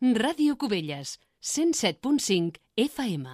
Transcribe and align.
Ràdio 0.00 0.54
Cubelles, 0.54 1.18
107.5 1.42 2.60
FM. 2.78 3.26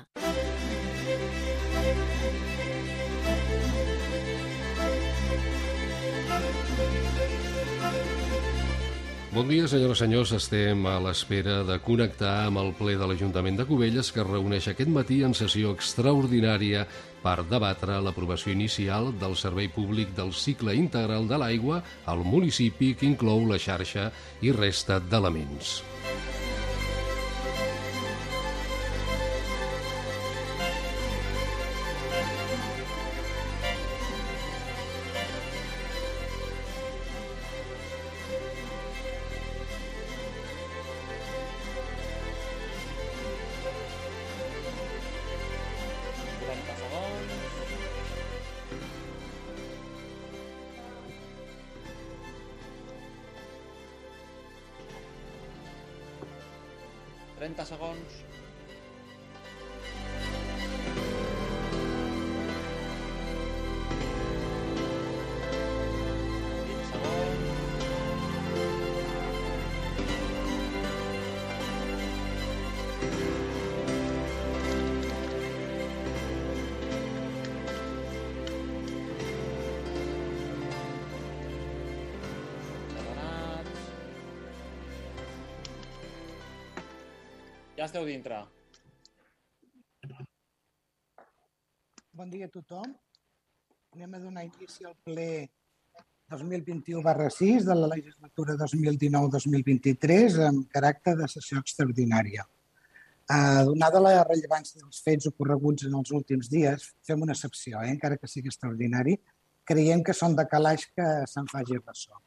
Bon 9.34 9.44
dia, 9.44 9.68
senyores 9.68 9.98
i 9.98 10.06
senyors. 10.06 10.32
Estem 10.32 10.86
a 10.88 10.96
l'espera 11.04 11.58
de 11.68 11.76
connectar 11.84 12.46
amb 12.46 12.62
el 12.62 12.72
ple 12.78 12.96
de 12.96 13.10
l'Ajuntament 13.10 13.60
de 13.60 13.66
Cubelles 13.68 14.08
que 14.08 14.24
es 14.24 14.30
reuneix 14.30 14.70
aquest 14.72 14.88
matí 14.88 15.20
en 15.20 15.36
sessió 15.36 15.74
extraordinària 15.76 16.86
per 17.20 17.42
debatre 17.44 17.98
l'aprovació 18.00 18.56
inicial 18.56 19.12
del 19.20 19.36
servei 19.36 19.68
públic 19.68 20.16
del 20.16 20.32
cicle 20.32 20.72
integral 20.80 21.28
de 21.28 21.36
l'aigua 21.44 21.82
al 22.06 22.24
municipi 22.24 22.94
que 22.94 23.04
inclou 23.04 23.44
la 23.52 23.60
xarxa 23.60 24.08
i 24.40 24.56
resta 24.56 24.96
d'elements. 24.96 25.82
Trenta 25.84 26.33
Anem 94.64 94.72
a 94.72 94.72
donar 94.72 94.72
inici 94.72 94.84
al 94.84 94.96
ple 95.04 95.50
2021 96.30 97.02
barra 97.02 97.28
6 97.30 97.64
de 97.66 97.74
la 97.74 97.86
legislatura 97.86 98.54
2019-2023 98.56 100.38
amb 100.48 100.68
caràcter 100.72 101.16
de 101.18 101.28
sessió 101.28 101.58
extraordinària. 101.60 102.44
Eh, 103.34 103.64
donada 103.68 104.00
la 104.00 104.24
rellevància 104.24 104.80
dels 104.80 105.02
fets 105.04 105.28
ocorreguts 105.28 105.86
en 105.88 105.94
els 106.00 106.12
últims 106.12 106.48
dies, 106.48 106.90
fem 107.04 107.22
una 107.22 107.32
excepció, 107.32 107.80
eh? 107.82 107.90
encara 107.90 108.16
que 108.16 108.28
sigui 108.28 108.48
extraordinari, 108.48 109.18
creiem 109.64 110.02
que 110.04 110.14
són 110.16 110.36
de 110.36 110.46
calaix 110.48 110.86
que 110.96 111.08
se'n 111.28 111.48
faci 111.52 111.80
ressò. 111.80 112.20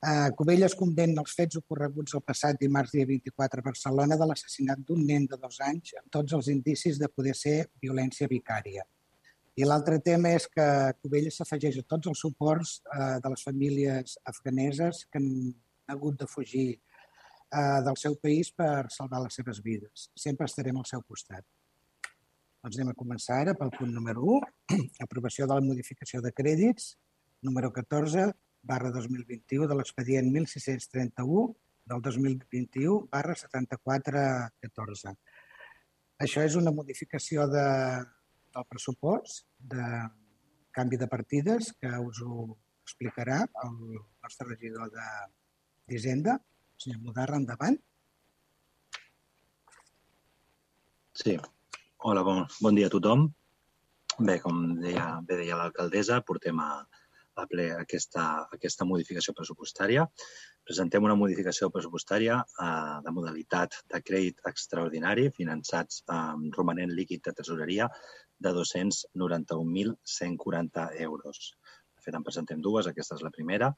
Eh, 0.00 0.30
Covelles 0.36 0.76
condemna 0.76 1.20
els 1.24 1.34
fets 1.36 1.60
ocorreguts 1.60 2.16
el 2.16 2.24
passat 2.24 2.60
dimarts 2.60 2.92
dia 2.96 3.08
24 3.08 3.60
a 3.60 3.68
Barcelona 3.68 4.16
de 4.16 4.28
l'assassinat 4.28 4.80
d'un 4.80 5.04
nen 5.04 5.28
de 5.28 5.36
dos 5.36 5.60
anys 5.60 5.92
amb 6.00 6.08
tots 6.08 6.36
els 6.36 6.48
indicis 6.48 6.98
de 7.00 7.08
poder 7.08 7.36
ser 7.36 7.58
violència 7.84 8.28
vicària. 8.28 8.86
I 9.58 9.66
l'altre 9.66 9.98
tema 9.98 10.30
és 10.38 10.46
que 10.48 10.66
Covelles 11.02 11.40
s'afegeix 11.40 11.80
a 11.80 11.86
tots 11.92 12.10
els 12.12 12.20
suports 12.22 12.76
eh, 12.94 13.16
de 13.22 13.32
les 13.32 13.42
famílies 13.46 14.18
afganeses 14.30 15.04
que 15.10 15.18
han 15.18 15.30
hagut 15.90 16.20
de 16.20 16.28
fugir 16.30 16.68
eh, 16.70 17.80
del 17.86 17.98
seu 17.98 18.14
país 18.22 18.52
per 18.54 18.90
salvar 18.94 19.24
les 19.24 19.34
seves 19.40 19.62
vides. 19.64 20.10
Sempre 20.14 20.46
estarem 20.46 20.78
al 20.78 20.86
seu 20.86 21.02
costat. 21.02 21.44
Doncs 22.60 22.76
anem 22.76 22.92
a 22.92 22.98
començar 22.98 23.40
ara 23.40 23.56
pel 23.58 23.72
punt 23.74 23.90
número 23.96 24.22
1, 24.36 24.52
aprovació 25.06 25.48
de 25.48 25.56
la 25.58 25.64
modificació 25.64 26.20
de 26.22 26.32
crèdits, 26.36 26.94
número 27.42 27.72
14, 27.72 28.28
barra 28.62 28.90
2021 28.92 29.66
de 29.66 29.76
l'expedient 29.78 30.28
1631 30.30 31.46
del 31.90 32.02
2021 32.04 33.08
barra 33.10 33.34
7414. 33.34 35.14
Això 36.20 36.44
és 36.44 36.56
una 36.60 36.72
modificació 36.76 37.46
de, 37.48 37.64
del 38.54 38.66
pressupost 38.68 39.46
de 39.72 39.84
canvi 40.74 40.98
de 40.98 41.08
partides 41.10 41.72
que 41.80 41.90
us 42.06 42.22
ho 42.26 42.46
explicarà 42.84 43.40
el 43.64 43.76
nostre 43.98 44.48
regidor 44.48 44.90
d'Hisenda, 44.94 46.36
el 46.40 46.84
senyor 46.84 47.02
Mudarra, 47.06 47.38
endavant. 47.38 47.78
Sí. 51.14 51.36
Hola, 51.98 52.22
bon, 52.24 52.46
bon 52.64 52.78
dia 52.78 52.88
a 52.88 52.94
tothom. 52.94 53.28
Bé, 54.20 54.38
com 54.40 54.62
deia, 54.80 55.04
bé 55.26 55.36
deia 55.42 55.58
l'alcaldessa, 55.58 56.22
portem 56.26 56.58
a, 56.60 56.70
a 57.36 57.44
ple 57.50 57.66
aquesta, 57.76 58.24
aquesta 58.56 58.86
modificació 58.88 59.34
pressupostària. 59.36 60.06
Presentem 60.66 61.04
una 61.04 61.16
modificació 61.20 61.68
pressupostària 61.74 62.40
eh, 62.40 62.96
de 63.04 63.14
modalitat 63.16 63.78
de 63.92 64.00
crèdit 64.06 64.42
extraordinari 64.50 65.28
finançats 65.36 66.02
amb 66.16 66.56
romanent 66.56 66.92
líquid 66.96 67.24
de 67.26 67.36
tesoreria 67.36 67.88
de 68.40 68.50
291.140 68.56 70.88
euros. 70.98 71.56
De 71.94 72.00
fet, 72.04 72.14
en 72.16 72.24
presentem 72.24 72.60
dues, 72.64 72.86
aquesta 72.88 73.14
és 73.18 73.24
la 73.26 73.34
primera. 73.34 73.68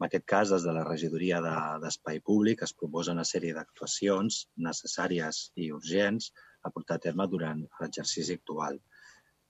En 0.00 0.04
aquest 0.08 0.26
cas, 0.26 0.50
des 0.50 0.62
de 0.66 0.72
la 0.74 0.84
regidoria 0.84 1.40
de- 1.40 1.78
d'Espai 1.82 2.20
Públic 2.20 2.62
es 2.66 2.74
proposa 2.74 3.12
una 3.12 3.24
sèrie 3.24 3.54
d'actuacions 3.54 4.48
necessàries 4.56 5.52
i 5.54 5.72
urgents 5.72 6.32
a 6.62 6.70
portar 6.70 6.96
a 6.96 7.04
terme 7.06 7.26
durant 7.30 7.68
l'exercici 7.80 8.32
actual. 8.34 8.80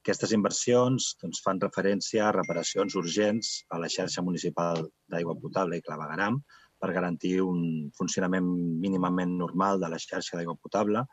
Aquestes 0.04 0.34
inversions 0.36 1.14
doncs, 1.22 1.40
fan 1.40 1.60
referència 1.62 2.26
a 2.28 2.32
reparacions 2.36 2.92
urgents 3.00 3.64
a 3.70 3.78
la 3.78 3.88
xarxa 3.88 4.22
municipal 4.22 4.92
d'aigua 5.08 5.34
potable 5.40 5.78
i 5.78 5.84
clavegaram 5.86 6.44
per 6.78 6.92
garantir 6.92 7.40
un 7.40 7.90
funcionament 7.96 8.44
mínimament 8.84 9.38
normal 9.38 9.80
de 9.80 9.88
la 9.88 9.98
xarxa 9.98 10.36
d'aigua 10.36 10.60
potable 10.60 11.06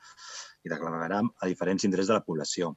i 0.66 0.69
de 0.69 0.78
clavegaram 0.78 1.31
a 1.40 1.48
diferents 1.48 1.84
indrets 1.88 2.08
de 2.12 2.19
la 2.19 2.25
població, 2.25 2.75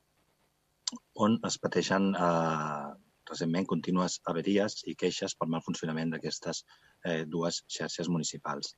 on 1.27 1.39
es 1.49 1.57
pateixen 1.63 2.11
eh, 2.15 2.91
recentment 3.31 3.67
contínues 3.71 4.19
averies 4.33 4.83
i 4.91 4.97
queixes 5.01 5.37
per 5.39 5.49
mal 5.55 5.65
funcionament 5.67 6.13
d'aquestes 6.13 6.65
eh, 6.65 7.23
dues 7.37 7.63
xarxes 7.77 8.11
municipals. 8.17 8.75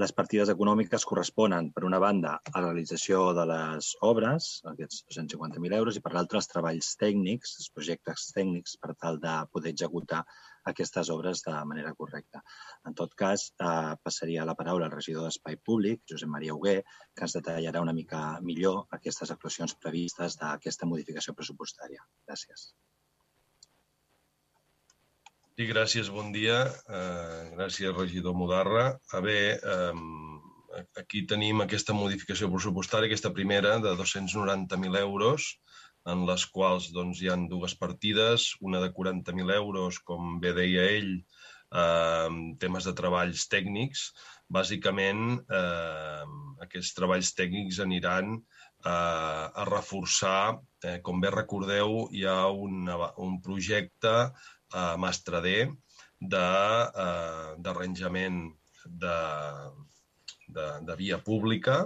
Les 0.00 0.12
partides 0.16 0.48
econòmiques 0.48 1.04
corresponen, 1.04 1.66
per 1.74 1.84
una 1.84 1.98
banda, 2.00 2.38
a 2.48 2.52
la 2.54 2.70
realització 2.70 3.18
de 3.36 3.44
les 3.50 3.90
obres, 4.08 4.46
aquests 4.70 5.02
250.000 5.10 5.76
euros, 5.78 5.98
i 5.98 6.02
per 6.04 6.14
l'altra, 6.14 6.40
els 6.40 6.48
treballs 6.48 6.94
tècnics, 7.02 7.58
els 7.60 7.68
projectes 7.74 8.30
tècnics, 8.38 8.78
per 8.80 8.94
tal 9.04 9.20
de 9.20 9.34
poder 9.52 9.74
executar 9.74 10.22
aquestes 10.70 11.10
obres 11.14 11.42
de 11.46 11.54
manera 11.68 11.94
correcta. 11.98 12.42
En 12.88 12.94
tot 12.94 13.14
cas, 13.14 13.48
eh, 13.60 13.96
passaria 14.02 14.46
la 14.48 14.56
paraula 14.58 14.86
al 14.86 14.96
regidor 14.96 15.26
d'Espai 15.28 15.56
Públic, 15.56 16.02
Josep 16.10 16.28
Maria 16.28 16.54
Hugué, 16.54 16.78
que 17.14 17.26
ens 17.26 17.36
detallarà 17.38 17.82
una 17.82 17.96
mica 17.96 18.22
millor 18.40 18.86
aquestes 18.98 19.30
actuacions 19.30 19.74
previstes 19.74 20.38
d'aquesta 20.40 20.86
modificació 20.86 21.34
pressupostària. 21.34 22.04
Gràcies. 22.28 22.72
Sí, 25.52 25.66
gràcies, 25.68 26.08
bon 26.08 26.32
dia. 26.32 26.62
Uh, 26.88 27.50
gràcies, 27.58 27.92
regidor 27.92 28.32
Mudarra. 28.34 28.86
A 29.12 29.20
bé, 29.20 29.60
um, 29.92 30.40
aquí 30.96 31.26
tenim 31.28 31.60
aquesta 31.60 31.92
modificació 31.96 32.48
pressupostària, 32.52 33.10
aquesta 33.10 33.32
primera, 33.36 33.76
de 33.84 33.92
290.000 33.98 34.96
euros, 35.02 35.50
en 36.10 36.24
les 36.26 36.44
quals 36.50 36.90
doncs, 36.94 37.20
hi 37.22 37.30
han 37.32 37.46
dues 37.50 37.74
partides, 37.78 38.52
una 38.60 38.80
de 38.82 38.90
40.000 38.94 39.54
euros, 39.56 40.00
com 40.06 40.38
bé 40.42 40.52
deia 40.56 40.86
ell, 40.98 41.12
eh, 41.82 42.30
temes 42.62 42.88
de 42.88 42.94
treballs 42.98 43.46
tècnics. 43.52 44.08
Bàsicament, 44.52 45.38
eh, 45.60 46.24
aquests 46.66 46.92
treballs 46.98 47.32
tècnics 47.38 47.78
aniran 47.84 48.34
eh, 48.34 48.90
a 48.90 49.68
reforçar, 49.70 50.58
eh, 50.84 50.98
com 51.06 51.22
bé 51.22 51.30
recordeu, 51.30 52.08
hi 52.10 52.26
ha 52.26 52.40
una, 52.50 52.98
un 53.22 53.38
projecte 53.44 54.16
a 54.72 54.84
Mastradé 54.96 55.70
de, 56.18 56.48
d'arranjament 57.64 58.44
de, 58.86 59.16
de, 60.48 60.66
de 60.86 60.96
via 60.96 61.18
pública 61.18 61.76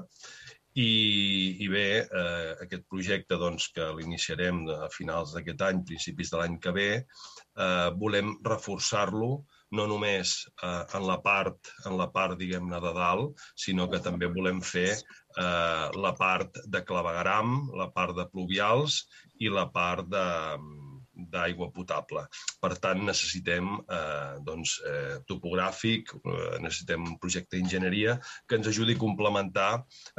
i, 0.76 1.56
i 1.64 1.69
bé, 1.73 1.88
eh, 2.05 2.50
aquest 2.67 2.84
projecte 2.93 3.38
doncs, 3.40 3.70
que 3.73 3.88
l'iniciarem 3.96 4.64
a 4.75 4.90
finals 4.93 5.32
d'aquest 5.32 5.62
any, 5.64 5.82
principis 5.88 6.32
de 6.32 6.40
l'any 6.40 6.58
que 6.61 6.73
ve, 6.76 6.88
eh, 7.00 7.88
volem 8.02 8.34
reforçar-lo 8.44 9.31
no 9.76 9.87
només 9.90 10.34
eh, 10.62 10.82
en 10.99 11.06
la 11.08 11.17
part, 11.25 11.73
en 11.88 11.96
la 11.99 12.11
part 12.12 12.37
diguem-ne, 12.38 12.81
de 12.82 12.93
dalt, 12.99 13.40
sinó 13.56 13.88
que 13.93 14.02
també 14.05 14.28
volem 14.32 14.61
fer 14.61 14.90
eh, 14.93 15.87
la 15.96 16.12
part 16.19 16.61
de 16.69 16.84
clavegram, 16.84 17.56
la 17.81 17.88
part 17.96 18.17
de 18.19 18.29
pluvials 18.34 19.00
i 19.40 19.50
la 19.52 19.67
part 19.72 20.12
de, 20.12 20.26
d'aigua 21.16 21.70
potable. 21.74 22.24
Per 22.62 22.72
tant, 22.82 23.02
necessitem 23.08 23.72
eh, 23.80 24.36
doncs, 24.46 24.76
eh, 24.86 25.18
topogràfic, 25.28 26.12
eh, 26.18 26.56
necessitem 26.64 27.06
un 27.08 27.18
projecte 27.22 27.56
d'enginyeria 27.56 28.16
que 28.46 28.58
ens 28.60 28.70
ajudi 28.72 28.96
a 28.96 29.02
complementar 29.02 29.70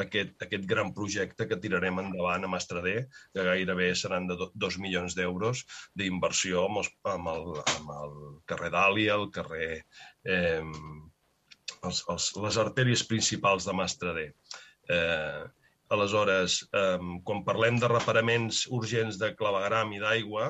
aquest, 0.04 0.36
aquest 0.48 0.66
gran 0.70 0.94
projecte 0.98 1.48
que 1.50 1.60
tirarem 1.62 2.02
endavant 2.04 2.48
a 2.48 2.52
Mastrader, 2.52 3.00
que 3.34 3.48
gairebé 3.50 3.92
seran 3.96 4.30
de 4.30 4.40
dos 4.54 4.80
milions 4.82 5.18
d'euros 5.18 5.64
d'inversió 5.98 6.66
amb, 6.68 6.82
els, 6.84 6.94
amb, 7.14 7.30
el, 7.34 7.52
amb 7.76 7.94
el 8.00 8.18
carrer 8.50 8.74
Dàlia, 8.74 9.20
el 9.22 9.30
carrer... 9.36 9.84
Eh, 10.26 10.64
els, 11.86 12.02
els, 12.10 12.32
les 12.42 12.58
artèries 12.58 13.04
principals 13.08 13.68
de 13.68 13.76
Mastrader. 13.76 14.30
Eh, 14.90 15.44
Aleshores, 15.96 16.58
eh, 16.76 17.00
quan 17.24 17.44
parlem 17.48 17.78
de 17.80 17.88
reparaments 17.92 18.66
urgents 18.76 19.18
de 19.22 19.30
clavegram 19.40 19.94
i 19.96 20.02
d'aigua, 20.04 20.50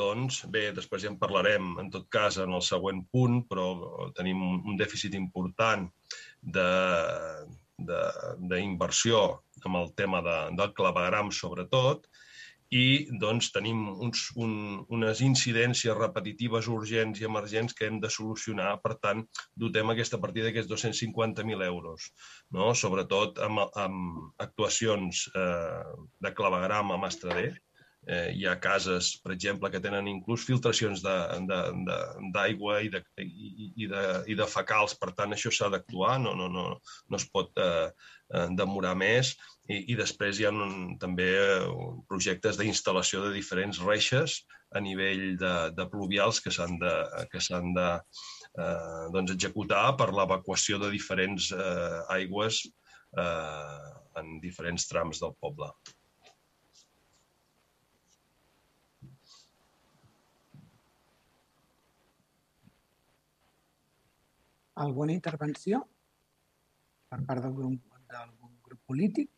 doncs 0.00 0.44
bé, 0.54 0.68
després 0.76 1.02
ja 1.02 1.10
en 1.10 1.18
parlarem 1.18 1.72
en 1.82 1.90
tot 1.90 2.06
cas 2.14 2.38
en 2.38 2.54
el 2.54 2.62
següent 2.62 3.00
punt, 3.12 3.40
però 3.50 3.66
tenim 4.18 4.38
un 4.44 4.76
dèficit 4.78 5.14
important 5.18 5.88
d'inversió 8.48 9.24
amb 9.64 9.76
el 9.82 9.92
tema 9.98 10.22
de, 10.22 10.38
del 10.60 10.72
clavegram 10.78 11.32
sobretot, 11.34 12.06
i 12.70 13.08
doncs, 13.20 13.48
tenim 13.54 13.86
uns, 13.88 14.26
un, 14.36 14.84
unes 14.92 15.22
incidències 15.24 15.96
repetitives 15.96 16.68
urgents 16.68 17.20
i 17.20 17.28
emergents 17.28 17.74
que 17.76 17.86
hem 17.88 18.00
de 18.02 18.10
solucionar. 18.12 18.74
Per 18.82 18.94
tant, 19.00 19.24
dotem 19.56 19.94
aquesta 19.94 20.20
partida 20.20 20.48
d'aquests 20.48 20.70
250.000 20.74 21.64
euros, 21.68 22.10
no? 22.52 22.74
sobretot 22.76 23.40
amb, 23.44 23.64
amb 23.72 24.44
actuacions 24.44 25.24
eh, 25.32 25.96
de 26.20 26.34
clavegram 26.36 26.92
a 26.92 27.00
Mastrader. 27.00 27.54
Eh, 28.08 28.30
hi 28.38 28.44
ha 28.46 28.60
cases, 28.60 29.10
per 29.20 29.32
exemple, 29.34 29.68
que 29.72 29.80
tenen 29.84 30.06
inclús 30.08 30.44
filtracions 30.48 31.02
d'aigua 31.02 32.78
i, 32.84 32.88
de, 32.92 33.02
i, 33.20 33.72
i, 33.84 33.88
de, 33.90 34.04
i 34.32 34.36
de 34.38 34.46
fecals. 34.48 34.94
Per 35.00 35.10
tant, 35.16 35.32
això 35.34 35.52
s'ha 35.52 35.68
d'actuar, 35.72 36.16
no, 36.22 36.36
no, 36.36 36.48
no, 36.52 36.70
no 36.78 37.20
es 37.20 37.26
pot 37.32 37.52
eh, 37.64 37.88
eh 38.28 38.48
demorar 38.52 38.94
més 39.00 39.32
i, 39.68 39.78
i 39.92 39.96
després 39.98 40.38
hi 40.40 40.46
ha 40.48 40.52
un, 40.52 40.96
també 41.00 41.28
eh, 41.36 41.66
projectes 42.08 42.56
d'instal·lació 42.60 43.26
de 43.26 43.34
diferents 43.36 43.80
reixes 43.84 44.40
a 44.76 44.80
nivell 44.84 45.36
de, 45.40 45.52
de 45.76 45.86
pluvials 45.92 46.40
que 46.44 46.52
s'han 46.54 46.78
de, 46.80 46.94
que 47.32 47.40
s'han 47.44 47.74
de 47.76 47.88
eh, 47.98 49.04
doncs 49.14 49.34
executar 49.36 49.84
per 50.00 50.10
l'evacuació 50.16 50.80
de 50.82 50.90
diferents 50.94 51.52
eh, 51.52 52.00
aigües 52.16 52.64
eh, 52.64 53.92
en 54.20 54.36
diferents 54.44 54.88
trams 54.88 55.20
del 55.22 55.36
poble. 55.40 55.70
Alguna 64.78 65.10
intervenció 65.10 65.80
per 67.10 67.18
part 67.26 67.42
d'algun 67.42 67.80
grup 68.62 68.80
polític? 68.86 69.32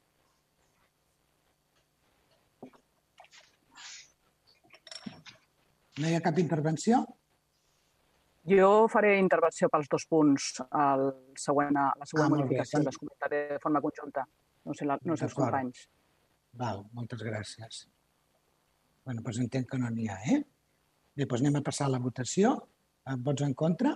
No 5.98 6.08
hi 6.08 6.14
ha 6.14 6.22
cap 6.22 6.38
intervenció? 6.38 7.00
Jo 8.50 8.68
faré 8.88 9.16
intervenció 9.20 9.68
pels 9.68 9.88
dos 9.90 10.06
punts, 10.08 10.52
el 10.82 11.08
següent, 11.38 11.76
la 11.76 12.06
següent 12.08 12.28
ah, 12.28 12.34
modificació, 12.36 12.80
les 12.86 12.98
comentaré 13.00 13.40
de 13.50 13.58
forma 13.62 13.82
conjunta. 13.84 14.24
No 14.64 14.76
sé, 14.76 14.86
la, 14.88 14.96
no 15.04 15.16
sé 15.16 15.26
els 15.26 15.34
companys. 15.36 15.82
Val, 16.60 16.84
moltes 16.96 17.22
gràcies. 17.26 17.86
bueno, 19.04 19.22
doncs 19.26 19.40
entenc 19.42 19.68
que 19.70 19.78
no 19.80 19.90
n'hi 19.90 20.06
ha, 20.08 20.16
eh? 20.32 20.40
Bé, 21.16 21.26
doncs 21.26 21.42
anem 21.42 21.58
a 21.58 21.64
passar 21.66 21.88
a 21.88 21.92
la 21.94 21.98
votació. 21.98 22.54
Vots 23.26 23.42
en 23.42 23.54
contra? 23.58 23.94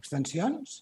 Abstencions? 0.00 0.78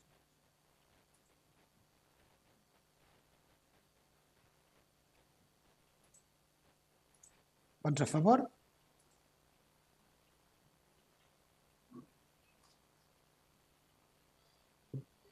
Vots 7.85 8.01
a 8.01 8.07
favor? 8.09 8.47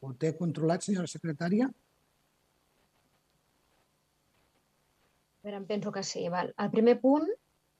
Ho 0.02 0.10
té 0.18 0.32
controlat, 0.38 0.82
senyora 0.82 1.10
secretària? 1.10 1.68
A 5.38 5.46
veure, 5.46 5.58
em 5.60 5.66
penso 5.68 5.92
que 5.94 6.02
sí. 6.06 6.24
Val. 6.30 6.50
El 6.64 6.70
primer 6.74 6.96
punt, 7.02 7.28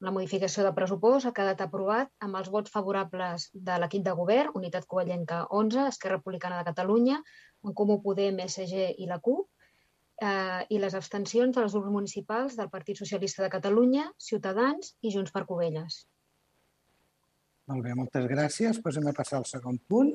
la 0.06 0.12
modificació 0.14 0.64
de 0.66 0.72
pressupost, 0.76 1.26
ha 1.26 1.34
quedat 1.34 1.60
aprovat 1.64 2.10
amb 2.26 2.38
els 2.38 2.50
vots 2.54 2.70
favorables 2.74 3.48
de 3.70 3.78
l'equip 3.82 4.06
de 4.06 4.14
govern, 4.20 4.54
Unitat 4.58 4.86
Covellenca 4.90 5.42
11, 5.62 5.88
Esquerra 5.94 6.20
Republicana 6.20 6.60
de 6.60 6.68
Catalunya, 6.70 7.18
en 7.66 7.74
Comú 7.82 7.98
Podem, 8.06 8.38
SG 8.46 8.88
i 9.02 9.10
la 9.10 9.18
CUP, 9.26 9.46
eh, 10.22 10.62
i 10.70 10.80
les 10.82 10.98
abstencions 10.98 11.58
dels 11.58 11.74
grups 11.74 11.94
municipals 11.98 12.58
del 12.58 12.70
Partit 12.70 13.02
Socialista 13.02 13.42
de 13.42 13.50
Catalunya, 13.58 14.08
Ciutadans 14.30 14.94
i 15.02 15.14
Junts 15.14 15.34
per 15.34 15.46
Covelles. 15.50 16.04
Molt 17.70 17.82
bé, 17.86 17.94
moltes 17.98 18.26
gràcies. 18.30 18.78
Passem 18.82 19.06
a 19.06 19.14
passar 19.14 19.38
al 19.38 19.46
segon 19.50 19.78
punt 19.90 20.14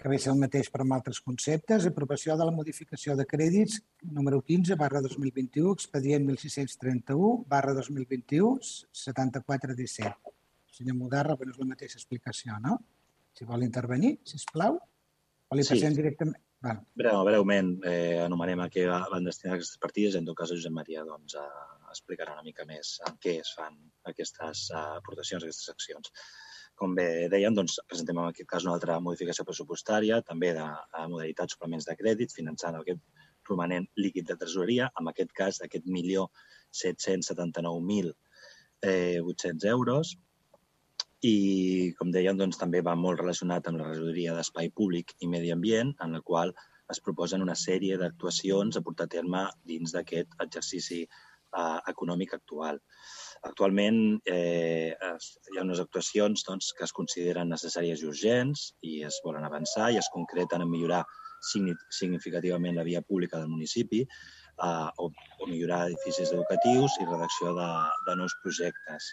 que 0.00 0.08
ve 0.08 0.16
ser 0.16 0.30
el 0.32 0.38
mateix 0.40 0.70
però 0.72 0.86
amb 0.86 0.94
altres 0.96 1.18
conceptes, 1.20 1.84
aprovació 1.84 2.32
de 2.40 2.44
la 2.48 2.54
modificació 2.56 3.12
de 3.18 3.26
crèdits 3.28 3.82
número 4.16 4.38
15 4.40 4.78
barra 4.80 5.02
2021, 5.04 5.74
expedient 5.76 6.24
1631 6.24 7.32
barra 7.50 7.74
2021, 7.76 8.54
7417. 9.02 10.32
Senyor 10.72 10.96
Mudarra, 10.96 11.36
però 11.36 11.52
és 11.52 11.60
la 11.60 11.68
mateixa 11.74 12.00
explicació, 12.00 12.56
no? 12.64 12.78
Si 13.36 13.44
vol 13.44 13.66
intervenir, 13.66 14.14
si 14.24 14.40
us 14.40 14.46
plau. 14.48 14.80
O 15.50 15.58
li 15.58 15.66
passem 15.68 15.92
sí. 15.92 16.00
directament... 16.00 16.40
Val. 16.64 16.80
Breu, 17.00 17.22
breument, 17.24 17.70
eh, 17.88 18.18
anomenem 18.20 18.60
a 18.60 18.66
què 18.72 18.82
van 18.88 19.24
destinar 19.24 19.54
aquestes 19.54 19.80
partides 19.80 20.16
en 20.18 20.26
tot 20.28 20.36
cas 20.36 20.50
Josep 20.52 20.74
Maria 20.76 21.06
doncs, 21.08 21.36
eh, 21.40 21.76
explicarà 21.88 22.34
una 22.36 22.44
mica 22.44 22.66
més 22.68 22.98
en 23.08 23.16
què 23.20 23.38
es 23.40 23.52
fan 23.56 23.78
aquestes 24.12 24.66
eh, 24.68 24.82
aportacions, 25.00 25.46
aquestes 25.46 25.72
accions. 25.72 26.12
Com 26.80 26.94
bé 26.96 27.28
deien, 27.32 27.54
doncs, 27.56 27.74
presentem 27.88 28.16
en 28.16 28.26
aquest 28.30 28.48
cas 28.48 28.64
una 28.64 28.74
altra 28.78 28.94
modificació 29.04 29.42
pressupostària, 29.44 30.16
també 30.28 30.48
de, 30.56 30.66
de 30.94 31.00
modalitats 31.12 31.52
suplements 31.56 31.86
de 31.88 31.94
crèdit, 31.98 32.30
finançant 32.32 32.74
aquest 32.78 33.02
romanent 33.50 33.86
líquid 34.00 34.24
de 34.30 34.36
tresoreria, 34.40 34.86
en 35.00 35.04
aquest 35.10 35.32
cas 35.36 35.54
aquest 35.66 35.86
milió 35.96 36.22
779.800 36.80 39.68
euros. 39.74 40.06
I, 41.20 41.34
com 41.98 42.08
deien, 42.14 42.36
doncs, 42.40 42.56
també 42.62 42.80
va 42.86 42.94
molt 42.96 43.20
relacionat 43.20 43.62
amb 43.68 43.78
la 43.82 43.88
regidoria 43.90 44.36
d'Espai 44.38 44.66
Públic 44.80 45.06
i 45.20 45.26
Medi 45.28 45.50
Ambient, 45.52 45.90
en 46.00 46.10
la 46.16 46.22
qual 46.24 46.48
es 46.90 47.00
proposen 47.04 47.44
una 47.44 47.56
sèrie 47.60 48.00
d'actuacions 48.00 48.76
a 48.76 48.84
portar 48.86 49.06
a 49.10 49.14
terme 49.18 49.42
dins 49.68 49.88
d'aquest 49.92 50.28
exercici 50.46 51.00
eh, 51.04 51.78
econòmic 51.92 52.30
actual. 52.40 52.74
Actualment 53.48 54.20
eh, 54.28 54.92
es, 54.92 55.30
hi 55.48 55.58
ha 55.58 55.64
unes 55.64 55.80
actuacions 55.80 56.44
doncs, 56.44 56.74
que 56.76 56.84
es 56.84 56.92
consideren 56.96 57.48
necessàries 57.52 58.02
i 58.02 58.08
urgents 58.10 58.66
i 58.84 58.98
es 59.08 59.20
volen 59.24 59.46
avançar 59.48 59.88
i 59.90 60.00
es 60.00 60.10
concreten 60.12 60.64
en 60.64 60.70
millorar 60.70 61.00
significativament 61.40 62.76
la 62.76 62.84
via 62.84 63.00
pública 63.00 63.38
del 63.40 63.48
municipi 63.48 64.02
eh, 64.04 64.88
o, 65.00 65.08
o 65.08 65.48
millorar 65.48 65.86
edificis 65.88 66.34
educatius 66.36 66.98
i 67.00 67.08
redacció 67.08 67.54
de, 67.56 67.70
de 68.10 68.18
nous 68.20 68.36
projectes. 68.44 69.08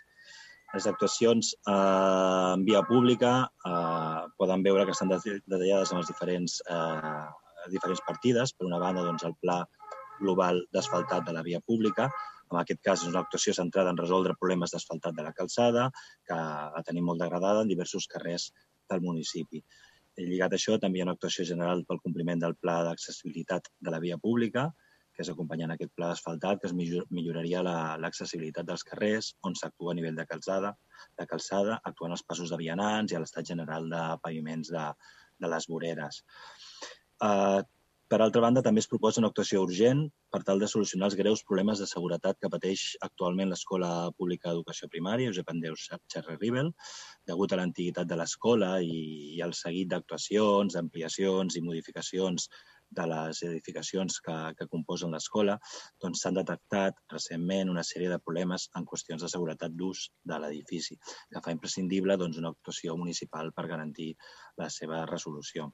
Les 0.76 0.88
actuacions 0.92 1.54
eh, 1.56 2.52
en 2.54 2.66
via 2.68 2.84
pública 2.84 3.34
eh, 3.48 4.22
poden 4.36 4.64
veure 4.66 4.86
que 4.86 4.96
estan 4.96 5.14
detallades 5.14 5.94
en 5.94 6.02
les 6.02 6.12
diferents, 6.12 6.60
eh, 6.68 7.28
diferents 7.72 8.04
partides. 8.08 8.52
Per 8.52 8.68
una 8.68 8.82
banda, 8.84 9.06
doncs, 9.08 9.24
el 9.24 9.38
pla 9.40 9.62
global 10.20 10.60
d'asfaltat 10.76 11.24
de 11.30 11.38
la 11.38 11.46
via 11.46 11.62
pública, 11.64 12.10
en 12.52 12.62
aquest 12.62 12.82
cas, 12.84 13.04
és 13.04 13.12
una 13.12 13.24
actuació 13.26 13.54
centrada 13.58 13.92
en 13.94 14.00
resoldre 14.00 14.38
problemes 14.40 14.74
d'asfaltat 14.74 15.16
de 15.18 15.26
la 15.26 15.36
calçada, 15.36 15.90
que 16.28 16.38
la 16.38 16.84
tenim 16.88 17.08
molt 17.10 17.22
degradada 17.24 17.64
en 17.66 17.72
diversos 17.72 18.08
carrers 18.14 18.50
del 18.90 19.04
municipi. 19.04 19.64
Lligat 20.18 20.54
a 20.54 20.58
això, 20.58 20.80
també 20.82 20.98
hi 20.98 21.04
ha 21.04 21.08
una 21.08 21.14
actuació 21.18 21.46
general 21.46 21.84
pel 21.86 22.02
compliment 22.04 22.42
del 22.42 22.56
pla 22.58 22.80
d'accessibilitat 22.88 23.70
de 23.80 23.94
la 23.94 24.02
via 24.04 24.18
pública, 24.18 24.70
que 25.18 25.26
és 25.26 25.30
acompanyant 25.34 25.74
aquest 25.74 25.94
pla 25.98 26.12
d'asfaltat, 26.12 26.60
que 26.62 26.70
es 26.70 26.76
milloraria 26.78 27.64
l'accessibilitat 27.66 28.66
la, 28.66 28.72
dels 28.72 28.86
carrers, 28.86 29.32
on 29.50 29.56
s'actua 29.58 29.94
a 29.94 29.98
nivell 29.98 30.18
de 30.18 30.26
calçada, 30.30 30.76
de 31.18 31.26
calçada, 31.30 31.80
actuant 31.90 32.14
als 32.14 32.26
passos 32.26 32.54
de 32.54 32.60
vianants 32.62 33.14
i 33.14 33.18
a 33.18 33.22
l'estat 33.24 33.50
general 33.50 33.90
de 33.94 34.04
paviments 34.22 34.70
de, 34.76 34.84
de 35.42 35.50
les 35.54 35.68
voreres. 35.74 36.22
Uh, 37.18 37.66
Per 38.08 38.22
altra 38.24 38.40
banda, 38.40 38.62
també 38.64 38.80
es 38.80 38.88
proposa 38.88 39.20
una 39.20 39.28
actuació 39.28 39.62
urgent 39.66 40.06
per 40.32 40.40
tal 40.48 40.62
de 40.64 40.68
solucionar 40.72 41.10
els 41.10 41.16
greus 41.20 41.42
problemes 41.48 41.80
de 41.84 41.88
seguretat 41.92 42.38
que 42.40 42.50
pateix 42.54 42.84
actualment 43.08 43.50
l'Escola 43.52 43.90
Pública 44.16 44.48
d'Educació 44.48 44.88
Primària, 44.94 45.34
Josep 45.34 45.50
Andreu 45.52 45.76
Xerri 45.82 46.38
Ribel, 46.38 46.70
degut 47.28 47.52
a 47.52 47.58
l'antiguitat 47.60 48.08
de 48.08 48.16
l'escola 48.22 48.70
i, 48.80 49.42
al 49.44 49.52
seguit 49.60 49.90
d'actuacions, 49.92 50.78
ampliacions 50.80 51.58
i 51.60 51.64
modificacions 51.66 52.48
de 53.00 53.08
les 53.12 53.42
edificacions 53.44 54.22
que, 54.24 54.36
que 54.60 54.68
composen 54.72 55.12
l'escola, 55.12 55.58
doncs 56.00 56.24
s'han 56.24 56.38
detectat 56.40 57.02
recentment 57.12 57.74
una 57.74 57.84
sèrie 57.90 58.08
de 58.14 58.20
problemes 58.24 58.70
en 58.80 58.88
qüestions 58.88 59.26
de 59.26 59.32
seguretat 59.34 59.76
d'ús 59.76 60.06
de 60.32 60.38
l'edifici, 60.40 60.96
que 61.34 61.44
fa 61.44 61.56
imprescindible 61.58 62.16
doncs, 62.24 62.40
una 62.40 62.54
actuació 62.56 62.96
municipal 63.04 63.52
per 63.52 63.68
garantir 63.74 64.14
la 64.64 64.72
seva 64.78 65.04
resolució. 65.12 65.68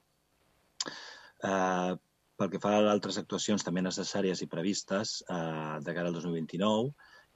Eh, 1.44 1.94
pel 2.38 2.50
que 2.50 2.60
fa 2.62 2.76
a 2.76 2.86
altres 2.92 3.18
actuacions 3.20 3.64
també 3.66 3.82
necessàries 3.84 4.42
i 4.42 4.50
previstes 4.50 5.20
eh, 5.30 5.76
de 5.86 5.94
cara 5.96 6.10
al 6.10 6.16
2029 6.16 6.92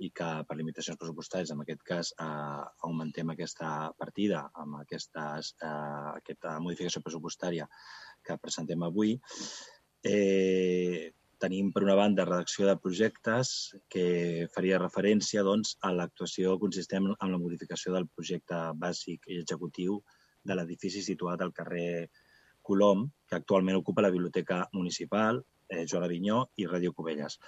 i 0.06 0.10
que 0.14 0.26
per 0.46 0.56
limitacions 0.58 0.98
pressupostàries, 0.98 1.50
en 1.54 1.62
aquest 1.62 1.82
cas, 1.86 2.10
eh, 2.22 2.64
augmentem 2.86 3.30
aquesta 3.32 3.70
partida 3.98 4.44
amb 4.62 4.80
aquestes, 4.80 5.54
eh, 5.62 5.70
aquesta 6.20 6.58
modificació 6.62 7.02
pressupostària 7.02 7.66
que 8.26 8.38
presentem 8.42 8.84
avui, 8.86 9.16
eh, 10.06 11.10
tenim, 11.38 11.72
per 11.72 11.84
una 11.86 11.96
banda, 11.98 12.26
redacció 12.26 12.66
de 12.66 12.76
projectes 12.82 13.74
que 13.90 14.48
faria 14.54 14.80
referència 14.82 15.44
doncs, 15.46 15.76
a 15.86 15.92
l'actuació 15.94 16.58
consistent 16.62 17.12
en 17.14 17.34
la 17.34 17.42
modificació 17.42 17.94
del 17.94 18.08
projecte 18.10 18.58
bàsic 18.82 19.30
i 19.30 19.38
executiu 19.42 20.00
de 20.42 20.56
l'edifici 20.58 21.02
situat 21.02 21.42
al 21.42 21.54
carrer 21.54 22.08
Colom, 22.68 23.06
que 23.28 23.38
actualment 23.38 23.78
ocupa 23.80 24.04
la 24.04 24.12
Biblioteca 24.12 24.62
Municipal, 24.76 25.40
eh, 25.68 25.84
Joan 25.88 26.04
Avinyó 26.04 26.44
i 26.60 26.68
Ràdio 26.68 26.92
Cubelles. 26.96 27.38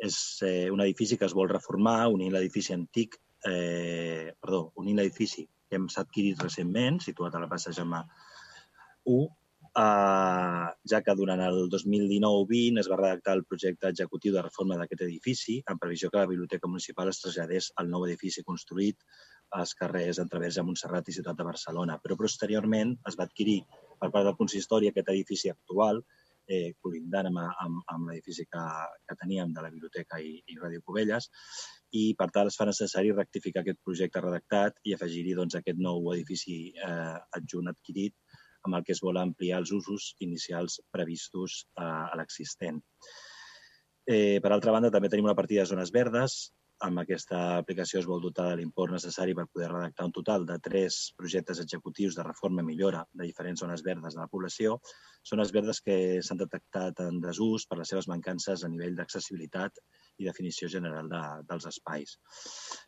És 0.00 0.16
eh, 0.46 0.68
un 0.72 0.84
edifici 0.84 1.18
que 1.20 1.28
es 1.28 1.36
vol 1.36 1.50
reformar, 1.52 2.08
unint 2.12 2.32
l'edifici 2.34 2.76
antic, 2.76 3.18
eh, 3.48 4.32
perdó, 4.40 4.70
unint 4.80 5.00
l'edifici 5.00 5.46
que 5.68 5.78
hem 5.78 5.88
adquirit 6.02 6.40
recentment, 6.42 7.00
situat 7.04 7.36
a 7.36 7.42
la 7.42 7.48
plaça 7.50 7.72
Gemma 7.76 8.00
1, 9.04 9.28
eh, 9.70 10.68
ja 10.92 11.02
que 11.06 11.14
durant 11.16 11.40
el 11.44 11.68
2019-20 11.72 12.80
es 12.82 12.88
va 12.90 12.98
redactar 13.00 13.36
el 13.38 13.44
projecte 13.44 13.92
executiu 13.92 14.34
de 14.34 14.42
reforma 14.46 14.78
d'aquest 14.80 15.04
edifici, 15.06 15.60
en 15.70 15.78
previsió 15.78 16.10
que 16.10 16.22
la 16.22 16.30
Biblioteca 16.32 16.68
Municipal 16.68 17.12
es 17.12 17.20
traslladés 17.22 17.70
al 17.76 17.92
nou 17.92 18.08
edifici 18.08 18.44
construït 18.46 19.04
als 19.60 19.74
carrers 19.74 20.18
Entreverge, 20.22 20.64
Montserrat 20.66 21.08
i 21.08 21.14
Ciutat 21.16 21.38
de 21.38 21.46
Barcelona. 21.46 21.98
Però 22.02 22.16
posteriorment 22.18 22.96
es 23.06 23.18
va 23.18 23.26
adquirir 23.26 23.60
per 24.00 24.10
part 24.10 24.26
del 24.26 24.38
consistori 24.38 24.90
aquest 24.90 25.12
edifici 25.12 25.52
actual, 25.52 26.02
eh, 26.50 26.74
colindant 26.82 27.30
amb, 27.30 27.40
amb, 27.64 27.80
amb 27.94 28.10
l'edifici 28.10 28.46
que, 28.50 28.64
que 29.06 29.16
teníem 29.22 29.54
de 29.54 29.64
la 29.64 29.70
biblioteca 29.70 30.18
i, 30.18 30.34
i 30.50 30.58
Ràdio 30.58 30.82
Cubelles, 30.86 31.30
i 32.00 32.04
per 32.18 32.30
tant 32.34 32.50
es 32.50 32.58
fa 32.58 32.66
necessari 32.68 33.14
rectificar 33.14 33.62
aquest 33.62 33.80
projecte 33.86 34.22
redactat 34.24 34.78
i 34.86 34.94
afegir-hi 34.96 35.36
doncs, 35.38 35.58
aquest 35.58 35.80
nou 35.82 36.12
edifici 36.14 36.60
eh, 36.74 37.18
adjunt 37.38 37.70
adquirit 37.72 38.16
amb 38.66 38.76
el 38.76 38.84
que 38.84 38.92
es 38.96 39.02
vol 39.04 39.18
ampliar 39.20 39.60
els 39.62 39.72
usos 39.72 40.14
inicials 40.26 40.80
previstos 40.92 41.64
eh, 41.78 41.84
a 41.84 42.16
l'existent. 42.18 42.80
Eh, 44.10 44.38
per 44.42 44.50
altra 44.52 44.72
banda, 44.74 44.90
també 44.90 45.08
tenim 45.12 45.28
una 45.28 45.38
partida 45.38 45.62
de 45.62 45.70
zones 45.70 45.92
verdes 45.94 46.40
amb 46.86 47.00
aquesta 47.02 47.38
aplicació 47.58 48.00
es 48.00 48.06
vol 48.08 48.22
dotar 48.24 48.46
de 48.50 48.56
l'import 48.60 48.94
necessari 48.94 49.34
per 49.36 49.46
poder 49.52 49.68
redactar 49.70 50.06
un 50.08 50.14
total 50.16 50.46
de 50.48 50.56
tres 50.64 50.98
projectes 51.16 51.60
executius 51.62 52.16
de 52.16 52.24
reforma 52.24 52.64
i 52.64 52.68
millora 52.68 53.02
de 53.12 53.26
diferents 53.28 53.60
zones 53.60 53.82
verdes 53.86 54.16
de 54.16 54.20
la 54.22 54.28
població. 54.32 54.78
Zones 55.28 55.52
verdes 55.52 55.82
que 55.84 55.96
s'han 56.24 56.40
detectat 56.40 57.02
en 57.04 57.20
desús 57.20 57.66
per 57.68 57.78
les 57.80 57.92
seves 57.92 58.08
mancances 58.08 58.64
a 58.64 58.70
nivell 58.72 58.96
d'accessibilitat 58.96 59.82
i 60.18 60.28
definició 60.28 60.68
general 60.72 61.10
de, 61.12 61.20
dels 61.50 61.68
espais. 61.68 62.16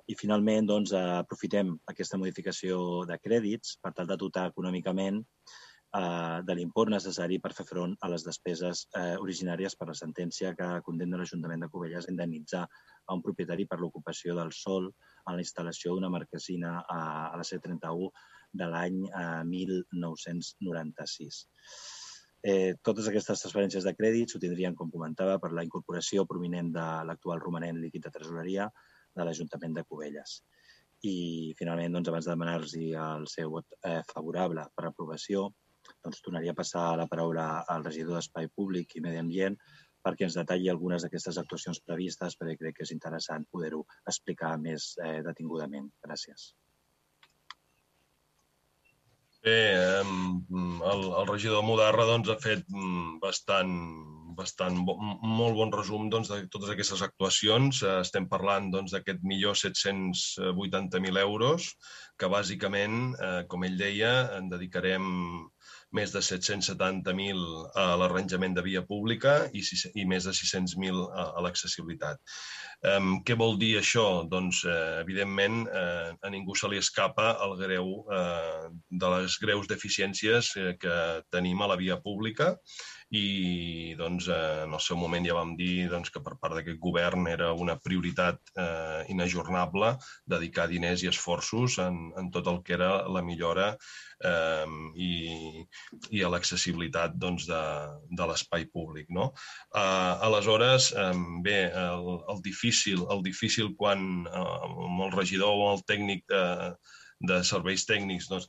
I 0.09 0.17
finalment, 0.17 0.71
doncs, 0.71 0.95
aprofitem 0.97 1.77
aquesta 1.93 2.21
modificació 2.21 3.05
de 3.09 3.21
crèdits 3.21 3.77
per 3.83 3.93
tal 3.99 4.09
de 4.09 4.19
dotar 4.25 4.49
econòmicament 4.53 5.21
eh, 5.21 6.39
de 6.49 6.57
l'import 6.57 6.93
necessari 6.97 7.39
per 7.45 7.53
fer 7.57 7.69
front 7.69 7.95
a 8.01 8.11
les 8.13 8.25
despeses 8.25 8.87
eh, 8.97 9.15
originàries 9.21 9.77
per 9.77 9.93
la 9.93 9.99
sentència 10.01 10.57
que 10.57 10.73
condemna 10.89 11.21
l'Ajuntament 11.21 11.67
de 11.67 11.71
Cubelles 11.73 12.09
a 12.09 12.15
indemnitzar 12.15 12.67
a 13.07 13.17
un 13.17 13.23
propietari 13.25 13.67
per 13.67 13.79
l'ocupació 13.81 14.37
del 14.39 14.53
sol 14.57 14.89
en 14.89 15.35
la 15.35 15.43
instal·lació 15.43 15.95
d'una 15.95 16.13
marquesina 16.13 16.79
a, 16.83 17.01
a 17.33 17.35
la 17.39 17.47
C31 17.47 18.11
de 18.61 18.69
l'any 18.69 19.03
eh, 19.09 19.43
1996. 19.49 21.43
Eh, 22.43 22.75
totes 22.83 23.07
aquestes 23.07 23.45
transferències 23.45 23.85
de 23.87 23.95
crèdit 23.95 24.33
s'utilitzarien, 24.33 24.75
com 24.79 24.91
comentava, 24.91 25.39
per 25.43 25.53
la 25.55 25.63
incorporació 25.67 26.25
prominent 26.27 26.73
de 26.75 26.87
l'actual 27.09 27.41
romanent 27.43 27.79
líquid 27.79 28.03
de 28.07 28.11
tresoreria 28.17 28.67
de 29.15 29.27
l'Ajuntament 29.27 29.77
de 29.77 29.85
Cubelles. 29.87 30.41
I, 31.07 31.15
finalment, 31.59 31.95
doncs, 31.95 32.11
abans 32.11 32.27
de 32.27 32.35
demanar-los 32.35 32.75
el 32.79 33.29
seu 33.31 33.55
vot 33.55 33.79
eh, 33.87 34.01
favorable 34.11 34.67
per 34.75 34.89
aprovació, 34.89 35.49
doncs, 36.03 36.21
donaria 36.27 36.55
a 36.55 36.59
passar 36.59 36.85
la 36.99 37.09
paraula 37.11 37.47
al 37.75 37.87
regidor 37.87 38.19
d'Espai 38.19 38.51
Públic 38.51 38.97
i 38.97 39.03
Medi 39.07 39.23
Ambient 39.23 39.59
perquè 40.03 40.29
ens 40.29 40.39
detalli 40.39 40.71
algunes 40.73 41.05
d'aquestes 41.07 41.39
actuacions 41.43 41.81
previstes, 41.87 42.37
perquè 42.39 42.59
crec 42.61 42.81
que 42.81 42.89
és 42.89 42.97
interessant 42.97 43.47
poder-ho 43.51 43.85
explicar 44.15 44.57
més 44.67 44.93
eh, 45.05 45.21
detingudament. 45.27 45.89
Gràcies. 46.07 46.53
Bé, 49.43 49.55
el, 49.91 51.01
el 51.19 51.25
regidor 51.27 51.65
Mudarra 51.67 52.05
doncs, 52.07 52.29
ha 52.31 52.39
fet 52.39 52.63
mm, 52.71 53.17
bastant, 53.23 53.73
bastant 54.39 54.77
bo, 54.87 54.95
molt 55.03 55.57
bon 55.59 55.73
resum 55.75 56.07
doncs, 56.13 56.31
de 56.31 56.47
totes 56.53 56.71
aquestes 56.71 57.03
actuacions. 57.03 57.81
Eh, 57.83 57.97
estem 58.05 58.29
parlant 58.31 58.71
doncs, 58.71 58.95
d'aquest 58.95 59.19
doncs, 59.19 59.31
millor 59.33 59.59
780.000 59.59 61.23
euros, 61.25 61.73
que 62.15 62.31
bàsicament, 62.31 63.01
eh, 63.19 63.43
com 63.51 63.67
ell 63.67 63.75
deia, 63.83 64.13
en 64.39 64.47
dedicarem 64.53 65.11
més 65.97 66.13
de 66.15 66.23
770.000 66.25 67.43
a 67.79 67.87
l'arranjament 68.01 68.57
de 68.57 68.65
via 68.65 68.83
pública 68.87 69.35
i, 69.53 69.63
i 69.95 70.07
més 70.09 70.29
de 70.29 70.35
600.000 70.37 71.03
a, 71.09 71.27
a 71.37 71.45
l'accessibilitat. 71.45 72.21
Um, 72.83 73.13
què 73.27 73.37
vol 73.39 73.59
dir 73.61 73.77
això? 73.79 74.07
Doncs, 74.27 74.65
eh, 74.67 74.79
evidentment, 75.05 75.61
eh, 75.71 76.09
a 76.19 76.33
ningú 76.35 76.57
se 76.59 76.71
li 76.73 76.81
escapa 76.83 77.37
el 77.47 77.55
greu 77.61 77.93
eh, 78.11 78.71
de 78.91 79.13
les 79.17 79.39
greus 79.43 79.71
deficiències 79.71 80.51
eh, 80.59 80.73
que 80.83 80.97
tenim 81.31 81.63
a 81.63 81.71
la 81.71 81.79
via 81.79 82.01
pública 82.03 82.57
i 83.13 83.95
doncs, 83.99 84.29
eh, 84.33 84.65
en 84.65 84.73
el 84.73 84.81
seu 84.81 84.97
moment 84.97 85.27
ja 85.27 85.37
vam 85.37 85.53
dir 85.59 85.89
doncs, 85.93 86.09
que 86.13 86.23
per 86.25 86.39
part 86.41 86.57
d'aquest 86.57 86.79
govern 86.81 87.27
era 87.29 87.51
una 87.53 87.77
prioritat 87.77 88.39
eh, 88.57 89.03
inajornable 89.13 89.93
dedicar 90.35 90.65
diners 90.71 91.05
i 91.05 91.11
esforços 91.11 91.77
en, 91.85 91.99
en 92.19 92.31
tot 92.33 92.49
el 92.49 92.63
que 92.65 92.77
era 92.79 92.91
la 93.13 93.23
millora 93.27 93.69
eh, 94.25 94.65
i, 94.97 95.13
i 96.17 96.25
a 96.25 96.33
l'accessibilitat 96.33 97.19
doncs, 97.21 97.45
de, 97.51 97.63
de 98.09 98.31
l'espai 98.31 98.65
públic. 98.73 99.11
No? 99.13 99.29
Eh, 99.77 100.15
aleshores, 100.31 100.89
eh, 100.97 101.13
bé, 101.45 101.59
el, 101.85 102.11
el, 102.33 102.43
difícil, 102.49 103.05
el 103.13 103.21
difícil 103.29 103.75
quan 103.77 104.25
eh, 104.25 104.49
el 105.05 105.13
regidor 105.13 105.53
o 105.53 105.71
el 105.75 105.85
tècnic 105.85 106.25
de, 106.33 106.45
de 107.29 107.43
serveis 107.45 107.85
tècnics 107.85 108.33
doncs, 108.33 108.49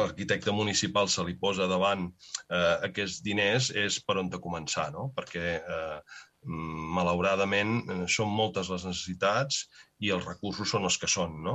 l'arquitecte 0.00 0.52
municipal 0.52 1.08
se 1.08 1.24
li 1.24 1.36
posa 1.40 1.68
davant 1.70 2.06
eh, 2.08 2.76
aquests 2.90 3.22
diners 3.24 3.70
és 3.70 4.00
per 4.04 4.18
on 4.22 4.30
de 4.32 4.40
començar, 4.42 4.90
no? 4.94 5.10
perquè 5.16 5.58
eh, 5.58 5.98
malauradament 6.44 7.74
eh, 7.82 7.98
són 8.10 8.32
moltes 8.32 8.70
les 8.72 8.84
necessitats 8.88 9.64
i 10.04 10.10
els 10.12 10.26
recursos 10.28 10.68
són 10.68 10.84
els 10.84 10.98
que 11.00 11.08
són. 11.08 11.38
No? 11.44 11.54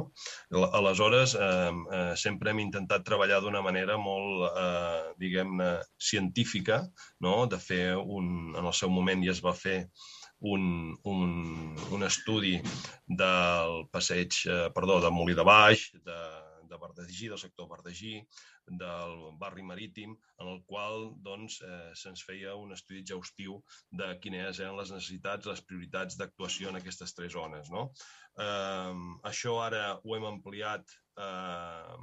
Aleshores, 0.81 1.35
eh, 1.35 1.71
eh, 1.99 2.13
sempre 2.17 2.53
hem 2.53 2.63
intentat 2.65 3.05
treballar 3.05 3.41
d'una 3.43 3.61
manera 3.65 3.99
molt, 4.01 4.47
eh, 4.49 5.11
diguem-ne, 5.21 5.71
científica, 6.11 6.83
no? 7.25 7.43
de 7.51 7.59
fer 7.61 7.83
un, 7.99 8.55
en 8.55 8.65
el 8.65 8.73
seu 8.73 8.89
moment 8.93 9.25
ja 9.25 9.35
es 9.35 9.43
va 9.45 9.53
fer 9.53 9.83
un, 10.39 10.95
un, 11.03 11.75
un 11.91 12.03
estudi 12.07 12.57
del 13.05 13.81
passeig, 13.91 14.43
eh, 14.47 14.67
perdó, 14.75 15.01
de 15.03 15.11
Molí 15.11 15.35
de 15.35 15.45
Baix, 15.45 15.89
de, 16.05 16.19
de 16.69 16.79
Verdegí, 16.81 17.27
del 17.31 17.41
sector 17.41 17.69
Verdegí, 17.71 18.15
del 18.81 19.15
barri 19.41 19.65
marítim, 19.65 20.15
en 20.39 20.51
el 20.53 20.61
qual 20.69 21.09
doncs, 21.25 21.59
eh, 21.65 21.91
se'ns 22.01 22.23
feia 22.27 22.55
un 22.55 22.73
estudi 22.77 23.01
exhaustiu 23.03 23.59
de 24.01 24.11
quines 24.23 24.61
eren 24.63 24.77
les 24.79 24.93
necessitats, 24.95 25.49
les 25.49 25.63
prioritats 25.71 26.19
d'actuació 26.19 26.69
en 26.69 26.81
aquestes 26.81 27.15
tres 27.17 27.33
zones. 27.37 27.71
No? 27.73 27.89
Eh, 28.37 29.07
això 29.31 29.57
ara 29.65 29.85
ho 30.03 30.17
hem 30.17 30.29
ampliat 30.29 30.99
eh, 31.19 31.97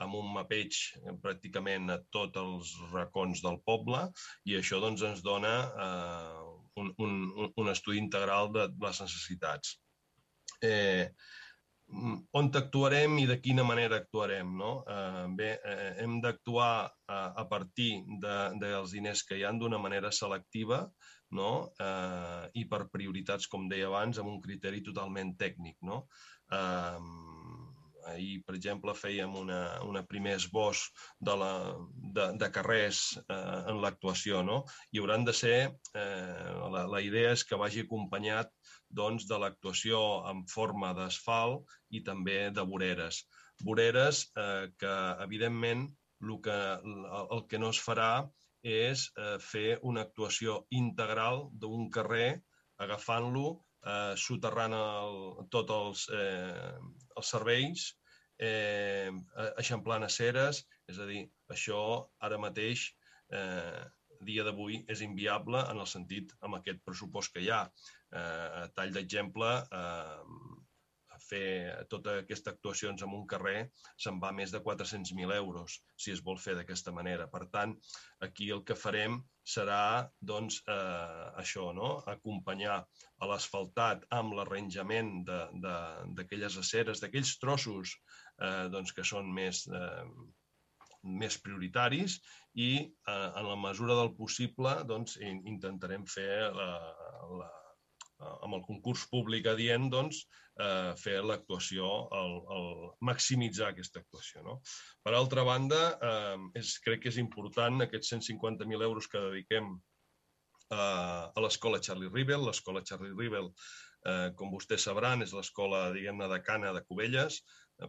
amb 0.00 0.16
un 0.16 0.30
mapeig 0.34 0.76
pràcticament 1.24 1.92
a 1.92 1.98
tots 2.14 2.40
els 2.40 2.72
racons 2.92 3.42
del 3.44 3.58
poble 3.66 4.06
i 4.48 4.56
això 4.56 4.80
doncs, 4.80 5.04
ens 5.10 5.20
dona 5.26 5.52
eh, 5.86 6.40
un, 6.80 6.92
un, 7.04 7.14
un 7.62 7.72
estudi 7.72 8.00
integral 8.00 8.52
de 8.54 8.66
les 8.86 9.02
necessitats. 9.04 9.76
Eh, 10.64 11.10
on 12.38 12.50
actuarem 12.54 13.18
i 13.18 13.26
de 13.26 13.36
quina 13.42 13.64
manera 13.66 13.98
actuarem. 14.00 14.52
No? 14.56 14.72
Eh, 14.88 15.26
bé, 15.36 15.50
eh, 15.64 15.92
hem 16.02 16.20
d'actuar 16.22 16.72
a, 16.86 17.20
a 17.42 17.44
partir 17.50 17.92
de, 18.22 18.36
dels 18.60 18.94
diners 18.96 19.24
que 19.26 19.38
hi 19.38 19.44
han 19.44 19.58
d'una 19.58 19.78
manera 19.78 20.12
selectiva 20.12 20.84
no? 21.36 21.50
eh, 21.78 22.44
i 22.54 22.66
per 22.70 22.86
prioritats, 22.92 23.48
com 23.50 23.68
deia 23.68 23.88
abans, 23.90 24.18
amb 24.18 24.32
un 24.32 24.40
criteri 24.42 24.82
totalment 24.86 25.34
tècnic. 25.38 25.78
No? 25.86 26.04
Eh, 26.52 27.39
Ahir, 28.10 28.40
per 28.46 28.56
exemple, 28.58 28.94
fèiem 28.96 29.34
una, 29.38 29.60
una 29.86 30.02
primer 30.06 30.36
esbós 30.38 30.82
de, 31.18 31.34
la, 31.42 31.52
de, 32.16 32.26
de 32.40 32.50
carrers 32.54 33.02
eh, 33.22 33.58
en 33.72 33.80
l'actuació. 33.82 34.42
No? 34.46 34.62
I 34.92 35.02
hauran 35.02 35.26
de 35.28 35.34
ser, 35.36 35.58
eh, 35.94 36.50
la, 36.74 36.86
la 36.90 37.02
idea 37.06 37.32
és 37.36 37.44
que 37.46 37.60
vagi 37.60 37.84
acompanyat 37.86 38.52
doncs, 38.90 39.28
de 39.30 39.38
l'actuació 39.38 40.02
en 40.30 40.44
forma 40.50 40.92
d'asfalt 40.96 41.70
i 41.94 42.02
també 42.06 42.50
de 42.54 42.66
voreres. 42.66 43.24
Voreres 43.62 44.26
eh, 44.36 44.68
que, 44.80 44.94
evidentment, 45.26 45.88
el 46.20 46.36
que, 46.44 46.60
el 47.32 47.42
que 47.48 47.58
no 47.58 47.70
es 47.72 47.80
farà 47.80 48.12
és 48.66 49.06
eh, 49.16 49.36
fer 49.40 49.78
una 49.88 50.04
actuació 50.06 50.64
integral 50.76 51.46
d'un 51.62 51.88
carrer 51.92 52.40
agafant-lo 52.84 53.46
eh, 53.86 54.14
soterrant 54.16 54.76
el, 54.76 55.20
tots 55.52 55.76
els, 55.76 56.04
eh, 56.16 56.76
els 57.16 57.32
serveis, 57.36 57.86
eh, 58.48 59.10
eixamplant 59.60 60.06
aceres, 60.06 60.64
és 60.90 60.98
a 60.98 61.08
dir, 61.10 61.24
això 61.54 61.80
ara 62.28 62.40
mateix, 62.40 62.86
eh, 63.32 63.82
dia 64.28 64.44
d'avui, 64.44 64.82
és 64.92 65.00
inviable 65.04 65.60
en 65.72 65.80
el 65.80 65.88
sentit 65.88 66.32
amb 66.44 66.58
aquest 66.58 66.82
pressupost 66.84 67.32
que 67.34 67.44
hi 67.44 67.52
ha. 67.52 67.62
Eh, 68.12 68.66
tall 68.76 68.92
d'exemple, 68.96 69.52
eh, 69.80 70.66
fer 71.30 71.86
tota 71.92 72.16
aquestes 72.22 72.52
actuacions 72.52 73.02
en 73.04 73.14
un 73.16 73.26
carrer 73.32 73.58
se'n 74.04 74.20
va 74.22 74.32
més 74.36 74.52
de 74.54 74.60
400.000 74.64 75.34
euros, 75.36 75.78
si 75.96 76.14
es 76.14 76.22
vol 76.26 76.40
fer 76.44 76.56
d'aquesta 76.58 76.94
manera. 76.96 77.28
Per 77.34 77.44
tant, 77.54 77.76
aquí 78.26 78.50
el 78.54 78.64
que 78.66 78.78
farem 78.78 79.20
serà 79.54 80.08
doncs, 80.32 80.60
eh, 80.68 81.26
això, 81.42 81.70
no? 81.76 81.92
acompanyar 82.14 82.80
a 83.20 83.30
l'asfaltat 83.30 84.06
amb 84.16 84.36
l'arranjament 84.38 85.12
d'aquelles 85.26 86.58
aceres, 86.64 87.02
d'aquells 87.02 87.36
trossos 87.42 87.96
eh, 88.40 88.66
doncs, 88.72 88.92
que 88.96 89.06
són 89.06 89.30
més, 89.36 89.66
eh, 89.68 90.04
més 91.20 91.38
prioritaris 91.44 92.18
i 92.56 92.70
eh, 92.80 93.30
en 93.40 93.48
la 93.48 93.58
mesura 93.60 93.96
del 94.00 94.14
possible 94.18 94.80
doncs, 94.88 95.16
intentarem 95.22 96.06
fer 96.08 96.30
la, 96.56 96.70
la, 97.40 97.50
amb 98.20 98.56
el 98.58 98.64
concurs 98.66 99.06
públic 99.10 99.48
adient, 99.50 99.88
doncs, 99.92 100.24
eh, 100.60 100.92
fer 101.00 101.18
l'actuació, 101.24 101.90
el, 102.16 102.34
el 102.56 102.66
maximitzar 103.10 103.70
aquesta 103.70 104.02
actuació. 104.02 104.42
No? 104.46 104.56
Per 105.04 105.14
altra 105.16 105.44
banda, 105.46 105.80
eh, 106.10 106.48
és, 106.60 106.74
crec 106.84 107.04
que 107.04 107.12
és 107.12 107.20
important 107.22 107.86
aquests 107.86 108.14
150.000 108.16 108.88
euros 108.88 109.08
que 109.10 109.22
dediquem 109.28 109.72
eh, 109.74 110.76
a 110.76 111.44
l'escola 111.44 111.80
Charlie 111.80 112.12
Rivel. 112.12 112.46
L'escola 112.48 112.84
Charlie 112.86 113.16
Rivel, 113.16 113.50
eh, 114.06 114.28
com 114.36 114.52
vostès 114.52 114.88
sabran, 114.88 115.24
és 115.26 115.34
l'escola, 115.36 115.88
diguem-ne, 115.96 116.28
de 116.34 116.40
Cana 116.46 116.74
de 116.76 116.84
Cubelles, 116.88 117.42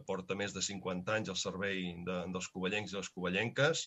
porta 0.08 0.36
més 0.38 0.54
de 0.56 0.62
50 0.64 1.16
anys 1.16 1.32
al 1.32 1.40
servei 1.40 1.92
de, 2.06 2.18
dels 2.34 2.48
covellencs 2.54 2.92
i 2.92 2.98
les 2.98 3.10
covellenques, 3.16 3.86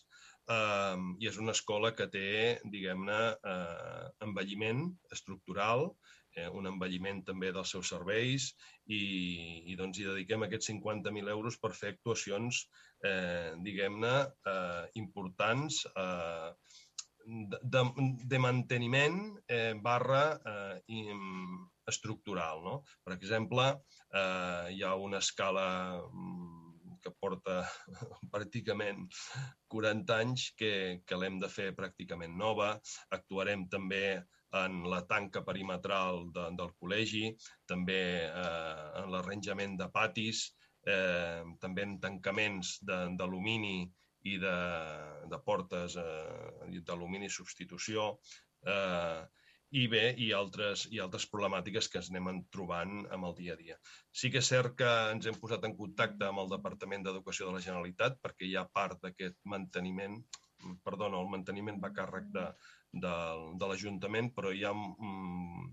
eh, 0.56 0.98
i 1.22 1.30
és 1.30 1.40
una 1.42 1.54
escola 1.56 1.94
que 1.98 2.08
té, 2.12 2.28
diguem-ne, 2.76 3.22
eh, 3.54 4.04
envelliment 4.28 4.86
estructural 5.16 5.90
eh, 6.36 6.48
un 6.52 6.68
envelliment 6.70 7.22
també 7.26 7.50
dels 7.54 7.72
seus 7.74 7.90
serveis 7.92 8.50
i, 8.86 9.00
i 9.72 9.76
doncs 9.80 10.00
hi 10.00 10.08
dediquem 10.08 10.44
aquests 10.46 10.70
50.000 10.72 11.32
euros 11.34 11.56
per 11.62 11.72
fer 11.78 11.94
actuacions, 11.94 12.66
eh, 13.10 13.54
diguem-ne, 13.66 14.16
eh, 14.52 14.84
importants 15.02 15.82
eh, 15.92 16.50
de, 17.76 17.82
de 18.32 18.42
manteniment 18.42 19.18
eh, 19.48 19.72
barra 19.82 20.26
eh, 20.36 20.76
i, 20.86 21.00
estructural. 21.92 22.62
No? 22.64 22.76
Per 23.04 23.16
exemple, 23.16 23.66
eh, 24.12 24.76
hi 24.76 24.82
ha 24.82 24.94
una 25.00 25.22
escala 25.24 25.66
mm, 26.06 26.66
que 27.02 27.12
porta 27.20 27.60
pràcticament 28.34 29.04
40 29.72 30.16
anys 30.22 30.48
que, 30.58 30.72
que 31.06 31.20
l'hem 31.20 31.38
de 31.42 31.50
fer 31.52 31.70
pràcticament 31.78 32.34
nova. 32.38 32.72
Actuarem 33.18 33.66
també 33.72 34.06
en 34.56 34.82
la 34.90 35.02
tanca 35.10 35.42
perimetral 35.46 36.26
de, 36.34 36.48
del 36.58 36.72
col·legi, 36.80 37.28
també 37.68 38.00
eh, 38.24 38.86
en 39.02 39.12
l'arranjament 39.12 39.76
de 39.80 39.88
patis, 39.92 40.46
eh, 40.86 41.42
també 41.62 41.86
en 41.86 41.96
tancaments 42.02 42.76
d'alumini 42.86 43.78
i 44.26 44.36
de, 44.42 44.58
de 45.30 45.40
portes 45.46 45.98
eh, 46.02 46.78
d'alumini 46.86 47.30
substitució, 47.30 48.12
eh, 48.66 49.20
i 49.74 49.86
bé, 49.90 50.02
i 50.22 50.30
altres, 50.36 50.86
i 50.94 51.00
altres 51.02 51.26
problemàtiques 51.32 51.88
que 51.90 51.98
ens 52.00 52.10
anem 52.12 52.42
trobant 52.54 53.00
amb 53.14 53.28
el 53.28 53.34
dia 53.40 53.56
a 53.56 53.60
dia. 53.60 53.76
Sí 54.14 54.30
que 54.30 54.38
és 54.42 54.50
cert 54.52 54.76
que 54.78 54.90
ens 55.12 55.26
hem 55.26 55.38
posat 55.42 55.66
en 55.66 55.74
contacte 55.78 56.28
amb 56.28 56.44
el 56.44 56.52
Departament 56.52 57.04
d'Educació 57.04 57.48
de 57.48 57.56
la 57.56 57.64
Generalitat 57.64 58.20
perquè 58.22 58.46
hi 58.46 58.56
ha 58.56 58.68
part 58.78 59.02
d'aquest 59.02 59.38
manteniment, 59.44 60.20
perdona, 60.86 61.20
el 61.20 61.30
manteniment 61.32 61.80
va 61.82 61.92
càrrec 61.96 62.30
de, 62.36 62.46
de, 62.92 63.14
de 63.58 63.70
l'Ajuntament, 63.70 64.30
però 64.36 64.54
hi 64.54 64.64
ha 64.64 64.72
mm, 64.76 65.72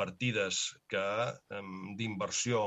partides 0.00 0.62
que 0.92 1.04
d'inversió 2.00 2.62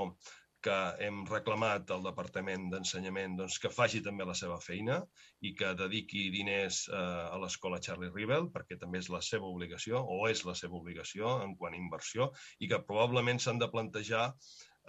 que 0.66 0.78
hem 1.06 1.22
reclamat 1.30 1.92
al 1.96 2.04
Departament 2.06 2.68
d'Ensenyament 2.72 3.38
doncs, 3.40 3.60
que 3.64 3.72
faci 3.74 4.02
també 4.06 4.28
la 4.28 4.36
seva 4.38 4.60
feina 4.64 5.00
i 5.46 5.54
que 5.60 5.74
dediqui 5.82 6.26
diners 6.34 6.82
eh, 6.90 7.04
a 7.36 7.38
l'escola 7.42 7.82
Charlie 7.86 8.12
Rivel, 8.16 8.50
perquè 8.56 8.80
també 8.80 9.00
és 9.04 9.12
la 9.14 9.22
seva 9.26 9.48
obligació, 9.48 10.02
o 10.04 10.26
és 10.30 10.44
la 10.48 10.56
seva 10.62 10.80
obligació 10.82 11.38
en 11.46 11.56
quant 11.60 11.78
a 11.78 11.80
inversió, 11.80 12.32
i 12.60 12.72
que 12.72 12.84
probablement 12.90 13.40
s'han 13.40 13.62
de 13.62 13.72
plantejar 13.72 14.26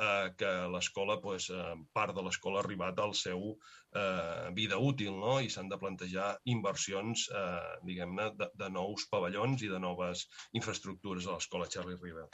eh, 0.00 0.32
que 0.40 0.50
l'escola, 0.74 1.18
eh, 1.34 1.74
part 1.94 2.16
de 2.16 2.24
l'escola 2.26 2.60
ha 2.60 2.64
arribat 2.64 2.98
al 2.98 3.14
seu 3.14 3.52
eh, 3.52 4.50
vida 4.56 4.78
útil 4.90 5.18
no? 5.22 5.38
i 5.40 5.50
s'han 5.52 5.70
de 5.70 5.78
plantejar 5.82 6.32
inversions 6.54 7.28
eh, 7.42 7.76
diguem-ne 7.86 8.30
de, 8.40 8.50
de 8.64 8.70
nous 8.78 9.06
pavellons 9.12 9.62
i 9.62 9.70
de 9.72 9.80
noves 9.86 10.26
infraestructures 10.62 11.26
a 11.26 11.38
l'escola 11.38 11.70
Charlie 11.70 12.00
River. 12.02 12.28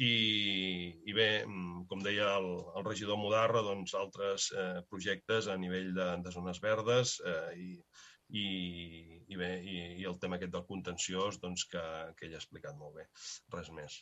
I, 0.00 0.12
i 1.04 1.12
bé, 1.12 1.44
mm, 1.44 1.84
com 1.90 2.00
deia 2.02 2.30
el, 2.38 2.48
el 2.78 2.86
regidor 2.86 3.20
Mudarra, 3.20 3.60
doncs 3.66 3.92
altres 3.98 4.48
eh, 4.56 4.80
projectes 4.88 5.50
a 5.52 5.58
nivell 5.60 5.92
de, 5.94 6.08
de 6.24 6.32
zones 6.32 6.62
verdes 6.64 7.18
eh, 7.28 7.52
i, 7.60 7.68
i, 8.32 8.46
i 9.28 9.36
bé, 9.36 9.50
i, 9.60 9.76
i 10.00 10.08
el 10.08 10.16
tema 10.22 10.38
aquest 10.38 10.54
del 10.54 10.64
contenciós 10.68 11.38
doncs, 11.42 11.66
que, 11.68 11.84
que 12.16 12.26
ell 12.26 12.38
ha 12.38 12.40
explicat 12.40 12.78
molt 12.80 12.96
bé. 13.00 13.06
Res 13.52 13.70
més. 13.76 14.00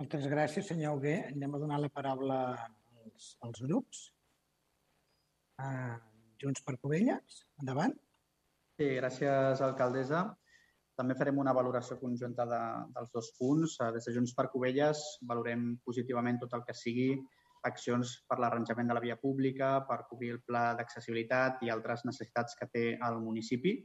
Moltes 0.00 0.26
gràcies, 0.32 0.64
senyor 0.64 0.96
Hugué. 0.96 1.18
Anem 1.28 1.54
a 1.54 1.58
donar 1.60 1.78
la 1.82 1.90
paraula 1.92 2.36
als, 3.04 3.34
als 3.46 3.60
grups. 3.66 4.06
Uh, 5.60 5.98
Junts 6.40 6.64
per 6.64 6.78
Covelles, 6.80 7.42
endavant. 7.60 7.92
Sí, 8.80 8.86
gràcies, 8.96 9.60
alcaldessa. 9.60 10.22
També 11.00 11.14
farem 11.16 11.38
una 11.40 11.54
valoració 11.56 11.96
conjunta 11.96 12.44
de, 12.44 12.60
dels 12.96 13.12
dos 13.14 13.30
punts. 13.38 13.78
Des 13.94 14.04
de 14.04 14.12
Junts 14.12 14.34
per 14.36 14.50
Covelles 14.52 15.00
valorem 15.28 15.70
positivament 15.86 16.40
tot 16.42 16.52
el 16.58 16.64
que 16.66 16.76
sigui 16.76 17.14
accions 17.68 18.12
per 18.28 18.36
l'arranjament 18.40 18.90
de 18.90 18.96
la 18.96 19.02
via 19.04 19.16
pública, 19.20 19.70
per 19.88 20.02
cobrir 20.10 20.34
el 20.34 20.42
pla 20.44 20.74
d'accessibilitat 20.76 21.64
i 21.64 21.72
altres 21.72 22.04
necessitats 22.08 22.56
que 22.58 22.68
té 22.74 22.84
el 23.08 23.16
municipi. 23.24 23.78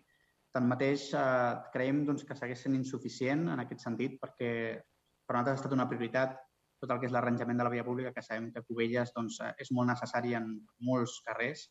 Tanmateix, 0.55 1.07
eh, 1.13 1.53
creiem 1.71 2.03
doncs, 2.09 2.27
que 2.27 2.35
segueix 2.35 2.65
sent 2.65 2.75
insuficient 2.75 3.47
en 3.53 3.63
aquest 3.63 3.87
sentit 3.87 4.19
perquè 4.19 4.51
per 4.75 5.35
nosaltres 5.35 5.55
ha 5.55 5.61
estat 5.61 5.75
una 5.75 5.87
prioritat 5.91 6.35
tot 6.83 6.91
el 6.91 6.99
que 6.99 7.07
és 7.07 7.15
l'arranjament 7.15 7.57
de 7.59 7.65
la 7.65 7.71
via 7.71 7.87
pública, 7.87 8.11
que 8.13 8.23
sabem 8.23 8.51
que 8.51 8.63
Cubelles 8.67 9.15
doncs, 9.15 9.39
és 9.63 9.71
molt 9.71 9.87
necessari 9.91 10.35
en 10.35 10.51
molts 10.83 11.21
carrers 11.27 11.69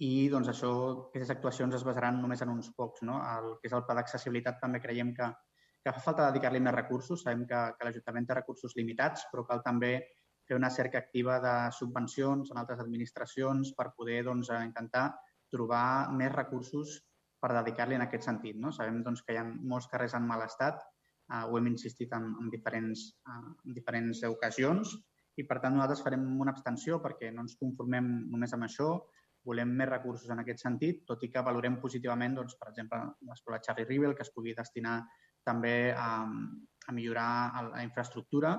i 0.00 0.28
doncs, 0.32 0.48
això, 0.52 0.70
aquestes 1.08 1.32
actuacions 1.34 1.74
es 1.76 1.84
basaran 1.86 2.20
només 2.22 2.42
en 2.42 2.50
uns 2.54 2.70
pocs. 2.76 3.02
No? 3.06 3.18
El 3.36 3.56
que 3.60 3.68
és 3.70 3.76
el 3.76 3.84
pla 3.86 3.96
d'accessibilitat 3.98 4.60
també 4.62 4.80
creiem 4.80 5.12
que, 5.18 5.28
que 5.84 5.94
fa 5.94 6.02
falta 6.06 6.30
dedicar-li 6.30 6.62
més 6.64 6.74
recursos. 6.74 7.22
Sabem 7.22 7.44
que, 7.50 7.60
que 7.78 7.88
l'Ajuntament 7.88 8.26
té 8.28 8.38
recursos 8.38 8.74
limitats, 8.78 9.28
però 9.30 9.46
cal 9.48 9.62
també 9.66 9.94
fer 10.48 10.58
una 10.58 10.72
cerca 10.74 10.98
activa 10.98 11.38
de 11.42 11.54
subvencions 11.76 12.50
en 12.50 12.58
altres 12.58 12.80
administracions 12.82 13.74
per 13.78 13.92
poder 13.96 14.22
doncs, 14.26 14.50
intentar 14.64 15.12
trobar 15.52 16.10
més 16.16 16.32
recursos 16.32 16.98
per 17.42 17.52
dedicar-li 17.52 17.98
en 17.98 18.06
aquest 18.08 18.26
sentit. 18.26 18.58
No? 18.58 18.72
Sabem 18.72 19.02
doncs, 19.06 19.22
que 19.22 19.36
hi 19.36 19.38
ha 19.38 19.46
molts 19.46 19.90
carrers 19.92 20.16
en 20.18 20.26
mal 20.26 20.42
estat 20.48 20.82
Uh, 21.30 21.46
ho 21.48 21.56
hem 21.56 21.70
insistit 21.70 22.10
en, 22.12 22.26
en, 22.42 22.48
diferents, 22.52 23.06
uh, 23.30 23.52
en 23.64 23.76
diferents 23.76 24.18
ocasions 24.28 24.90
i, 25.38 25.44
per 25.48 25.60
tant, 25.62 25.76
nosaltres 25.76 26.02
farem 26.04 26.24
una 26.44 26.52
abstenció 26.52 26.98
perquè 27.00 27.30
no 27.32 27.44
ens 27.46 27.54
conformem 27.60 28.08
només 28.32 28.52
amb 28.52 28.66
això, 28.66 28.88
volem 29.46 29.72
més 29.78 29.88
recursos 29.90 30.30
en 30.30 30.42
aquest 30.42 30.62
sentit, 30.62 31.02
tot 31.08 31.22
i 31.26 31.30
que 31.32 31.42
valorem 31.44 31.80
positivament, 31.82 32.36
doncs, 32.38 32.54
per 32.60 32.70
exemple, 32.70 33.00
l'escola 33.28 33.60
Charlie 33.64 33.88
Rivel, 33.88 34.14
que 34.14 34.26
es 34.26 34.32
pugui 34.34 34.54
destinar 34.58 35.00
també 35.44 35.92
a, 35.92 36.10
a 36.86 36.94
millorar 36.94 37.28
la 37.72 37.82
infraestructura 37.82 38.54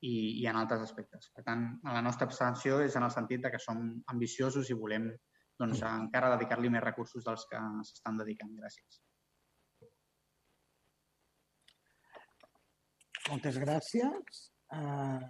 i, 0.00 0.14
i 0.42 0.46
en 0.50 0.58
altres 0.58 0.82
aspectes. 0.86 1.28
Per 1.36 1.44
tant, 1.46 1.66
la 1.84 2.02
nostra 2.04 2.26
abstenció 2.28 2.80
és 2.84 2.96
en 2.96 3.06
el 3.06 3.14
sentit 3.14 3.44
de 3.44 3.52
que 3.52 3.60
som 3.62 3.84
ambiciosos 4.14 4.70
i 4.72 4.78
volem 4.78 5.10
doncs, 5.60 5.82
encara 5.86 6.32
dedicar-li 6.34 6.72
més 6.72 6.84
recursos 6.84 7.24
dels 7.26 7.44
que 7.50 7.60
s'estan 7.88 8.18
dedicant. 8.18 8.54
Gràcies. 8.58 9.02
Moltes 13.28 13.60
gràcies. 13.62 14.40
Uh, 14.72 15.20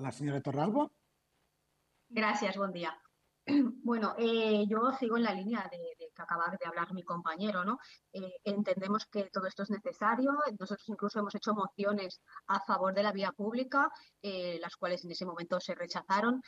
la 0.00 0.10
señora 0.16 0.40
Torralbo. 0.40 0.88
Gracias, 2.12 2.56
buen 2.56 2.72
día. 2.72 2.92
Bueno, 3.84 4.14
eh, 4.18 4.66
yo 4.68 4.90
sigo 4.98 5.16
en 5.16 5.22
la 5.22 5.32
línea 5.32 5.68
de, 5.70 5.78
de, 5.78 6.10
que 6.14 6.22
acaba 6.22 6.48
de 6.48 6.66
hablar 6.66 6.92
mi 6.92 7.04
compañero, 7.04 7.64
¿no? 7.64 7.78
Eh, 8.12 8.34
entendemos 8.44 9.06
que 9.06 9.30
todo 9.32 9.46
esto 9.46 9.62
es 9.62 9.70
necesario. 9.70 10.32
Nosotros 10.58 10.88
incluso 10.88 11.20
hemos 11.20 11.34
hecho 11.36 11.54
mociones 11.54 12.20
a 12.48 12.60
favor 12.60 12.94
de 12.94 13.04
la 13.04 13.12
vía 13.12 13.30
pública, 13.30 13.90
eh, 14.22 14.58
las 14.60 14.76
cuales 14.76 15.04
en 15.04 15.12
ese 15.12 15.24
momento 15.24 15.60
se 15.60 15.74
rechazaron. 15.76 16.42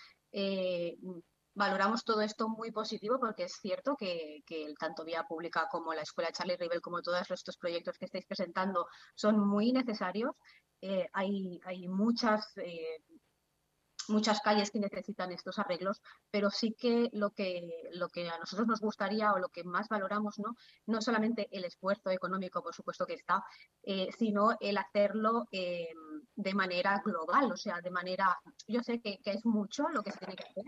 Valoramos 1.54 2.04
todo 2.04 2.22
esto 2.22 2.48
muy 2.48 2.72
positivo 2.72 3.20
porque 3.20 3.44
es 3.44 3.54
cierto 3.60 3.96
que, 3.96 4.42
tanto 4.78 5.04
vía 5.04 5.24
pública 5.24 5.68
como 5.70 5.94
la 5.94 6.02
Escuela 6.02 6.32
Charlie 6.32 6.56
Rivel, 6.56 6.80
como 6.80 7.02
todos 7.02 7.30
estos 7.30 7.56
proyectos 7.56 7.98
que 7.98 8.06
estáis 8.06 8.26
presentando, 8.26 8.86
son 9.14 9.38
muy 9.38 9.72
necesarios. 9.72 10.34
Hay, 11.12 11.88
muchas 11.88 12.52
muchas 14.08 14.40
calles 14.40 14.70
que 14.70 14.78
necesitan 14.78 15.32
estos 15.32 15.58
arreglos, 15.58 16.02
pero 16.30 16.50
sí 16.50 16.74
que 16.78 17.08
lo 17.12 17.30
que, 17.30 17.90
lo 17.92 18.08
que 18.08 18.28
a 18.28 18.38
nosotros 18.38 18.66
nos 18.66 18.80
gustaría 18.80 19.32
o 19.32 19.38
lo 19.38 19.48
que 19.48 19.64
más 19.64 19.88
valoramos, 19.88 20.38
¿no? 20.38 20.56
No 20.86 21.00
solamente 21.00 21.48
el 21.50 21.64
esfuerzo 21.64 22.10
económico, 22.10 22.62
por 22.62 22.74
supuesto 22.74 23.06
que 23.06 23.14
está, 23.14 23.44
eh, 23.82 24.08
sino 24.18 24.56
el 24.60 24.78
hacerlo 24.78 25.48
eh, 25.50 25.88
de 26.34 26.54
manera 26.54 27.02
global, 27.04 27.52
o 27.52 27.56
sea, 27.56 27.80
de 27.80 27.90
manera, 27.90 28.38
yo 28.66 28.82
sé 28.82 29.00
que, 29.00 29.18
que 29.18 29.32
es 29.32 29.44
mucho 29.44 29.88
lo 29.88 30.02
que 30.02 30.12
se 30.12 30.18
tiene 30.18 30.36
que 30.36 30.44
hacer, 30.44 30.64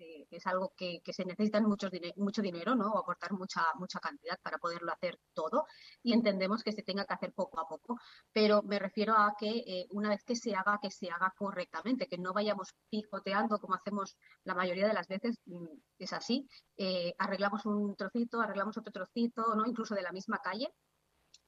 que, 0.00 0.26
que 0.30 0.36
es 0.36 0.46
algo 0.46 0.72
que, 0.76 1.00
que, 1.04 1.12
se 1.12 1.24
necesita 1.26 1.60
mucho, 1.60 1.88
mucho 2.16 2.40
dinero, 2.42 2.74
¿no? 2.74 2.90
O 2.92 2.98
aportar 2.98 3.32
mucha, 3.32 3.62
mucha 3.74 4.00
cantidad 4.00 4.38
para 4.42 4.58
poderlo 4.58 4.92
hacer 4.92 5.18
todo 5.34 5.66
y 6.02 6.14
entendemos 6.14 6.62
que 6.62 6.72
se 6.72 6.82
tenga 6.82 7.04
que 7.04 7.14
hacer 7.14 7.32
poco 7.34 7.60
a 7.60 7.68
poco, 7.68 7.98
pero 8.32 8.62
me 8.62 8.78
refiero 8.78 9.14
a 9.14 9.34
que 9.38 9.50
eh, 9.66 9.86
una 9.90 10.08
vez 10.08 10.24
que 10.24 10.36
se 10.36 10.54
haga, 10.54 10.78
que 10.80 10.90
se 10.90 11.10
haga 11.10 11.34
correctamente, 11.36 12.06
que 12.06 12.18
no 12.18 12.32
vayamos 12.32 12.74
picoteando 12.88 13.58
como 13.58 13.74
hacemos 13.74 14.16
la 14.44 14.54
mayoría 14.54 14.86
de 14.86 14.94
las 14.94 15.06
veces, 15.08 15.38
mm, 15.44 15.66
es 15.98 16.12
así, 16.12 16.48
eh, 16.78 17.14
arreglamos 17.18 17.66
un 17.66 17.94
trocito, 17.96 18.40
arreglamos 18.40 18.78
otro 18.78 18.92
trocito, 18.92 19.54
¿no? 19.54 19.66
Incluso 19.66 19.94
de 19.94 20.02
la 20.02 20.12
misma 20.12 20.38
calle, 20.38 20.72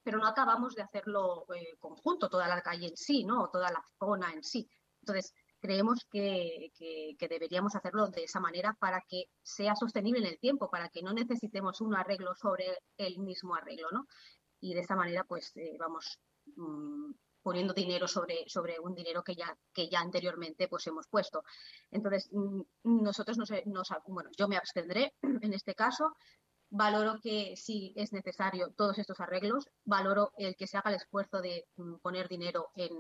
pero 0.03 0.19
no 0.19 0.27
acabamos 0.27 0.75
de 0.75 0.83
hacerlo 0.83 1.47
eh, 1.55 1.77
conjunto, 1.79 2.29
toda 2.29 2.49
la 2.49 2.61
calle 2.61 2.89
en 2.89 2.97
sí, 2.97 3.25
¿no? 3.25 3.45
O 3.45 3.51
toda 3.51 3.71
la 3.71 3.83
zona 3.99 4.33
en 4.33 4.43
sí. 4.43 4.69
Entonces, 5.01 5.35
creemos 5.63 6.05
que, 6.11 6.73
que, 6.77 7.29
deberíamos 7.29 7.77
hacerlo 7.77 8.09
de 8.09 8.25
esa 8.25 8.41
manera 8.41 8.77
para 8.81 9.01
que 9.09 9.27
sea 9.43 9.77
sostenible 9.77 10.19
en 10.19 10.27
el 10.27 10.41
tiempo, 10.41 10.69
para 10.69 10.89
que 10.89 11.03
no 11.03 11.13
necesitemos 11.13 11.81
un 11.81 11.95
arreglo 11.95 12.35
sobre 12.35 12.67
el 12.97 13.19
mismo 13.21 13.55
arreglo, 13.55 13.89
¿no? 13.93 14.07
Y 14.61 14.75
de 14.75 14.81
esa 14.81 14.97
manera, 14.97 15.23
pues, 15.25 15.57
eh, 15.57 15.77
vamos 15.79 16.19
mmm, 16.57 17.13
poniendo 17.43 17.75
dinero 17.75 18.09
sobre, 18.09 18.49
sobre 18.49 18.81
un 18.81 18.95
dinero 18.95 19.23
que 19.23 19.37
ya, 19.37 19.57
que 19.73 19.89
ya 19.89 20.01
anteriormente 20.01 20.67
pues 20.67 20.87
hemos 20.89 21.07
puesto. 21.07 21.45
Entonces, 21.93 22.29
mmm, 22.33 22.63
nosotros 22.83 23.39
nos, 23.39 23.51
nos, 23.67 23.89
bueno, 24.09 24.31
yo 24.37 24.49
me 24.49 24.57
abstendré 24.57 25.15
en 25.23 25.53
este 25.53 25.77
caso, 25.77 26.17
valoro 26.73 27.21
que 27.21 27.55
si 27.55 27.93
es 27.97 28.13
necesario 28.15 28.73
todos 28.73 28.99
estos 28.99 29.21
arreglos, 29.21 29.69
valoro 29.85 30.33
el 30.39 30.57
que 30.57 30.67
se 30.67 30.79
haga 30.79 30.89
el 30.91 30.97
esfuerzo 30.97 31.43
de 31.43 31.67
mm, 31.77 31.97
poner 31.97 32.29
dinero 32.29 32.71
en, 32.75 32.91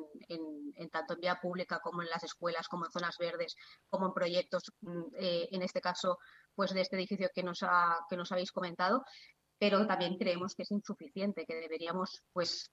tanto 0.91 1.15
en 1.15 1.21
vía 1.21 1.41
pública 1.41 1.81
como 1.81 2.03
en 2.03 2.11
las 2.11 2.23
escuelas, 2.23 2.69
como 2.69 2.85
en 2.85 2.93
zonas 2.93 3.17
verdes, 3.19 3.57
como 3.89 4.07
en 4.07 4.13
proyectos, 4.13 4.73
mm, 4.83 5.03
eh, 5.17 5.49
en 5.53 5.63
este 5.63 5.81
caso, 5.81 6.19
pues 6.55 6.75
de 6.75 6.83
este 6.83 6.97
edificio 6.97 7.31
que 7.35 7.43
nos, 7.43 7.63
ha, 7.63 7.99
que 8.11 8.17
nos 8.17 8.31
habéis 8.31 8.53
comentado, 8.53 9.05
pero 9.59 9.87
también 9.87 10.19
creemos 10.19 10.55
que 10.55 10.65
es 10.65 10.71
insuficiente, 10.71 11.47
que 11.47 11.55
deberíamos 11.55 12.23
pues 12.35 12.71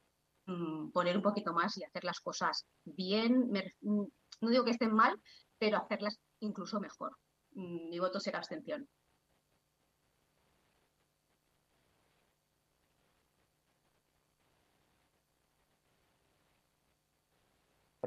mm, 0.48 0.92
poner 0.92 1.16
un 1.16 1.24
poquito 1.24 1.54
más 1.54 1.78
y 1.78 1.84
hacer 1.86 2.04
las 2.04 2.20
cosas 2.20 2.66
bien, 2.84 3.50
no 3.82 4.50
digo 4.50 4.66
que 4.66 4.72
estén 4.72 4.94
mal, 4.94 5.18
pero 5.58 5.78
hacerlas 5.78 6.20
incluso 6.42 6.82
mejor. 6.82 7.16
Mi 7.52 8.00
voto 8.00 8.20
será 8.20 8.40
abstención. 8.40 8.90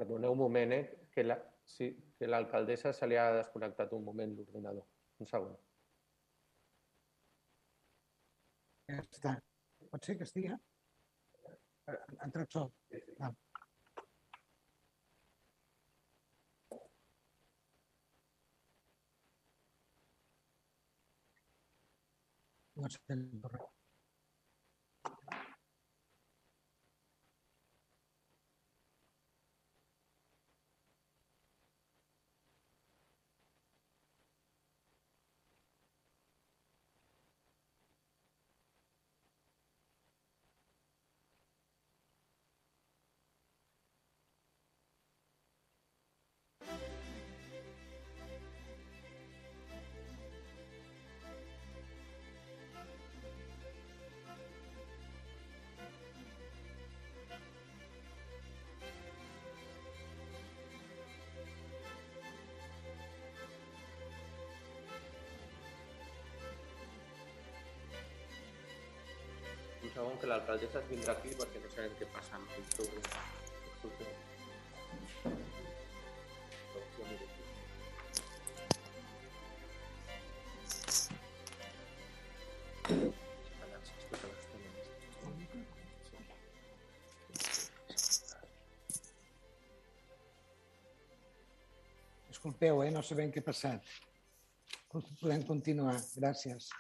Perdoneu 0.03 0.33
un 0.33 0.39
moment, 0.39 0.73
eh? 0.73 1.07
que 1.15 1.23
la, 1.23 1.37
sí, 1.65 1.87
que 2.19 2.27
l'alcaldessa 2.27 2.91
se 2.99 3.07
li 3.07 3.19
ha 3.23 3.27
desconnectat 3.37 3.93
un 3.95 4.03
moment 4.03 4.33
l'ordinador. 4.35 4.83
Un 5.23 5.29
segon. 5.31 5.53
Ja 8.91 8.99
està. 8.99 9.37
Pot 9.93 10.09
ser 10.09 10.17
que 10.19 10.27
estigui? 10.27 10.57
Ha 11.93 12.27
entrat 12.27 12.59
sol. 12.59 12.73
Ah. 13.21 13.31
No 22.83 22.91
sé 22.91 22.99
correu. 23.07 23.71
Segon 69.93 70.19
que 70.21 70.29
l'alcaldessa 70.29 70.81
vindrà 70.89 71.13
aquí 71.13 71.33
perquè 71.39 71.61
no 71.61 71.71
sabem 71.75 71.97
què 72.01 72.09
passa 72.15 72.39
amb 72.39 72.53
el 72.57 72.65
seu... 72.73 72.87
Disculpeu, 92.29 92.83
eh? 92.83 92.91
no 92.91 93.03
sabem 93.07 93.31
què 93.31 93.43
ha 93.43 93.47
passat. 93.47 93.97
Podem 94.93 95.45
continuar. 95.47 95.99
Gràcies. 96.17 96.71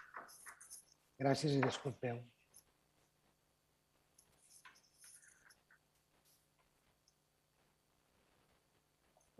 Gràcies 1.20 1.58
i 1.58 1.60
disculpeu. 1.62 2.18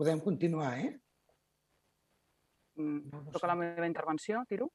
Podem 0.03 0.19
continuar, 0.19 0.81
eh? 0.83 0.88
Mm, 2.75 3.11
no 3.12 3.21
toca 3.31 3.47
la 3.47 3.55
meva 3.55 3.87
intervenció, 3.87 4.41
tiro? 4.51 4.67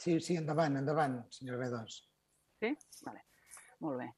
Sí, 0.00 0.14
sí, 0.24 0.38
endavant, 0.40 0.78
endavant, 0.80 1.18
senyora 1.36 1.58
B2. 1.66 1.98
Sí? 2.62 2.70
Vale. 3.04 3.26
Molt 3.84 4.00
bé. 4.00 4.08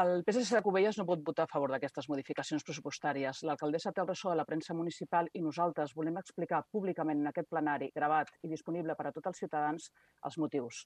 El 0.00 0.24
PSC 0.26 0.56
de 0.56 0.64
Cubelles 0.66 0.98
no 0.98 1.06
pot 1.06 1.22
votar 1.30 1.46
a 1.46 1.52
favor 1.52 1.70
d'aquestes 1.70 2.10
modificacions 2.10 2.66
pressupostàries. 2.66 3.44
L'alcaldessa 3.46 3.94
té 3.94 4.02
el 4.02 4.10
ressò 4.10 4.34
de 4.34 4.40
la 4.42 4.48
premsa 4.50 4.74
municipal 4.74 5.30
i 5.30 5.44
nosaltres 5.46 5.94
volem 6.00 6.18
explicar 6.18 6.64
públicament 6.74 7.22
en 7.22 7.30
aquest 7.30 7.52
plenari, 7.54 7.92
gravat 7.94 8.34
i 8.42 8.50
disponible 8.56 8.98
per 8.98 9.06
a 9.06 9.14
tots 9.14 9.30
els 9.30 9.44
ciutadans, 9.44 9.92
els 10.26 10.42
motius. 10.42 10.82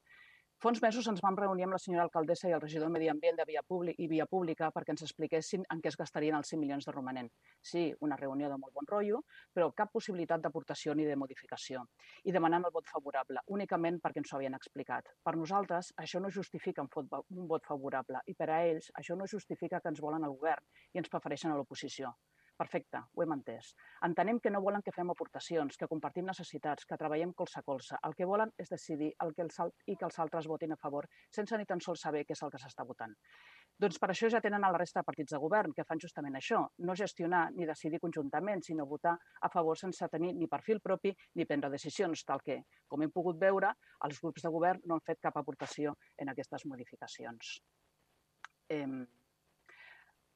Fa 0.65 0.71
uns 0.73 0.81
mesos 0.81 1.05
ens 1.11 1.21
vam 1.21 1.37
reunir 1.37 1.67
amb 1.67 1.75
la 1.77 1.79
senyora 1.83 2.07
alcaldessa 2.07 2.49
i 2.49 2.53
el 2.57 2.61
regidor 2.63 2.89
de 2.89 2.93
Medi 2.95 3.11
Ambient 3.13 3.37
de 3.37 3.45
Via 3.45 3.61
Públic 3.73 3.99
i 4.01 4.07
Via 4.09 4.25
Pública 4.25 4.71
perquè 4.73 4.95
ens 4.95 5.05
expliquessin 5.05 5.67
en 5.75 5.83
què 5.85 5.91
es 5.91 5.99
gastarien 6.01 6.39
els 6.39 6.53
5 6.55 6.63
milions 6.63 6.89
de 6.89 6.95
romanent. 6.95 7.29
Sí, 7.71 7.83
una 8.07 8.17
reunió 8.17 8.49
de 8.49 8.57
molt 8.63 8.73
bon 8.79 8.89
rotllo, 8.89 9.21
però 9.53 9.67
cap 9.77 9.93
possibilitat 9.93 10.41
d'aportació 10.41 10.95
ni 10.97 11.05
de 11.05 11.19
modificació. 11.21 11.85
I 12.25 12.33
demanant 12.33 12.65
el 12.65 12.73
vot 12.73 12.89
favorable, 12.89 13.45
únicament 13.59 14.01
perquè 14.01 14.23
ens 14.23 14.33
ho 14.33 14.39
havien 14.39 14.57
explicat. 14.57 15.13
Per 15.21 15.35
nosaltres, 15.37 15.93
això 16.01 16.23
no 16.25 16.33
justifica 16.33 16.81
un 16.81 17.51
vot 17.53 17.69
favorable 17.69 18.25
i 18.25 18.33
per 18.33 18.49
a 18.49 18.63
ells 18.71 18.89
això 19.03 19.21
no 19.21 19.29
justifica 19.29 19.83
que 19.85 19.93
ens 19.93 20.01
volen 20.01 20.25
al 20.25 20.33
govern 20.33 20.65
i 20.95 21.05
ens 21.05 21.13
prefereixen 21.13 21.53
a 21.53 21.61
l'oposició. 21.61 22.17
Perfecte, 22.55 23.01
ho 23.13 23.23
hem 23.25 23.33
entès. 23.35 23.73
Entenem 24.07 24.39
que 24.39 24.51
no 24.53 24.61
volen 24.63 24.83
que 24.87 24.93
fem 24.95 25.09
aportacions, 25.11 25.75
que 25.79 25.89
compartim 25.91 26.29
necessitats, 26.29 26.85
que 26.87 26.99
treballem 27.01 27.33
colze 27.35 27.59
a 27.59 27.65
colze. 27.67 27.97
El 28.07 28.15
que 28.15 28.29
volen 28.31 28.53
és 28.63 28.71
decidir 28.71 29.09
el 29.25 29.33
que 29.35 29.43
els, 29.43 29.59
i 29.91 29.97
que 29.99 30.07
els 30.07 30.19
altres 30.23 30.47
votin 30.47 30.75
a 30.75 30.79
favor 30.79 31.09
sense 31.35 31.59
ni 31.59 31.67
tan 31.67 31.83
sols 31.83 32.05
saber 32.07 32.23
què 32.29 32.37
és 32.37 32.43
el 32.47 32.53
que 32.53 32.61
s'està 32.63 32.87
votant. 32.87 33.17
Doncs 33.83 33.99
per 33.99 34.11
això 34.15 34.31
ja 34.31 34.43
tenen 34.45 34.63
a 34.63 34.71
la 34.71 34.79
resta 34.79 35.03
de 35.03 35.09
partits 35.09 35.35
de 35.35 35.41
govern, 35.43 35.75
que 35.75 35.87
fan 35.89 35.99
justament 36.05 36.39
això, 36.39 36.61
no 36.79 36.95
gestionar 36.95 37.49
ni 37.57 37.67
decidir 37.67 37.99
conjuntament, 38.05 38.63
sinó 38.63 38.87
votar 38.87 39.17
a 39.19 39.51
favor 39.51 39.81
sense 39.81 40.09
tenir 40.13 40.31
ni 40.39 40.47
perfil 40.47 40.79
propi 40.85 41.11
ni 41.35 41.49
prendre 41.51 41.73
decisions, 41.75 42.23
tal 42.23 42.45
que, 42.47 42.61
com 42.87 43.03
hem 43.03 43.11
pogut 43.11 43.41
veure, 43.41 43.75
els 44.07 44.23
grups 44.23 44.47
de 44.47 44.55
govern 44.55 44.87
no 44.87 44.95
han 44.95 45.07
fet 45.11 45.19
cap 45.27 45.43
aportació 45.43 45.99
en 46.23 46.31
aquestes 46.31 46.69
modificacions. 46.71 47.59
Eh, 48.71 48.87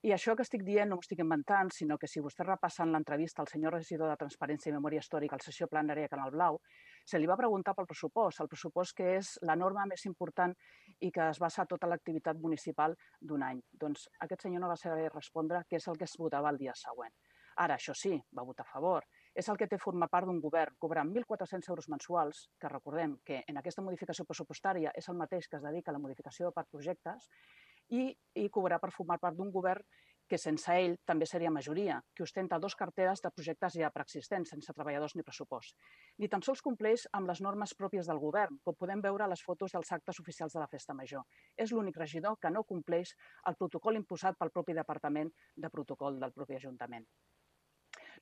i 0.09 0.13
això 0.15 0.33
que 0.33 0.45
estic 0.47 0.63
dient 0.65 0.89
no 0.89 0.97
m'ho 0.97 1.05
estic 1.05 1.19
inventant, 1.21 1.69
sinó 1.77 1.99
que 2.01 2.09
si 2.09 2.23
vostè 2.25 2.45
repassen 2.47 2.95
l'entrevista 2.95 3.43
al 3.43 3.49
senyor 3.51 3.75
regidor 3.77 4.09
de 4.09 4.17
Transparència 4.17 4.71
i 4.71 4.73
Memòria 4.73 5.03
Històrica 5.03 5.37
al 5.37 5.43
sessió 5.45 5.69
plenària 5.69 6.09
Canal 6.09 6.33
Blau, 6.33 6.57
se 7.05 7.21
li 7.21 7.29
va 7.29 7.37
preguntar 7.37 7.75
pel 7.77 7.89
pressupost, 7.91 8.41
el 8.41 8.49
pressupost 8.49 8.97
que 8.97 9.11
és 9.19 9.35
la 9.51 9.57
norma 9.63 9.85
més 9.91 10.07
important 10.09 10.55
i 11.05 11.11
que 11.13 11.27
es 11.29 11.43
basa 11.45 11.67
tota 11.69 11.91
l'activitat 11.93 12.41
municipal 12.41 12.97
d'un 13.21 13.45
any. 13.51 13.61
Doncs 13.85 14.09
aquest 14.25 14.49
senyor 14.49 14.65
no 14.65 14.73
va 14.73 14.79
saber 14.81 15.11
respondre 15.13 15.61
què 15.69 15.77
és 15.77 15.91
el 15.93 16.01
que 16.01 16.09
es 16.09 16.17
votava 16.25 16.55
el 16.55 16.63
dia 16.65 16.73
següent. 16.87 17.13
Ara, 17.61 17.77
això 17.77 17.93
sí, 17.93 18.17
va 18.33 18.49
votar 18.49 18.65
a 18.65 18.73
favor. 18.73 19.05
És 19.37 19.53
el 19.53 19.61
que 19.61 19.69
té 19.69 19.77
formar 19.83 20.09
part 20.09 20.25
d'un 20.31 20.41
govern, 20.41 20.79
cobrant 20.81 21.13
1.400 21.13 21.69
euros 21.69 21.93
mensuals, 21.93 22.47
que 22.57 22.73
recordem 22.73 23.19
que 23.27 23.43
en 23.47 23.61
aquesta 23.61 23.85
modificació 23.85 24.25
pressupostària 24.25 24.95
és 24.97 25.09
el 25.13 25.21
mateix 25.21 25.51
que 25.51 25.59
es 25.59 25.67
dedica 25.67 25.93
a 25.93 25.99
la 25.99 26.01
modificació 26.01 26.53
per 26.55 26.65
projectes, 26.71 27.29
i, 27.91 28.11
i 28.35 28.49
cobrar 28.53 28.81
per 28.83 28.93
formar 28.95 29.19
part 29.23 29.37
d'un 29.37 29.51
govern 29.55 29.85
que 30.29 30.39
sense 30.39 30.75
ell 30.77 30.95
també 31.09 31.27
seria 31.27 31.51
majoria, 31.51 31.97
que 32.15 32.23
ostenta 32.23 32.59
dos 32.61 32.77
carteres 32.77 33.23
de 33.25 33.31
projectes 33.33 33.79
ja 33.81 33.91
preexistents, 33.95 34.53
sense 34.53 34.75
treballadors 34.77 35.17
ni 35.17 35.25
pressupost. 35.25 35.79
Ni 36.21 36.29
tan 36.29 36.45
sols 36.45 36.63
compleix 36.67 37.07
amb 37.17 37.33
les 37.33 37.41
normes 37.47 37.73
pròpies 37.79 38.11
del 38.11 38.21
govern, 38.21 38.61
com 38.65 38.77
podem 38.77 39.01
veure 39.09 39.25
a 39.25 39.31
les 39.33 39.43
fotos 39.47 39.73
dels 39.73 39.93
actes 39.97 40.21
oficials 40.21 40.53
de 40.53 40.61
la 40.61 40.69
Festa 40.69 40.95
Major. 41.01 41.25
És 41.57 41.73
l'únic 41.73 41.97
regidor 41.97 42.37
que 42.43 42.53
no 42.53 42.67
compleix 42.69 43.15
el 43.49 43.57
protocol 43.57 43.97
imposat 43.97 44.37
pel 44.39 44.53
propi 44.53 44.77
Departament 44.77 45.33
de 45.57 45.73
Protocol 45.73 46.21
del 46.21 46.37
propi 46.37 46.61
Ajuntament. 46.61 47.09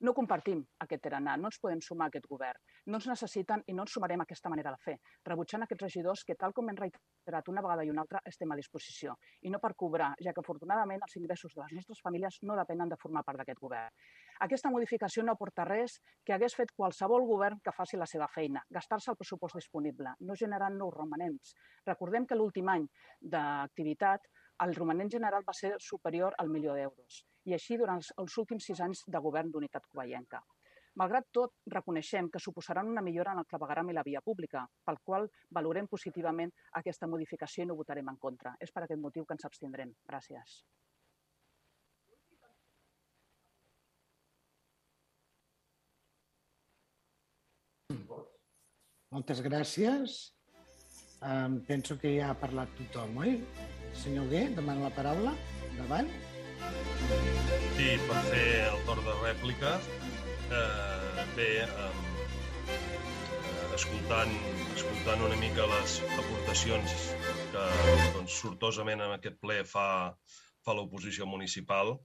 No 0.04 0.12
compartim 0.12 0.60
aquest 0.84 1.02
tarannà, 1.06 1.36
no 1.40 1.48
ens 1.48 1.58
podem 1.62 1.80
sumar 1.80 2.06
a 2.06 2.10
aquest 2.12 2.26
govern. 2.28 2.60
No 2.92 2.98
ens 2.98 3.06
necessiten 3.08 3.62
i 3.66 3.74
no 3.76 3.86
ens 3.86 3.94
sumarem 3.96 4.20
a 4.20 4.26
aquesta 4.26 4.50
manera 4.52 4.72
de 4.74 4.80
fer, 4.82 4.96
rebutjant 5.24 5.64
aquests 5.64 5.84
regidors 5.86 6.24
que, 6.28 6.36
tal 6.36 6.52
com 6.56 6.68
hem 6.68 6.76
reiterat 6.80 7.48
una 7.48 7.62
vegada 7.64 7.84
i 7.86 7.92
una 7.92 8.02
altra, 8.04 8.20
estem 8.28 8.52
a 8.52 8.58
disposició. 8.60 9.14
I 9.42 9.52
no 9.54 9.60
per 9.62 9.72
cobrar, 9.74 10.12
ja 10.20 10.34
que 10.36 10.44
afortunadament 10.44 11.00
els 11.06 11.16
ingressos 11.20 11.54
de 11.54 11.62
les 11.62 11.76
nostres 11.78 12.02
famílies 12.04 12.40
no 12.42 12.58
depenen 12.60 12.92
de 12.92 12.98
formar 13.00 13.24
part 13.24 13.40
d'aquest 13.40 13.62
govern. 13.62 13.94
Aquesta 14.46 14.70
modificació 14.70 15.24
no 15.24 15.32
aporta 15.32 15.64
res 15.64 16.00
que 16.24 16.34
hagués 16.36 16.56
fet 16.58 16.74
qualsevol 16.76 17.24
govern 17.28 17.62
que 17.64 17.72
faci 17.72 17.96
la 17.96 18.08
seva 18.10 18.28
feina, 18.28 18.64
gastar-se 18.68 19.12
el 19.12 19.16
pressupost 19.16 19.56
disponible, 19.56 20.12
no 20.20 20.36
generant 20.36 20.76
nous 20.76 20.92
romanents. 20.92 21.54
Recordem 21.86 22.26
que 22.26 22.36
l'últim 22.36 22.68
any 22.68 22.84
d'activitat 23.20 24.28
el 24.64 24.74
romanent 24.74 25.10
general 25.12 25.44
va 25.46 25.54
ser 25.56 25.74
superior 25.80 26.36
al 26.38 26.48
milió 26.52 26.74
d'euros, 26.76 27.24
i 27.46 27.54
així 27.54 27.78
durant 27.80 28.02
els 28.22 28.38
últims 28.42 28.66
sis 28.68 28.82
anys 28.82 29.04
de 29.06 29.22
govern 29.22 29.50
d'unitat 29.54 29.86
covellenca. 29.88 30.42
Malgrat 30.96 31.26
tot, 31.38 31.52
reconeixem 31.72 32.30
que 32.32 32.40
suposaran 32.40 32.88
una 32.88 33.02
millora 33.04 33.34
en 33.36 33.42
el 33.42 33.48
clavegaram 33.50 33.90
i 33.92 33.96
la 33.96 34.04
via 34.04 34.22
pública, 34.24 34.62
pel 34.84 34.96
qual 35.04 35.26
valorem 35.58 35.88
positivament 35.92 36.52
aquesta 36.80 37.08
modificació 37.12 37.64
i 37.64 37.68
no 37.68 37.76
votarem 37.76 38.08
en 38.08 38.16
contra. 38.16 38.54
És 38.60 38.72
per 38.72 38.86
aquest 38.86 39.02
motiu 39.02 39.26
que 39.26 39.36
ens 39.36 39.44
abstindrem. 39.44 39.92
Gràcies. 40.08 40.62
Moltes 49.12 49.42
gràcies. 49.44 50.16
Um, 51.26 51.60
penso 51.68 51.96
que 52.00 52.10
ja 52.16 52.30
ha 52.32 52.40
parlat 52.40 52.72
tothom, 52.80 53.20
oi? 53.20 53.36
Senyor 53.96 54.32
Gué, 54.32 54.42
demana 54.56 54.88
la 54.88 54.94
paraula. 54.96 55.36
Endavant. 55.70 56.10
Sí, 57.76 57.88
per 58.08 58.20
fer 58.30 58.46
el 58.70 58.82
torn 58.88 59.04
de 59.04 59.14
rèplica. 59.20 59.76
Eh, 60.46 61.24
bé, 61.36 61.50
eh, 61.66 62.16
escoltant, 63.76 64.32
escoltant 64.74 65.24
una 65.26 65.36
mica 65.40 65.66
les 65.68 65.96
aportacions 66.16 66.94
que 67.52 67.64
doncs, 68.14 68.36
sortosament 68.40 69.02
en 69.04 69.14
aquest 69.16 69.36
ple 69.42 69.60
fa, 69.68 69.88
fa 70.64 70.74
l'oposició 70.78 71.28
municipal, 71.28 71.96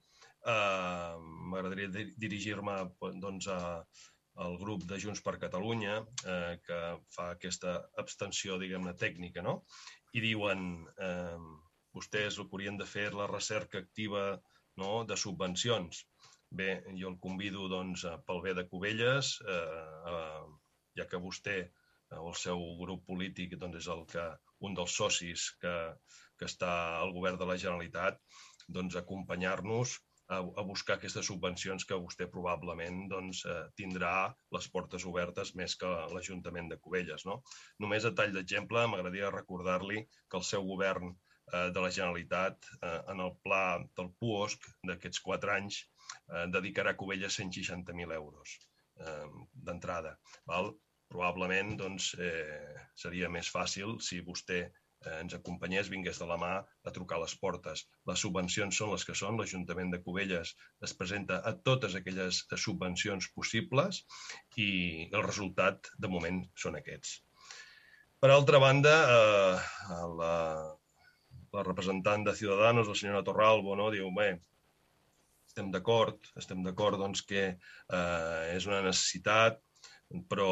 eh, 0.43 1.13
m'agradaria 1.51 2.07
dirigir-me 2.25 2.77
doncs, 3.23 3.47
a, 3.47 3.85
al 4.45 4.57
grup 4.59 4.83
de 4.89 4.99
Junts 4.99 5.23
per 5.23 5.37
Catalunya, 5.39 5.97
eh, 6.25 6.53
que 6.65 6.79
fa 7.15 7.31
aquesta 7.37 7.77
abstenció, 8.03 8.59
diguem-ne, 8.61 8.95
tècnica, 8.99 9.43
no? 9.45 9.61
I 10.17 10.23
diuen, 10.23 10.67
eh, 11.07 11.37
vostès 11.95 12.39
haurien 12.39 12.77
de 12.79 12.87
fer 12.87 13.09
la 13.13 13.27
recerca 13.31 13.79
activa 13.83 14.25
no, 14.81 14.91
de 15.07 15.17
subvencions. 15.23 16.05
Bé, 16.61 16.69
jo 16.99 17.11
el 17.11 17.17
convido 17.23 17.67
doncs, 17.71 18.03
pel 18.27 18.41
bé 18.43 18.53
de 18.57 18.65
Cubelles, 18.67 19.37
eh, 19.47 20.11
eh, 20.11 20.43
ja 20.99 21.07
que 21.07 21.21
vostè 21.25 21.57
eh, 21.63 22.19
o 22.19 22.31
el 22.33 22.37
seu 22.39 22.63
grup 22.81 23.05
polític 23.07 23.55
doncs, 23.59 23.79
és 23.83 23.89
el 23.95 24.05
que, 24.13 24.25
un 24.67 24.75
dels 24.75 24.95
socis 25.01 25.49
que, 25.63 25.75
que 26.39 26.49
està 26.51 26.71
al 26.99 27.13
govern 27.15 27.39
de 27.39 27.47
la 27.47 27.57
Generalitat, 27.63 28.19
doncs, 28.67 28.99
acompanyar-nos 28.99 29.95
a, 30.31 30.41
a 30.43 30.63
buscar 30.67 30.97
aquestes 30.97 31.27
subvencions 31.31 31.87
que 31.87 31.99
vostè 32.03 32.27
probablement 32.35 33.07
doncs, 33.15 33.45
eh, 33.47 33.63
tindrà 33.79 34.13
les 34.55 34.67
portes 34.75 35.07
obertes 35.07 35.55
més 35.55 35.79
que 35.79 35.91
l'Ajuntament 36.11 36.71
de 36.71 36.79
Cubelles. 36.83 37.27
No? 37.27 37.39
Només 37.79 38.07
a 38.07 38.15
tall 38.15 38.35
d'exemple, 38.35 38.87
m'agradaria 38.91 39.31
recordar-li 39.35 40.03
que 40.27 40.39
el 40.39 40.47
seu 40.51 40.67
govern 40.67 41.15
Eh, 41.15 41.30
de 41.73 41.83
la 41.83 41.91
Generalitat 41.91 42.69
eh, 42.81 42.99
en 43.13 43.23
el 43.25 43.33
pla 43.45 43.63
del 43.97 44.11
PUOSC 44.21 44.69
d'aquests 44.89 45.23
quatre 45.25 45.55
anys 45.55 45.81
eh, 45.81 46.45
dedicarà 46.53 46.95
a 46.95 46.99
Covelles 46.99 47.39
160.000 47.39 48.15
euros 48.19 48.59
d'entrada. 49.65 50.11
Probablement 51.11 51.73
doncs, 51.79 52.13
eh, 52.23 52.75
seria 52.95 53.29
més 53.31 53.49
fàcil 53.51 53.97
si 54.05 54.21
vostè 54.23 54.59
eh, 54.63 55.15
ens 55.17 55.33
acompanyés, 55.35 55.89
vingués 55.91 56.21
de 56.21 56.27
la 56.29 56.37
mà 56.39 56.51
a 56.61 56.93
trucar 56.95 57.19
les 57.23 57.33
portes. 57.41 57.83
Les 58.07 58.23
subvencions 58.25 58.79
són 58.81 58.93
les 58.93 59.03
que 59.07 59.15
són, 59.21 59.39
l'Ajuntament 59.39 59.91
de 59.91 59.99
Cubelles 60.05 60.53
es 60.87 60.93
presenta 61.01 61.41
a 61.43 61.53
totes 61.69 61.97
aquelles 61.99 62.43
subvencions 62.65 63.27
possibles 63.35 64.03
i 64.65 64.69
el 65.11 65.25
resultat, 65.27 65.91
de 65.99 66.11
moment, 66.15 66.39
són 66.65 66.79
aquests. 66.79 67.17
Per 68.21 68.29
altra 68.31 68.61
banda, 68.63 68.95
eh, 69.17 69.99
la, 70.21 70.33
la 71.55 71.63
representant 71.67 72.23
de 72.27 72.35
Ciudadanos, 72.35 72.87
la 72.87 72.95
senyora 72.95 73.25
Torralbo, 73.27 73.75
no? 73.75 73.89
diu, 73.93 74.07
bé, 74.15 74.29
estem 75.51 75.71
d'acord, 75.73 76.31
estem 76.39 76.63
d'acord 76.63 76.99
doncs, 77.01 77.23
que 77.27 77.43
eh, 77.51 78.43
és 78.55 78.67
una 78.69 78.81
necessitat, 78.85 79.59
però, 80.31 80.51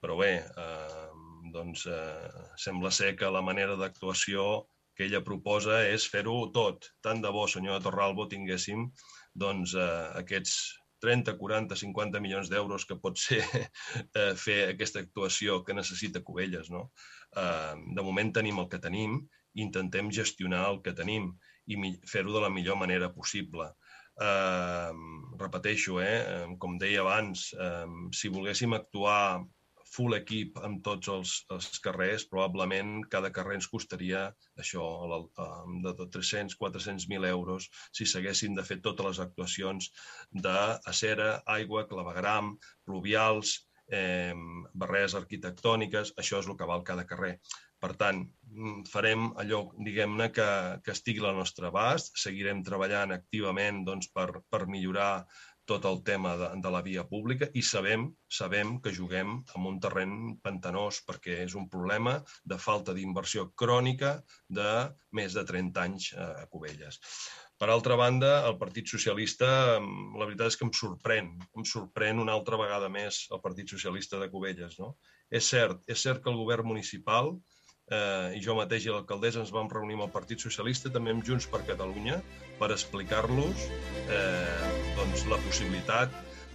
però 0.00 0.16
bé, 0.20 0.32
eh, 0.44 1.10
doncs, 1.52 1.86
eh, 1.86 2.46
sembla 2.60 2.92
ser 2.92 3.14
que 3.20 3.30
la 3.32 3.44
manera 3.44 3.76
d'actuació 3.80 4.64
que 4.94 5.08
ella 5.08 5.24
proposa 5.26 5.82
és 5.90 6.06
fer-ho 6.10 6.36
tot. 6.54 6.88
Tant 7.02 7.20
de 7.22 7.30
bo, 7.34 7.44
senyora 7.50 7.82
Torralbo, 7.82 8.28
tinguéssim 8.30 8.88
doncs, 9.34 9.74
eh, 9.74 10.08
aquests 10.22 10.56
30, 11.04 11.34
40, 11.36 11.76
50 11.76 12.20
milions 12.24 12.48
d'euros 12.48 12.86
que 12.88 12.96
pot 12.96 13.18
ser 13.20 13.42
eh, 13.60 14.32
fer 14.40 14.60
aquesta 14.70 15.02
actuació 15.04 15.60
que 15.64 15.76
necessita 15.76 16.24
Cubelles. 16.24 16.70
No? 16.72 16.86
Eh, 17.36 17.74
de 17.98 18.06
moment 18.06 18.32
tenim 18.38 18.62
el 18.62 18.70
que 18.72 18.80
tenim 18.80 19.20
intentem 19.54 20.10
gestionar 20.10 20.64
el 20.70 20.80
que 20.84 20.94
tenim 20.96 21.32
i 21.66 21.78
fer-ho 22.10 22.34
de 22.34 22.44
la 22.44 22.52
millor 22.52 22.78
manera 22.80 23.10
possible. 23.12 23.70
Eh, 24.20 24.92
repeteixo, 25.40 25.98
eh, 26.02 26.46
com 26.58 26.78
deia 26.78 27.02
abans, 27.02 27.50
eh, 27.58 27.86
si 28.12 28.30
volguéssim 28.30 28.74
actuar 28.76 29.44
full 29.94 30.16
equip 30.16 30.58
amb 30.66 30.80
tots 30.86 31.10
els, 31.12 31.32
els 31.54 31.80
carrers, 31.84 32.26
probablement 32.30 33.04
cada 33.10 33.30
carrer 33.34 33.58
ens 33.58 33.68
costaria 33.70 34.24
això, 34.60 34.86
de 35.84 36.06
300-400.000 36.16 37.28
euros 37.30 37.68
si 37.92 38.06
s'haguessin 38.06 38.58
de 38.58 38.64
fer 38.66 38.80
totes 38.86 39.06
les 39.10 39.22
actuacions 39.26 39.90
d'acera, 40.46 41.30
aigua, 41.58 41.86
clavegram, 41.90 42.54
pluvials, 42.88 43.60
eh, 43.92 44.34
barreres 44.74 45.14
arquitectòniques, 45.20 46.14
això 46.20 46.42
és 46.42 46.50
el 46.50 46.58
que 46.58 46.70
val 46.70 46.86
cada 46.90 47.06
carrer. 47.06 47.36
Per 47.84 47.92
tant, 48.00 48.20
mm, 48.48 48.84
farem 48.88 49.26
allò, 49.42 49.58
diguem-ne, 49.86 50.30
que, 50.36 50.46
que 50.84 50.92
estigui 50.96 51.20
a 51.20 51.26
la 51.26 51.38
nostra 51.38 51.68
abast, 51.68 52.14
seguirem 52.22 52.62
treballant 52.64 53.12
activament 53.12 53.82
doncs, 53.88 54.08
per, 54.14 54.28
per 54.48 54.64
millorar 54.74 55.26
tot 55.68 55.84
el 55.88 56.00
tema 56.04 56.34
de, 56.40 56.48
de 56.64 56.70
la 56.72 56.80
via 56.86 57.04
pública 57.08 57.48
i 57.56 57.62
sabem, 57.64 58.06
sabem 58.38 58.74
que 58.84 58.92
juguem 58.98 59.36
en 59.56 59.68
un 59.70 59.78
terreny 59.84 60.16
pantanós 60.44 61.00
perquè 61.08 61.38
és 61.44 61.54
un 61.60 61.68
problema 61.72 62.18
de 62.52 62.58
falta 62.60 62.92
d'inversió 62.96 63.46
crònica 63.62 64.18
de 64.58 64.68
més 65.18 65.36
de 65.36 65.44
30 65.48 65.84
anys 65.88 66.10
a 66.20 66.44
Cubelles. 66.52 67.00
Per 67.60 67.68
altra 67.70 67.96
banda, 67.96 68.30
el 68.48 68.56
Partit 68.60 68.90
Socialista, 68.90 69.48
la 69.80 70.26
veritat 70.26 70.50
és 70.50 70.56
que 70.60 70.66
em 70.66 70.72
sorprèn, 70.74 71.28
em 71.56 71.66
sorprèn 71.68 72.20
una 72.20 72.34
altra 72.34 72.58
vegada 72.60 72.88
més 72.92 73.24
el 73.32 73.40
Partit 73.44 73.70
Socialista 73.76 74.20
de 74.20 74.28
Cubelles. 74.32 74.80
No? 74.80 74.96
És 75.30 75.48
cert, 75.52 75.84
és 75.88 76.02
cert 76.02 76.24
que 76.24 76.32
el 76.32 76.40
govern 76.40 76.66
municipal 76.66 77.30
eh, 77.36 77.53
i 77.92 78.40
jo 78.40 78.54
mateix 78.56 78.86
i 78.86 78.92
l'alcaldessa 78.92 79.42
ens 79.42 79.50
vam 79.52 79.68
reunir 79.68 79.98
amb 79.98 80.06
el 80.06 80.12
Partit 80.12 80.40
Socialista, 80.40 80.92
també 80.92 81.12
amb 81.12 81.24
Junts 81.26 81.44
per 81.52 81.60
Catalunya, 81.68 82.16
per 82.58 82.70
explicar-los 82.72 83.66
eh, 84.08 84.70
doncs, 84.96 85.26
la 85.28 85.40
possibilitat 85.44 86.14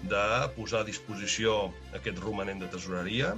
de 0.09 0.25
posar 0.55 0.81
a 0.81 0.87
disposició 0.87 1.69
aquest 1.97 2.21
romanent 2.23 2.63
de 2.63 2.69
tesoreria 2.71 3.35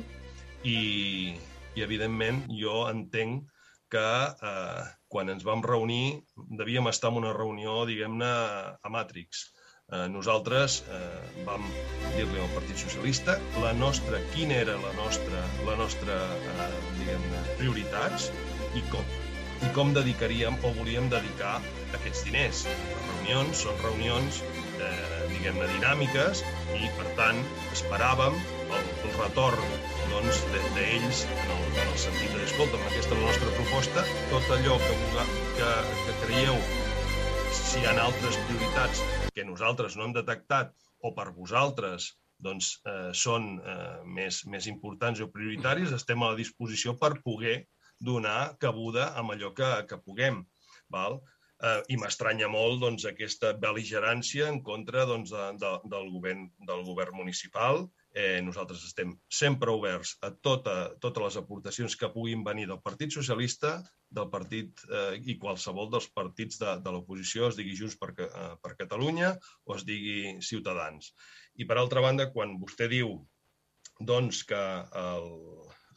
i, 0.63 1.36
i 1.75 1.84
evidentment, 1.84 2.45
jo 2.54 2.86
entenc 2.88 3.49
que 3.91 4.08
eh, 4.32 4.84
quan 5.12 5.34
ens 5.34 5.43
vam 5.43 5.63
reunir 5.65 6.21
devíem 6.62 6.88
estar 6.88 7.12
en 7.12 7.19
una 7.25 7.34
reunió, 7.36 7.82
diguem-ne, 7.89 8.32
a 8.80 8.93
Matrix. 8.93 9.49
Eh, 9.91 10.06
nosaltres 10.08 10.77
eh, 10.88 10.99
vam 11.43 11.65
dir-li 12.15 12.39
al 12.39 12.51
Partit 12.56 12.80
Socialista 12.80 13.34
la 13.60 13.73
nostra, 13.75 14.21
quina 14.32 14.56
era 14.63 14.77
la 14.80 14.91
nostra, 14.95 15.41
la 15.67 15.73
nostra 15.75 16.15
eh, 16.38 16.67
diguem-ne, 16.99 17.41
prioritats 17.60 18.30
i 18.80 18.84
com, 18.93 19.10
i 19.67 19.71
com 19.75 19.91
dedicaríem 19.97 20.56
o 20.63 20.71
volíem 20.77 21.10
dedicar 21.12 21.58
aquests 21.97 22.23
diners. 22.23 22.62
Les 22.71 23.10
reunions 23.10 23.65
són 23.65 23.84
reunions, 23.84 24.39
eh, 24.80 24.93
diguem-ne, 25.34 25.67
dinàmiques 25.73 26.45
i, 26.77 26.88
per 26.95 27.12
tant, 27.19 27.41
esperàvem 27.75 28.38
el, 28.77 28.88
el 29.10 29.17
retorn 29.17 29.75
doncs, 30.13 30.39
d'ells 30.77 31.25
en, 31.36 31.51
el, 31.58 31.65
en 31.73 31.84
el 31.89 31.99
sentit 32.06 32.32
de, 32.32 32.45
escolta, 32.47 32.80
aquesta 32.93 33.19
la 33.19 33.27
nostra 33.27 33.51
proposta, 33.60 34.08
tot 34.32 34.56
allò 34.56 34.80
que, 34.88 35.27
que, 35.60 35.75
que 36.06 36.15
creieu, 36.23 36.63
si 37.60 37.84
hi 37.84 37.91
ha 37.91 37.97
altres 38.06 38.39
prioritats 38.47 39.04
que 39.36 39.46
nosaltres 39.48 39.98
no 39.98 40.08
hem 40.08 40.15
detectat 40.17 40.74
o 41.02 41.13
per 41.17 41.32
vosaltres 41.36 42.12
doncs, 42.41 42.72
eh, 42.89 43.12
són 43.13 43.52
eh, 43.60 44.00
més, 44.17 44.41
més 44.50 44.67
importants 44.72 45.22
o 45.22 45.30
prioritaris, 45.34 45.94
estem 45.94 46.24
a 46.24 46.32
la 46.32 46.39
disposició 46.39 46.96
per 46.98 47.13
poder 47.26 47.67
donar 48.02 48.56
cabuda 48.60 49.12
amb 49.20 49.36
allò 49.36 49.52
que, 49.54 49.70
que 49.89 50.02
puguem. 50.02 50.41
Val? 50.89 51.20
Eh, 51.62 51.80
I 51.94 52.00
m'estranya 52.02 52.50
molt 52.50 52.82
doncs, 52.82 53.06
aquesta 53.06 53.54
beligerància 53.54 54.50
en 54.50 54.62
contra 54.65 55.06
doncs, 55.06 55.34
de, 55.36 55.50
de, 55.62 55.74
del, 55.94 56.10
govern, 56.17 56.48
del 56.65 56.86
govern 56.88 57.20
municipal 57.22 57.86
Eh, 58.12 58.41
nosaltres 58.44 58.84
estem 58.84 59.13
sempre 59.32 59.72
oberts 59.72 60.17
a 60.20 60.34
tota, 60.44 60.74
totes 61.00 61.24
les 61.24 61.38
aportacions 61.39 61.94
que 61.96 62.10
puguin 62.12 62.44
venir 62.44 62.65
del 62.67 62.82
Partit 62.84 63.13
Socialista, 63.15 63.78
del 64.12 64.30
partit 64.32 64.84
eh, 64.89 65.17
i 65.32 65.38
qualsevol 65.41 65.89
dels 65.91 66.08
partits 66.15 66.60
de, 66.62 66.76
de 66.84 66.93
l'oposició, 66.93 67.50
es 67.50 67.60
digui 67.60 67.76
Junts 67.80 67.97
per, 68.00 68.12
eh, 68.28 68.54
per 68.63 68.76
Catalunya 68.80 69.34
o 69.65 69.76
es 69.78 69.86
digui 69.88 70.38
Ciutadans. 70.47 71.13
I 71.56 71.67
per 71.69 71.80
altra 71.80 72.04
banda, 72.04 72.30
quan 72.36 72.58
vostè 72.62 72.89
diu 72.91 73.15
doncs, 74.12 74.43
que 74.50 74.62
el, 75.02 75.28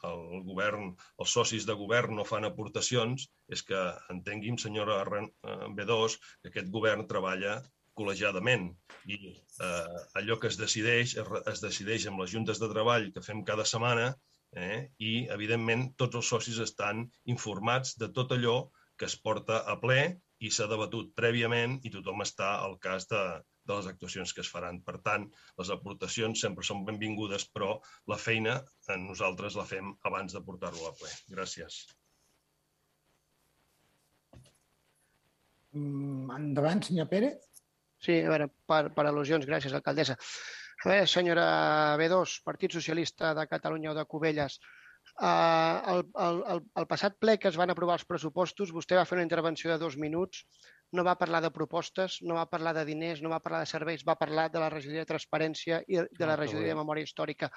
el 0.06 0.24
govern, 0.46 0.92
els 1.22 1.36
socis 1.38 1.66
de 1.68 1.76
govern 1.78 2.18
no 2.18 2.26
fan 2.28 2.46
aportacions, 2.46 3.28
és 3.48 3.64
que 3.66 3.80
entengui'm, 4.12 4.58
senyora 4.60 5.02
B2, 5.04 6.18
que 6.42 6.52
aquest 6.52 6.70
govern 6.74 7.08
treballa 7.10 7.58
col·legiadament 7.98 8.68
i 9.06 9.18
eh, 9.30 9.98
allò 10.20 10.38
que 10.42 10.50
es 10.50 10.58
decideix 10.58 11.14
es 11.18 11.60
decideix 11.62 12.08
amb 12.10 12.22
les 12.22 12.32
juntes 12.34 12.60
de 12.62 12.70
treball 12.72 13.10
que 13.14 13.22
fem 13.22 13.44
cada 13.46 13.66
setmana 13.70 14.08
eh, 14.56 14.90
i, 14.98 15.12
evidentment, 15.34 15.88
tots 16.00 16.20
els 16.20 16.30
socis 16.34 16.60
estan 16.64 17.04
informats 17.34 17.96
de 18.00 18.10
tot 18.18 18.34
allò 18.36 18.58
que 18.98 19.08
es 19.10 19.16
porta 19.18 19.62
a 19.70 19.76
ple 19.82 20.00
i 20.44 20.50
s'ha 20.50 20.68
debatut 20.70 21.12
prèviament 21.18 21.78
i 21.82 21.92
tothom 21.94 22.22
està 22.24 22.50
al 22.62 22.78
cas 22.82 23.08
de, 23.10 23.22
de 23.64 23.78
les 23.78 23.88
actuacions 23.90 24.32
que 24.34 24.42
es 24.44 24.50
faran. 24.50 24.80
Per 24.86 24.98
tant, 25.06 25.26
les 25.58 25.72
aportacions 25.74 26.40
sempre 26.46 26.66
són 26.66 26.84
benvingudes, 26.86 27.46
però 27.54 27.74
la 28.10 28.18
feina 28.20 28.58
eh, 28.60 28.98
nosaltres 29.00 29.58
la 29.60 29.66
fem 29.68 29.94
abans 30.10 30.36
de 30.36 30.42
portar-lo 30.44 30.90
a 30.90 30.94
ple. 30.98 31.12
Gràcies. 31.32 31.84
Mm, 35.74 36.30
endavant, 36.36 36.84
senyor 36.86 37.10
Pérez. 37.10 37.40
Sí, 38.04 38.18
a 38.20 38.28
veure, 38.30 38.50
per, 38.68 38.82
per 38.94 39.06
al·lusions, 39.08 39.46
gràcies, 39.48 39.72
alcaldessa. 39.74 40.18
A 40.84 40.88
veure, 40.90 41.08
senyora 41.08 41.44
B2, 41.96 42.40
Partit 42.44 42.74
Socialista 42.76 43.32
de 43.34 43.46
Catalunya 43.48 43.92
o 43.92 43.94
de 43.96 44.04
Cubelles, 44.04 44.60
Uh, 45.20 45.78
el, 45.92 46.00
el, 46.18 46.38
el, 46.52 46.60
el 46.80 46.86
passat 46.90 47.14
ple 47.22 47.36
que 47.38 47.46
es 47.52 47.58
van 47.60 47.70
aprovar 47.70 47.98
els 47.98 48.06
pressupostos, 48.08 48.72
vostè 48.74 48.96
va 48.98 49.04
fer 49.06 49.18
una 49.18 49.26
intervenció 49.26 49.70
de 49.70 49.76
dos 49.78 49.94
minuts, 50.00 50.40
no 50.96 51.04
va 51.06 51.14
parlar 51.20 51.40
de 51.44 51.52
propostes, 51.54 52.16
no 52.26 52.34
va 52.38 52.48
parlar 52.50 52.72
de 52.74 52.84
diners, 52.88 53.22
no 53.22 53.30
va 53.30 53.38
parlar 53.44 53.60
de 53.62 53.70
serveis, 53.70 54.02
va 54.08 54.16
parlar 54.18 54.48
de 54.50 54.62
la 54.62 54.70
regidoria 54.72 55.04
de 55.04 55.10
transparència 55.12 55.82
i 55.86 56.00
de 56.02 56.26
la 56.26 56.38
regidoria 56.40 56.72
de 56.72 56.80
memòria 56.80 57.06
històrica. 57.06 57.50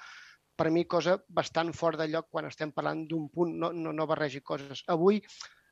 Per 0.58 0.70
mi, 0.74 0.84
cosa 0.84 1.16
bastant 1.40 1.72
fort 1.74 1.98
de 1.98 2.06
lloc 2.12 2.28
quan 2.30 2.46
estem 2.46 2.70
parlant 2.76 3.04
d'un 3.10 3.26
punt, 3.34 3.56
no, 3.64 3.72
no, 3.74 3.94
no 3.96 4.06
barregi 4.10 4.44
coses. 4.52 4.84
Avui 4.94 5.22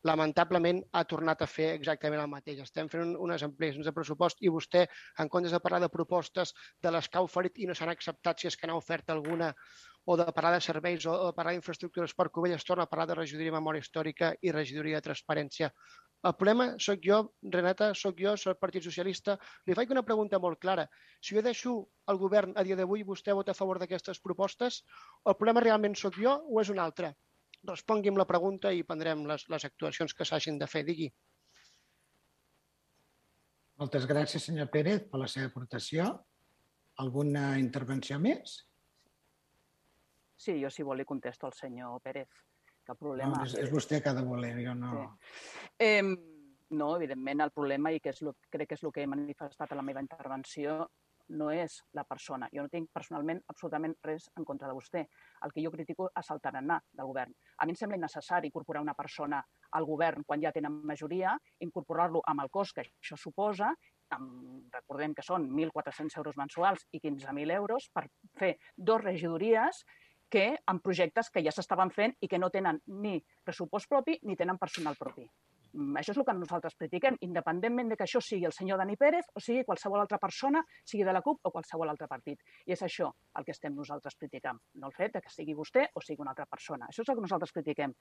lamentablement 0.06 0.82
ha 0.92 1.02
tornat 1.10 1.42
a 1.42 1.48
fer 1.50 1.72
exactament 1.74 2.22
el 2.22 2.30
mateix. 2.30 2.62
Estem 2.64 2.88
fent 2.92 3.16
unes 3.26 3.44
ampliacions 3.46 3.88
de 3.88 3.94
pressupost 3.96 4.40
i 4.46 4.52
vostè, 4.52 4.86
en 5.22 5.32
comptes 5.32 5.54
de 5.56 5.60
parlar 5.64 5.82
de 5.84 5.92
propostes 5.92 6.54
de 6.82 6.94
les 6.94 7.08
que 7.08 7.18
ha 7.18 7.26
oferit 7.26 7.58
i 7.58 7.68
no 7.68 7.74
s'han 7.74 7.92
acceptat 7.92 8.40
si 8.40 8.50
és 8.50 8.56
que 8.56 8.70
n'ha 8.70 8.78
ofert 8.78 9.10
alguna, 9.14 9.52
o 10.06 10.16
de 10.16 10.26
parlar 10.32 10.54
de 10.54 10.62
serveis 10.62 11.04
o 11.10 11.14
de 11.26 11.34
parlar 11.34 11.52
d'infraestructures 11.56 12.14
per 12.14 12.30
Covelles, 12.30 12.64
torna 12.64 12.84
a 12.86 12.90
parlar 12.90 13.08
de 13.10 13.16
regidoria 13.18 13.50
de 13.50 13.58
memòria 13.58 13.82
històrica 13.82 14.30
i 14.40 14.54
regidoria 14.54 15.00
de 15.00 15.06
transparència. 15.08 15.72
El 16.30 16.34
problema 16.38 16.68
sóc 16.86 17.02
jo, 17.02 17.18
Renata, 17.56 17.90
sóc 17.94 18.22
jo, 18.22 18.36
sóc 18.38 18.54
el 18.54 18.60
Partit 18.62 18.86
Socialista. 18.86 19.36
Li 19.66 19.74
faig 19.78 19.90
una 19.94 20.06
pregunta 20.06 20.38
molt 20.38 20.62
clara. 20.62 20.86
Si 21.20 21.36
jo 21.36 21.42
deixo 21.42 21.74
el 22.12 22.22
govern 22.22 22.54
a 22.54 22.64
dia 22.66 22.78
d'avui, 22.78 23.02
vostè 23.10 23.34
vota 23.34 23.52
a 23.52 23.58
favor 23.58 23.82
d'aquestes 23.82 24.22
propostes? 24.22 24.82
El 25.26 25.36
problema 25.38 25.62
realment 25.66 25.98
sóc 25.98 26.18
jo 26.22 26.38
o 26.46 26.62
és 26.62 26.70
un 26.70 26.82
altre? 26.86 27.12
Respongui'm 27.68 28.18
la 28.18 28.26
pregunta 28.28 28.72
i 28.72 28.84
prendrem 28.86 29.24
les, 29.28 29.46
les 29.52 29.66
actuacions 29.68 30.14
que 30.14 30.26
s'hagin 30.28 30.58
de 30.60 30.68
fer. 30.70 30.84
Digui. 30.86 31.10
Moltes 33.80 34.06
gràcies, 34.08 34.46
senyor 34.48 34.70
Pérez, 34.72 35.04
per 35.10 35.20
la 35.20 35.28
seva 35.28 35.50
aportació. 35.50 36.08
Alguna 37.02 37.58
intervenció 37.60 38.18
més? 38.22 38.56
Sí, 40.36 40.56
jo 40.62 40.70
si 40.72 40.84
vol 40.84 41.00
li 41.00 41.04
contesto 41.08 41.48
al 41.48 41.56
senyor 41.56 42.00
Pérez. 42.04 42.30
Cap 42.86 42.98
problema. 43.02 43.34
No, 43.34 43.44
és, 43.44 43.56
és 43.60 43.72
vostè 43.72 44.00
que 44.00 44.12
ha 44.12 44.16
de 44.16 44.24
voler, 44.24 44.54
jo 44.62 44.72
no... 44.78 44.92
Sí. 44.94 45.74
Eh, 45.82 46.02
no, 46.70 46.88
evidentment, 46.96 47.42
el 47.44 47.52
problema, 47.54 47.92
i 47.92 48.00
que 48.02 48.12
és 48.14 48.22
lo, 48.26 48.36
crec 48.52 48.70
que 48.70 48.78
és 48.78 48.84
el 48.86 48.92
que 48.94 49.02
he 49.02 49.10
manifestat 49.10 49.72
a 49.72 49.78
la 49.78 49.84
meva 49.86 50.02
intervenció, 50.02 50.84
no 51.28 51.50
és 51.50 51.80
la 51.96 52.04
persona. 52.04 52.48
Jo 52.54 52.62
no 52.64 52.72
tinc 52.72 52.90
personalment 52.94 53.40
absolutament 53.52 53.96
res 54.04 54.28
en 54.36 54.44
contra 54.44 54.68
de 54.68 54.76
vostè. 54.76 55.02
El 55.44 55.52
que 55.52 55.64
jo 55.64 55.72
critico 55.74 56.08
és 56.16 56.30
el 56.30 56.40
tarannà 56.44 56.78
del 56.92 57.10
govern. 57.10 57.34
A 57.58 57.66
mi 57.66 57.74
em 57.74 57.80
sembla 57.80 57.98
innecessari 57.98 58.50
incorporar 58.50 58.82
una 58.84 58.94
persona 58.94 59.42
al 59.72 59.86
govern 59.88 60.24
quan 60.24 60.42
ja 60.42 60.52
tenen 60.52 60.80
majoria, 60.86 61.36
incorporar-lo 61.60 62.22
amb 62.26 62.44
el 62.44 62.50
cost 62.50 62.76
que 62.76 62.86
això 62.86 63.18
suposa, 63.18 63.72
amb, 64.14 64.66
recordem 64.72 65.14
que 65.14 65.24
són 65.26 65.48
1.400 65.50 66.18
euros 66.20 66.36
mensuals 66.38 66.86
i 66.92 67.00
15.000 67.02 67.56
euros 67.56 67.90
per 67.92 68.06
fer 68.38 68.56
dos 68.76 69.02
regidories 69.02 69.84
que 70.30 70.56
amb 70.66 70.82
projectes 70.82 71.30
que 71.30 71.42
ja 71.42 71.54
s'estaven 71.54 71.90
fent 71.94 72.16
i 72.20 72.28
que 72.28 72.38
no 72.38 72.50
tenen 72.50 72.80
ni 73.02 73.18
pressupost 73.44 73.88
propi 73.90 74.18
ni 74.22 74.36
tenen 74.36 74.58
personal 74.58 74.98
propi. 74.98 75.26
Mm, 75.76 75.98
això 76.00 76.14
és 76.14 76.18
el 76.20 76.24
que 76.24 76.34
nosaltres 76.36 76.76
critiquem, 76.80 77.18
independentment 77.26 77.90
de 77.92 77.96
que 78.00 78.06
això 78.06 78.20
sigui 78.24 78.46
el 78.48 78.54
senyor 78.56 78.80
Dani 78.80 78.96
Pérez 78.96 79.28
o 79.36 79.42
sigui 79.44 79.64
qualsevol 79.68 80.00
altra 80.00 80.18
persona, 80.22 80.62
sigui 80.84 81.04
de 81.04 81.12
la 81.12 81.20
CUP 81.26 81.44
o 81.44 81.52
qualsevol 81.52 81.92
altre 81.92 82.08
partit. 82.08 82.40
I 82.64 82.72
és 82.72 82.84
això 82.86 83.10
el 83.36 83.44
que 83.44 83.52
estem 83.52 83.76
nosaltres 83.76 84.16
criticant, 84.16 84.60
no 84.80 84.88
el 84.88 84.96
fet 84.96 85.20
que 85.20 85.32
sigui 85.32 85.56
vostè 85.58 85.86
o 85.92 86.00
sigui 86.00 86.24
una 86.24 86.32
altra 86.32 86.46
persona. 86.48 86.88
Això 86.88 87.04
és 87.04 87.12
el 87.12 87.18
que 87.18 87.26
nosaltres 87.26 87.52
critiquem. 87.52 87.92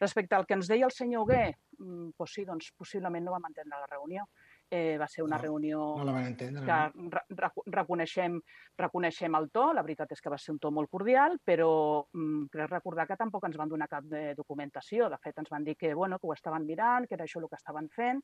Respecte 0.00 0.36
al 0.36 0.46
que 0.46 0.58
ens 0.58 0.68
deia 0.68 0.88
el 0.88 0.92
senyor 0.92 1.24
Hugué, 1.24 1.44
doncs 1.78 2.36
sí, 2.36 2.44
doncs 2.44 2.72
possiblement 2.76 3.24
no 3.24 3.36
vam 3.36 3.48
entendre 3.48 3.80
la 3.80 3.88
reunió 3.88 4.26
Eh, 4.74 4.96
va 4.96 5.04
ser 5.06 5.20
una 5.22 5.36
No, 5.36 5.42
reunió 5.42 5.78
No 5.98 6.04
la 6.04 6.12
van 6.12 6.24
entendre. 6.30 6.62
que 6.64 6.98
no? 7.02 7.10
re 7.12 7.20
reco- 7.36 7.62
reconeixem, 7.66 8.38
reconeixem 8.78 9.34
el 9.36 9.50
to, 9.52 9.66
la 9.76 9.82
veritat 9.84 10.12
és 10.16 10.20
que 10.24 10.30
va 10.32 10.38
ser 10.40 10.54
un 10.54 10.58
to 10.58 10.70
molt 10.72 10.88
cordial, 10.88 11.36
però 11.44 12.06
mm, 12.10 12.46
crec 12.54 12.70
recordar 12.72 13.06
que 13.06 13.18
tampoc 13.20 13.44
ens 13.44 13.58
van 13.60 13.68
donar 13.68 13.86
cap 13.90 14.04
eh, 14.16 14.32
documentació. 14.34 15.10
De 15.12 15.18
fet, 15.20 15.36
ens 15.42 15.50
van 15.52 15.62
dir 15.66 15.76
que, 15.76 15.92
bueno, 15.92 16.18
que 16.18 16.26
ho 16.26 16.32
estaven 16.32 16.64
mirant, 16.64 17.04
que 17.06 17.14
era 17.18 17.24
això 17.28 17.42
el 17.42 17.50
que 17.50 17.60
estaven 17.60 17.90
fent, 17.92 18.22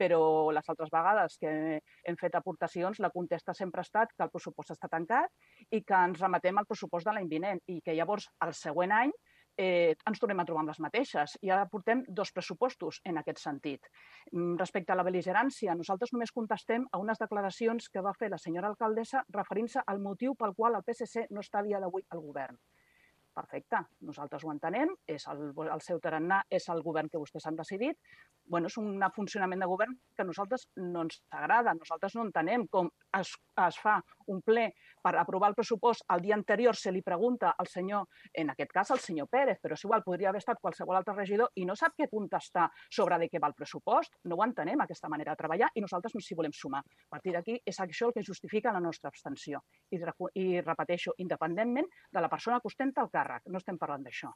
però 0.00 0.50
les 0.56 0.68
altres 0.72 0.88
vegades 0.88 1.36
que 1.36 1.52
hem 2.08 2.16
fet 2.16 2.34
aportacions, 2.34 2.98
la 2.98 3.10
contesta 3.10 3.52
sempre 3.52 3.82
ha 3.82 3.88
estat 3.88 4.14
que 4.16 4.24
el 4.24 4.30
pressupost 4.32 4.70
està 4.72 4.88
tancat 4.88 5.28
i 5.70 5.82
que 5.84 5.94
ens 6.08 6.18
remetem 6.18 6.56
al 6.56 6.64
pressupost 6.66 7.04
de 7.04 7.12
l'any 7.12 7.28
vinent 7.28 7.60
i 7.66 7.82
que 7.82 7.92
llavors 7.94 8.30
el 8.40 8.54
següent 8.56 8.92
any 8.92 9.12
eh, 9.56 9.96
ens 10.06 10.20
tornem 10.22 10.40
a 10.40 10.46
trobar 10.48 10.64
amb 10.64 10.72
les 10.72 10.80
mateixes. 10.84 11.36
I 11.42 11.50
ara 11.50 11.68
portem 11.72 12.04
dos 12.08 12.32
pressupostos 12.32 13.00
en 13.04 13.18
aquest 13.20 13.42
sentit. 13.42 13.88
Mm, 14.32 14.56
Respecte 14.60 14.92
a 14.92 14.98
la 14.98 15.06
bel·ligerància, 15.06 15.76
nosaltres 15.76 16.12
només 16.12 16.32
contestem 16.32 16.86
a 16.92 16.98
unes 17.02 17.18
declaracions 17.18 17.88
que 17.88 18.04
va 18.04 18.14
fer 18.18 18.30
la 18.30 18.38
senyora 18.38 18.68
alcaldessa 18.68 19.24
referint-se 19.28 19.82
al 19.86 20.00
motiu 20.00 20.34
pel 20.34 20.54
qual 20.54 20.76
el 20.78 20.84
PSC 20.86 21.26
no 21.30 21.40
està 21.40 21.60
a 21.60 21.66
dia 21.66 21.80
d'avui 21.80 22.06
al 22.10 22.20
govern. 22.20 22.60
Perfecte, 23.34 23.78
nosaltres 24.06 24.44
ho 24.44 24.50
entenem, 24.52 24.90
és 25.06 25.26
el, 25.30 25.52
el 25.70 25.82
seu 25.86 26.00
tarannà, 26.02 26.42
és 26.50 26.66
el 26.72 26.82
govern 26.82 27.08
que 27.08 27.20
vostès 27.22 27.46
han 27.46 27.56
decidit. 27.56 27.96
bueno, 28.50 28.66
és 28.66 28.76
un 28.78 28.98
funcionament 29.14 29.60
de 29.62 29.66
govern 29.70 29.94
que 30.16 30.22
a 30.22 30.26
nosaltres 30.26 30.66
no 30.76 31.04
ens 31.06 31.20
agrada. 31.30 31.72
Nosaltres 31.78 32.16
no 32.16 32.24
entenem 32.26 32.66
com 32.66 32.88
es, 33.18 33.30
es 33.66 33.78
fa 33.78 34.00
un 34.26 34.40
ple 34.42 34.66
per 35.02 35.14
aprovar 35.16 35.50
el 35.50 35.54
pressupost. 35.54 36.02
El 36.14 36.24
dia 36.24 36.34
anterior 36.34 36.76
se 36.76 36.90
li 36.92 37.02
pregunta 37.02 37.54
al 37.56 37.68
senyor, 37.70 38.08
en 38.34 38.50
aquest 38.50 38.72
cas 38.72 38.90
al 38.90 38.98
senyor 38.98 39.28
Pérez, 39.30 39.60
però 39.62 39.78
és 39.78 39.84
igual, 39.86 40.02
podria 40.02 40.30
haver 40.30 40.42
estat 40.42 40.60
qualsevol 40.60 40.98
altre 40.98 41.14
regidor 41.14 41.54
i 41.54 41.64
no 41.64 41.76
sap 41.78 41.94
què 41.96 42.08
contestar 42.10 42.66
sobre 42.90 43.18
de 43.22 43.30
què 43.30 43.40
va 43.40 43.52
el 43.52 43.54
pressupost. 43.54 44.18
No 44.24 44.36
ho 44.36 44.44
entenem, 44.44 44.82
aquesta 44.82 45.08
manera 45.08 45.36
de 45.36 45.42
treballar, 45.44 45.70
i 45.74 45.84
nosaltres 45.84 46.14
no 46.14 46.24
s'hi 46.24 46.38
volem 46.38 46.52
sumar. 46.52 46.82
A 46.82 47.14
partir 47.14 47.36
d'aquí 47.36 47.60
és 47.64 47.80
això 47.80 48.10
el 48.10 48.16
que 48.18 48.26
justifica 48.26 48.74
la 48.74 48.82
nostra 48.82 49.14
abstenció. 49.14 49.62
I, 49.94 50.02
i 50.42 50.60
repeteixo, 50.60 51.14
independentment 51.18 51.86
de 52.10 52.20
la 52.20 52.28
persona 52.28 52.58
que 52.58 52.66
ostenta 52.66 53.06
el 53.06 53.10
càrrec. 53.10 53.19
No 53.50 53.60
estem 53.60 53.78
parlant 53.78 54.06
d'això. 54.06 54.32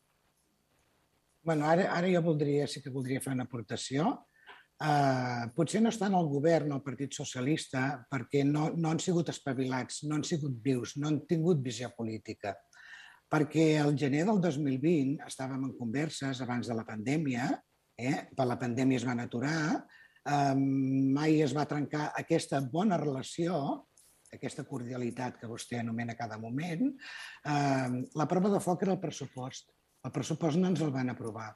Bueno, 1.45 1.67
ara, 1.69 1.91
ara 1.93 2.09
jo 2.09 2.23
voldria, 2.25 2.67
sí 2.67 2.81
que 2.81 2.93
voldria 2.93 3.21
fer 3.21 3.35
una 3.35 3.45
aportació. 3.45 4.15
Uh, 4.75 5.53
potser 5.55 5.79
no 5.85 5.93
estan 5.93 6.17
al 6.19 6.27
govern 6.27 6.73
el 6.75 6.81
Partit 6.83 7.15
Socialista 7.15 7.85
perquè 8.11 8.43
no, 8.49 8.71
no 8.75 8.91
han 8.91 8.99
sigut 8.99 9.29
espavilats, 9.31 10.03
no 10.09 10.17
han 10.17 10.25
sigut 10.27 10.57
vius, 10.65 10.97
no 10.99 11.11
han 11.11 11.21
tingut 11.31 11.61
visió 11.63 11.93
política. 11.95 12.57
Perquè 13.31 13.69
el 13.83 13.95
gener 13.99 14.25
del 14.27 14.41
2020 14.43 15.29
estàvem 15.29 15.69
en 15.69 15.77
converses 15.79 16.41
abans 16.43 16.69
de 16.71 16.77
la 16.77 16.87
pandèmia, 16.89 17.53
eh? 17.97 18.17
per 18.35 18.49
la 18.49 18.59
pandèmia 18.61 19.01
es 19.01 19.07
van 19.07 19.23
aturar, 19.23 19.85
um, 20.27 20.65
mai 21.15 21.41
es 21.45 21.55
va 21.57 21.69
trencar 21.71 22.11
aquesta 22.19 22.61
bona 22.73 22.99
relació, 23.01 23.57
aquesta 24.37 24.67
cordialitat 24.69 25.39
que 25.41 25.51
vostè 25.51 25.81
anomena 25.81 26.17
cada 26.19 26.39
moment. 26.39 26.91
Um, 27.45 28.01
la 28.19 28.29
prova 28.31 28.53
de 28.53 28.63
foc 28.65 28.83
era 28.87 28.97
el 28.97 29.03
pressupost. 29.03 29.71
El 30.05 30.13
pressupost 30.13 30.61
no 30.61 30.69
ens 30.73 30.83
el 30.85 30.93
van 30.95 31.13
aprovar. 31.13 31.53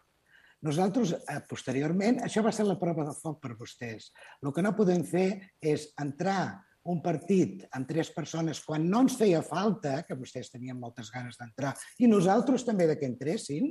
Nosaltres, 0.64 1.12
eh, 1.14 1.40
posteriorment, 1.46 2.22
això 2.26 2.42
va 2.42 2.50
ser 2.50 2.64
la 2.66 2.78
prova 2.80 3.04
de 3.06 3.14
foc 3.14 3.38
per 3.42 3.54
vostès. 3.58 4.08
El 4.42 4.50
que 4.54 4.64
no 4.64 4.74
podem 4.74 5.04
fer 5.06 5.28
és 5.62 5.92
entrar 6.02 6.64
un 6.88 7.02
partit 7.04 7.66
amb 7.76 7.86
tres 7.86 8.10
persones 8.14 8.62
quan 8.64 8.88
no 8.88 9.04
ens 9.04 9.18
feia 9.20 9.42
falta, 9.44 10.00
que 10.08 10.16
vostès 10.18 10.50
tenien 10.50 10.78
moltes 10.80 11.12
ganes 11.14 11.38
d'entrar, 11.38 11.74
i 12.00 12.08
nosaltres 12.10 12.64
també 12.66 12.88
de 12.88 12.96
que 12.98 13.06
entressin, 13.06 13.70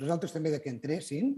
nosaltres 0.00 0.32
també 0.34 0.50
de 0.50 0.60
que 0.62 0.72
entressin, 0.72 1.36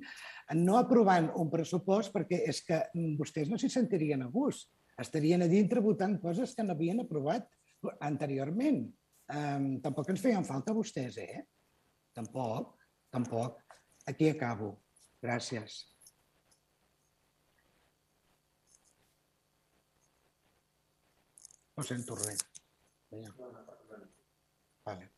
no 0.57 0.79
aprovant 0.79 1.29
un 1.37 1.51
pressupost 1.53 2.15
perquè 2.15 2.45
és 2.49 2.63
que 2.65 2.79
mm, 2.95 3.17
vostès 3.21 3.51
no 3.51 3.59
s'hi 3.61 3.69
sentirien 3.73 4.23
a 4.25 4.31
gust. 4.33 4.71
Estarien 5.03 5.45
a 5.45 5.49
dintre 5.51 5.83
votant 5.85 6.17
coses 6.23 6.55
que 6.57 6.65
no 6.65 6.73
havien 6.73 7.03
aprovat 7.03 7.51
anteriorment. 8.01 8.87
Um, 9.27 9.67
tampoc 9.83 10.09
ens 10.13 10.23
feien 10.23 10.47
falta 10.47 10.75
vostès, 10.77 11.19
eh? 11.21 11.43
Tampoc, 12.17 12.73
tampoc. 13.13 13.61
Aquí 14.07 14.31
acabo. 14.31 14.77
Gràcies. 15.23 15.83
No 21.77 21.85
sento 21.85 22.17
res. 22.17 22.41
Vinga. 23.13 23.35
Vale. 24.87 25.11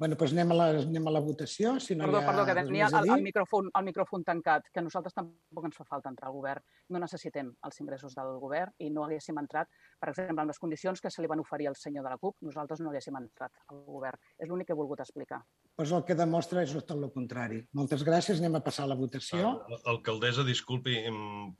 Bueno, 0.00 0.16
doncs 0.16 0.32
anem 0.32 0.52
a 0.54 0.56
la, 0.56 0.66
anem 0.80 1.08
a 1.10 1.12
la 1.12 1.20
votació. 1.20 1.74
Si 1.84 1.92
no 1.94 2.06
Perdó, 2.06 2.22
ha 2.22 2.28
perdó, 2.30 2.44
que 2.48 2.54
tenia 2.56 2.86
el, 2.88 3.10
el, 3.12 3.22
micròfon, 3.26 3.66
el 3.76 3.84
micròfon 3.84 4.22
tancat, 4.24 4.70
que 4.72 4.80
a 4.80 4.84
nosaltres 4.86 5.12
tampoc 5.12 5.66
ens 5.68 5.76
fa 5.76 5.84
falta 5.84 6.08
entrar 6.08 6.30
al 6.30 6.38
govern. 6.38 6.64
No 6.88 7.02
necessitem 7.02 7.50
els 7.68 7.80
ingressos 7.84 8.14
del 8.16 8.30
govern 8.40 8.72
i 8.80 8.88
no 8.94 9.04
haguéssim 9.04 9.36
entrat, 9.42 9.68
per 10.00 10.08
exemple, 10.14 10.40
amb 10.40 10.48
les 10.54 10.60
condicions 10.62 11.04
que 11.04 11.12
se 11.12 11.20
li 11.20 11.28
van 11.28 11.42
oferir 11.44 11.68
al 11.68 11.76
senyor 11.76 12.06
de 12.06 12.14
la 12.14 12.16
CUP, 12.22 12.38
nosaltres 12.48 12.80
no 12.80 12.88
haguéssim 12.94 13.18
entrat 13.20 13.60
al 13.68 13.82
govern. 13.84 14.16
És 14.40 14.48
l'únic 14.48 14.70
que 14.70 14.72
he 14.72 14.80
volgut 14.80 15.04
explicar. 15.04 15.42
Doncs 15.76 15.92
el 15.98 16.06
que 16.08 16.16
demostra 16.16 16.64
és 16.64 16.72
tot 16.78 16.96
el 16.96 17.04
contrari. 17.12 17.60
Moltes 17.76 18.06
gràcies. 18.08 18.40
Anem 18.40 18.56
a 18.56 18.64
passar 18.64 18.88
a 18.88 18.92
la 18.94 18.96
votació. 18.96 19.52
Ah, 19.60 19.82
Alcaldessa, 19.92 20.48
disculpi, 20.48 20.96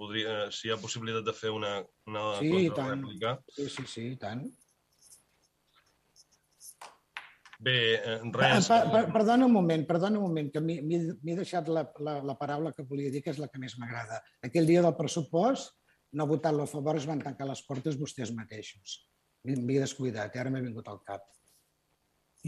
podria, 0.00 0.46
si 0.48 0.70
hi 0.70 0.72
ha 0.72 0.80
possibilitat 0.80 1.28
de 1.28 1.36
fer 1.36 1.52
una, 1.52 1.76
una 2.08 2.24
Sí, 2.40 2.56
contrarèplica. 2.56 3.36
Sí, 3.52 3.68
sí, 3.68 3.86
sí, 3.98 4.08
i 4.14 4.18
tant. 4.24 4.46
Bé, 7.60 7.74
eh, 8.00 8.18
res. 8.32 8.68
per, 8.72 8.78
per, 8.92 9.02
perdona 9.12 9.44
un 9.44 9.52
moment, 9.52 9.82
perdona 9.88 10.16
un 10.18 10.24
moment, 10.30 10.46
que 10.52 10.62
m'he 10.64 10.78
m'he- 10.80 11.16
m'he 11.20 11.34
deixat 11.36 11.66
la, 11.68 11.82
la, 12.00 12.14
la 12.24 12.36
paraula 12.40 12.72
que 12.72 12.86
volia 12.88 13.10
dir, 13.12 13.20
que 13.22 13.34
és 13.34 13.40
la 13.42 13.48
que 13.52 13.60
més 13.60 13.74
m'agrada. 13.78 14.22
Aquell 14.48 14.64
dia 14.70 14.80
del 14.86 14.96
pressupost, 14.96 15.74
no 16.16 16.26
votant-lo 16.26 16.64
a 16.64 16.70
favor, 16.70 16.96
es 16.96 17.04
van 17.06 17.20
tancar 17.20 17.46
les 17.50 17.60
portes 17.68 17.98
vostès 18.00 18.32
mateixos. 18.32 19.02
M'he 19.44 19.58
m'he 19.60 19.76
descuidat, 19.82 20.34
i 20.34 20.40
ara 20.40 20.50
m'ha 20.50 20.64
vingut 20.64 20.88
al 20.88 21.02
cap. 21.04 21.26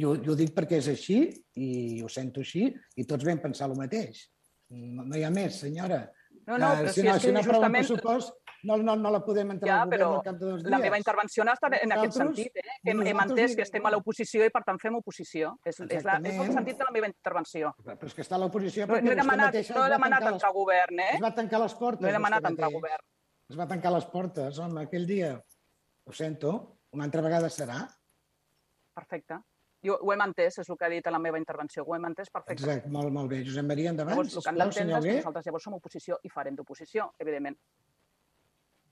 I 0.00 0.06
ho, 0.08 0.14
i 0.16 0.28
ho 0.32 0.34
dic 0.38 0.54
perquè 0.56 0.78
és 0.80 0.88
així, 0.88 1.18
i 1.60 2.00
ho 2.00 2.08
sento 2.08 2.40
així, 2.40 2.70
i 2.96 3.04
tots 3.04 3.28
vam 3.28 3.38
pensar 3.44 3.68
el 3.68 3.76
mateix. 3.76 4.24
No, 4.72 5.04
no 5.04 5.16
hi 5.20 5.26
ha 5.28 5.30
més, 5.30 5.60
senyora. 5.60 6.06
No, 6.46 6.58
no, 6.58 6.72
Eh, 6.72 6.76
però 6.82 6.88
si 6.88 7.00
si 7.00 7.06
no, 7.06 7.14
és 7.14 7.22
si 7.22 7.26
que 7.28 7.32
no 7.32 7.40
justament- 7.42 7.86
pressupost, 7.86 8.34
no, 8.64 8.76
no, 8.76 8.96
no 8.96 9.10
la 9.10 9.20
podem 9.24 9.50
entrar 9.52 9.68
Ja, 9.68 9.82
al 9.82 9.88
govern 9.90 10.02
al 10.02 10.22
cap 10.22 10.36
de 10.40 10.46
dos 10.46 10.62
dies. 10.62 10.70
la 10.70 10.78
meva 10.78 10.98
intervenció 10.98 11.44
ha 11.48 11.52
estat 11.52 11.72
en 11.80 11.92
aquest 11.92 12.16
Nosaltres- 12.16 12.36
sentit, 12.36 12.56
eh? 12.56 12.62
que 12.82 12.90
hem, 12.90 13.00
hem 13.06 13.20
entès 13.20 13.54
que 13.56 13.62
estem 13.62 13.86
a 13.86 13.90
l'oposició 13.90 14.44
i 14.44 14.50
per 14.50 14.62
tant 14.64 14.78
fem 14.80 14.94
oposició. 14.96 15.58
És, 15.64 15.78
és, 15.80 16.04
la, 16.04 16.18
és 16.18 16.38
el 16.38 16.52
sentit 16.52 16.78
de 16.78 16.84
la 16.84 16.90
meva 16.90 17.06
intervenció. 17.06 17.72
Però 17.84 18.06
és 18.06 18.14
que 18.14 18.22
està 18.22 18.34
a 18.34 18.38
l'oposició 18.38 18.86
No, 18.86 18.94
perquè 18.94 19.02
no 19.04 19.10
he 19.10 19.14
vostè 19.14 19.22
demanat, 19.22 19.54
no 19.54 19.86
he 19.86 19.90
demanat 19.90 20.22
entrar 20.32 20.50
a 20.50 20.52
govern, 20.52 21.00
eh? 21.00 21.10
Es 21.14 21.22
va 21.22 21.34
tancar 21.34 21.60
les 21.60 21.74
portes. 21.74 22.00
No 22.02 22.08
he 22.08 22.12
demanat 22.12 22.44
entrar 22.44 22.66
a 22.66 22.70
mateix. 22.70 22.80
govern. 22.80 23.04
Es 23.50 23.58
va 23.58 23.66
tancar 23.68 23.92
les 23.92 24.04
portes, 24.06 24.58
home, 24.58 24.82
aquell 24.82 25.06
dia. 25.06 25.42
Ho 26.06 26.12
sento, 26.12 26.78
una 26.92 27.04
altra 27.04 27.20
vegada 27.22 27.48
serà. 27.50 27.86
Perfecte. 28.94 29.38
Jo 29.82 29.96
ho 29.98 30.12
hem 30.14 30.22
entès, 30.22 30.60
és 30.62 30.68
el 30.70 30.78
que 30.78 30.86
ha 30.86 30.90
dit 30.92 31.06
a 31.06 31.12
la 31.14 31.18
meva 31.22 31.38
intervenció, 31.40 31.82
ho 31.82 31.96
hem 31.96 32.04
entès 32.06 32.30
perfecte. 32.30 32.62
Exacte, 32.62 32.90
molt, 32.94 33.10
molt 33.14 33.30
bé. 33.32 33.40
Josep 33.46 33.66
Maria, 33.66 33.90
endavant, 33.90 34.14
Llavors, 34.14 34.36
el 34.36 34.44
que 34.44 34.52
han 34.52 34.60
sisplau, 34.60 34.70
d'entendre 34.70 35.00
senyor 35.00 35.08
és 35.08 35.10
que 35.10 35.24
nosaltres 35.24 35.48
llavors 35.48 35.66
som 35.66 35.78
oposició 35.78 36.18
i 36.22 36.30
farem 36.30 36.58
d'oposició, 36.58 37.08
evidentment. 37.24 37.58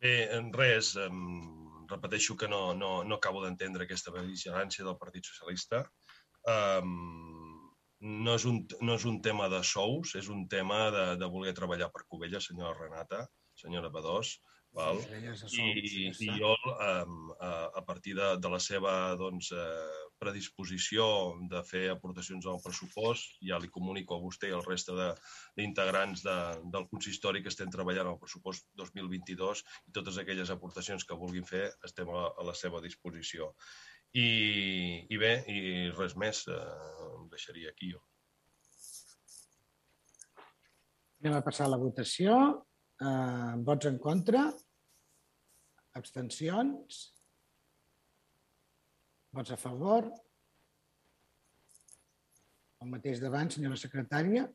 Bé, 0.02 0.14
en 0.34 0.50
res, 0.56 0.94
em, 0.98 1.20
repeteixo 1.90 2.36
que 2.36 2.48
no, 2.48 2.62
no, 2.74 2.90
no 3.04 3.18
acabo 3.20 3.44
d'entendre 3.44 3.86
aquesta 3.86 4.14
vigilància 4.16 4.86
del 4.86 4.98
Partit 4.98 5.30
Socialista. 5.30 5.84
Um, 6.50 7.70
no, 8.00 8.34
és 8.34 8.46
un, 8.48 8.62
no 8.80 8.96
és 8.96 9.04
un 9.06 9.20
tema 9.22 9.50
de 9.52 9.60
sous, 9.66 10.14
és 10.18 10.30
un 10.32 10.46
tema 10.48 10.86
de, 10.94 11.06
de 11.20 11.28
voler 11.30 11.52
treballar 11.56 11.90
per 11.92 12.06
Covella, 12.08 12.40
senyora 12.40 12.78
Renata, 12.78 13.26
senyora 13.60 13.92
Badós, 13.92 14.38
val? 14.76 15.02
I, 15.52 16.08
i 16.08 16.30
jo, 16.38 16.54
um, 16.72 17.34
a, 17.36 17.52
a 17.82 17.84
partir 17.84 18.16
de, 18.16 18.32
de 18.40 18.52
la 18.52 18.62
seva 18.62 18.94
doncs, 19.20 19.52
eh, 19.52 20.06
predisposició 20.20 21.04
de 21.50 21.62
fer 21.66 21.86
aportacions 21.92 22.46
al 22.46 22.60
pressupost, 22.64 23.38
ja 23.48 23.58
li 23.58 23.70
comunico 23.72 24.16
a 24.16 24.22
vostè 24.22 24.50
i 24.50 24.54
al 24.56 24.64
reste 24.66 24.92
de- 24.96 25.14
d'integrants 25.56 26.22
de, 26.26 26.36
del 26.74 26.86
consistori 26.92 27.42
que 27.42 27.48
estem 27.52 27.70
treballant 27.72 28.12
al 28.12 28.18
pressupost 28.20 28.68
2022 28.80 29.64
i 29.88 29.94
totes 29.96 30.18
aquelles 30.20 30.52
aportacions 30.52 31.04
que 31.04 31.16
vulguin 31.18 31.48
fer 31.48 31.70
estem 31.88 32.08
a, 32.12 32.28
a 32.36 32.46
la 32.46 32.54
seva 32.54 32.82
disposició. 32.84 33.50
I, 34.12 35.06
i 35.08 35.16
bé, 35.22 35.34
i 35.46 35.58
res 35.94 36.16
més, 36.18 36.44
eh, 36.50 36.60
em 37.16 37.28
deixaria 37.30 37.70
aquí 37.70 37.92
jo. 37.92 38.00
Anem 41.20 41.36
a 41.36 41.44
passar 41.44 41.66
a 41.68 41.72
la 41.74 41.78
votació. 41.78 42.34
Uh, 43.00 43.56
vots 43.64 43.86
en 43.88 43.96
contra? 44.02 44.46
Abstencions? 45.96 47.00
Vots 49.36 49.52
a 49.54 49.58
favor? 49.60 50.08
El 52.80 52.88
mateix 52.90 53.20
davant, 53.22 53.50
senyora 53.52 53.78
secretària. 53.78 54.46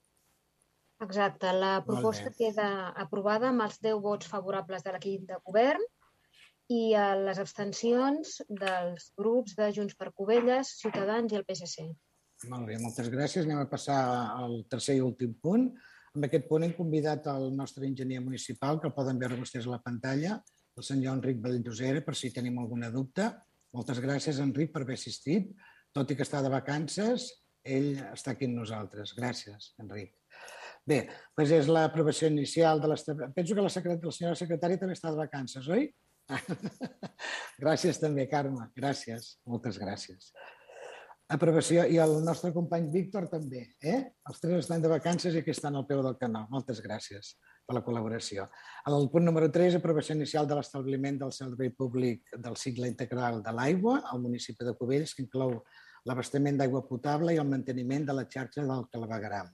Exacte, 1.05 1.51
la 1.51 1.78
proposta 1.86 2.32
queda 2.36 2.67
aprovada 3.03 3.51
amb 3.51 3.65
els 3.65 3.78
10 3.84 3.99
vots 4.03 4.28
favorables 4.32 4.84
de 4.84 4.93
l'equip 4.95 5.26
de 5.30 5.38
govern 5.47 5.84
i 6.71 6.95
eh, 6.95 7.15
les 7.28 7.39
abstencions 7.41 8.39
dels 8.49 9.09
grups 9.19 9.55
de 9.59 9.69
Junts 9.76 9.97
per 9.99 10.13
Covelles, 10.17 10.71
Ciutadans 10.82 11.34
i 11.34 11.39
el 11.39 11.45
PSC. 11.45 11.86
Molt 12.51 12.67
bé, 12.67 12.80
moltes 12.82 13.11
gràcies. 13.13 13.45
Anem 13.45 13.61
a 13.61 13.69
passar 13.69 13.99
al 14.36 14.63
tercer 14.71 14.97
i 14.97 15.03
últim 15.03 15.36
punt. 15.41 15.69
En 16.15 16.28
aquest 16.28 16.47
punt 16.49 16.63
hem 16.65 16.73
convidat 16.76 17.28
el 17.32 17.49
nostre 17.55 17.88
enginyer 17.88 18.21
municipal, 18.23 18.80
que 18.80 18.89
el 18.89 18.95
poden 18.95 19.19
veure 19.21 19.39
vostès 19.39 19.67
a 19.67 19.76
la 19.76 19.82
pantalla, 19.84 20.39
el 20.76 20.84
senyor 20.84 21.19
Enric 21.19 21.41
Valldosera, 21.43 22.01
per 22.03 22.15
si 22.15 22.34
tenim 22.36 22.59
alguna 22.59 22.89
dubte. 22.91 23.30
Moltes 23.76 23.99
gràcies, 24.03 24.39
Enric, 24.39 24.71
per 24.71 24.86
haver 24.86 24.95
assistit. 24.95 25.49
Tot 25.95 26.11
i 26.11 26.15
que 26.15 26.23
està 26.23 26.41
de 26.43 26.51
vacances, 26.51 27.28
ell 27.76 27.95
està 28.11 28.34
aquí 28.36 28.47
amb 28.47 28.59
nosaltres. 28.61 29.13
Gràcies, 29.17 29.73
Enric. 29.84 30.13
Bé, 30.86 30.99
doncs 31.38 31.53
és 31.55 31.69
l'aprovació 31.71 32.30
inicial 32.30 32.82
de 32.82 32.91
l'establiment. 32.91 33.34
Penso 33.36 33.55
que 33.57 33.63
la, 33.65 33.71
secret... 33.73 34.03
la 34.05 34.13
senyora 34.15 34.39
secretària 34.39 34.82
també 34.82 34.95
està 34.95 35.11
de 35.11 35.19
vacances, 35.19 35.67
oi? 35.73 35.88
gràcies 37.63 37.99
també, 38.01 38.28
Carme. 38.32 38.69
Gràcies. 38.78 39.36
Moltes 39.49 39.80
gràcies. 39.82 40.30
Aprovació. 41.36 41.88
I 41.89 41.97
el 42.03 42.19
nostre 42.26 42.53
company 42.53 42.91
Víctor 42.93 43.28
també. 43.32 43.65
Eh? 43.82 43.97
Els 44.30 44.43
tres 44.43 44.61
estan 44.61 44.84
de 44.84 44.91
vacances 44.93 45.34
i 45.34 45.41
aquí 45.41 45.55
estan 45.55 45.76
al 45.76 45.88
peu 45.89 46.03
del 46.05 46.19
canal. 46.21 46.45
Moltes 46.53 46.84
gràcies 46.86 47.34
per 47.66 47.76
la 47.78 47.82
col·laboració. 47.86 48.45
El 48.89 49.09
punt 49.09 49.26
número 49.26 49.49
3, 49.51 49.80
aprovació 49.80 50.16
inicial 50.16 50.45
de 50.47 50.55
l'establiment 50.57 51.18
del 51.24 51.34
servei 51.34 51.72
públic 51.74 52.36
del 52.38 52.55
cicle 52.61 52.88
integral 52.91 53.41
de 53.43 53.53
l'aigua 53.57 54.03
al 54.11 54.22
municipi 54.22 54.68
de 54.68 54.76
Cubells, 54.78 55.16
que 55.18 55.26
inclou 55.26 55.57
l'abastament 56.05 56.59
d'aigua 56.61 56.84
potable 56.86 57.34
i 57.34 57.39
el 57.41 57.49
manteniment 57.49 58.05
de 58.05 58.13
la 58.13 58.28
xarxa 58.30 58.61
del 58.61 58.86
clavegram. 58.93 59.49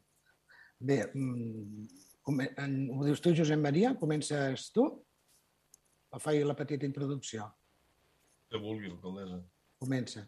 Bé, 0.81 1.05
ho 1.13 3.05
dius 3.05 3.23
tu, 3.23 3.31
Josep 3.37 3.59
Maria? 3.63 3.95
Comences 3.95 4.67
tu? 4.75 4.83
O 6.11 6.19
faig 6.19 6.43
la 6.43 6.57
petita 6.59 6.83
introducció? 6.89 7.47
Que 8.51 8.59
vulgui, 8.59 8.91
alcaldessa. 8.91 9.39
Comença. 9.79 10.25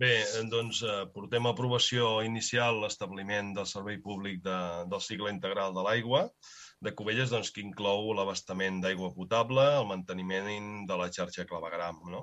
Bé, 0.00 0.14
doncs 0.48 0.78
portem 1.12 1.44
a 1.44 1.50
aprovació 1.52 2.06
inicial 2.24 2.78
l'establiment 2.80 3.50
del 3.58 3.66
servei 3.68 3.98
públic 4.00 4.38
de, 4.46 4.56
del 4.88 5.02
cicle 5.04 5.28
integral 5.34 5.74
de 5.76 5.84
l'aigua 5.84 6.22
de 6.86 6.92
Cubelles, 6.96 7.28
doncs, 7.34 7.50
que 7.52 7.60
inclou 7.60 8.08
l'abastament 8.16 8.78
d'aigua 8.80 9.10
potable, 9.12 9.66
el 9.76 9.88
manteniment 9.90 10.70
de 10.88 10.96
la 10.96 11.10
xarxa 11.12 11.44
clavegram. 11.50 12.00
No? 12.14 12.22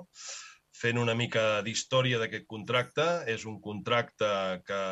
Fent 0.80 0.98
una 0.98 1.14
mica 1.20 1.44
d'història 1.66 2.18
d'aquest 2.18 2.48
contracte, 2.50 3.06
és 3.30 3.46
un 3.46 3.60
contracte 3.62 4.30
que 4.66 4.82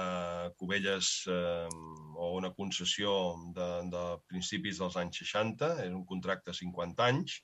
Cubelles, 0.63 1.11
eh, 1.27 1.67
o 2.15 2.33
una 2.39 2.53
concessió 2.55 3.17
de, 3.57 3.71
de 3.97 4.05
principis 4.31 4.79
dels 4.79 5.01
anys 5.03 5.25
60, 5.25 5.73
és 5.89 5.91
un 5.91 6.07
contracte 6.07 6.53
de 6.53 6.61
50 6.63 7.11
anys, 7.11 7.41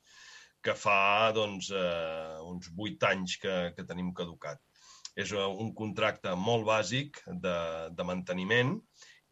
que 0.63 0.79
fa 0.87 1.33
doncs, 1.35 1.73
eh, 1.75 2.37
uns 2.47 2.71
8 2.77 3.11
anys 3.11 3.41
que, 3.43 3.57
que 3.75 3.91
tenim 3.91 4.15
caducat. 4.15 4.63
És 5.19 5.31
un 5.37 5.73
contracte 5.77 6.33
molt 6.35 6.65
bàsic 6.65 7.19
de, 7.27 7.57
de 7.93 8.05
manteniment 8.07 8.77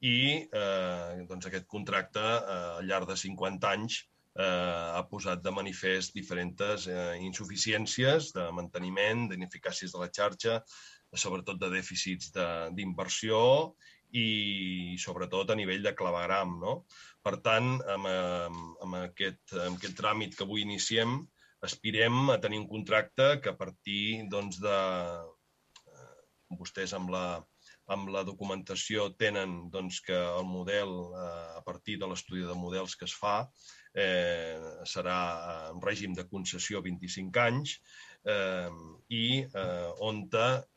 i 0.02 0.46
eh, 0.46 1.26
doncs 1.30 1.48
aquest 1.48 1.68
contracte 1.70 2.22
eh, 2.22 2.78
al 2.80 2.90
llarg 2.90 3.10
de 3.10 3.18
50 3.18 3.70
anys 3.70 3.98
eh, 4.38 4.88
ha 4.98 5.04
posat 5.10 5.44
de 5.46 5.54
manifest 5.54 6.16
diferents 6.18 6.88
eh, 6.88 7.18
insuficiències 7.22 8.32
de 8.38 8.48
manteniment, 8.58 9.28
d'ineficàcies 9.30 9.94
de 9.94 10.02
la 10.02 10.10
xarxa, 10.14 10.60
sobretot 11.12 11.60
de 11.60 11.70
dèficits 11.74 12.32
d'inversió 12.72 13.40
i 14.16 14.96
sobretot 15.00 15.52
a 15.52 15.58
nivell 15.60 15.84
de 15.84 15.96
clavegram. 15.98 16.56
No? 16.62 16.76
Per 17.24 17.36
tant, 17.44 17.74
amb, 17.94 18.08
amb, 18.08 18.96
aquest, 19.04 19.54
amb 19.68 19.78
aquest 19.78 19.98
tràmit 20.00 20.38
que 20.38 20.48
avui 20.48 20.64
iniciem, 20.64 21.20
aspirem 21.68 22.32
a 22.34 22.40
tenir 22.42 22.62
un 22.64 22.70
contracte 22.70 23.28
que 23.44 23.52
a 23.52 23.58
partir 23.60 24.24
doncs, 24.32 24.58
de, 24.64 24.78
vostès 26.60 26.93
amb 26.97 27.12
la, 27.14 27.26
amb 27.95 28.10
la 28.14 28.24
documentació 28.28 29.10
tenen 29.20 29.70
doncs, 29.74 29.99
que 30.06 30.18
el 30.18 30.47
model, 30.47 30.93
eh, 31.22 31.58
a 31.60 31.62
partir 31.66 31.97
de 31.99 32.10
l'estudi 32.10 32.45
de 32.47 32.58
models 32.58 32.95
que 32.95 33.08
es 33.10 33.16
fa, 33.24 33.36
eh, 33.93 34.58
serà 34.88 35.20
en 35.72 35.82
règim 35.84 36.16
de 36.18 36.28
concessió 36.30 36.82
25 36.86 37.43
anys 37.43 37.78
eh, 38.26 38.70
i 39.10 39.26
eh, 39.43 39.89
on 39.99 40.24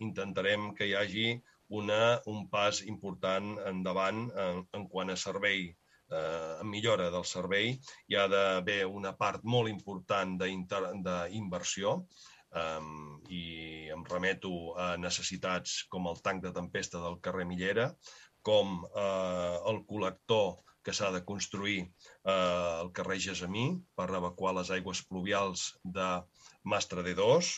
intentarem 0.08 0.72
que 0.74 0.90
hi 0.90 0.94
hagi 0.98 1.28
una, 1.68 2.20
un 2.26 2.48
pas 2.50 2.82
important 2.82 3.56
endavant 3.70 4.28
en, 4.30 4.66
en 4.72 4.86
quant 4.88 5.10
a 5.10 5.16
servei 5.16 5.70
eh, 6.10 6.60
en 6.60 6.68
millora 6.70 7.10
del 7.10 7.24
servei. 7.24 7.74
Hi 8.08 8.18
ha 8.18 8.28
d'haver 8.28 8.84
una 8.86 9.14
part 9.16 9.44
molt 9.44 9.70
important 9.72 10.36
d'inversió 10.38 12.00
um, 12.62 13.16
i 13.30 13.44
em 13.94 14.04
remeto 14.10 14.52
a 14.80 14.94
necessitats 15.00 15.82
com 15.90 16.08
el 16.10 16.20
tanc 16.24 16.44
de 16.44 16.52
tempesta 16.56 17.02
del 17.02 17.20
carrer 17.24 17.46
Millera, 17.50 17.88
com 18.44 18.82
eh, 18.84 19.56
el 19.70 19.80
col·lector 19.88 20.50
que 20.84 20.92
s'ha 20.92 21.08
de 21.14 21.22
construir 21.24 21.78
eh, 21.80 22.34
al 22.34 22.90
carrer 22.96 23.16
Gesamí 23.26 23.64
per 23.96 24.10
evacuar 24.18 24.52
les 24.58 24.70
aigües 24.76 25.00
pluvials 25.08 25.70
de 25.96 26.08
Mastre 26.72 27.04
de 27.06 27.14
Dos, 27.16 27.54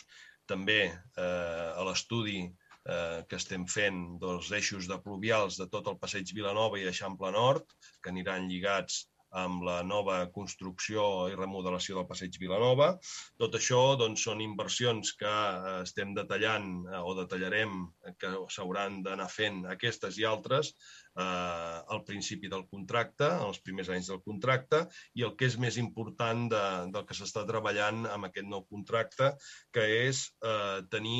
també 0.47 0.79
eh, 0.87 1.67
a 1.75 1.83
l'estudi 1.89 2.39
eh, 2.45 3.19
que 3.27 3.39
estem 3.41 3.67
fent 3.67 3.99
dels 4.23 4.53
eixos 4.61 4.87
de 4.87 4.99
pluvials 5.03 5.59
de 5.59 5.67
tot 5.73 5.91
el 5.91 5.99
passeig 5.99 6.31
Vilanova 6.39 6.79
i 6.79 6.87
Eixample 6.87 7.33
Nord, 7.35 7.67
que 8.01 8.13
aniran 8.13 8.47
lligats 8.47 9.03
amb 9.43 9.63
la 9.67 9.77
nova 9.85 10.19
construcció 10.33 11.03
i 11.31 11.37
remodelació 11.37 11.97
del 11.97 12.07
passeig 12.09 12.37
Vilanova. 12.41 12.93
Tot 13.41 13.57
això 13.59 13.81
doncs, 13.99 14.23
són 14.27 14.43
inversions 14.45 15.13
que 15.19 15.33
eh, 15.33 15.73
estem 15.83 16.13
detallant 16.17 16.69
eh, 16.85 17.01
o 17.01 17.15
detallarem 17.17 17.83
que 18.21 18.33
s'hauran 18.53 19.01
d'anar 19.05 19.29
fent 19.33 19.63
aquestes 19.73 20.17
i 20.21 20.27
altres 20.29 20.73
eh, 21.17 21.77
al 21.95 22.03
principi 22.07 22.51
del 22.53 22.65
contracte, 22.71 23.29
els 23.47 23.61
primers 23.65 23.91
anys 23.93 24.11
del 24.13 24.23
contracte, 24.25 24.85
i 25.17 25.25
el 25.27 25.35
que 25.37 25.49
és 25.49 25.59
més 25.61 25.77
important 25.81 26.47
de, 26.53 26.63
del 26.93 27.05
que 27.09 27.17
s'està 27.17 27.45
treballant 27.49 28.05
amb 28.13 28.29
aquest 28.29 28.49
nou 28.49 28.65
contracte, 28.69 29.33
que 29.73 29.85
és 30.07 30.25
eh, 30.45 30.81
tenir 30.93 31.19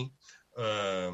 eh, 0.58 1.14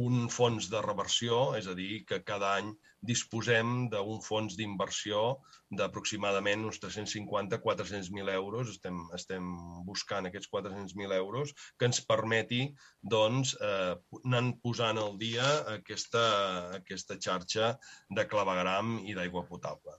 un 0.00 0.28
fons 0.30 0.70
de 0.70 0.80
reversió, 0.84 1.42
és 1.58 1.66
a 1.66 1.74
dir, 1.74 2.04
que 2.06 2.22
cada 2.26 2.54
any 2.60 2.70
disposem 3.00 3.88
d'un 3.92 4.20
fons 4.24 4.56
d'inversió 4.58 5.40
d'aproximadament 5.70 6.66
uns 6.68 6.80
350-400.000 6.82 8.34
euros. 8.34 8.72
Estem, 8.74 8.98
estem 9.16 9.46
buscant 9.86 10.28
aquests 10.28 10.50
400.000 10.52 11.16
euros 11.16 11.54
que 11.78 11.88
ens 11.88 12.02
permeti 12.06 12.66
doncs, 13.00 13.54
eh, 13.60 13.94
anar 14.24 14.44
posant 14.64 15.00
al 15.00 15.16
dia 15.20 15.46
aquesta, 15.76 16.26
aquesta 16.80 17.16
xarxa 17.20 17.72
de 18.10 18.26
clavegram 18.28 18.98
i 19.06 19.16
d'aigua 19.16 19.46
potable. 19.48 19.96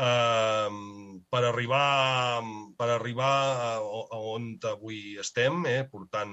Uh, 0.00 1.18
per 1.28 1.42
arribar, 1.44 2.40
per 2.78 2.86
arribar 2.88 3.32
a, 3.52 3.72
a 3.76 4.20
on 4.32 4.54
avui 4.70 5.18
estem, 5.20 5.58
eh, 5.68 5.82
portant 5.92 6.30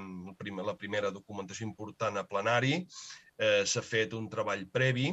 la 0.63 0.75
primera 0.79 1.11
documentació 1.11 1.65
important 1.67 2.21
a 2.21 2.23
plenari, 2.29 2.77
eh, 3.35 3.65
s'ha 3.65 3.83
fet 3.83 4.13
un 4.15 4.29
treball 4.31 4.63
previ 4.71 5.09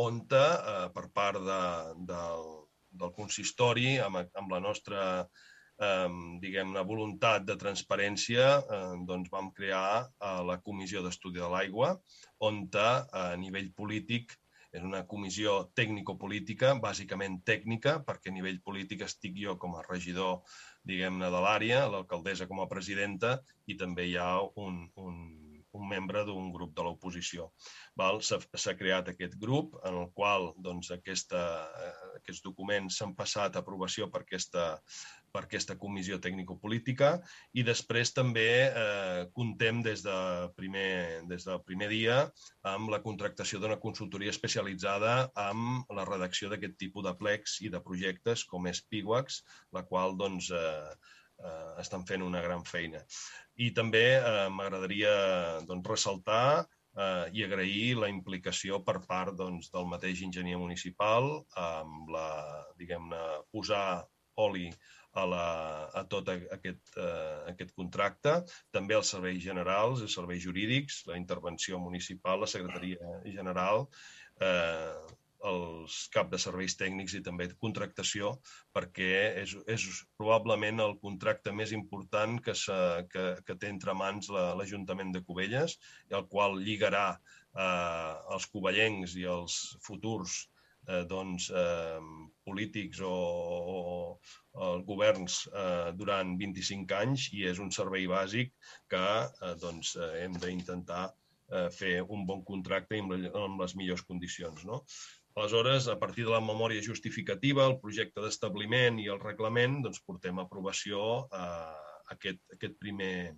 on 0.00 0.20
eh, 0.26 0.90
per 0.94 1.08
part 1.14 1.40
de, 1.40 1.62
del, 2.10 2.46
del 2.90 3.12
consistori, 3.16 3.98
amb, 4.02 4.22
amb 4.34 4.54
la 4.54 4.60
nostra 4.60 5.02
eh, 5.24 6.08
diguem-ne, 6.42 6.84
voluntat 6.86 7.44
de 7.46 7.56
transparència, 7.60 8.46
eh, 8.58 8.94
doncs 9.08 9.30
vam 9.30 9.52
crear 9.52 10.06
eh, 10.06 10.40
la 10.50 10.60
Comissió 10.62 11.02
d'Estudi 11.02 11.42
de 11.42 11.50
l'Aigua, 11.50 11.94
on 12.40 12.64
eh, 12.72 12.88
a 13.12 13.36
nivell 13.36 13.70
polític 13.74 14.36
és 14.74 14.82
una 14.82 15.04
comissió 15.06 15.70
tècnico-política, 15.78 16.72
bàsicament 16.82 17.38
tècnica, 17.46 18.00
perquè 18.06 18.32
a 18.32 18.34
nivell 18.34 18.58
polític 18.66 19.04
estic 19.06 19.36
jo 19.38 19.54
com 19.62 19.76
a 19.78 19.84
regidor, 19.86 20.40
diguem-ne, 20.82 21.28
de 21.30 21.42
l'àrea, 21.44 21.84
l'alcaldessa 21.86 22.48
com 22.50 22.58
a 22.58 22.66
presidenta, 22.66 23.36
i 23.70 23.78
també 23.78 24.08
hi 24.10 24.16
ha 24.18 24.32
un, 24.64 24.80
un, 24.98 25.20
un 25.78 25.88
membre 25.90 26.24
d'un 26.28 26.50
grup 26.54 26.74
de 26.76 26.86
l'oposició. 26.86 27.50
S'ha 27.94 28.76
creat 28.78 29.10
aquest 29.10 29.36
grup 29.40 29.76
en 29.84 29.98
el 30.02 30.08
qual 30.14 30.52
doncs, 30.58 30.90
aquesta, 30.94 31.42
eh, 31.80 32.14
aquests 32.20 32.44
documents 32.46 32.98
s'han 32.98 33.14
passat 33.18 33.56
a 33.56 33.64
aprovació 33.64 34.10
per 34.10 34.24
aquesta, 34.24 34.66
per 35.34 35.44
aquesta 35.44 35.74
comissió 35.80 36.20
tècnico-política 36.22 37.10
i 37.58 37.64
després 37.66 38.12
també 38.14 38.48
eh, 38.66 39.24
contem 39.34 39.82
des, 39.82 40.04
de 40.06 40.18
primer, 40.58 41.24
des 41.30 41.46
del 41.48 41.58
primer 41.66 41.90
dia 41.90 42.20
amb 42.70 42.92
la 42.94 43.02
contractació 43.02 43.58
d'una 43.58 43.80
consultoria 43.82 44.34
especialitzada 44.34 45.16
amb 45.48 45.90
la 45.98 46.06
redacció 46.06 46.52
d'aquest 46.52 46.78
tipus 46.78 47.06
de 47.08 47.16
plecs 47.18 47.58
i 47.66 47.72
de 47.74 47.82
projectes 47.82 48.46
com 48.46 48.70
és 48.70 48.84
PIWAX, 48.90 49.42
la 49.74 49.82
qual 49.90 50.14
doncs, 50.20 50.52
eh, 50.54 50.94
eh, 51.44 51.74
estan 51.82 52.06
fent 52.08 52.24
una 52.26 52.42
gran 52.44 52.64
feina. 52.68 53.02
I 53.60 53.70
també 53.76 54.06
eh, 54.16 54.48
m'agradaria 54.50 55.12
doncs, 55.68 55.90
ressaltar 55.90 56.46
eh, 56.62 57.26
i 57.36 57.44
agrair 57.46 58.00
la 58.00 58.10
implicació 58.12 58.80
per 58.86 58.98
part 59.06 59.36
doncs, 59.38 59.70
del 59.74 59.86
mateix 59.90 60.24
enginyer 60.26 60.58
municipal 60.60 61.30
amb 61.60 62.10
la, 62.14 62.28
diguem-ne, 62.80 63.22
posar 63.54 63.86
oli 64.42 64.68
a, 65.14 65.24
la, 65.30 65.46
a 65.94 66.02
tot 66.10 66.30
aquest, 66.34 66.96
eh, 66.98 67.42
aquest 67.52 67.74
contracte, 67.78 68.40
també 68.74 68.96
els 68.98 69.12
serveis 69.14 69.42
generals, 69.44 70.02
els 70.02 70.16
serveis 70.18 70.42
jurídics, 70.42 71.04
la 71.10 71.18
intervenció 71.20 71.78
municipal, 71.78 72.42
la 72.42 72.50
secretaria 72.50 73.20
general, 73.36 73.86
eh, 74.42 75.20
els 75.50 75.96
cap 76.14 76.30
de 76.32 76.40
serveis 76.40 76.76
tècnics 76.80 77.14
i 77.18 77.22
també 77.26 77.46
de 77.50 77.58
contractació, 77.60 78.32
perquè 78.76 79.10
és, 79.42 79.54
és 79.76 79.86
probablement 80.20 80.80
el 80.84 80.96
contracte 81.02 81.52
més 81.52 81.74
important 81.76 82.38
que, 82.44 82.54
se, 82.64 82.78
que, 83.12 83.26
que 83.46 83.58
té 83.60 83.70
entre 83.72 83.96
mans 83.98 84.30
l'Ajuntament 84.32 85.12
de 85.14 85.24
Cubelles, 85.26 85.78
el 86.10 86.26
qual 86.32 86.58
lligarà 86.62 87.06
eh, 87.14 88.12
els 88.36 88.48
covellencs 88.54 89.16
i 89.20 89.26
els 89.36 89.58
futurs 89.86 90.38
eh, 90.88 91.02
doncs, 91.10 91.50
eh, 91.50 92.00
polítics 92.44 93.00
o, 93.00 93.12
o, 93.74 93.76
o 94.52 94.70
governs 94.88 95.44
eh, 95.52 95.90
durant 95.98 96.36
25 96.40 96.96
anys 97.00 97.28
i 97.36 97.44
és 97.50 97.60
un 97.62 97.72
servei 97.74 98.08
bàsic 98.10 98.54
que 98.92 99.04
eh, 99.24 99.54
doncs, 99.60 99.94
eh, 99.96 100.10
hem 100.24 100.38
d'intentar 100.40 101.04
eh, 101.08 101.68
fer 101.74 101.98
un 102.02 102.24
bon 102.28 102.44
contracte 102.46 103.00
amb, 103.00 103.16
amb 103.44 103.62
les 103.64 103.76
millors 103.80 104.04
condicions. 104.08 104.64
No? 104.68 104.82
Aleshores, 105.34 105.88
a 105.90 105.98
partir 105.98 106.24
de 106.28 106.30
la 106.30 106.42
memòria 106.44 106.82
justificativa, 106.82 107.64
el 107.66 107.80
projecte 107.82 108.22
d'establiment 108.22 109.00
i 109.02 109.08
el 109.10 109.18
reglament, 109.22 109.80
doncs, 109.82 109.98
portem 110.06 110.38
a 110.38 110.44
aprovació 110.46 111.00
eh, 111.34 112.04
aquest, 112.14 112.38
aquest 112.54 112.78
primer, 112.78 113.34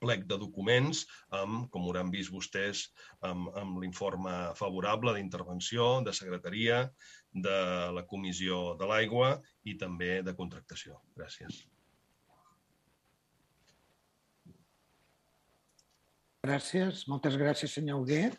plec 0.00 0.24
de 0.28 0.38
documents, 0.40 1.04
amb, 1.38 1.68
com 1.72 1.86
hauran 1.86 2.10
vist 2.12 2.32
vostès, 2.34 2.86
amb, 3.28 3.50
amb 3.60 3.80
l'informe 3.82 4.32
favorable 4.58 5.14
d'intervenció, 5.16 6.00
de 6.06 6.14
secretaria, 6.16 6.80
de 7.34 7.58
la 7.94 8.04
Comissió 8.10 8.74
de 8.80 8.88
l'Aigua 8.88 9.34
i 9.64 9.76
també 9.78 10.22
de 10.22 10.34
contractació. 10.38 11.00
Gràcies. 11.18 11.64
Gràcies. 16.44 17.06
Moltes 17.08 17.38
gràcies, 17.40 17.72
senyor 17.72 18.02
Huguer. 18.02 18.34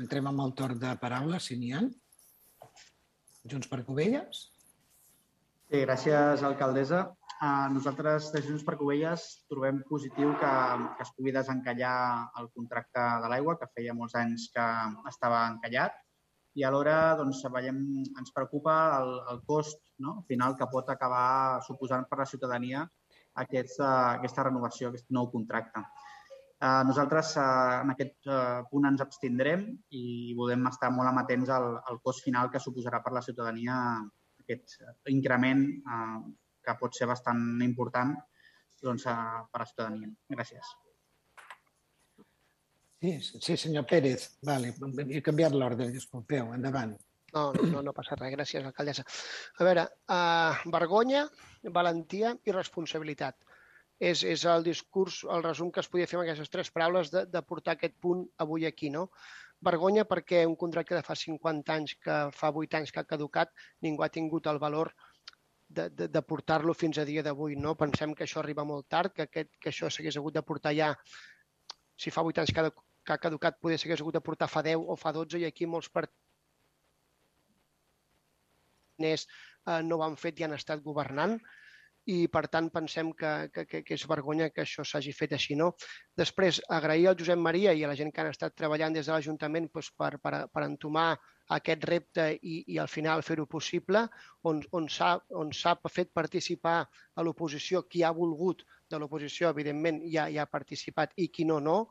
Entrem 0.00 0.28
amb 0.28 0.40
el 0.44 0.54
torn 0.56 0.78
de 0.80 0.94
paraula, 1.00 1.40
si 1.40 1.58
n'hi 1.60 1.74
ha. 1.76 1.82
Junts 3.50 3.68
per 3.70 3.82
Covelles. 3.86 4.46
Sí, 5.72 5.80
gràcies, 5.82 6.42
alcaldessa. 6.46 7.02
Uh, 7.42 7.66
nosaltres, 7.74 8.28
de 8.34 8.42
Junts 8.44 8.62
per 8.66 8.76
Covelles, 8.78 9.24
trobem 9.50 9.80
positiu 9.88 10.34
que, 10.38 10.52
que 10.98 11.06
es 11.06 11.10
pugui 11.16 11.32
desencallar 11.34 11.96
el 12.38 12.48
contracte 12.54 13.06
de 13.24 13.30
l'aigua, 13.32 13.56
que 13.58 13.70
feia 13.74 13.96
molts 13.98 14.14
anys 14.20 14.46
que 14.54 14.66
estava 15.10 15.40
encallat, 15.50 15.96
i 16.54 16.66
alhora 16.68 17.16
doncs, 17.18 17.40
veiem, 17.54 17.80
ens 18.20 18.34
preocupa 18.36 18.76
el, 19.00 19.14
el 19.32 19.40
cost 19.48 19.80
no? 20.04 20.18
final 20.28 20.54
que 20.60 20.68
pot 20.70 20.90
acabar 20.92 21.62
suposant 21.66 22.04
per 22.10 22.20
la 22.20 22.28
ciutadania 22.28 22.84
aquest, 23.42 23.80
uh, 23.80 24.12
aquesta 24.20 24.46
renovació, 24.46 24.92
aquest 24.92 25.08
nou 25.16 25.30
contracte. 25.32 25.82
Uh, 26.62 26.84
nosaltres 26.86 27.32
uh, 27.42 27.80
en 27.82 27.90
aquest 27.90 28.28
uh, 28.30 28.60
punt 28.70 28.84
ens 28.86 29.02
abstindrem 29.02 29.64
i 29.98 30.30
volem 30.38 30.68
estar 30.70 30.92
molt 30.94 31.10
amatents 31.10 31.50
al, 31.50 31.72
al 31.90 31.98
cost 32.04 32.22
final 32.22 32.52
que 32.52 32.60
suposarà 32.62 33.00
per 33.02 33.10
la 33.16 33.22
ciutadania 33.26 33.78
aquest 34.44 34.76
increment 35.10 35.64
uh, 35.82 36.20
que 36.62 36.76
pot 36.78 36.94
ser 36.94 37.08
bastant 37.10 37.42
important 37.66 38.14
doncs, 38.82 39.08
a, 39.10 39.42
per 39.50 39.58
a 39.58 39.64
la 39.64 39.68
ciutadania. 39.72 40.10
Gràcies. 40.30 40.70
Sí, 43.02 43.16
sí, 43.42 43.56
senyor 43.56 43.86
Pérez. 43.90 44.28
Vale. 44.46 44.76
He 45.10 45.22
canviat 45.26 45.56
l'ordre, 45.58 45.90
disculpeu. 45.90 46.52
Endavant. 46.54 46.94
No, 47.34 47.48
no, 47.72 47.80
no 47.82 47.94
passa 47.96 48.14
res. 48.18 48.30
Gràcies, 48.36 48.62
alcaldessa. 48.62 49.02
A 49.58 49.66
veure, 49.66 49.88
uh, 50.14 50.62
vergonya, 50.70 51.24
valentia 51.74 52.36
i 52.46 52.54
responsabilitat. 52.54 53.38
És, 54.10 54.24
és 54.26 54.42
el 54.50 54.64
discurs, 54.66 55.20
el 55.30 55.44
resum 55.44 55.70
que 55.70 55.82
es 55.82 55.88
podia 55.90 56.08
fer 56.10 56.18
amb 56.18 56.24
aquestes 56.24 56.50
tres 56.50 56.70
paraules 56.74 57.12
de, 57.12 57.22
de 57.30 57.42
portar 57.46 57.76
aquest 57.76 57.94
punt 58.02 58.24
avui 58.44 58.66
aquí, 58.66 58.90
no? 58.90 59.06
Vergonya 59.62 60.02
perquè 60.10 60.42
un 60.48 60.56
contracte 60.58 60.96
de 60.96 61.04
fa 61.06 61.14
50 61.18 61.74
anys, 61.76 61.94
que 62.02 62.16
fa 62.34 62.50
8 62.50 62.80
anys 62.80 62.90
que 62.90 63.02
ha 63.02 63.10
caducat, 63.12 63.52
ningú 63.86 64.02
ha 64.02 64.10
tingut 64.16 64.48
el 64.50 64.58
valor 64.64 64.90
de, 65.68 65.88
de, 65.90 66.08
de 66.08 66.22
portar-lo 66.22 66.74
fins 66.74 66.98
a 66.98 67.04
dia 67.06 67.22
d'avui. 67.22 67.54
No? 67.56 67.76
Pensem 67.78 68.16
que 68.18 68.26
això 68.26 68.42
arriba 68.42 68.66
molt 68.66 68.88
tard, 68.90 69.14
que, 69.14 69.28
aquest, 69.28 69.52
que 69.62 69.70
això 69.70 69.90
s'hagués 69.90 70.18
hagut 70.18 70.34
de 70.34 70.42
portar 70.50 70.74
ja, 70.74 70.90
si 71.94 72.10
fa 72.10 72.26
8 72.26 72.42
anys 72.42 72.52
que 72.56 72.66
ha, 72.66 72.74
que 73.06 73.14
ha 73.14 73.22
caducat, 73.22 73.60
poder 73.62 73.78
s'hagués 73.78 74.02
hagut 74.02 74.18
de 74.18 74.24
portar 74.26 74.50
fa 74.50 74.66
10 74.66 74.82
o 74.82 74.98
fa 74.98 75.14
12 75.14 75.38
i 75.38 75.46
aquí 75.46 75.70
molts 75.70 75.90
partits 75.94 76.18
no 79.82 79.96
ho 79.96 80.02
han 80.04 80.18
fet 80.20 80.38
i 80.38 80.44
han 80.46 80.54
estat 80.54 80.82
governant 80.84 81.38
i 82.10 82.26
per 82.28 82.46
tant 82.50 82.68
pensem 82.74 83.12
que, 83.14 83.32
que, 83.54 83.82
que 83.86 83.94
és 83.94 84.06
vergonya 84.10 84.48
que 84.50 84.64
això 84.64 84.84
s'hagi 84.86 85.12
fet 85.14 85.34
així. 85.36 85.54
No? 85.58 85.72
Després, 86.18 86.60
agrair 86.68 87.08
al 87.08 87.18
Josep 87.18 87.38
Maria 87.38 87.74
i 87.74 87.84
a 87.84 87.90
la 87.90 87.98
gent 87.98 88.10
que 88.12 88.22
han 88.22 88.32
estat 88.32 88.56
treballant 88.58 88.96
des 88.96 89.06
de 89.06 89.14
l'Ajuntament 89.14 89.68
doncs, 89.70 89.92
per, 89.98 90.16
per, 90.18 90.46
per 90.50 90.64
entomar 90.66 91.12
aquest 91.54 91.84
repte 91.84 92.26
i, 92.42 92.62
i 92.74 92.78
al 92.78 92.88
final 92.88 93.22
fer-ho 93.22 93.46
possible, 93.46 94.06
on, 94.48 94.62
on 94.72 94.88
s'ha 94.88 95.76
fet 95.90 96.12
participar 96.14 96.78
a 97.14 97.22
l'oposició 97.22 97.84
qui 97.88 98.02
ha 98.02 98.12
volgut 98.16 98.64
de 98.90 98.98
l'oposició, 99.00 99.50
evidentment, 99.50 100.02
ja, 100.12 100.28
ja 100.32 100.44
ha 100.44 100.50
participat 100.50 101.14
i 101.16 101.28
qui 101.32 101.46
no, 101.48 101.60
no 101.60 101.86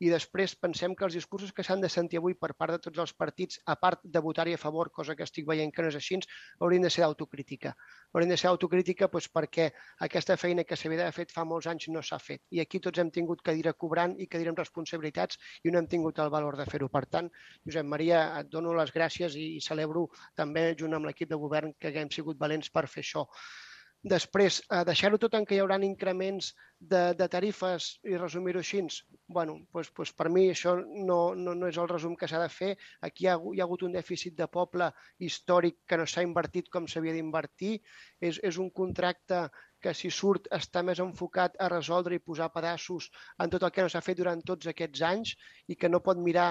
i 0.00 0.10
després 0.10 0.54
pensem 0.58 0.94
que 0.94 1.04
els 1.06 1.14
discursos 1.14 1.52
que 1.52 1.62
s'han 1.66 1.82
de 1.82 1.90
sentir 1.92 2.18
avui 2.18 2.34
per 2.34 2.52
part 2.58 2.74
de 2.74 2.78
tots 2.86 2.98
els 2.98 3.12
partits, 3.14 3.60
a 3.66 3.76
part 3.76 4.00
de 4.02 4.20
votar-hi 4.20 4.54
a 4.54 4.60
favor, 4.60 4.90
cosa 4.90 5.14
que 5.14 5.22
estic 5.26 5.46
veient 5.46 5.72
que 5.74 5.82
no 5.82 5.90
és 5.92 5.98
així, 6.00 6.18
haurien 6.60 6.82
de 6.82 6.90
ser 6.90 7.04
d'autocrítica. 7.04 7.74
Haurien 8.12 8.30
de 8.34 8.38
ser 8.40 8.50
d'autocrítica 8.50 9.08
doncs, 9.12 9.28
perquè 9.34 9.70
aquesta 10.06 10.36
feina 10.36 10.64
que 10.64 10.76
s'havia 10.76 11.02
d'haver 11.02 11.16
fet 11.16 11.34
fa 11.34 11.44
molts 11.44 11.66
anys 11.70 11.88
no 11.94 12.02
s'ha 12.02 12.18
fet. 12.18 12.42
I 12.50 12.60
aquí 12.60 12.80
tots 12.80 12.98
hem 12.98 13.10
tingut 13.10 13.42
que 13.42 13.54
dir 13.54 13.72
cobrant 13.78 14.14
i 14.18 14.26
que 14.26 14.38
direm 14.38 14.56
responsabilitats 14.56 15.38
i 15.64 15.70
no 15.70 15.78
hem 15.78 15.90
tingut 15.90 16.18
el 16.18 16.30
valor 16.30 16.56
de 16.56 16.66
fer-ho. 16.70 16.88
Per 16.88 17.04
tant, 17.06 17.30
Josep 17.66 17.86
Maria, 17.86 18.24
et 18.40 18.50
dono 18.50 18.74
les 18.74 18.92
gràcies 18.94 19.36
i 19.36 19.60
celebro 19.60 20.08
també, 20.34 20.74
junt 20.78 20.94
amb 20.94 21.06
l'equip 21.06 21.30
de 21.30 21.40
govern, 21.40 21.74
que 21.78 21.90
haguem 21.90 22.10
sigut 22.10 22.38
valents 22.38 22.70
per 22.70 22.86
fer 22.86 23.02
això. 23.02 23.26
Després, 24.04 24.58
eh, 24.68 24.82
deixar-ho 24.84 25.16
tot 25.16 25.32
en 25.38 25.46
què 25.48 25.56
hi 25.56 25.60
haurà 25.62 25.78
increments 25.86 26.50
de, 26.78 27.14
de 27.16 27.28
tarifes 27.32 27.86
i 28.04 28.18
resumir-ho 28.20 28.60
així, 28.60 28.82
bueno, 29.32 29.54
doncs, 29.72 29.88
doncs 29.96 30.12
per 30.18 30.26
mi 30.28 30.42
això 30.52 30.74
no, 30.82 31.18
no, 31.34 31.54
no 31.56 31.70
és 31.70 31.78
el 31.80 31.88
resum 31.88 32.16
que 32.20 32.28
s'ha 32.28 32.42
de 32.42 32.50
fer. 32.52 32.74
Aquí 33.08 33.24
hi 33.24 33.30
ha, 33.32 33.38
hi 33.40 33.62
ha 33.62 33.64
hagut 33.64 33.86
un 33.88 33.96
dèficit 33.96 34.36
de 34.36 34.50
poble 34.58 34.90
històric 35.18 35.80
que 35.88 35.96
no 35.96 36.04
s'ha 36.04 36.26
invertit 36.28 36.68
com 36.68 36.84
s'havia 36.84 37.16
d'invertir. 37.16 37.78
És, 38.20 38.42
és 38.44 38.60
un 38.60 38.68
contracte 38.82 39.46
que 39.80 39.96
si 39.96 40.12
surt 40.12 40.52
està 40.52 40.84
més 40.84 41.00
enfocat 41.00 41.56
a 41.56 41.72
resoldre 41.72 42.20
i 42.20 42.24
posar 42.28 42.52
pedaços 42.52 43.08
en 43.40 43.56
tot 43.56 43.64
el 43.64 43.72
que 43.72 43.88
no 43.88 43.92
s'ha 43.92 44.04
fet 44.04 44.20
durant 44.20 44.44
tots 44.44 44.68
aquests 44.68 45.08
anys 45.14 45.36
i 45.72 45.80
que 45.80 45.88
no 45.88 46.04
pot 46.04 46.20
mirar 46.20 46.50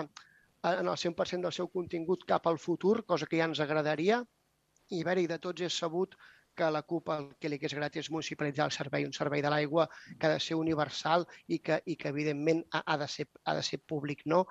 en 0.73 0.87
el 0.87 0.97
100% 0.97 1.45
del 1.45 1.53
seu 1.53 1.69
contingut 1.69 2.25
cap 2.25 2.49
al 2.49 2.57
futur, 2.57 3.03
cosa 3.05 3.29
que 3.29 3.37
ja 3.37 3.45
ens 3.45 3.61
agradaria. 3.61 4.23
I 4.89 5.05
bé, 5.05 5.21
de 5.29 5.37
tots 5.37 5.61
és 5.61 5.77
sabut 5.77 6.17
que 6.55 6.69
la 6.71 6.83
CUP 6.83 7.09
el 7.15 7.27
que 7.41 7.49
li 7.51 7.59
és 7.61 7.75
gratis 7.77 8.05
és 8.05 8.11
municipalitzar 8.13 8.67
el 8.69 8.73
servei, 8.75 9.05
un 9.07 9.15
servei 9.15 9.41
de 9.45 9.51
l'aigua 9.53 9.87
que 10.19 10.27
ha 10.27 10.33
de 10.33 10.39
ser 10.43 10.57
universal 10.59 11.25
i 11.47 11.59
que, 11.59 11.79
i 11.85 11.95
que 11.99 12.11
evidentment 12.13 12.63
ha, 12.71 12.83
ha, 12.85 12.97
de 13.01 13.07
ser, 13.07 13.27
ha 13.45 13.55
de 13.57 13.63
ser 13.65 13.79
públic. 13.87 14.23
No? 14.29 14.43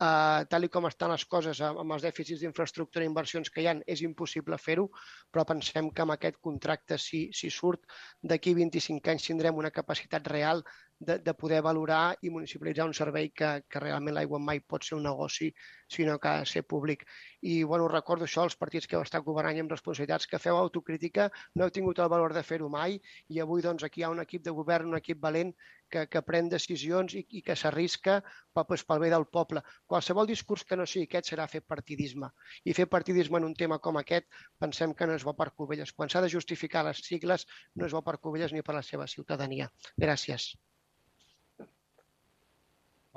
Uh, 0.00 0.46
tal 0.52 0.68
com 0.72 0.86
estan 0.88 1.12
les 1.12 1.24
coses 1.28 1.60
amb 1.64 1.92
els 1.96 2.04
dèficits 2.06 2.40
d'infraestructura 2.40 3.04
i 3.04 3.10
inversions 3.10 3.50
que 3.52 3.64
hi 3.64 3.68
ha, 3.70 3.76
és 3.86 4.04
impossible 4.06 4.58
fer-ho, 4.58 4.88
però 5.30 5.44
pensem 5.48 5.90
que 5.92 6.04
amb 6.06 6.16
aquest 6.16 6.40
contracte, 6.40 6.98
si, 6.98 7.26
si 7.36 7.50
surt, 7.52 7.84
d'aquí 8.22 8.54
25 8.56 9.12
anys 9.12 9.28
tindrem 9.28 9.60
una 9.60 9.74
capacitat 9.74 10.26
real 10.32 10.64
de, 11.00 11.18
de 11.18 11.34
poder 11.34 11.62
valorar 11.64 12.16
i 12.20 12.30
municipalitzar 12.30 12.86
un 12.86 12.94
servei 12.94 13.30
que, 13.32 13.50
que 13.68 13.80
realment 13.80 14.14
l'aigua 14.14 14.38
mai 14.38 14.60
pot 14.60 14.84
ser 14.84 14.98
un 14.98 15.06
negoci, 15.08 15.48
sinó 15.88 16.18
que 16.20 16.28
ha 16.28 16.38
de 16.40 16.46
ser 16.46 16.62
públic. 16.68 17.06
I 17.40 17.62
bueno, 17.64 17.88
recordo 17.88 18.28
això, 18.28 18.44
els 18.44 18.56
partits 18.60 18.86
que 18.86 18.98
heu 18.98 19.04
estat 19.06 19.24
governant 19.24 19.62
amb 19.64 19.72
responsabilitats, 19.72 20.28
que 20.28 20.38
feu 20.38 20.60
autocrítica, 20.60 21.30
no 21.56 21.64
heu 21.64 21.74
tingut 21.74 21.98
el 22.04 22.12
valor 22.12 22.36
de 22.36 22.44
fer-ho 22.44 22.68
mai 22.68 23.00
i 23.28 23.40
avui 23.40 23.64
doncs, 23.64 23.84
aquí 23.88 24.04
hi 24.04 24.06
ha 24.06 24.12
un 24.12 24.20
equip 24.20 24.44
de 24.44 24.54
govern, 24.60 24.92
un 24.92 25.00
equip 25.00 25.24
valent 25.24 25.54
que, 25.90 26.04
que 26.06 26.22
pren 26.22 26.52
decisions 26.52 27.16
i, 27.16 27.24
i 27.40 27.42
que 27.48 27.56
s'arrisca 27.56 28.20
pel, 28.54 28.66
pues, 28.68 28.84
pel 28.84 29.00
bé 29.02 29.10
del 29.10 29.26
poble. 29.38 29.64
Qualsevol 29.90 30.28
discurs 30.28 30.68
que 30.68 30.78
no 30.78 30.86
sigui 30.86 31.08
aquest 31.08 31.32
serà 31.32 31.48
fer 31.50 31.64
partidisme. 31.74 32.30
I 32.68 32.76
fer 32.76 32.90
partidisme 32.92 33.40
en 33.40 33.48
un 33.50 33.56
tema 33.56 33.80
com 33.82 33.98
aquest 34.00 34.28
pensem 34.60 34.94
que 34.94 35.08
no 35.08 35.16
és 35.16 35.26
bo 35.26 35.34
per 35.36 35.50
Covelles. 35.56 35.96
Quan 35.96 36.12
s'ha 36.12 36.22
de 36.24 36.32
justificar 36.36 36.84
les 36.86 37.02
sigles 37.08 37.48
no 37.74 37.88
és 37.88 37.96
bo 37.96 38.04
per 38.06 38.20
Covelles 38.20 38.52
ni 38.52 38.62
per 38.62 38.76
la 38.76 38.86
seva 38.86 39.08
ciutadania. 39.10 39.72
Gràcies. 39.98 40.52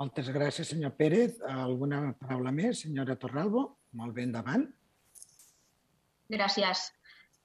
Moltes 0.00 0.28
gràcies, 0.34 0.68
senyor 0.72 0.96
Pérez. 0.98 1.36
¿Alguna 1.46 2.00
paraula 2.18 2.50
més, 2.50 2.80
señora 2.82 3.14
Torralbo? 3.16 3.78
Molt 3.92 4.14
bé. 4.14 4.26
Gracias. 6.28 6.92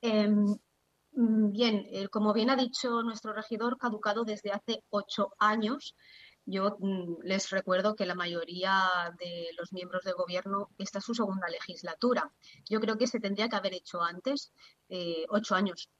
Eh, 0.01 0.29
bien, 1.11 1.85
eh, 1.91 2.07
como 2.09 2.33
bien 2.33 2.49
ha 2.49 2.55
dicho 2.55 3.03
nuestro 3.03 3.33
regidor, 3.33 3.77
caducado 3.77 4.23
desde 4.23 4.51
hace 4.51 4.83
ocho 4.89 5.33
años. 5.37 5.95
Yo 6.45 6.77
mm, 6.79 7.21
les 7.23 7.51
recuerdo 7.51 7.95
que 7.95 8.07
la 8.07 8.15
mayoría 8.15 9.13
de 9.19 9.49
los 9.55 9.71
miembros 9.71 10.03
de 10.03 10.13
gobierno, 10.13 10.69
esta 10.79 10.97
es 10.97 11.05
su 11.05 11.13
segunda 11.13 11.47
legislatura. 11.49 12.31
Yo 12.67 12.79
creo 12.79 12.97
que 12.97 13.05
se 13.05 13.19
tendría 13.19 13.47
que 13.49 13.57
haber 13.57 13.75
hecho 13.75 14.01
antes, 14.01 14.51
eh, 14.89 15.25
ocho 15.29 15.53
años 15.53 15.89
mm, 15.91 15.98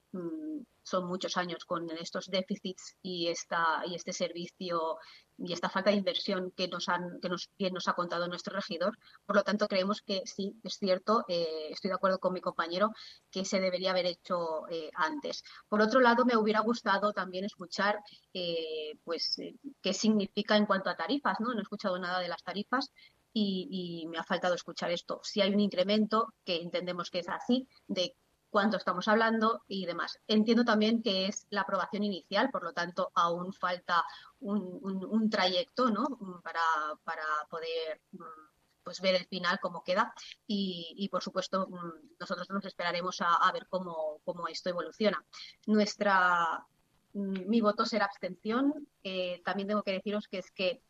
son 0.84 1.08
muchos 1.08 1.38
años 1.38 1.66
con 1.66 1.90
estos 1.92 2.28
déficits 2.28 2.98
y, 3.02 3.28
esta, 3.28 3.84
y 3.86 3.96
este 3.96 4.12
servicio 4.12 4.98
y 5.38 5.54
esta 5.54 5.70
falta 5.70 5.92
de 5.92 5.98
inversión 5.98 6.52
que 6.52 6.68
nos, 6.68 6.90
han, 6.90 7.20
que 7.22 7.30
nos, 7.30 7.50
bien 7.58 7.74
nos 7.74 7.88
ha 7.88 7.94
contado 7.94 8.28
nuestro 8.28 8.56
regidor. 8.56 8.98
Por 9.26 9.38
lo 9.38 9.44
tanto, 9.44 9.68
creemos 9.68 10.02
que 10.02 10.24
sí, 10.26 10.54
es 10.64 10.78
cierto, 10.78 11.24
eh, 11.30 11.68
estoy 11.70 11.90
de 11.90 11.96
acuerdo 11.96 12.20
con 12.20 12.34
mi 12.34 12.42
compañero, 12.42 12.92
que 13.32 13.46
se 13.46 13.60
debería 13.60 13.92
haber 13.92 14.08
hecho 14.08 14.68
eh, 14.70 14.90
antes. 14.96 15.44
Por 15.70 15.82
otro 15.82 16.02
lado, 16.02 16.26
me 16.26 16.36
hubiera 16.36 16.60
gustado 16.60 17.14
también 17.14 17.46
escuchar 17.46 18.00
eh, 18.34 18.98
pues, 19.06 19.38
eh, 19.40 19.56
qué 19.82 19.94
significa 19.94 20.58
en 20.58 20.66
cuanto 20.66 20.90
a 20.90 20.98
tarifas. 20.98 21.40
¿no? 21.40 21.54
no 21.54 21.60
he 21.60 21.64
escuchado 21.64 21.98
nada 22.00 22.20
de 22.20 22.28
las 22.28 22.44
tarifas 22.44 22.92
y, 23.32 24.02
y 24.04 24.08
me 24.08 24.18
ha 24.18 24.24
faltado 24.24 24.56
escuchar 24.56 24.92
esto. 24.92 25.22
Si 25.24 25.40
hay 25.40 25.54
un 25.54 25.62
incremento, 25.62 26.34
que 26.44 26.62
entendemos 26.62 27.10
que 27.10 27.20
es 27.20 27.30
así, 27.30 27.68
de 27.88 28.14
cuánto 28.50 28.78
estamos 28.78 29.08
hablando 29.08 29.64
y 29.68 29.86
demás. 29.86 30.20
Entiendo 30.28 30.66
también 30.66 31.02
que 31.02 31.28
es 31.28 31.46
la 31.50 31.62
aprobación 31.62 32.04
inicial, 32.04 32.50
por 32.50 32.64
lo 32.64 32.74
tanto, 32.74 33.12
aún 33.16 33.54
falta 33.54 34.04
un, 34.40 34.80
un, 34.84 35.30
trayecto 35.30 35.90
¿no? 35.90 36.06
para, 36.44 36.62
para 37.04 37.24
poder 37.50 38.02
mm, 38.12 38.50
pues 38.84 39.02
ver 39.02 39.16
el 39.16 39.28
final 39.28 39.60
cómo 39.62 39.84
queda 39.84 40.14
y, 40.48 40.96
y 40.98 41.10
por 41.10 41.22
supuesto 41.22 41.68
mm, 41.68 42.18
nosotros 42.20 42.50
nos 42.50 42.66
esperaremos 42.66 43.22
a, 43.22 43.36
a 43.36 43.52
ver 43.52 43.68
cómo, 43.70 44.20
cómo, 44.24 44.48
esto 44.48 44.70
evoluciona. 44.70 45.24
Nuestra, 45.68 46.66
mm, 47.14 47.48
mi 47.48 47.62
voto 47.62 47.86
será 47.86 48.06
abstención. 48.06 48.88
Eh, 49.04 49.42
también 49.46 49.68
tengo 49.68 49.84
que 49.84 49.94
deciros 49.94 50.28
que 50.28 50.40
es 50.40 50.52
que 50.52 50.82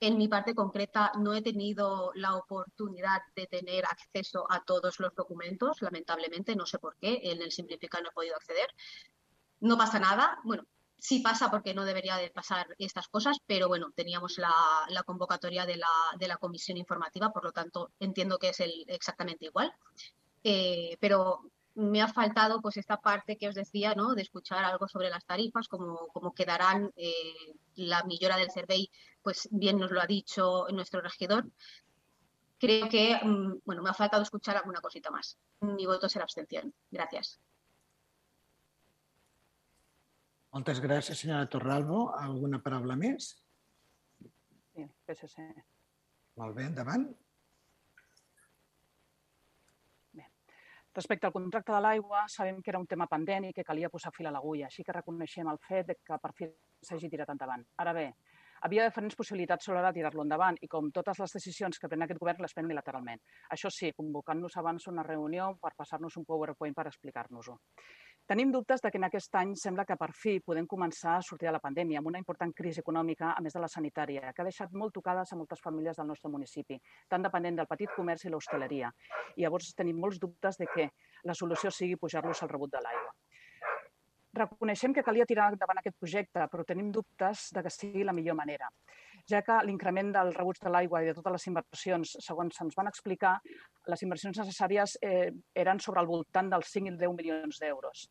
en 0.00 0.16
mi 0.16 0.28
parte 0.28 0.54
concreta 0.54 1.12
no 1.18 1.34
he 1.34 1.42
tenido 1.42 2.10
la 2.14 2.34
oportunidad 2.36 3.20
de 3.36 3.46
tener 3.46 3.84
acceso 3.84 4.46
a 4.50 4.64
todos 4.64 4.98
los 4.98 5.14
documentos, 5.14 5.82
lamentablemente, 5.82 6.56
no 6.56 6.66
sé 6.66 6.78
por 6.78 6.96
qué, 6.96 7.20
en 7.24 7.42
el 7.42 7.52
simplificar 7.52 8.02
no 8.02 8.08
he 8.08 8.12
podido 8.12 8.36
acceder. 8.36 8.68
No 9.60 9.76
pasa 9.76 9.98
nada, 9.98 10.38
bueno, 10.42 10.64
sí 10.98 11.20
pasa 11.20 11.50
porque 11.50 11.74
no 11.74 11.84
debería 11.84 12.16
de 12.16 12.30
pasar 12.30 12.66
estas 12.78 13.08
cosas, 13.08 13.38
pero 13.46 13.68
bueno, 13.68 13.90
teníamos 13.94 14.38
la, 14.38 14.54
la 14.88 15.02
convocatoria 15.02 15.66
de 15.66 15.76
la, 15.76 15.88
de 16.18 16.28
la, 16.28 16.38
comisión 16.38 16.78
informativa, 16.78 17.30
por 17.30 17.44
lo 17.44 17.52
tanto 17.52 17.92
entiendo 18.00 18.38
que 18.38 18.50
es 18.50 18.60
el, 18.60 18.84
exactamente 18.88 19.46
igual. 19.46 19.72
Eh, 20.44 20.96
pero 21.00 21.42
me 21.74 22.02
ha 22.02 22.08
faltado 22.08 22.60
pues 22.60 22.76
esta 22.76 22.98
parte 22.98 23.36
que 23.36 23.48
os 23.48 23.54
decía, 23.54 23.94
¿no? 23.94 24.14
de 24.14 24.22
escuchar 24.22 24.64
algo 24.64 24.88
sobre 24.88 25.10
las 25.10 25.24
tarifas, 25.24 25.68
cómo, 25.68 26.08
cómo 26.12 26.32
quedarán 26.32 26.92
eh, 26.96 27.54
la 27.76 28.02
millora 28.04 28.36
del 28.36 28.50
survey, 28.50 28.90
pues 29.22 29.48
bien 29.50 29.78
nos 29.78 29.90
lo 29.90 30.00
ha 30.00 30.06
dicho 30.06 30.66
nuestro 30.72 31.00
regidor. 31.00 31.46
Creo 32.58 32.88
que, 32.88 33.18
mm, 33.22 33.60
bueno, 33.64 33.82
me 33.82 33.90
ha 33.90 33.94
faltado 33.94 34.22
escuchar 34.22 34.56
alguna 34.56 34.80
cosita 34.80 35.10
más. 35.10 35.38
Mi 35.60 35.86
voto 35.86 36.08
será 36.08 36.24
abstención. 36.24 36.74
Gracias. 36.90 37.40
Moltes 40.50 40.80
gràcies, 40.82 41.14
senyora 41.14 41.46
Torralbo. 41.46 42.10
Alguna 42.18 42.58
paraula 42.58 42.96
més? 42.98 43.36
Sí, 44.74 44.86
PSC. 45.06 45.44
Molt 46.40 46.56
bé, 46.56 46.64
endavant. 46.66 47.06
Respecte 50.92 51.28
al 51.28 51.32
contracte 51.32 51.70
de 51.70 51.80
l'aigua, 51.84 52.24
sabem 52.26 52.56
que 52.60 52.72
era 52.72 52.78
un 52.82 52.86
tema 52.90 53.06
pendent 53.06 53.44
i 53.46 53.52
que 53.54 53.64
calia 53.64 53.88
posar 53.92 54.10
fil 54.16 54.26
a 54.26 54.32
l'agulla, 54.34 54.66
així 54.66 54.82
que 54.82 54.96
reconeixem 54.96 55.46
el 55.52 55.60
fet 55.62 55.86
de 55.86 55.94
que 56.02 56.18
per 56.18 56.32
fi 56.34 56.48
s'hagi 56.82 57.10
tirat 57.12 57.30
endavant. 57.30 57.62
Ara 57.84 57.92
bé, 57.94 58.08
havia 58.66 58.84
diferents 58.84 59.16
possibilitats 59.16 59.64
sobre 59.66 59.82
de 59.84 59.92
tirar-lo 59.96 60.24
endavant 60.26 60.58
i 60.60 60.68
com 60.68 60.90
totes 60.92 61.18
les 61.22 61.32
decisions 61.36 61.78
que 61.80 61.88
pren 61.88 62.04
aquest 62.04 62.20
govern 62.20 62.44
les 62.44 62.54
pren 62.54 62.68
unilateralment. 62.68 63.20
Això 63.56 63.70
sí, 63.72 63.92
convocant-nos 63.96 64.56
abans 64.60 64.86
una 64.92 65.04
reunió 65.06 65.54
per 65.62 65.72
passar-nos 65.76 66.16
un 66.20 66.26
PowerPoint 66.28 66.76
per 66.76 66.86
explicar-nos-ho. 66.90 67.56
Tenim 68.30 68.52
dubtes 68.52 68.82
de 68.84 68.90
que 68.92 68.98
en 69.00 69.06
aquest 69.08 69.34
any 69.34 69.56
sembla 69.58 69.84
que 69.84 69.96
per 69.98 70.12
fi 70.14 70.36
podem 70.44 70.66
començar 70.70 71.16
a 71.16 71.22
sortir 71.28 71.48
de 71.48 71.54
la 71.56 71.62
pandèmia 71.62 71.98
amb 71.98 72.10
una 72.12 72.20
important 72.20 72.52
crisi 72.54 72.78
econòmica, 72.84 73.32
a 73.34 73.40
més 73.42 73.56
de 73.56 73.62
la 73.64 73.70
sanitària, 73.72 74.30
que 74.30 74.44
ha 74.44 74.46
deixat 74.46 74.76
molt 74.82 74.94
tocades 74.94 75.32
a 75.32 75.38
moltes 75.40 75.64
famílies 75.64 75.98
del 75.98 76.06
nostre 76.12 76.30
municipi, 76.30 76.78
tan 77.08 77.26
dependent 77.26 77.58
del 77.58 77.66
petit 77.66 77.90
comerç 77.96 78.28
i 78.28 78.30
l'hostaleria. 78.30 78.92
I 79.34 79.42
llavors 79.42 79.72
tenim 79.74 79.98
molts 79.98 80.20
dubtes 80.22 80.60
de 80.62 80.68
que 80.70 80.86
la 81.24 81.34
solució 81.34 81.74
sigui 81.74 81.98
pujar-los 81.98 82.44
al 82.44 82.52
rebut 82.54 82.70
de 82.76 82.84
l'aigua. 82.84 83.10
Reconeixem 84.36 84.94
que 84.94 85.02
calia 85.02 85.26
tirar 85.26 85.50
endavant 85.52 85.80
aquest 85.80 85.96
projecte, 85.98 86.46
però 86.50 86.64
tenim 86.64 86.92
dubtes 86.94 87.48
de 87.54 87.62
que 87.66 87.72
sigui 87.74 88.04
la 88.06 88.14
millor 88.14 88.38
manera 88.38 88.70
ja 89.28 89.42
que 89.46 89.56
l'increment 89.66 90.12
del 90.14 90.32
rebuig 90.34 90.60
de 90.62 90.72
l'aigua 90.72 91.02
i 91.02 91.08
de 91.08 91.14
totes 91.14 91.34
les 91.36 91.46
inversions, 91.50 92.16
segons 92.24 92.56
se'ns 92.56 92.76
van 92.78 92.90
explicar, 92.90 93.38
les 93.90 94.02
inversions 94.06 94.38
necessàries 94.42 94.96
eh, 95.02 95.30
eren 95.54 95.80
sobre 95.80 96.02
el 96.02 96.10
voltant 96.10 96.50
dels 96.52 96.70
5 96.74 96.92
i 96.92 96.96
10 96.98 97.16
milions 97.16 97.60
d'euros. 97.62 98.08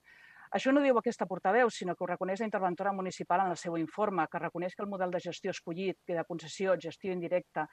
Això 0.58 0.74
no 0.74 0.82
diu 0.82 0.98
aquesta 0.98 1.28
portaveu, 1.30 1.70
sinó 1.70 1.94
que 1.96 2.04
ho 2.04 2.10
reconeix 2.10 2.42
la 2.42 2.48
interventora 2.50 2.94
municipal 2.94 3.44
en 3.44 3.52
el 3.54 3.58
seu 3.62 3.78
informe, 3.78 4.26
que 4.32 4.42
reconeix 4.42 4.76
que 4.76 4.82
el 4.82 4.90
model 4.90 5.12
de 5.14 5.22
gestió 5.22 5.54
escollit, 5.54 6.00
que 6.06 6.18
de 6.18 6.26
concessió, 6.26 6.74
gestió 6.82 7.14
indirecta, 7.14 7.68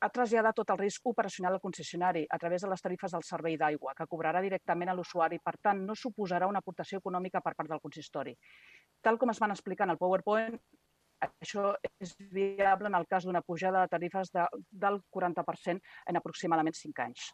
ha 0.00 0.08
traslladat 0.14 0.54
tot 0.60 0.70
el 0.70 0.78
risc 0.78 1.06
operacional 1.10 1.56
al 1.56 1.62
concessionari 1.62 2.24
a 2.30 2.38
través 2.38 2.62
de 2.62 2.68
les 2.70 2.82
tarifes 2.82 3.14
del 3.14 3.24
servei 3.26 3.56
d'aigua, 3.58 3.94
que 3.98 4.06
cobrarà 4.06 4.42
directament 4.44 4.92
a 4.92 4.94
l'usuari, 4.94 5.40
per 5.42 5.56
tant, 5.60 5.80
no 5.86 5.96
suposarà 5.98 6.46
una 6.46 6.62
aportació 6.62 7.00
econòmica 7.02 7.42
per 7.42 7.54
part 7.58 7.72
del 7.72 7.82
consistori. 7.82 8.36
Tal 9.02 9.18
com 9.18 9.34
es 9.34 9.40
van 9.42 9.54
explicar 9.54 9.88
en 9.88 9.96
el 9.96 9.98
PowerPoint, 9.98 10.58
això 11.26 11.72
és 11.98 12.14
viable 12.30 12.86
en 12.86 12.94
el 12.94 13.06
cas 13.10 13.26
d'una 13.26 13.42
pujada 13.42 13.82
de 13.82 13.90
tarifes 13.96 14.30
de, 14.30 14.46
del 14.70 15.00
40% 15.10 15.80
en 16.06 16.20
aproximadament 16.20 16.78
5 16.78 17.06
anys. 17.08 17.32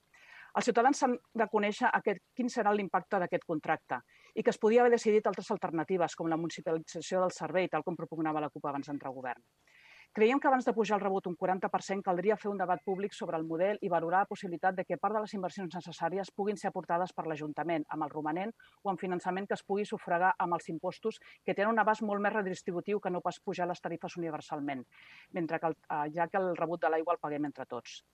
Els 0.54 0.68
ciutadans 0.70 1.02
han 1.02 1.16
de 1.34 1.46
conèixer 1.50 1.90
aquest, 1.90 2.20
quin 2.32 2.48
serà 2.48 2.72
l'impacte 2.72 3.18
d'aquest 3.18 3.44
contracte 3.44 3.98
i 4.38 4.42
que 4.42 4.52
es 4.54 4.58
podia 4.62 4.82
haver 4.82 4.94
decidit 4.94 5.26
altres 5.26 5.50
alternatives, 5.50 6.14
com 6.14 6.30
la 6.30 6.38
municipalització 6.38 7.20
del 7.20 7.34
servei, 7.34 7.68
tal 7.68 7.82
com 7.84 7.98
propugnava 7.98 8.40
la 8.40 8.50
CUP 8.54 8.68
abans 8.70 8.88
d'entrar 8.88 9.10
al 9.10 9.18
govern. 9.18 9.42
Creiem 10.14 10.38
que 10.38 10.46
abans 10.46 10.62
de 10.62 10.72
pujar 10.72 10.94
el 10.94 11.02
rebut 11.02 11.24
un 11.26 11.34
40% 11.34 12.04
caldria 12.06 12.36
fer 12.38 12.46
un 12.46 12.60
debat 12.60 12.78
públic 12.86 13.16
sobre 13.16 13.34
el 13.34 13.46
model 13.48 13.80
i 13.82 13.88
valorar 13.90 14.20
la 14.22 14.28
possibilitat 14.30 14.76
de 14.78 14.84
que 14.86 14.98
part 15.04 15.16
de 15.16 15.22
les 15.24 15.32
inversions 15.34 15.74
necessàries 15.74 16.30
puguin 16.30 16.60
ser 16.60 16.68
aportades 16.70 17.10
per 17.16 17.24
l'Ajuntament, 17.26 17.82
amb 17.90 18.06
el 18.06 18.12
romanent 18.12 18.52
o 18.84 18.92
amb 18.92 19.02
finançament 19.02 19.48
que 19.50 19.58
es 19.58 19.64
pugui 19.66 19.88
sufragar 19.90 20.30
amb 20.38 20.54
els 20.54 20.70
impostos 20.70 21.18
que 21.42 21.56
tenen 21.58 21.72
un 21.72 21.82
abast 21.82 22.06
molt 22.06 22.22
més 22.22 22.36
redistributiu 22.36 23.02
que 23.02 23.10
no 23.10 23.24
pas 23.26 23.40
pujar 23.42 23.66
les 23.66 23.82
tarifes 23.82 24.14
universalment, 24.22 24.86
mentre 25.34 25.58
que 25.58 25.72
el, 25.72 25.74
eh, 25.82 26.06
ja 26.14 26.28
que 26.30 26.38
el 26.38 26.54
rebut 26.62 26.86
de 26.86 26.94
l'aigua 26.94 27.18
el 27.18 27.22
paguem 27.26 27.50
entre 27.50 27.66
tots. 27.66 28.04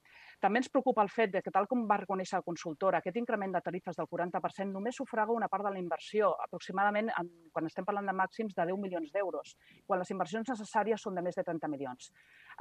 També 0.41 0.57
ens 0.57 0.71
preocupa 0.73 1.03
el 1.05 1.09
fet 1.13 1.29
de 1.35 1.41
que, 1.45 1.51
tal 1.53 1.67
com 1.69 1.83
va 1.89 1.99
reconèixer 2.01 2.39
la 2.39 2.45
consultora, 2.45 2.97
aquest 2.97 3.17
increment 3.19 3.51
de 3.53 3.59
tarifes 3.61 3.97
del 3.99 4.07
40% 4.09 4.73
només 4.73 4.97
sufraga 4.97 5.35
una 5.37 5.47
part 5.51 5.67
de 5.67 5.71
la 5.75 5.77
inversió, 5.77 6.31
aproximadament, 6.47 7.11
en, 7.19 7.29
quan 7.53 7.69
estem 7.69 7.85
parlant 7.85 8.09
de 8.09 8.15
màxims, 8.17 8.55
de 8.57 8.65
10 8.71 8.79
milions 8.81 9.13
d'euros, 9.13 9.53
quan 9.85 10.01
les 10.01 10.09
inversions 10.15 10.49
necessàries 10.49 11.05
són 11.05 11.19
de 11.19 11.21
més 11.27 11.37
de 11.37 11.45
30 11.45 11.69
milions. 11.69 12.09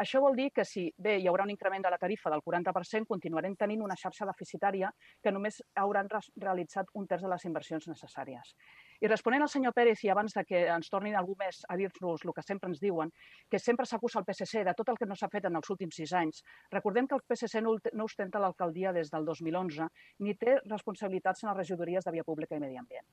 Això 0.04 0.20
vol 0.20 0.36
dir 0.36 0.50
que 0.52 0.66
si 0.68 0.90
bé 0.98 1.16
hi 1.16 1.30
haurà 1.32 1.48
un 1.48 1.54
increment 1.56 1.88
de 1.88 1.94
la 1.96 2.00
tarifa 2.04 2.28
del 2.34 2.44
40%, 2.44 3.08
continuarem 3.08 3.56
tenint 3.56 3.80
una 3.88 3.96
xarxa 3.96 4.28
deficitària 4.28 4.92
que 5.22 5.32
només 5.32 5.62
hauran 5.80 6.12
realitzat 6.36 6.92
un 7.00 7.08
terç 7.08 7.24
de 7.24 7.32
les 7.32 7.48
inversions 7.48 7.88
necessàries. 7.88 8.56
I 9.00 9.08
responent 9.08 9.40
al 9.42 9.48
senyor 9.48 9.72
Pérez 9.72 10.02
i 10.04 10.10
abans 10.12 10.34
de 10.36 10.42
que 10.44 10.58
ens 10.68 10.90
tornin 10.92 11.14
algú 11.16 11.32
més 11.40 11.62
a 11.72 11.76
dir-nos 11.80 12.24
el 12.26 12.34
que 12.36 12.44
sempre 12.44 12.68
ens 12.68 12.82
diuen, 12.82 13.12
que 13.48 13.58
sempre 13.58 13.86
s'acusa 13.88 14.20
el 14.20 14.26
PSC 14.28 14.64
de 14.66 14.74
tot 14.76 14.92
el 14.92 14.98
que 15.00 15.08
no 15.08 15.16
s'ha 15.16 15.30
fet 15.32 15.48
en 15.48 15.56
els 15.56 15.72
últims 15.72 15.96
sis 15.96 16.12
anys, 16.20 16.42
recordem 16.74 17.08
que 17.08 17.16
el 17.16 17.24
PSC 17.24 17.62
no, 17.64 17.76
no 17.96 18.08
ostenta 18.10 18.42
l'alcaldia 18.44 18.92
des 18.92 19.08
del 19.14 19.24
2011 19.24 19.88
ni 20.26 20.36
té 20.36 20.58
responsabilitats 20.66 21.44
en 21.44 21.52
les 21.52 21.62
regidories 21.62 22.04
de 22.04 22.16
Via 22.18 22.28
Pública 22.28 22.60
i 22.60 22.60
Medi 22.60 22.76
Ambient. 22.82 23.08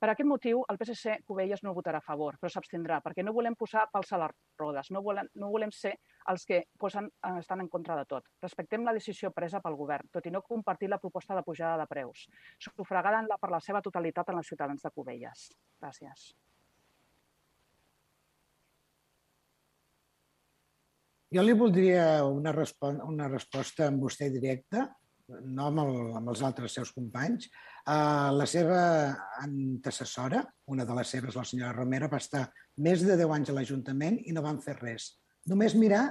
Per 0.00 0.08
aquest 0.08 0.28
motiu, 0.28 0.62
el 0.72 0.78
PSC 0.80 1.18
Covelles 1.28 1.60
no 1.60 1.74
votarà 1.76 1.98
a 2.00 2.04
favor, 2.04 2.38
però 2.40 2.48
s'abstindrà, 2.48 3.02
perquè 3.04 3.20
no 3.20 3.34
volem 3.36 3.52
posar 3.60 3.82
pals 3.92 4.14
a 4.16 4.20
les 4.22 4.32
rodes, 4.56 4.88
no 4.96 5.02
volem, 5.04 5.28
no 5.42 5.50
volem 5.52 5.72
ser 5.76 5.92
els 6.32 6.46
que 6.48 6.62
posen, 6.80 7.10
eh, 7.28 7.34
estan 7.42 7.60
en 7.60 7.68
contra 7.68 7.98
de 7.98 8.06
tot. 8.08 8.30
Respectem 8.40 8.86
la 8.86 8.94
decisió 8.96 9.30
presa 9.36 9.60
pel 9.60 9.76
govern, 9.76 10.08
tot 10.10 10.24
i 10.24 10.32
no 10.32 10.40
compartir 10.40 10.88
la 10.88 10.98
proposta 11.02 11.36
de 11.36 11.42
pujada 11.44 11.76
de 11.82 11.86
preus, 11.90 12.22
sufragant-la 12.58 13.36
per 13.36 13.50
la 13.52 13.60
seva 13.60 13.82
totalitat 13.84 14.32
en 14.32 14.40
els 14.40 14.48
ciutadans 14.48 14.88
de 14.88 14.90
Covelles. 14.94 15.50
Gràcies. 15.84 16.30
Jo 21.30 21.44
li 21.44 21.52
voldria 21.54 22.24
una, 22.24 22.56
respon 22.56 23.04
una 23.04 23.28
resposta 23.28 23.84
amb 23.86 24.00
vostè 24.08 24.32
directa, 24.32 24.88
no 25.46 25.66
amb, 25.70 25.82
el, 25.82 25.98
amb 26.20 26.32
els 26.32 26.42
altres 26.46 26.74
seus 26.76 26.92
companys. 26.96 27.48
Uh, 27.84 28.30
la 28.36 28.46
seva 28.48 28.80
antecessora, 29.42 30.42
una 30.72 30.86
de 30.88 30.96
les 30.98 31.12
seves, 31.16 31.36
la 31.38 31.46
senyora 31.48 31.74
Romero, 31.76 32.08
va 32.12 32.20
estar 32.22 32.46
més 32.84 33.04
de 33.06 33.16
10 33.16 33.36
anys 33.36 33.52
a 33.52 33.56
l'Ajuntament 33.56 34.18
i 34.24 34.34
no 34.36 34.44
van 34.46 34.60
fer 34.64 34.76
res. 34.80 35.12
Només 35.50 35.76
mirar 35.78 36.04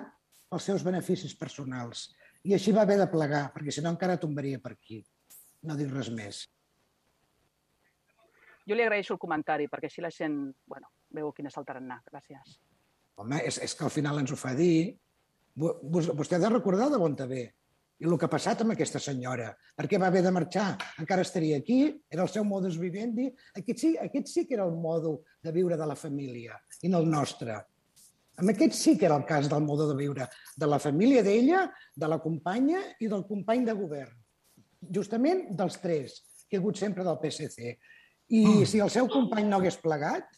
els 0.56 0.66
seus 0.66 0.86
beneficis 0.86 1.36
personals. 1.38 2.08
I 2.48 2.56
així 2.56 2.72
va 2.76 2.86
haver 2.88 2.98
de 3.02 3.10
plegar, 3.12 3.50
perquè 3.54 3.74
si 3.76 3.84
no 3.84 3.92
encara 3.94 4.20
tombaria 4.22 4.62
per 4.64 4.74
aquí. 4.74 5.02
No 5.68 5.76
dic 5.76 5.92
res 5.92 6.10
més. 6.16 6.46
Jo 8.70 8.78
li 8.78 8.86
agraeixo 8.86 9.16
el 9.16 9.22
comentari, 9.22 9.68
perquè 9.68 9.90
així 9.90 10.02
la 10.06 10.12
gent 10.14 10.40
bueno, 10.70 10.92
veu 11.16 11.32
quin 11.36 11.50
és 11.50 11.58
el 11.58 11.66
tarannà. 11.68 12.00
Gràcies. 12.10 12.60
Home, 13.20 13.42
és, 13.44 13.58
és 13.66 13.74
que 13.76 13.88
al 13.88 13.94
final 13.94 14.22
ens 14.22 14.32
ho 14.32 14.38
fa 14.40 14.54
dir. 14.56 14.96
Vostè 15.60 16.38
ha 16.38 16.44
de 16.44 16.52
recordar 16.54 16.88
de 16.94 17.00
on 17.02 17.18
ve. 17.28 17.50
I 18.00 18.08
el 18.08 18.16
que 18.16 18.28
ha 18.30 18.32
passat 18.32 18.62
amb 18.64 18.72
aquesta 18.72 19.00
senyora? 19.04 19.50
Per 19.76 19.86
què 19.92 19.98
va 20.00 20.08
haver 20.08 20.22
de 20.24 20.32
marxar? 20.32 20.70
Encara 21.04 21.26
estaria 21.26 21.58
aquí? 21.60 21.82
Era 22.08 22.24
el 22.24 22.30
seu 22.32 22.46
modus 22.48 22.78
vivendi? 22.80 23.26
Aquest 23.60 23.82
sí, 23.84 23.90
aquest 24.00 24.30
sí 24.32 24.46
que 24.48 24.56
era 24.56 24.68
el 24.70 24.78
modo 24.80 25.26
de 25.44 25.52
viure 25.52 25.76
de 25.76 25.88
la 25.90 25.98
família 26.00 26.56
i 26.82 26.92
no 26.92 27.02
el 27.04 27.10
nostre. 27.12 27.58
Amb 28.40 28.54
aquest 28.54 28.78
sí 28.78 28.94
que 28.96 29.10
era 29.10 29.18
el 29.20 29.26
cas 29.28 29.50
del 29.52 29.66
modo 29.68 29.90
de 29.90 29.98
viure 30.00 30.30
de 30.56 30.70
la 30.72 30.80
família 30.80 31.24
d'ella, 31.26 31.66
de 31.92 32.08
la 32.08 32.22
companya 32.24 32.80
i 33.04 33.10
del 33.12 33.26
company 33.28 33.66
de 33.68 33.76
govern. 33.76 34.14
Justament 34.96 35.50
dels 35.60 35.76
tres, 35.84 36.22
que 36.48 36.56
ha 36.56 36.64
hagut 36.64 36.80
sempre 36.80 37.04
del 37.04 37.20
PSC. 37.20 37.74
I 38.32 38.46
mm. 38.46 38.70
si 38.70 38.80
el 38.80 38.94
seu 38.94 39.10
company 39.12 39.50
no 39.50 39.60
hagués 39.60 39.76
plegat, 39.84 40.30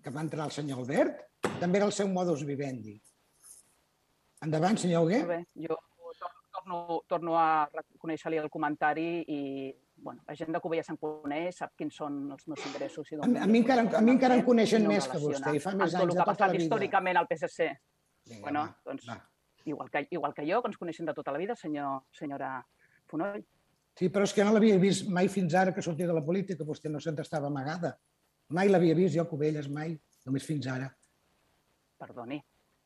que 0.00 0.14
va 0.14 0.24
entrar 0.24 0.46
el 0.48 0.54
senyor 0.54 0.80
Albert, 0.80 1.20
també 1.60 1.82
era 1.82 1.90
el 1.90 1.92
seu 1.92 2.08
modus 2.08 2.46
vivendi. 2.48 2.96
Endavant, 4.46 4.80
senyor 4.80 5.04
Hugué. 5.04 5.20
Molt 5.26 5.34
bé, 5.34 5.66
jo 5.66 5.76
torno, 6.66 7.02
torno 7.06 7.38
a 7.38 7.68
reconèixer-li 7.72 8.38
el 8.38 8.50
comentari 8.50 9.24
i 9.28 9.74
bueno, 9.96 10.22
la 10.26 10.34
gent 10.34 10.52
de 10.52 10.60
Cubella 10.60 10.82
se'n 10.84 10.98
coneix, 11.00 11.56
sap 11.56 11.72
quins 11.78 11.94
són 11.96 12.18
els 12.34 12.46
meus 12.50 12.64
ingressos. 12.68 13.12
I 13.12 13.16
a, 13.16 13.28
a, 13.44 13.46
mi 13.48 13.62
encara, 13.62 13.86
a 13.96 14.02
mi 14.04 14.12
encara 14.12 14.36
em 14.36 14.44
coneixen 14.44 14.84
no 14.84 14.92
més 14.92 15.06
que 15.08 15.20
vostè, 15.22 15.54
i 15.56 15.62
fa 15.62 15.72
més 15.74 15.94
anys 15.94 16.12
de 16.12 16.24
tota 16.26 16.46
la 16.46 16.52
vida. 16.52 16.64
històricament 16.64 17.16
al 17.16 17.28
PSC. 17.30 17.68
Vinga, 18.26 18.42
bueno, 18.42 18.64
va, 18.66 18.90
doncs, 18.90 19.06
va. 19.08 19.16
Igual, 19.66 19.90
que, 19.90 20.06
igual 20.10 20.34
que 20.34 20.44
jo, 20.46 20.60
que 20.62 20.70
ens 20.70 20.78
coneixen 20.78 21.08
de 21.08 21.14
tota 21.14 21.32
la 21.32 21.40
vida, 21.40 21.56
senyor, 21.56 22.04
senyora 22.14 22.58
Fonoll. 23.08 23.40
Sí, 23.96 24.10
però 24.12 24.26
és 24.28 24.34
que 24.36 24.44
no 24.44 24.52
l'havia 24.52 24.76
vist 24.78 25.08
mai 25.08 25.30
fins 25.32 25.54
ara 25.56 25.72
que 25.72 25.82
sortia 25.82 26.06
de 26.10 26.14
la 26.14 26.22
política. 26.22 26.66
Vostè 26.68 26.92
no 26.92 27.00
se'n 27.00 27.16
estava 27.22 27.48
amagada. 27.48 27.94
Mai 28.52 28.68
l'havia 28.68 28.94
vist 28.94 29.16
jo, 29.16 29.24
Cubelles, 29.30 29.70
mai. 29.72 29.96
Només 30.28 30.44
fins 30.44 30.68
ara. 30.68 30.90
Perdoni, 31.96 32.36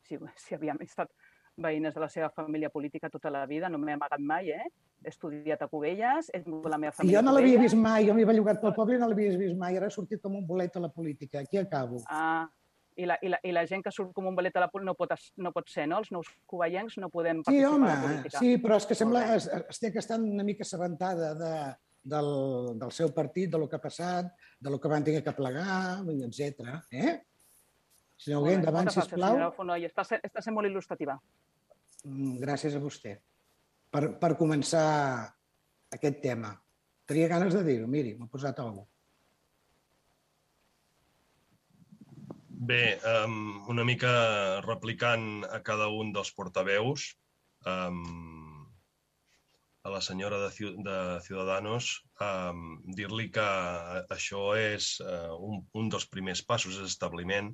si, 0.07 0.17
si 0.39 0.55
havíem 0.55 0.79
estat 0.85 1.11
veïnes 1.57 1.93
de 1.93 2.01
la 2.01 2.09
seva 2.09 2.29
família 2.29 2.69
política 2.69 3.09
tota 3.09 3.31
la 3.33 3.45
vida, 3.45 3.69
no 3.69 3.79
m'he 3.81 3.97
amagat 3.97 4.21
mai, 4.23 4.51
eh? 4.51 4.69
He 5.03 5.09
estudiat 5.09 5.61
a 5.61 5.67
Cubelles, 5.67 6.29
he 6.33 6.41
tingut 6.43 6.69
la 6.69 6.77
meva 6.77 6.93
família 6.93 7.19
Jo 7.19 7.25
no 7.25 7.33
l'havia 7.33 7.59
vist 7.59 7.75
mai, 7.75 8.05
jo 8.07 8.15
m'hi 8.15 8.23
he 8.23 8.29
bellugat 8.29 8.61
pel 8.61 8.73
poble 8.77 8.95
i 8.95 9.01
no 9.01 9.09
l'havia 9.09 9.37
vist 9.37 9.57
mai, 9.57 9.77
ara 9.77 9.89
he 9.89 9.93
sortit 9.93 10.21
com 10.21 10.35
un 10.37 10.47
bolet 10.47 10.75
a 10.77 10.83
la 10.85 10.89
política, 10.89 11.41
aquí 11.41 11.57
acabo. 11.57 12.01
Ah, 12.07 12.47
i 12.95 13.07
la, 13.07 13.17
i, 13.23 13.29
la, 13.31 13.39
i 13.47 13.53
la 13.55 13.65
gent 13.67 13.83
que 13.83 13.93
surt 13.93 14.11
com 14.13 14.27
un 14.29 14.35
bolet 14.37 14.55
a 14.55 14.65
la 14.65 14.69
política 14.71 14.91
no 14.91 14.97
pot, 14.99 15.13
no 15.37 15.53
pot 15.55 15.69
ser, 15.71 15.87
no? 15.89 16.01
Els 16.03 16.11
nous 16.13 16.27
cuballencs 16.49 16.97
no 17.01 17.09
podem 17.13 17.41
participar 17.43 17.69
sí, 17.69 17.75
home, 17.75 17.87
a 17.89 17.95
la 17.95 18.03
política. 18.07 18.41
Sí, 18.43 18.57
però 18.63 18.77
és 18.81 18.87
que 18.89 18.97
sembla, 18.97 19.23
es, 19.37 19.47
estic 19.73 19.97
estant 20.01 20.27
una 20.27 20.45
mica 20.47 20.67
assabentada 20.67 21.33
de, 21.39 21.53
del, 22.03 22.31
del 22.79 22.93
seu 22.95 23.11
partit, 23.15 23.49
de 23.51 23.61
lo 23.61 23.69
que 23.69 23.77
ha 23.79 23.83
passat, 23.83 24.31
de 24.59 24.73
lo 24.73 24.79
que 24.79 24.91
van 24.91 25.03
tenir 25.07 25.23
que 25.23 25.35
plegar, 25.37 26.01
etc. 26.07 26.77
Eh? 26.91 27.15
Senyor 28.21 28.43
Hugué, 28.43 28.55
endavant, 28.59 28.89
sisplau. 28.93 29.33
Senyora 29.33 29.53
Fonoll, 29.55 29.87
està, 29.87 30.05
està 30.21 30.43
sent 30.45 30.53
molt 30.53 30.69
il·lustrativa. 30.69 31.15
Mm, 32.05 32.37
gràcies 32.43 32.75
a 32.77 32.81
vostè. 32.83 33.15
Per, 33.91 34.03
per 34.21 34.35
començar 34.39 34.85
aquest 35.97 36.21
tema. 36.23 36.53
Tenia 37.09 37.31
ganes 37.31 37.57
de 37.57 37.63
dir-ho, 37.65 37.89
miri, 37.89 38.13
m'ha 38.19 38.29
posat 38.31 38.61
algú. 38.61 38.85
Bé, 42.71 42.83
um, 43.25 43.65
una 43.73 43.83
mica 43.83 44.13
replicant 44.67 45.41
a 45.49 45.63
cada 45.65 45.89
un 45.89 46.13
dels 46.13 46.29
portaveus, 46.37 47.07
um, 47.65 48.61
a 49.81 49.89
la 49.89 50.01
senyora 50.05 50.37
de, 50.43 50.71
de 50.85 50.97
Ciudadanos, 51.25 51.89
um, 52.21 52.75
dir-li 52.85 53.31
que 53.33 53.49
això 54.13 54.51
és 54.61 54.93
uh, 55.01 55.33
un, 55.41 55.63
un 55.73 55.89
dels 55.89 56.05
primers 56.05 56.45
passos, 56.45 56.77
és 56.77 56.93
establiment, 56.93 57.49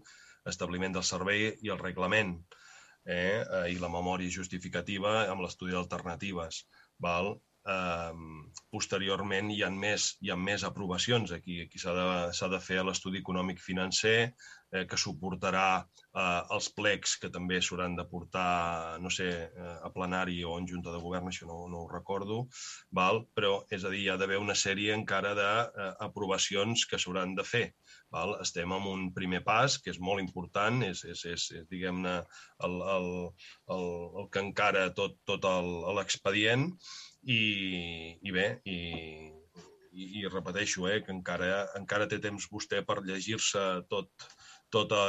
establiment 0.51 0.95
del 0.95 1.05
servei 1.07 1.51
i 1.65 1.73
el 1.73 1.81
reglament 1.81 2.37
eh, 3.07 3.43
i 3.71 3.77
la 3.81 3.91
memòria 3.91 4.31
justificativa 4.31 5.19
amb 5.31 5.43
l'estudi 5.45 5.75
d'alternatives. 5.75 6.63
Val? 7.03 7.35
Eh, 7.67 8.13
posteriorment 8.71 9.51
hi 9.51 9.61
ha 9.63 9.71
més, 9.73 10.13
hi 10.23 10.31
ha 10.31 10.37
més 10.39 10.63
aprovacions. 10.67 11.33
Aquí, 11.35 11.61
aquí 11.65 11.81
s'ha 11.81 11.95
de, 11.97 12.07
de 12.53 12.61
fer 12.63 12.83
l'estudi 12.83 13.23
econòmic 13.23 13.63
financer, 13.63 14.19
eh, 14.71 14.85
que 14.89 14.99
suportarà 14.99 15.67
eh, 15.81 16.41
els 16.55 16.69
plecs 16.75 17.15
que 17.21 17.29
també 17.33 17.59
s'hauran 17.61 17.95
de 17.97 18.05
portar, 18.09 18.99
no 19.03 19.11
sé, 19.13 19.29
eh, 19.47 19.75
a 19.87 19.91
plenari 19.93 20.39
o 20.43 20.57
en 20.59 20.67
Junta 20.69 20.93
de 20.93 21.01
Govern, 21.03 21.29
això 21.31 21.47
no, 21.49 21.59
no 21.71 21.83
ho 21.83 21.91
recordo, 21.91 22.43
val? 22.99 23.23
però 23.37 23.53
és 23.71 23.85
a 23.85 23.93
dir, 23.93 24.03
hi 24.03 24.09
ha 24.11 24.17
d'haver 24.19 24.39
una 24.43 24.57
sèrie 24.57 24.95
encara 24.95 25.33
d'aprovacions 25.37 26.85
que 26.89 26.99
s'hauran 27.01 27.35
de 27.37 27.45
fer. 27.47 27.65
Val? 28.13 28.37
Estem 28.43 28.71
en 28.71 28.87
un 28.87 29.07
primer 29.15 29.43
pas 29.47 29.77
que 29.83 29.91
és 29.91 29.99
molt 29.99 30.23
important, 30.23 30.81
és, 30.87 31.03
és, 31.03 31.25
és, 31.33 31.49
és 31.61 31.67
diguem-ne, 31.71 32.19
el, 32.67 32.77
el, 32.95 33.09
el, 33.75 33.87
el 34.21 34.29
que 34.31 34.43
encara 34.45 34.87
tot, 34.95 35.19
tot 35.27 35.47
l'expedient 35.97 36.69
i, 37.27 37.41
i 38.23 38.31
bé, 38.31 38.47
i, 38.63 38.77
i, 39.97 40.07
i 40.21 40.27
repeteixo 40.29 40.87
eh, 40.89 41.01
que 41.05 41.13
encara, 41.13 41.67
encara 41.79 42.07
té 42.09 42.19
temps 42.23 42.47
vostè 42.51 42.83
per 42.87 43.01
llegir-se 43.05 43.63
tot, 43.91 44.27
tota 44.73 44.99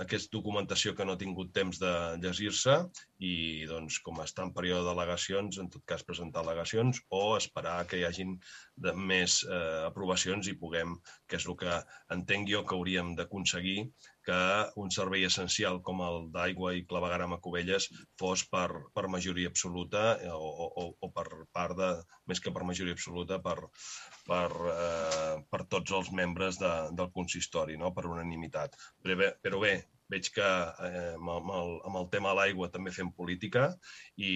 aquesta 0.00 0.32
documentació 0.32 0.94
que 0.96 1.04
no 1.04 1.14
ha 1.14 1.20
tingut 1.20 1.52
temps 1.56 1.80
de 1.82 1.92
llegir-se 2.22 2.76
i, 3.20 3.34
doncs, 3.68 3.98
com 4.04 4.22
està 4.24 4.46
en 4.46 4.52
període 4.56 4.86
d'al·legacions, 4.86 5.60
en 5.60 5.68
tot 5.72 5.84
cas 5.92 6.04
presentar 6.06 6.42
al·legacions 6.42 7.02
o 7.12 7.22
esperar 7.36 7.78
que 7.90 8.00
hi 8.00 8.06
hagin 8.08 8.36
de 8.86 8.94
més 8.96 9.42
eh, 9.44 9.62
aprovacions 9.90 10.48
i 10.48 10.56
puguem, 10.60 10.96
que 11.28 11.40
és 11.40 11.48
el 11.48 11.58
que 11.60 11.80
entenc 12.16 12.48
jo 12.52 12.64
que 12.64 12.76
hauríem 12.78 13.14
d'aconseguir, 13.18 13.90
que 14.26 14.38
un 14.82 14.90
servei 14.94 15.24
essencial 15.28 15.80
com 15.86 16.02
el 16.06 16.28
d'aigua 16.34 16.74
i 16.76 16.84
clavegaram 16.90 17.34
a 17.36 17.40
Cubelles 17.42 17.88
fos 18.20 18.44
per, 18.52 18.68
per 18.96 19.06
majoria 19.12 19.52
absoluta 19.52 20.06
eh, 20.18 20.32
o, 20.32 20.50
o, 20.66 20.86
o 21.00 21.10
per 21.14 21.26
part 21.56 21.78
de, 21.78 21.90
més 22.26 22.42
que 22.42 22.52
per 22.54 22.66
majoria 22.68 22.96
absoluta, 22.98 23.38
per, 23.42 23.56
per, 24.26 24.48
eh, 24.72 25.34
per 25.50 25.62
tots 25.76 25.98
els 26.00 26.10
membres 26.22 26.58
de, 26.62 26.72
del 26.98 27.12
consistori, 27.14 27.78
no? 27.80 27.94
per 27.94 28.08
unanimitat. 28.10 28.74
Però 29.02 29.20
bé, 29.22 29.34
però 29.42 29.62
bé 29.62 29.76
veig 30.12 30.30
que 30.34 30.46
eh, 30.86 31.14
amb, 31.16 31.50
el, 31.58 31.72
amb 31.88 32.00
el 32.00 32.08
tema 32.12 32.32
de 32.32 32.38
l'aigua 32.40 32.70
també 32.72 32.92
fem 32.94 33.10
política 33.16 33.66
i, 34.16 34.32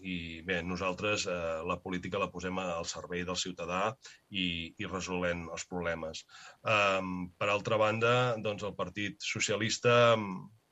i 0.00 0.16
bé, 0.46 0.60
nosaltres 0.64 1.26
eh, 1.28 1.60
la 1.68 1.78
política 1.82 2.20
la 2.22 2.30
posem 2.32 2.58
al 2.62 2.88
servei 2.88 3.24
del 3.28 3.38
ciutadà 3.40 3.82
i, 4.30 4.46
i 4.78 4.90
resolent 4.90 5.46
els 5.52 5.66
problemes. 5.70 6.24
Um, 6.62 7.30
per 7.38 7.50
altra 7.52 7.78
banda, 7.80 8.14
doncs 8.40 8.64
el 8.64 8.76
Partit 8.78 9.20
Socialista, 9.24 10.16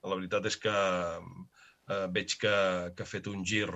la 0.02 0.18
veritat 0.18 0.48
és 0.50 0.58
que 0.60 0.76
eh, 0.76 2.06
veig 2.14 2.38
que, 2.40 2.54
que 2.96 3.04
ha 3.04 3.12
fet 3.12 3.28
un 3.30 3.44
gir 3.46 3.68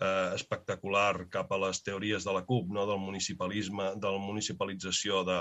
eh, 0.00 0.30
espectacular 0.34 1.28
cap 1.32 1.52
a 1.52 1.60
les 1.66 1.82
teories 1.86 2.26
de 2.26 2.34
la 2.34 2.42
CUP, 2.48 2.72
no? 2.74 2.86
del 2.88 3.00
municipalisme, 3.02 3.92
de 4.00 4.12
la 4.16 4.22
municipalització 4.24 5.22
de, 5.28 5.38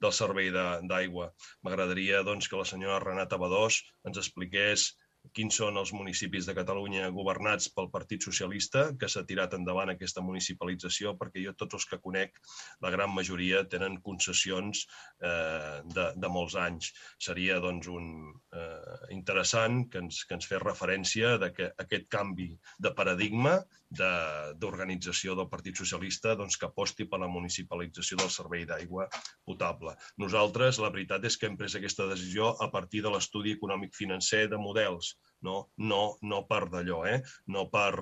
del 0.00 0.16
servei 0.16 0.50
d'aigua. 0.54 1.30
M'agradaria 1.66 2.24
doncs, 2.26 2.48
que 2.48 2.60
la 2.60 2.68
senyora 2.68 3.02
Renata 3.04 3.38
Badós 3.40 3.82
ens 4.08 4.20
expliqués 4.24 4.90
quins 5.36 5.56
són 5.60 5.78
els 5.80 5.92
municipis 5.92 6.46
de 6.48 6.54
Catalunya 6.56 7.10
governats 7.14 7.68
pel 7.76 7.90
Partit 7.92 8.24
Socialista, 8.26 8.86
que 9.00 9.08
s'ha 9.12 9.22
tirat 9.28 9.54
endavant 9.56 9.92
aquesta 9.92 10.24
municipalització, 10.24 11.12
perquè 11.20 11.44
jo 11.44 11.54
tots 11.60 11.78
els 11.78 11.86
que 11.90 12.00
conec, 12.06 12.40
la 12.84 12.92
gran 12.94 13.12
majoria 13.14 13.62
tenen 13.74 14.00
concessions 14.06 14.86
eh, 14.86 15.82
de, 15.96 16.06
de 16.16 16.32
molts 16.36 16.56
anys. 16.64 16.92
Seria 17.28 17.60
doncs, 17.62 17.90
un, 17.92 18.08
eh, 18.56 18.96
interessant 19.16 19.84
que 19.92 20.04
ens, 20.06 20.24
que 20.24 20.38
ens 20.38 20.48
fes 20.50 20.64
referència 20.64 21.36
de 21.42 21.52
que 21.56 21.70
aquest 21.84 22.08
canvi 22.16 22.50
de 22.78 22.94
paradigma 22.96 23.58
d'organització 23.90 25.34
de, 25.34 25.40
del 25.40 25.48
Partit 25.50 25.78
Socialista 25.80 26.36
doncs, 26.38 26.56
que 26.60 26.68
aposti 26.68 27.06
per 27.10 27.18
la 27.22 27.30
municipalització 27.30 28.20
del 28.20 28.30
servei 28.30 28.66
d'aigua 28.68 29.08
potable. 29.46 29.96
Nosaltres, 30.22 30.78
la 30.82 30.92
veritat 30.94 31.26
és 31.26 31.36
que 31.36 31.50
hem 31.50 31.58
pres 31.58 31.74
aquesta 31.78 32.06
decisió 32.10 32.52
a 32.62 32.70
partir 32.70 33.02
de 33.02 33.10
l'estudi 33.10 33.56
econòmic 33.58 33.96
financer 33.98 34.46
de 34.52 34.60
models, 34.62 35.16
no, 35.46 35.56
no, 35.90 36.02
no 36.22 36.42
per 36.46 36.62
d'allò, 36.70 37.02
eh? 37.08 37.18
no 37.50 37.66
per 37.72 37.94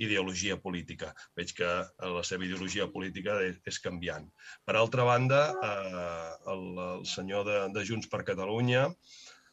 ideologia 0.00 0.56
política. 0.62 1.12
Veig 1.36 1.52
que 1.58 1.70
la 2.16 2.24
seva 2.24 2.46
ideologia 2.48 2.88
política 2.92 3.40
és, 3.44 3.60
és 3.68 3.80
canviant. 3.84 4.28
Per 4.64 4.76
altra 4.76 5.04
banda, 5.08 5.46
eh, 5.68 6.28
el, 6.52 6.68
el 6.88 7.08
senyor 7.12 7.48
de, 7.48 7.58
de 7.76 7.84
Junts 7.88 8.08
per 8.12 8.24
Catalunya, 8.24 8.86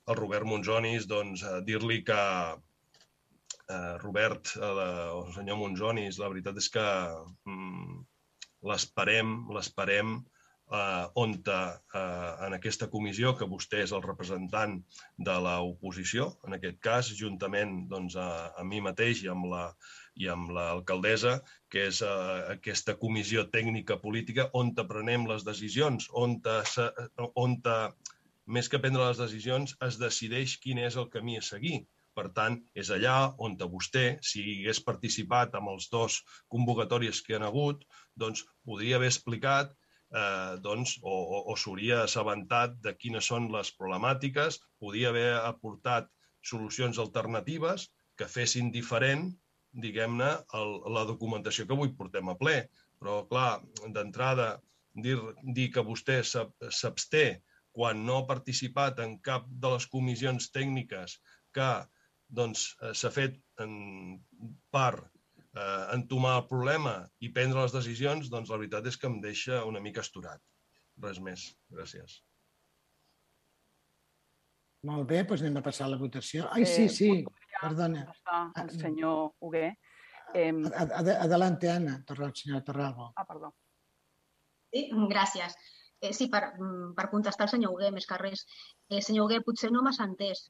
el 0.07 0.19
Robert 0.19 0.47
Monzonis, 0.47 1.07
doncs, 1.09 1.43
eh, 1.47 1.59
dir-li 1.67 2.03
que 2.07 2.21
eh, 3.69 3.97
Robert, 4.03 4.55
eh, 4.57 4.73
el 5.13 5.33
senyor 5.35 5.59
Monzonis, 5.61 6.19
la 6.19 6.29
veritat 6.31 6.59
és 6.61 6.69
que 6.73 6.85
mm, 7.49 7.97
l'esperem, 8.69 9.33
l'esperem 9.55 10.15
eh, 10.71 11.05
on 11.23 11.35
eh, 11.35 12.45
en 12.47 12.57
aquesta 12.57 12.89
comissió, 12.89 13.33
que 13.37 13.49
vostè 13.49 13.83
és 13.83 13.93
el 13.95 14.03
representant 14.05 14.79
de 15.17 15.35
l'oposició, 15.47 16.31
en 16.47 16.57
aquest 16.57 16.79
cas, 16.83 17.11
juntament 17.19 17.83
doncs, 17.91 18.15
a, 18.15 18.29
a 18.57 18.63
mi 18.63 18.81
mateix 18.81 19.23
i 19.23 19.31
amb 19.33 19.51
la 19.51 19.67
i 20.15 20.27
amb 20.29 20.51
l'alcaldessa, 20.53 21.39
que 21.73 21.87
és 21.89 22.01
eh, 22.05 22.09
aquesta 22.53 22.93
comissió 23.01 23.47
tècnica 23.53 23.97
política 24.01 24.49
on 24.59 24.73
prenem 24.89 25.25
les 25.29 25.45
decisions, 25.47 26.05
on, 26.13 26.37
te, 26.45 26.59
on 27.33 27.57
més 28.45 28.69
que 28.69 28.79
prendre 28.83 29.07
les 29.07 29.17
decisions 29.17 29.73
es 29.87 29.97
decideix 29.97 30.57
quin 30.61 30.83
és 30.85 30.99
el 31.01 31.09
camí 31.09 31.39
a 31.39 31.45
seguir 31.47 31.79
Per 32.13 32.27
tant, 32.37 32.59
és 32.77 32.89
allà 32.93 33.33
on 33.41 33.55
vostè, 33.75 34.03
si 34.21 34.41
hagués 34.41 34.81
participat 34.85 35.55
amb 35.57 35.71
els 35.73 35.89
dos 35.89 36.19
convocatòries 36.53 37.21
que 37.25 37.35
han 37.37 37.47
hagut, 37.47 37.85
doncs 38.15 38.45
podria 38.65 38.99
haver 38.99 39.09
explicat 39.09 39.73
eh, 40.13 40.57
doncs, 40.61 40.97
o, 41.01 41.13
o, 41.13 41.39
o 41.51 41.55
s'hauria 41.57 42.03
assabentat 42.03 42.77
de 42.85 42.93
quines 42.97 43.29
són 43.31 43.49
les 43.55 43.71
problemàtiques, 43.79 44.59
podia 44.79 45.09
haver 45.09 45.31
aportat 45.39 46.09
solucions 46.43 46.99
alternatives 46.99 47.89
que 48.19 48.29
fessin 48.29 48.69
diferent, 48.71 49.31
diguem-ne, 49.73 50.29
la 50.95 51.05
documentació 51.09 51.65
que 51.65 51.73
avui 51.73 51.95
portem 51.97 52.29
a 52.29 52.37
ple. 52.37 52.59
Però, 53.01 53.23
clar, 53.29 53.63
d'entrada, 53.95 54.59
dir, 54.93 55.17
dir 55.57 55.71
que 55.73 55.83
vostè 55.87 56.21
s'absté 56.23 57.25
quan 57.73 58.03
no 58.05 58.19
ha 58.19 58.27
participat 58.29 59.01
en 59.01 59.17
cap 59.25 59.47
de 59.49 59.73
les 59.73 59.87
comissions 59.89 60.51
tècniques 60.53 61.17
que 61.57 61.69
doncs, 62.39 62.67
eh, 62.81 62.93
s'ha 62.97 63.11
fet 63.13 63.37
en 63.63 63.73
part 64.73 65.05
eh, 65.05 65.85
entomar 65.95 66.35
el 66.41 66.47
problema 66.49 66.95
i 67.21 67.31
prendre 67.35 67.61
les 67.61 67.75
decisions, 67.75 68.29
doncs 68.33 68.51
la 68.51 68.59
veritat 68.61 68.89
és 68.89 68.97
que 68.99 69.09
em 69.11 69.19
deixa 69.23 69.63
una 69.69 69.81
mica 69.83 70.03
esturat. 70.05 70.41
Res 71.03 71.19
més. 71.25 71.47
Gràcies. 71.73 72.19
Molt 74.89 75.07
bé, 75.09 75.21
doncs 75.23 75.45
anem 75.45 75.61
a 75.61 75.65
passar 75.65 75.87
a 75.87 75.93
la 75.93 75.99
votació. 76.01 76.49
Ai, 76.51 76.65
sí, 76.67 76.89
sí, 76.91 77.11
perdona. 77.61 78.07
El 78.61 78.71
senyor 78.73 79.31
Hugué. 79.39 79.69
Eh... 80.33 80.49
Ad 80.51 80.91
ad 80.99 81.11
adelante, 81.13 81.69
Anna, 81.71 81.99
Torral, 82.07 82.33
senyora 82.35 82.65
Torralbo. 82.67 83.13
Ah, 83.15 83.25
perdó. 83.29 83.53
Sí, 84.73 84.89
gràcies. 85.11 85.55
Eh, 86.03 86.11
sí, 86.11 86.27
per, 86.27 86.41
per 86.97 87.07
contestar 87.13 87.47
al 87.47 87.53
senyor 87.53 87.71
Hugué, 87.71 87.93
més 87.95 88.09
que 88.09 88.17
res. 88.19 88.43
Eh, 88.89 88.99
senyor 88.99 89.29
Hugué, 89.29 89.39
potser 89.45 89.71
no 89.71 89.85
m'has 89.85 90.01
entès. 90.03 90.49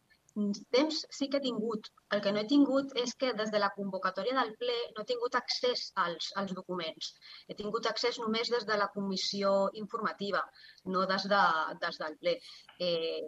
Temps 0.75 0.99
sí 1.15 1.27
que 1.29 1.38
he 1.38 1.45
tingut. 1.45 1.89
El 2.15 2.21
que 2.25 2.31
no 2.34 2.41
he 2.41 2.47
tingut 2.51 2.93
és 3.01 3.11
que 3.23 3.34
des 3.39 3.51
de 3.53 3.59
la 3.61 3.69
convocatòria 3.75 4.38
del 4.38 4.53
ple 4.61 4.77
no 4.95 5.03
he 5.03 5.09
tingut 5.11 5.36
accés 5.39 5.84
als, 6.03 6.29
als 6.41 6.53
documents. 6.59 7.11
He 7.47 7.57
tingut 7.59 7.89
accés 7.89 8.17
només 8.21 8.49
des 8.53 8.65
de 8.69 8.77
la 8.81 8.88
comissió 8.95 9.51
informativa, 9.81 10.41
no 10.95 11.03
des, 11.11 11.27
de, 11.34 11.43
des 11.84 11.99
del 12.03 12.17
ple. 12.23 12.34
Eh, 12.88 13.21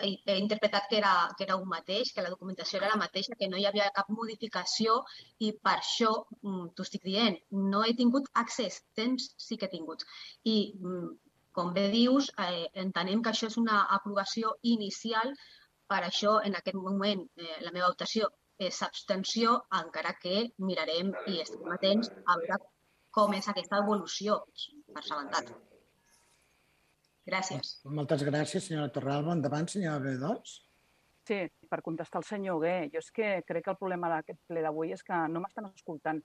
he, 0.00 0.10
he 0.24 0.36
interpretat 0.38 0.86
que 0.90 1.00
era, 1.00 1.14
que 1.36 1.44
era 1.48 1.56
un 1.56 1.68
mateix, 1.72 2.12
que 2.14 2.22
la 2.22 2.30
documentació 2.34 2.78
era 2.78 2.92
la 2.92 3.00
mateixa, 3.00 3.36
que 3.40 3.48
no 3.50 3.58
hi 3.58 3.66
havia 3.70 3.90
cap 3.96 4.12
modificació 4.20 5.00
i 5.46 5.50
per 5.66 5.76
això 5.80 6.12
mm, 6.42 6.70
t'ho 6.76 6.86
estic 6.86 7.08
dient, 7.10 7.40
no 7.74 7.82
he 7.84 7.96
tingut 7.98 8.30
accés, 8.44 8.78
temps 9.02 9.32
sí 9.48 9.58
que 9.58 9.66
he 9.66 9.74
tingut. 9.74 10.06
I 10.54 10.56
mm, 10.78 11.10
com 11.58 11.72
bé 11.74 11.88
dius, 11.90 12.30
eh, 12.38 12.68
entenem 12.84 13.22
que 13.22 13.34
això 13.34 13.50
és 13.50 13.58
una 13.58 13.82
aprovació 13.98 14.54
inicial 14.76 15.34
per 15.90 16.04
això, 16.06 16.38
en 16.46 16.54
aquest 16.58 16.78
moment, 16.78 17.24
eh, 17.36 17.56
la 17.64 17.72
meva 17.74 17.90
votació 17.90 18.30
és 18.60 18.82
abstenció, 18.86 19.56
encara 19.80 20.14
que 20.22 20.44
mirarem 20.68 21.10
i 21.32 21.40
estem 21.42 21.72
atents 21.74 22.12
a 22.26 22.36
veure 22.38 22.60
com 23.16 23.34
és 23.34 23.48
aquesta 23.50 23.80
evolució, 23.82 24.38
per 24.92 25.02
assabentat. 25.02 25.50
Gràcies. 27.26 27.78
Moltes 27.98 28.22
gràcies, 28.26 28.66
senyora 28.68 28.92
Torralba. 28.94 29.34
Endavant, 29.36 29.68
senyora 29.68 30.02
B2. 30.04 30.54
Sí, 31.28 31.40
per 31.70 31.80
contestar 31.86 32.20
al 32.20 32.26
senyor 32.26 32.58
Hugué, 32.58 32.76
jo 32.92 33.02
és 33.02 33.10
que 33.14 33.32
crec 33.46 33.66
que 33.66 33.74
el 33.74 33.78
problema 33.78 34.08
d'aquest 34.10 34.40
ple 34.50 34.62
d'avui 34.64 34.94
és 34.96 35.02
que 35.06 35.18
no 35.30 35.42
m'estan 35.42 35.68
escoltant. 35.68 36.22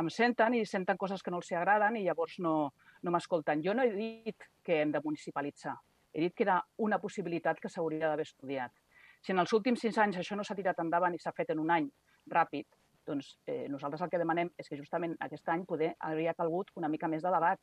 Em 0.00 0.08
senten 0.10 0.56
i 0.56 0.64
senten 0.66 0.98
coses 0.98 1.22
que 1.22 1.30
no 1.30 1.42
els 1.42 1.52
agraden 1.52 1.98
i 2.00 2.06
llavors 2.06 2.38
no, 2.40 2.54
no 3.02 3.12
m'escolten. 3.14 3.62
Jo 3.62 3.74
no 3.76 3.84
he 3.84 3.92
dit 3.92 4.48
que 4.64 4.80
hem 4.80 4.94
de 4.94 5.02
municipalitzar. 5.04 5.76
He 6.12 6.24
dit 6.24 6.34
que 6.34 6.46
era 6.46 6.58
una 6.78 6.98
possibilitat 7.02 7.60
que 7.60 7.70
s'hauria 7.72 8.08
d'haver 8.08 8.26
estudiat. 8.26 8.81
Si 9.22 9.32
en 9.32 9.38
els 9.38 9.52
últims 9.54 9.82
sis 9.84 9.98
anys 10.02 10.18
això 10.18 10.36
no 10.36 10.44
s'ha 10.44 10.58
tirat 10.58 10.80
endavant 10.82 11.14
i 11.14 11.20
s'ha 11.22 11.34
fet 11.36 11.52
en 11.54 11.60
un 11.62 11.70
any 11.70 11.88
ràpid, 12.32 12.66
doncs 13.06 13.28
eh, 13.46 13.66
nosaltres 13.68 14.02
el 14.02 14.10
que 14.10 14.18
demanem 14.18 14.50
és 14.58 14.68
que 14.70 14.78
justament 14.78 15.14
aquest 15.26 15.48
any 15.54 15.64
poder 15.66 15.92
hauria 16.08 16.34
calgut 16.38 16.70
una 16.78 16.90
mica 16.90 17.10
més 17.10 17.22
de 17.22 17.30
debat. 17.34 17.60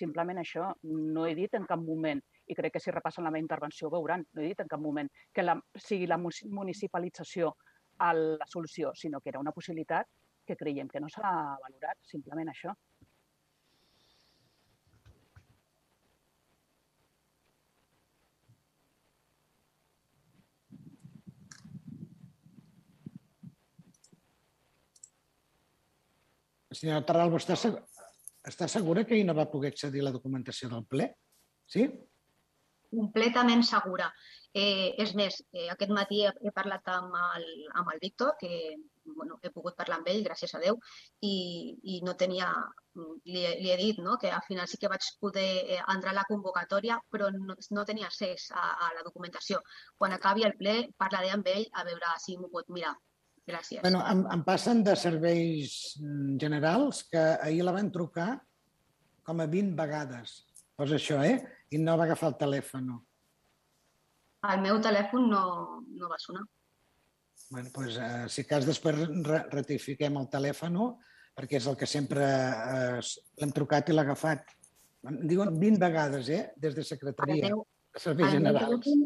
Simplement 0.00 0.40
això 0.40 0.70
no 0.82 1.26
he 1.26 1.34
dit 1.36 1.54
en 1.56 1.66
cap 1.68 1.80
moment, 1.80 2.22
i 2.46 2.56
crec 2.56 2.76
que 2.76 2.82
si 2.82 2.94
repassen 2.94 3.24
la 3.24 3.32
meva 3.32 3.44
intervenció 3.44 3.90
veuran, 3.92 4.24
no 4.32 4.42
he 4.42 4.48
dit 4.52 4.60
en 4.64 4.68
cap 4.68 4.80
moment 4.80 5.10
que 5.34 5.44
la, 5.44 5.58
sigui 5.76 6.08
la 6.08 6.20
municipalització 6.20 7.54
a 7.98 8.12
la 8.14 8.46
solució, 8.46 8.92
sinó 8.94 9.20
que 9.20 9.32
era 9.32 9.40
una 9.40 9.52
possibilitat 9.52 10.08
que 10.46 10.56
creiem 10.56 10.88
que 10.88 11.00
no 11.00 11.10
s'ha 11.12 11.32
valorat, 11.60 11.98
simplement 12.08 12.48
això. 12.48 12.72
Senyora 26.78 27.06
Terralbo, 27.06 27.40
està, 27.40 27.56
està 28.46 28.68
segura 28.70 29.04
que 29.06 29.16
ahir 29.16 29.26
no 29.26 29.34
va 29.38 29.50
poder 29.50 29.72
accedir 29.72 30.04
a 30.04 30.08
la 30.08 30.14
documentació 30.14 30.70
del 30.70 30.84
ple? 30.86 31.08
Sí? 31.66 31.88
Completament 32.88 33.64
segura. 33.68 34.06
Eh, 34.56 34.94
és 35.02 35.10
més, 35.18 35.34
eh, 35.52 35.66
aquest 35.72 35.90
matí 35.92 36.22
he, 36.24 36.30
he 36.48 36.52
parlat 36.56 36.86
amb 36.94 37.16
el, 37.18 37.48
amb 37.80 37.90
el 37.92 37.98
Víctor, 38.04 38.36
que 38.40 38.76
bueno, 39.16 39.38
he 39.42 39.50
pogut 39.50 39.76
parlar 39.76 39.98
amb 39.98 40.08
ell, 40.12 40.22
gràcies 40.24 40.54
a 40.54 40.60
Déu, 40.62 40.78
i, 41.24 41.34
i 41.94 41.98
no 42.06 42.14
tenia, 42.22 42.48
li, 42.96 43.42
li 43.60 43.72
he 43.74 43.76
dit 43.80 44.00
no? 44.04 44.16
que 44.22 44.30
al 44.32 44.44
final 44.46 44.70
sí 44.70 44.80
que 44.80 44.90
vaig 44.92 45.04
poder 45.20 45.48
eh, 45.76 45.82
entrar 45.96 46.14
a 46.14 46.18
la 46.20 46.26
convocatòria, 46.30 46.96
però 47.12 47.28
no, 47.34 47.58
no 47.76 47.86
tenia 47.90 48.08
accés 48.08 48.48
a, 48.54 48.70
a 48.86 48.94
la 48.96 49.04
documentació. 49.10 49.60
Quan 49.98 50.16
acabi 50.16 50.48
el 50.48 50.56
ple 50.62 50.78
parlaré 50.96 51.34
amb 51.34 51.52
ell 51.52 51.68
a 51.74 51.84
veure 51.90 52.16
si 52.24 52.38
m'ho 52.38 52.52
pot 52.54 52.72
mirar. 52.72 52.94
Gràcies. 53.48 53.80
Bueno, 53.80 54.02
em, 54.04 54.26
em 54.34 54.42
passen 54.44 54.82
de 54.84 54.94
serveis 54.98 55.96
mm, 56.02 56.36
generals 56.42 57.04
que 57.08 57.22
ahir 57.40 57.64
la 57.64 57.72
van 57.72 57.88
trucar 57.94 58.34
com 59.24 59.40
a 59.40 59.46
20 59.48 59.72
vegades. 59.78 60.42
Pues 60.76 60.92
això, 60.92 61.22
eh? 61.24 61.38
I 61.72 61.80
no 61.80 61.96
va 61.96 62.04
agafar 62.04 62.32
el 62.32 62.36
telèfon. 62.42 62.92
El 64.52 64.62
meu 64.64 64.78
telèfon 64.84 65.26
no, 65.32 65.42
no 65.80 66.12
va 66.12 66.20
sonar. 66.20 66.44
Bueno, 67.48 67.72
pues, 67.72 67.96
eh, 67.96 68.28
si 68.28 68.44
cas 68.44 68.68
després 68.68 69.00
ratifiquem 69.54 70.20
el 70.20 70.28
telèfon 70.28 70.76
perquè 71.38 71.56
és 71.56 71.66
el 71.70 71.76
que 71.80 71.86
sempre 71.88 72.26
eh, 72.28 73.00
l'hem 73.40 73.54
trucat 73.56 73.88
i 73.88 73.96
l'ha 73.96 74.04
agafat. 74.04 74.44
Em 75.08 75.22
diuen 75.30 75.54
20 75.56 75.80
vegades, 75.80 76.28
eh? 76.34 76.42
Des 76.60 76.76
de 76.76 76.84
secretaria. 76.84 77.48
meu, 77.48 77.64
de 77.94 78.04
serveis 78.04 78.28
el 78.28 78.42
generals. 78.42 78.68
Meu 78.68 78.82
telèfon, 78.84 79.04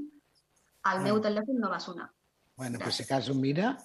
el 0.93 1.05
meu 1.07 1.23
telèfon 1.29 1.63
no 1.63 1.71
va 1.71 1.79
sonar. 1.85 2.11
Bueno, 2.57 2.79
pues 2.83 2.99
si 2.99 3.07
cas 3.07 3.31
ho 3.31 3.35
mira 3.35 3.77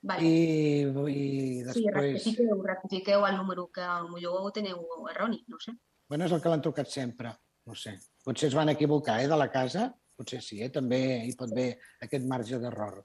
Vale. 0.00 0.22
i, 0.22 0.82
i 1.10 1.62
després... 1.66 1.74
Sí, 1.74 1.88
rectifiqueu, 1.90 2.60
rectifiqueu 2.62 3.24
el 3.26 3.36
número 3.36 3.66
que 3.74 3.86
potser 4.12 4.34
ho 4.38 4.50
teniu 4.54 4.84
erroni, 5.10 5.40
no 5.50 5.58
sé. 5.58 5.74
Bueno, 6.08 6.24
és 6.28 6.32
el 6.32 6.40
que 6.44 6.52
l'han 6.52 6.62
trucat 6.64 6.88
sempre, 6.92 7.32
no 7.66 7.74
sé. 7.74 7.96
Potser 8.24 8.48
es 8.52 8.54
van 8.56 8.70
equivocar, 8.72 9.18
eh, 9.20 9.28
de 9.28 9.36
la 9.36 9.50
casa, 9.50 9.88
potser 10.16 10.38
sí, 10.44 10.60
eh? 10.62 10.70
també 10.70 11.00
hi 11.26 11.34
pot 11.38 11.50
haver 11.52 11.72
aquest 12.06 12.24
marge 12.30 12.60
d'error. 12.62 13.02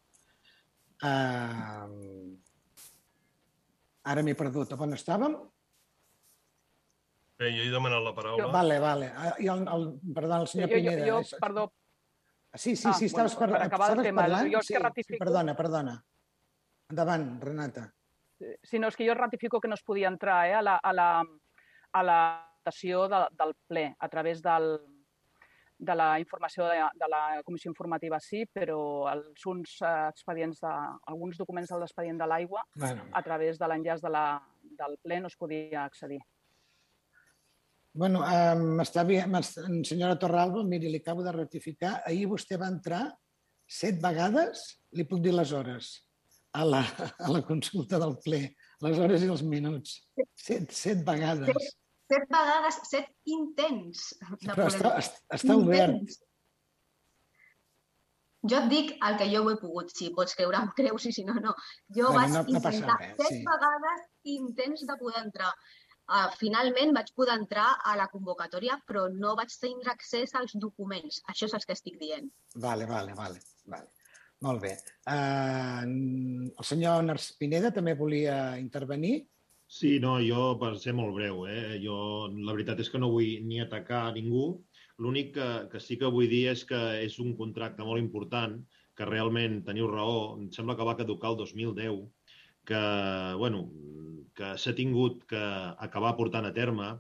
Uh... 1.04 2.38
Ara 4.04 4.24
m'he 4.24 4.36
perdut. 4.36 4.72
On 4.84 4.94
estàvem? 4.96 5.36
Bé, 7.39 7.50
jo 7.56 7.64
he 7.66 7.70
demanat 7.72 8.04
la 8.04 8.12
paraula. 8.16 8.50
Vale, 8.54 8.80
vale. 8.84 9.08
Ah, 9.16 9.34
I 9.39 9.48
el, 9.52 9.64
el, 9.76 9.86
perdó, 10.16 10.41
el 10.44 10.48
senyor 10.52 10.70
jo, 10.70 10.76
Pineda. 10.76 11.06
Jo, 11.08 11.20
eh? 11.20 11.30
jo, 11.32 11.39
perdó, 11.41 11.72
Sí, 12.54 12.76
sí, 12.76 12.88
Ah, 12.88 12.94
sí, 12.94 13.06
estaves, 13.06 13.34
bueno, 13.36 13.54
per 13.54 13.62
par... 13.62 13.68
acabar 13.68 13.98
el 13.98 14.04
tema, 14.06 14.22
parlant? 14.22 14.50
jo 14.54 14.60
és 14.60 14.68
que 14.68 14.76
sí, 14.76 14.82
ratifico- 14.84 15.16
sí, 15.16 15.20
perdona, 15.24 15.56
perdona. 15.58 15.96
Endavant, 16.91 17.27
Renata. 17.41 17.88
si 18.63 18.79
no, 18.79 18.89
és 18.91 18.97
que 18.97 19.05
jo 19.07 19.13
ratifico 19.15 19.61
que 19.61 19.69
no 19.71 19.75
es 19.75 19.84
podia 19.84 20.09
entrar 20.11 20.47
eh, 20.49 20.55
a 20.57 20.61
la, 20.61 20.75
a 20.75 20.91
la, 20.93 21.23
a 21.93 22.03
la 22.03 22.19
votació 22.57 23.07
de, 23.07 23.21
del 23.39 23.53
ple 23.67 23.86
a 23.99 24.09
través 24.09 24.41
del, 24.41 24.79
de 25.77 25.95
la 25.95 26.19
informació 26.19 26.65
de, 26.65 26.84
de 26.99 27.09
la 27.09 27.41
comissió 27.43 27.71
informativa 27.71 28.19
sí, 28.19 28.45
però 28.45 29.07
els 29.11 29.45
uns 29.45 29.77
eh, 29.81 29.93
expedients 30.09 30.59
de, 30.63 30.73
alguns 31.11 31.39
documents 31.39 31.71
de 31.71 31.79
l'expedient 31.79 32.19
de 32.19 32.27
l'aigua 32.27 32.63
Bueno. 32.75 33.07
a 33.11 33.23
través 33.23 33.59
de 33.59 33.67
l'enllaç 33.67 34.01
de 34.01 34.11
la, 34.11 34.25
del 34.63 34.97
ple 35.03 35.19
no 35.19 35.27
es 35.31 35.38
podia 35.38 35.84
accedir. 35.84 36.21
Bueno, 37.93 38.23
um, 38.25 38.79
està 38.81 39.03
bé, 39.05 39.19
senyora 39.86 40.17
Torralba, 40.17 40.63
miri, 40.65 40.89
li 40.89 40.97
acabo 40.97 41.21
de 41.21 41.31
ratificar. 41.31 41.99
Ahir 42.09 42.25
vostè 42.31 42.57
va 42.57 42.71
entrar 42.71 43.03
set 43.69 43.99
vegades, 44.01 44.63
li 44.97 45.05
puc 45.05 45.21
dir 45.21 45.36
les 45.36 45.51
hores, 45.53 45.91
a 46.54 46.66
la, 46.66 46.82
a 47.20 47.32
la 47.34 47.41
consulta 47.47 47.99
del 48.01 48.18
ple, 48.24 48.41
les 48.86 48.99
hores 49.01 49.24
i 49.26 49.30
els 49.34 49.41
minuts. 49.47 49.95
Set, 50.38 50.70
set 50.76 51.01
vegades. 51.08 51.72
Set 52.12 52.28
vegades, 52.30 52.78
set 52.89 53.10
intents. 53.26 54.12
De 54.43 54.51
Però 54.54 54.68
està, 54.70 54.93
està, 55.34 55.56
obert. 55.58 55.97
Intents. 55.97 56.20
Jo 58.51 58.58
et 58.60 58.66
dic 58.68 58.89
el 59.08 59.14
que 59.22 59.30
jo 59.32 59.41
ho 59.45 59.51
he 59.54 59.60
pogut, 59.62 59.93
si 59.95 60.10
pots 60.16 60.36
creure, 60.36 60.60
em 60.60 60.72
creus 60.76 61.06
i 61.08 61.14
si 61.16 61.24
no, 61.24 61.38
no. 61.39 61.54
Jo 61.95 62.10
Bueno, 62.12 62.18
vaig 62.20 62.34
no- 62.34 62.41
no 62.43 62.58
intentar 62.58 62.97
res, 62.99 63.16
set 63.22 63.32
sí. 63.38 63.39
vegades 63.47 64.04
intents 64.36 64.84
de 64.89 64.97
poder 64.99 65.24
entrar. 65.24 65.54
Uh, 66.04 66.28
finalment 66.36 66.91
vaig 66.91 67.14
poder 67.16 67.38
entrar 67.39 67.70
a 67.88 67.95
la 67.95 68.10
convocatòria, 68.12 68.76
però 68.86 69.06
no 69.14 69.38
vaig 69.39 69.54
tindre 69.62 69.93
accés 69.93 70.36
als 70.36 70.51
documents. 70.60 71.22
Això 71.32 71.47
és 71.47 71.54
el 71.56 71.64
que 71.64 71.78
estic 71.78 71.95
dient. 72.01 72.28
Vale, 72.56 72.86
vale, 72.86 73.16
vale. 73.16 73.39
vale. 73.66 73.88
Molt 74.44 74.64
bé. 74.64 74.74
Uh, 75.08 75.84
el 76.52 76.68
senyor 76.68 77.04
Nars 77.08 77.30
Pineda 77.39 77.72
també 77.76 77.94
volia 77.96 78.58
intervenir. 78.60 79.22
Sí, 79.74 79.96
no, 80.04 80.18
jo 80.22 80.54
per 80.62 80.76
ser 80.82 80.94
molt 80.98 81.16
breu, 81.16 81.46
eh? 81.50 81.80
jo 81.82 81.96
la 82.36 82.54
veritat 82.54 82.82
és 82.84 82.91
que 82.91 83.00
no 83.02 83.10
vull 83.14 83.39
ni 83.48 83.62
atacar 83.64 84.04
a 84.10 84.14
ningú, 84.14 84.44
l'únic 85.02 85.32
que, 85.38 85.48
que 85.72 85.80
sí 85.82 85.98
que 85.98 86.12
vull 86.14 86.28
dir 86.30 86.44
és 86.52 86.62
que 86.70 86.82
és 87.02 87.16
un 87.24 87.32
contracte 87.39 87.88
molt 87.88 88.04
important, 88.04 88.60
que 88.94 89.08
realment 89.10 89.64
teniu 89.66 89.88
raó, 89.89 90.36
em 90.38 90.52
sembla 90.54 90.76
que 90.78 90.86
va 90.86 90.98
caducar 91.00 91.32
el 91.34 91.39
2010, 91.39 92.04
que, 92.70 92.82
bueno, 93.39 93.64
que 94.38 94.54
s'ha 94.60 94.76
tingut 94.78 95.24
que 95.30 95.41
acabar 95.88 96.14
portant 96.20 96.46
a 96.46 96.54
terme, 96.54 96.91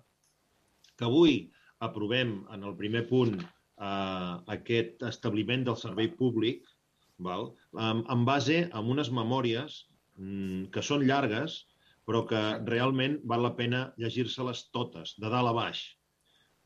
que 0.97 1.05
avui 1.05 1.37
aprovem 1.85 2.39
en 2.55 2.65
el 2.65 2.73
primer 2.79 3.03
punt 3.11 3.35
eh, 3.37 4.33
aquest 4.57 5.05
establiment 5.11 5.67
del 5.67 5.77
servei 5.77 6.09
públic, 6.17 6.65
val? 7.19 7.51
En, 7.77 8.03
en 8.09 8.25
base 8.25 8.63
a 8.71 8.81
unes 8.81 9.11
memòries 9.13 9.83
mm, 10.17 10.69
que 10.73 10.83
són 10.85 11.05
llargues, 11.07 11.63
però 12.07 12.23
que 12.27 12.41
realment 12.67 13.19
val 13.29 13.45
la 13.45 13.53
pena 13.55 13.83
llegir-se-les 14.01 14.67
totes, 14.75 15.15
de 15.19 15.29
dalt 15.31 15.51
a 15.51 15.55
baix, 15.55 15.83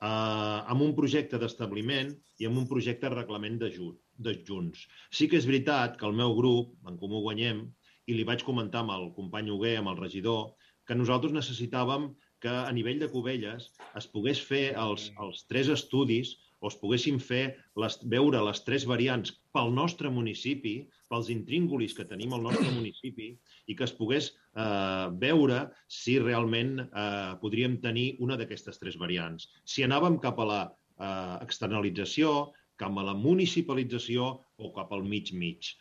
eh, 0.02 0.60
amb 0.74 0.82
un 0.86 0.96
projecte 0.98 1.40
d'establiment 1.42 2.14
i 2.40 2.50
amb 2.50 2.62
un 2.64 2.68
projecte 2.70 3.10
de 3.10 3.16
reglament 3.16 3.60
de, 3.62 3.72
de 4.18 4.38
Junts. 4.48 4.88
Sí 5.12 5.28
que 5.30 5.38
és 5.38 5.50
veritat 5.50 5.98
que 6.00 6.08
el 6.10 6.18
meu 6.18 6.36
grup, 6.38 6.74
en 6.90 6.98
Comú 7.02 7.22
Guanyem, 7.26 7.66
i 8.08 8.16
li 8.16 8.26
vaig 8.28 8.44
comentar 8.48 8.86
amb 8.86 8.96
el 8.96 9.12
company 9.18 9.52
Huguer, 9.52 9.78
amb 9.80 9.92
el 9.92 10.00
regidor, 10.00 10.56
que 10.88 10.96
nosaltres 10.96 11.36
necessitàvem 11.36 12.14
que 12.40 12.52
a 12.54 12.72
nivell 12.72 13.00
de 13.02 13.10
Cubelles 13.12 13.72
es 14.00 14.08
pogués 14.14 14.40
fer 14.50 14.72
els, 14.80 15.10
els 15.24 15.44
tres 15.50 15.72
estudis 15.74 16.36
o 16.60 16.70
es 16.72 16.78
poguessin 16.82 17.20
fer 17.22 17.44
les, 17.80 17.98
veure 18.10 18.42
les 18.46 18.62
tres 18.66 18.86
variants 18.90 19.34
pel 19.54 19.74
nostre 19.76 20.10
municipi, 20.14 20.76
pels 21.12 21.30
intríngulis 21.34 21.96
que 21.98 22.08
tenim 22.10 22.34
al 22.36 22.44
nostre 22.48 22.70
municipi, 22.74 23.32
i 23.68 23.76
que 23.78 23.86
es 23.86 23.94
pogués 23.96 24.32
eh, 24.34 25.08
veure 25.22 25.64
si 25.88 26.18
realment 26.24 26.80
eh, 26.84 27.34
podríem 27.42 27.78
tenir 27.84 28.08
una 28.24 28.38
d'aquestes 28.40 28.82
tres 28.82 28.98
variants. 29.00 29.50
Si 29.66 29.86
anàvem 29.86 30.20
cap 30.24 30.40
a 30.42 30.48
la 30.52 30.62
eh, 30.68 31.36
externalització, 31.46 32.54
cap 32.78 32.98
a 32.98 33.06
la 33.06 33.16
municipalització 33.18 34.32
o 34.58 34.72
cap 34.76 34.94
al 34.94 35.06
mig-mig. 35.06 35.74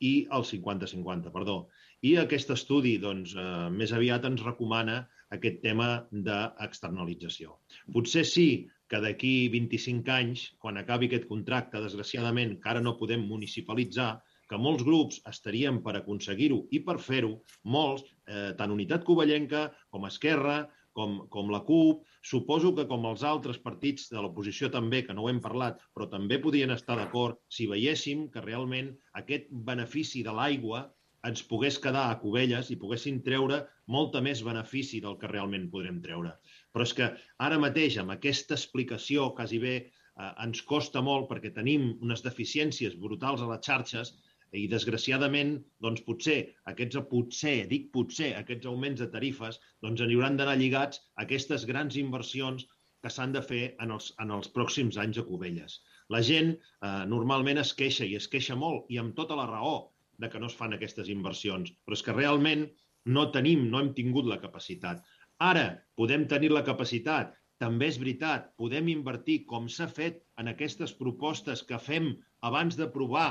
I 0.00 0.12
el 0.32 0.44
50-50, 0.48 1.32
perdó. 1.32 1.66
I 2.06 2.14
aquest 2.22 2.52
estudi, 2.54 2.96
doncs, 3.00 3.34
eh, 3.36 3.68
més 3.72 3.92
aviat 3.96 4.24
ens 4.28 4.44
recomana 4.44 5.02
aquest 5.34 5.60
tema 5.62 5.88
d'externalització. 6.10 7.58
Potser 7.94 8.24
sí 8.26 8.48
que 8.90 8.98
d'aquí 9.04 9.48
25 9.52 10.10
anys, 10.16 10.48
quan 10.58 10.80
acabi 10.80 11.06
aquest 11.08 11.28
contracte, 11.30 11.82
desgraciadament, 11.82 12.56
que 12.60 12.72
ara 12.72 12.82
no 12.82 12.96
podem 12.98 13.22
municipalitzar, 13.28 14.10
que 14.50 14.58
molts 14.58 14.82
grups 14.82 15.20
estarien 15.30 15.78
per 15.84 15.94
aconseguir-ho 15.96 16.64
i 16.74 16.80
per 16.86 16.98
fer-ho, 16.98 17.36
molts, 17.76 18.02
eh, 18.26 18.50
tant 18.58 18.74
Unitat 18.74 19.06
Covellenca 19.06 19.68
com 19.94 20.08
Esquerra, 20.08 20.64
com, 20.92 21.20
com 21.30 21.50
la 21.54 21.60
CUP, 21.66 22.02
suposo 22.32 22.72
que 22.74 22.86
com 22.90 23.06
els 23.06 23.22
altres 23.22 23.60
partits 23.62 24.08
de 24.10 24.18
l'oposició 24.18 24.72
també, 24.74 25.04
que 25.06 25.14
no 25.14 25.24
ho 25.24 25.30
hem 25.30 25.38
parlat, 25.44 25.78
però 25.94 26.08
també 26.10 26.40
podien 26.42 26.74
estar 26.74 26.98
d'acord 26.98 27.38
si 27.48 27.68
veiéssim 27.70 28.26
que 28.34 28.42
realment 28.42 28.90
aquest 29.22 29.46
benefici 29.70 30.24
de 30.26 30.34
l'aigua 30.34 30.88
ens 31.28 31.42
pogués 31.46 31.78
quedar 31.84 32.08
a 32.10 32.18
Cubelles 32.20 32.70
i 32.72 32.78
poguessin 32.80 33.20
treure 33.22 33.60
molta 33.94 34.22
més 34.24 34.40
benefici 34.42 35.02
del 35.04 35.18
que 35.20 35.28
realment 35.30 35.68
podrem 35.72 36.00
treure. 36.04 36.32
Però 36.74 36.86
és 36.86 36.94
que 36.96 37.08
ara 37.46 37.58
mateix, 37.62 37.98
amb 38.02 38.14
aquesta 38.14 38.56
explicació, 38.58 39.30
quasi 39.38 39.60
bé 39.62 39.74
eh, 39.78 40.32
ens 40.44 40.62
costa 40.72 41.02
molt 41.02 41.28
perquè 41.30 41.52
tenim 41.54 41.92
unes 42.06 42.24
deficiències 42.26 42.98
brutals 43.04 43.42
a 43.42 43.48
les 43.50 43.64
xarxes 43.66 44.12
i, 44.52 44.66
desgraciadament, 44.70 45.54
doncs 45.84 46.02
potser 46.06 46.38
aquests, 46.72 46.98
potser, 47.10 47.56
dic 47.70 47.90
potser, 47.94 48.32
aquests 48.38 48.68
augments 48.70 49.02
de 49.02 49.08
tarifes, 49.14 49.60
doncs 49.84 50.02
en 50.04 50.14
hauran 50.14 50.38
d'anar 50.38 50.58
lligats 50.58 51.02
a 51.14 51.24
aquestes 51.26 51.66
grans 51.70 51.98
inversions 52.00 52.66
que 53.02 53.12
s'han 53.12 53.32
de 53.32 53.42
fer 53.42 53.62
en 53.84 53.94
els, 53.96 54.10
en 54.22 54.34
els 54.36 54.50
pròxims 54.56 54.98
anys 55.00 55.20
a 55.22 55.24
Cubelles. 55.28 55.78
La 56.14 56.20
gent 56.26 56.52
eh, 56.56 56.90
normalment 57.14 57.62
es 57.62 57.72
queixa 57.78 58.06
i 58.06 58.16
es 58.18 58.28
queixa 58.28 58.58
molt 58.58 58.90
i 58.92 58.98
amb 59.02 59.16
tota 59.18 59.38
la 59.38 59.48
raó 59.50 59.74
de 60.20 60.28
que 60.28 60.40
no 60.42 60.50
es 60.50 60.56
fan 60.58 60.74
aquestes 60.76 61.08
inversions, 61.08 61.72
però 61.84 61.96
és 61.96 62.04
que 62.04 62.16
realment 62.16 62.66
no 63.14 63.30
tenim, 63.32 63.64
no 63.72 63.80
hem 63.80 63.94
tingut 63.96 64.26
la 64.28 64.40
capacitat. 64.42 65.00
Ara 65.48 65.66
podem 65.96 66.26
tenir 66.30 66.50
la 66.52 66.64
capacitat, 66.64 67.36
també 67.62 67.86
és 67.92 67.98
veritat, 68.00 68.48
podem 68.60 68.88
invertir 68.92 69.36
com 69.52 69.68
s'ha 69.68 69.86
fet 69.98 70.20
en 70.42 70.50
aquestes 70.52 70.92
propostes 70.98 71.62
que 71.70 71.78
fem 71.86 72.10
abans 72.48 72.76
d'aprovar 72.76 73.28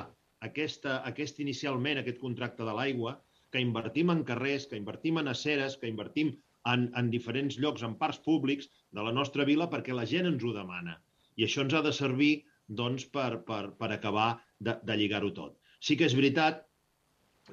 aquesta, 0.47 0.99
aquest 1.11 1.41
inicialment, 1.45 2.01
aquest 2.01 2.21
contracte 2.21 2.65
de 2.65 2.75
l'aigua, 2.79 3.15
que 3.53 3.61
invertim 3.65 4.13
en 4.13 4.23
carrers, 4.25 4.67
que 4.69 4.77
invertim 4.77 5.17
en 5.21 5.29
aceres, 5.31 5.77
que 5.81 5.89
invertim 5.89 6.31
en, 6.73 6.87
en 7.01 7.09
diferents 7.13 7.57
llocs, 7.63 7.85
en 7.87 7.95
parcs 8.01 8.21
públics 8.25 8.69
de 8.93 9.05
la 9.05 9.13
nostra 9.19 9.45
vila, 9.49 9.69
perquè 9.73 9.95
la 9.95 10.05
gent 10.13 10.29
ens 10.29 10.45
ho 10.45 10.53
demana. 10.55 10.97
I 11.37 11.45
això 11.47 11.65
ens 11.65 11.73
ha 11.73 11.83
de 11.85 11.93
servir 11.95 12.31
doncs, 12.81 13.05
per, 13.09 13.41
per, 13.49 13.63
per 13.81 13.91
acabar 13.95 14.29
de, 14.59 14.77
de 14.85 14.97
lligar-ho 15.01 15.31
tot. 15.37 15.57
Sí 15.81 15.97
que 15.97 16.05
és 16.09 16.17
veritat 16.17 16.65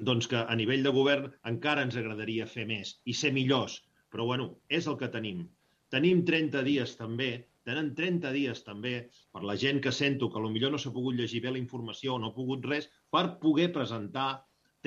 doncs, 0.09 0.29
que 0.29 0.43
a 0.43 0.55
nivell 0.59 0.85
de 0.85 0.93
govern 0.93 1.31
encara 1.51 1.85
ens 1.87 1.97
agradaria 1.97 2.49
fer 2.49 2.67
més 2.69 2.97
i 3.05 3.15
ser 3.17 3.33
millors, 3.33 3.79
però 4.13 4.25
bueno, 4.29 4.49
és 4.69 4.87
el 4.87 4.97
que 4.97 5.11
tenim. 5.13 5.45
Tenim 5.93 6.23
30 6.27 6.63
dies 6.67 6.95
també, 6.99 7.31
tenen 7.67 7.93
30 7.95 8.31
dies 8.35 8.63
també, 8.63 8.93
per 9.35 9.43
la 9.47 9.55
gent 9.59 9.79
que 9.83 9.91
sento 9.95 10.29
que 10.31 10.43
potser 10.43 10.71
no 10.71 10.79
s'ha 10.81 10.91
pogut 10.95 11.15
llegir 11.19 11.41
bé 11.45 11.51
la 11.51 11.61
informació 11.61 12.15
o 12.15 12.19
no 12.19 12.31
ha 12.31 12.35
pogut 12.35 12.67
res, 12.71 12.89
per 13.11 13.39
poder 13.43 13.71
presentar 13.77 14.29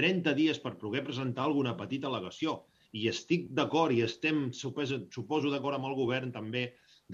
30 0.01 0.35
dies 0.39 0.61
per 0.65 0.79
poder 0.81 1.03
presentar 1.05 1.45
alguna 1.45 1.77
petita 1.77 2.09
al·legació. 2.09 2.61
I 2.97 3.09
estic 3.11 3.51
d'acord 3.59 3.93
i 3.95 4.01
estem, 4.07 4.47
suposo, 4.61 5.51
d'acord 5.53 5.77
amb 5.77 5.91
el 5.91 5.97
govern 5.99 6.33
també, 6.37 6.65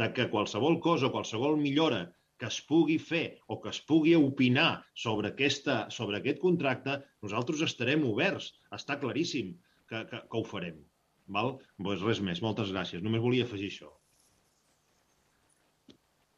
de 0.00 0.08
que 0.14 0.28
qualsevol 0.32 0.78
cosa 0.84 1.10
qualsevol 1.14 1.58
millora 1.60 2.04
que 2.38 2.46
es 2.52 2.58
pugui 2.68 2.98
fer 3.00 3.24
o 3.48 3.58
que 3.62 3.72
es 3.72 3.80
pugui 3.90 4.14
opinar 4.18 4.70
sobre, 5.04 5.32
aquesta, 5.32 5.76
sobre 5.98 6.20
aquest 6.20 6.42
contracte, 6.42 6.98
nosaltres 7.24 7.64
estarem 7.66 8.04
oberts. 8.08 8.52
Està 8.78 9.00
claríssim 9.00 9.54
que, 9.88 10.04
que, 10.10 10.20
que 10.20 10.38
ho 10.38 10.44
farem. 10.44 10.82
Val? 11.26 11.56
Pues 11.82 12.02
res 12.06 12.20
més, 12.22 12.42
moltes 12.44 12.72
gràcies. 12.74 13.02
Només 13.02 13.22
volia 13.22 13.46
afegir 13.46 13.70
això. 13.72 13.92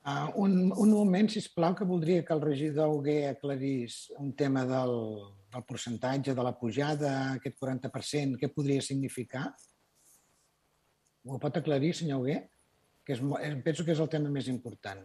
Uh, 0.09 0.31
un, 0.41 0.53
un 0.73 0.93
moment, 0.95 1.29
si 1.29 1.43
plau, 1.53 1.75
que 1.77 1.85
voldria 1.85 2.25
que 2.25 2.33
el 2.33 2.41
regidor 2.41 2.95
Huguer 2.95 3.29
aclarís 3.29 4.07
un 4.17 4.31
tema 4.33 4.63
del, 4.65 4.95
del 5.53 5.65
percentatge 5.69 6.33
de 6.35 6.47
la 6.47 6.55
pujada, 6.57 7.35
aquest 7.35 7.59
40%, 7.61 8.39
què 8.41 8.49
podria 8.55 8.85
significar? 8.85 9.51
Ho 11.29 11.37
pot 11.43 11.61
aclarir, 11.61 11.93
senyor 11.93 12.23
Huguer? 12.23 12.41
Que 13.05 13.19
és, 13.19 13.23
penso 13.65 13.85
que 13.85 13.93
és 13.93 14.01
el 14.01 14.09
tema 14.09 14.33
més 14.33 14.49
important. 14.49 15.05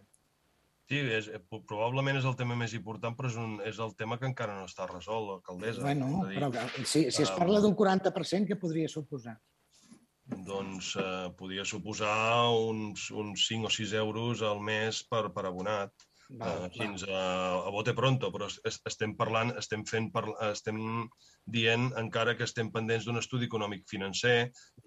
Sí, 0.87 0.99
és, 0.99 1.29
probablement 1.67 2.19
és 2.19 2.25
el 2.27 2.35
tema 2.39 2.55
més 2.59 2.75
important, 2.75 3.15
però 3.17 3.31
és, 3.31 3.37
un, 3.39 3.57
és 3.67 3.79
el 3.83 3.95
tema 3.99 4.19
que 4.21 4.27
encara 4.29 4.55
no 4.55 4.67
està 4.69 4.87
resolt, 4.87 5.31
alcaldessa. 5.39 5.83
Bueno, 5.83 6.25
dir, 6.29 6.39
però 6.39 6.67
si, 6.83 7.09
si 7.11 7.23
es 7.23 7.31
parla 7.35 7.59
d'un 7.63 7.75
40%, 7.75 8.47
què 8.47 8.59
podria 8.59 8.91
suposar? 8.91 9.35
Doncs 10.25 10.95
eh, 10.95 11.29
podia 11.37 11.65
suposar 11.65 12.49
uns, 12.55 13.11
uns 13.11 13.47
5 13.47 13.67
o 13.67 13.69
6 13.69 13.93
euros 13.99 14.41
al 14.41 14.59
mes 14.63 15.03
per, 15.09 15.29
per 15.35 15.45
abonat. 15.49 15.91
Val, 16.39 16.63
eh, 16.65 16.69
fins 16.73 17.03
a, 17.03 17.23
a 17.67 17.69
bote 17.69 17.93
pronto, 17.93 18.31
però 18.31 18.47
es, 18.47 18.79
estem 18.87 19.13
parlant, 19.19 19.51
estem 19.59 19.83
fent, 19.85 20.07
par, 20.13 20.23
estem 20.47 20.79
dient 21.45 21.89
encara 21.99 22.37
que 22.39 22.47
estem 22.47 22.71
pendents 22.71 23.05
d'un 23.05 23.19
estudi 23.19 23.49
econòmic 23.51 23.83
financer 23.91 24.37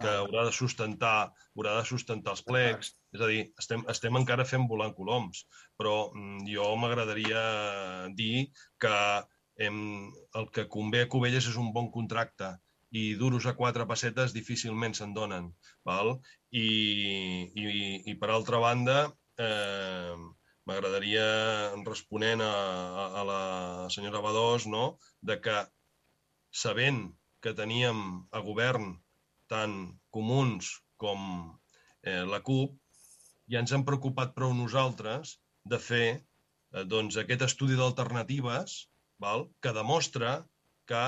que 0.01 0.09
val. 0.09 0.25
haurà 0.25 0.47
de 0.49 0.57
sustentar, 0.57 1.31
haurà 1.55 1.77
de 1.79 1.85
sustentar 1.93 2.35
els 2.35 2.43
plecs, 2.47 2.95
és 3.15 3.23
a 3.23 3.31
dir, 3.31 3.45
estem, 3.61 3.85
estem 3.93 4.17
encara 4.17 4.49
fent 4.49 4.67
volant 4.67 4.97
coloms, 4.97 5.45
però 5.77 6.09
mm, 6.09 6.49
jo 6.49 6.73
m'agradaria 6.81 7.45
dir 8.17 8.49
que 8.81 8.97
hem, 9.61 9.83
el 10.41 10.49
que 10.53 10.67
convé 10.73 11.05
a 11.05 11.11
Cubelles 11.13 11.53
és 11.53 11.61
un 11.61 11.71
bon 11.77 11.93
contracte 11.93 12.57
i 12.91 13.15
duros 13.19 13.47
a 13.47 13.55
quatre 13.59 13.87
pessetes 13.91 14.35
difícilment 14.35 14.95
se'n 14.95 15.15
donen. 15.15 15.51
Val? 15.87 16.17
I, 16.51 16.67
i, 17.55 17.67
I 18.11 18.15
per 18.21 18.31
altra 18.31 18.61
banda, 18.63 18.99
eh, 19.43 20.15
m'agradaria, 20.67 21.27
responent 21.87 22.43
a, 22.43 22.53
a, 23.03 23.07
a 23.21 23.25
la 23.31 23.43
senyora 23.95 24.23
Badós, 24.23 24.67
no? 24.71 24.99
de 25.23 25.39
que 25.43 25.59
sabent 26.51 27.03
que 27.43 27.55
teníem 27.55 27.99
a 28.33 28.41
govern 28.43 28.97
tant 29.51 29.77
comuns 30.11 30.73
com 30.99 31.21
eh, 32.03 32.25
la 32.27 32.41
CUP, 32.43 32.75
ja 33.53 33.63
ens 33.63 33.75
hem 33.75 33.85
preocupat 33.87 34.35
prou 34.35 34.55
nosaltres 34.57 35.37
de 35.71 35.79
fer 35.83 36.07
eh, 36.17 36.85
doncs, 36.85 37.19
aquest 37.23 37.45
estudi 37.47 37.79
d'alternatives 37.79 38.87
que 39.63 39.73
demostra 39.73 40.33
que 40.91 41.05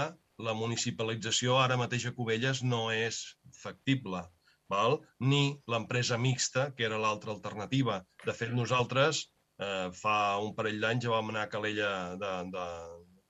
la 0.47 0.55
municipalització 0.55 1.57
ara 1.59 1.79
mateix 1.81 2.07
a 2.09 2.15
Cubelles 2.17 2.63
no 2.63 2.83
és 2.95 3.21
factible, 3.61 4.23
val? 4.71 4.99
ni 5.19 5.43
l'empresa 5.73 6.19
mixta, 6.19 6.69
que 6.77 6.87
era 6.89 7.01
l'altra 7.03 7.35
alternativa. 7.35 7.99
De 8.25 8.35
fet, 8.41 8.53
nosaltres 8.55 9.25
eh, 9.59 9.89
fa 10.03 10.17
un 10.45 10.55
parell 10.59 10.81
d'anys 10.85 11.09
ja 11.09 11.15
vam 11.17 11.33
anar 11.33 11.47
a 11.47 11.53
Calella 11.55 11.93
de, 12.23 12.33
de 12.55 12.67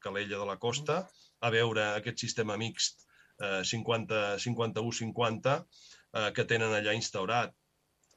Calella 0.04 0.42
de 0.42 0.48
la 0.50 0.58
Costa, 0.64 0.98
a 1.40 1.52
veure 1.54 1.86
aquest 1.94 2.26
sistema 2.26 2.58
mixt 2.60 3.06
eh, 3.40 3.62
50-51-50 3.72 5.56
eh, 5.56 6.30
que 6.36 6.44
tenen 6.52 6.74
allà 6.74 6.96
instaurat. 6.98 7.56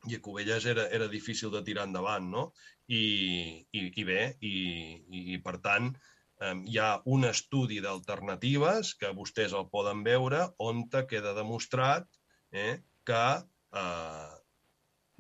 I 0.09 0.17
a 0.17 0.21
Cubelles 0.25 0.65
era, 0.65 0.87
era 0.89 1.07
difícil 1.07 1.51
de 1.53 1.61
tirar 1.61 1.85
endavant, 1.87 2.25
no? 2.35 2.47
I, 2.89 3.03
i, 3.71 3.83
i 4.01 4.03
bé, 4.03 4.23
i, 4.41 4.55
i, 4.97 5.19
i 5.35 5.37
per 5.45 5.59
tant, 5.63 5.91
hi 6.41 6.77
ha 6.81 6.91
un 7.15 7.25
estudi 7.29 7.79
d'alternatives 7.85 8.95
que 9.01 9.13
vostès 9.17 9.53
el 9.57 9.67
poden 9.73 10.03
veure 10.07 10.47
on 10.69 10.87
te 10.89 11.05
queda 11.09 11.35
demostrat 11.37 12.07
eh, 12.51 12.79
que 13.05 13.25
eh, 13.81 14.31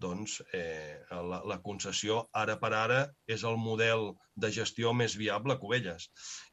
doncs, 0.01 0.39
eh, 0.57 0.97
la, 1.11 1.41
la 1.45 1.57
concessió 1.61 2.23
ara 2.41 2.57
per 2.61 2.71
ara 2.73 3.01
és 3.29 3.43
el 3.45 3.57
model 3.61 4.07
de 4.43 4.49
gestió 4.55 4.93
més 4.97 5.15
viable 5.19 5.53
a 5.53 5.61
Cubelles. 5.61 6.07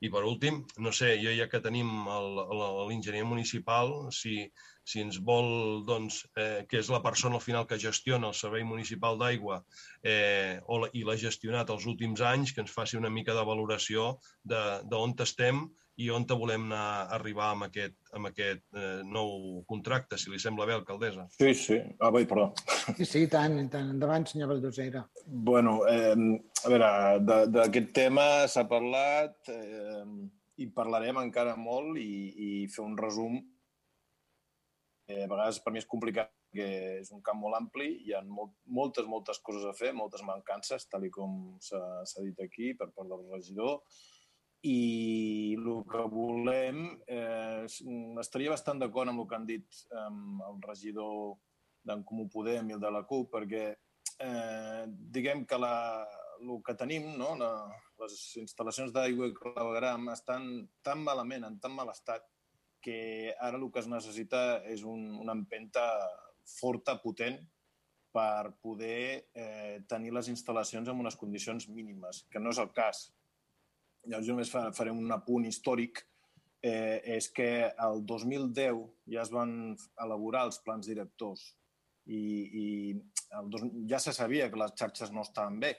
I 0.05 0.11
per 0.13 0.25
últim, 0.29 0.61
no 0.85 0.93
sé, 0.93 1.15
jo 1.23 1.33
ja 1.39 1.49
que 1.49 1.63
tenim 1.65 1.89
l'enginyer 2.11 3.25
municipal, 3.25 3.95
si, 4.13 4.43
si 4.89 5.03
ens 5.05 5.19
vol, 5.25 5.83
doncs, 5.89 6.23
eh, 6.41 6.65
que 6.69 6.81
és 6.81 6.89
la 6.93 7.03
persona 7.05 7.37
al 7.37 7.45
final 7.45 7.67
que 7.69 7.81
gestiona 7.81 8.31
el 8.31 8.37
Servei 8.39 8.65
Municipal 8.65 9.19
d'Aigua 9.21 9.61
eh, 10.03 10.61
o 10.65 10.81
la, 10.85 10.89
i 10.97 11.05
l'ha 11.05 11.19
gestionat 11.21 11.69
els 11.75 11.85
últims 11.91 12.23
anys, 12.25 12.55
que 12.55 12.65
ens 12.65 12.73
faci 12.73 12.97
una 12.97 13.13
mica 13.13 13.37
de 13.37 13.45
valoració 13.45 14.15
d'on 14.49 15.17
estem 15.25 15.67
i 15.99 16.09
on 16.15 16.25
volem 16.31 16.69
anar 16.69 16.79
a 16.79 17.17
arribar 17.17 17.51
amb 17.53 17.67
aquest, 17.67 17.97
amb 18.15 18.31
aquest 18.31 18.63
eh, 18.79 19.01
nou 19.03 19.65
contracte, 19.67 20.17
si 20.17 20.31
li 20.31 20.39
sembla 20.39 20.67
bé, 20.69 20.77
alcaldessa. 20.77 21.27
Sí, 21.35 21.51
sí. 21.59 21.79
Ah, 21.99 22.13
bé, 22.15 22.23
perdó. 22.31 22.53
Sí, 22.95 23.05
sí, 23.05 23.25
tant, 23.31 23.59
tant. 23.73 23.91
Endavant, 23.97 24.29
senyor 24.31 24.53
Valdosera. 24.53 25.03
Bueno, 25.27 25.81
eh, 25.91 26.15
a 26.15 26.71
veure, 26.71 26.91
d'aquest 27.51 27.91
tema 27.99 28.29
s'ha 28.47 28.69
parlat 28.71 29.51
eh, 29.53 30.05
i 30.63 30.71
parlarem 30.75 31.19
encara 31.25 31.59
molt 31.59 31.99
i, 31.99 32.13
i 32.31 32.51
fer 32.71 32.87
un 32.87 32.95
resum. 32.99 33.41
Eh, 35.09 35.25
a 35.25 35.29
vegades 35.31 35.63
per 35.65 35.73
mi 35.73 35.81
és 35.81 35.89
complicat 35.89 36.33
perquè 36.49 36.99
és 37.01 37.11
un 37.13 37.23
camp 37.23 37.41
molt 37.41 37.57
ampli, 37.57 37.89
hi 38.07 38.15
ha 38.15 38.23
molt, 38.25 38.55
moltes, 38.65 39.07
moltes 39.07 39.39
coses 39.45 39.65
a 39.69 39.75
fer, 39.77 39.93
moltes 39.93 40.23
mancances, 40.25 40.87
tal 40.89 41.05
i 41.05 41.11
com 41.11 41.59
s'ha 41.61 42.25
dit 42.25 42.39
aquí 42.41 42.75
per 42.75 42.91
part 42.95 43.09
del 43.09 43.27
regidor, 43.33 43.83
i 44.67 45.55
el 45.55 45.85
que 45.89 46.05
volem, 46.11 47.01
eh, 47.07 47.67
estaria 48.19 48.51
bastant 48.51 48.81
d'acord 48.81 49.09
amb 49.09 49.23
el 49.23 49.29
que 49.29 49.37
han 49.37 49.47
dit 49.47 49.83
eh, 49.93 50.09
el 50.49 50.63
regidor 50.67 51.37
d'en 51.85 52.03
Comú 52.05 52.29
Podem 52.29 52.71
i 52.71 52.75
el 52.75 52.81
de 52.81 52.91
la 52.91 53.05
CUP, 53.07 53.31
perquè 53.33 53.67
eh, 53.71 54.85
diguem 54.89 55.45
que 55.47 55.61
la, 55.61 56.07
el 56.41 56.59
que 56.65 56.75
tenim, 56.75 57.13
no, 57.21 57.37
la, 57.39 57.53
les 58.03 58.19
instal·lacions 58.43 58.93
d'aigua 58.93 59.29
i 59.31 59.37
clavegram 59.37 60.11
estan 60.13 60.67
tan 60.83 61.05
malament, 61.05 61.47
en 61.47 61.61
tan 61.63 61.77
mal 61.77 61.93
estat, 61.93 62.27
que 62.89 63.35
ara 63.37 63.59
el 63.61 63.69
que 63.69 63.83
es 63.83 63.89
necessita 63.91 64.43
és 64.73 64.83
un, 64.89 65.05
una 65.21 65.35
empenta 65.37 65.85
forta, 66.49 66.97
potent, 67.03 67.37
per 68.15 68.55
poder 68.65 69.29
eh, 69.37 69.81
tenir 69.89 70.15
les 70.17 70.31
instal·lacions 70.33 70.89
en 70.89 71.03
unes 71.05 71.17
condicions 71.21 71.69
mínimes, 71.69 72.25
que 72.33 72.41
no 72.41 72.55
és 72.55 72.61
el 72.63 72.71
cas. 72.73 73.03
Llavors, 74.07 74.25
jo 74.25 74.37
només 74.37 74.53
faré 74.79 74.95
un 74.95 75.13
apunt 75.13 75.45
històric. 75.45 76.07
Eh, 76.59 76.99
és 77.15 77.29
que 77.31 77.69
el 77.85 78.01
2010 78.09 78.81
ja 79.13 79.21
es 79.23 79.29
van 79.31 79.53
elaborar 80.03 80.41
els 80.49 80.57
plans 80.65 80.89
directors 80.91 81.45
i, 82.11 82.19
i 82.19 82.65
el 83.39 83.53
dos, 83.53 83.63
ja 83.87 84.01
se 84.03 84.11
sabia 84.17 84.49
que 84.51 84.59
les 84.59 84.75
xarxes 84.81 85.13
no 85.15 85.23
estaven 85.23 85.61
bé, 85.63 85.71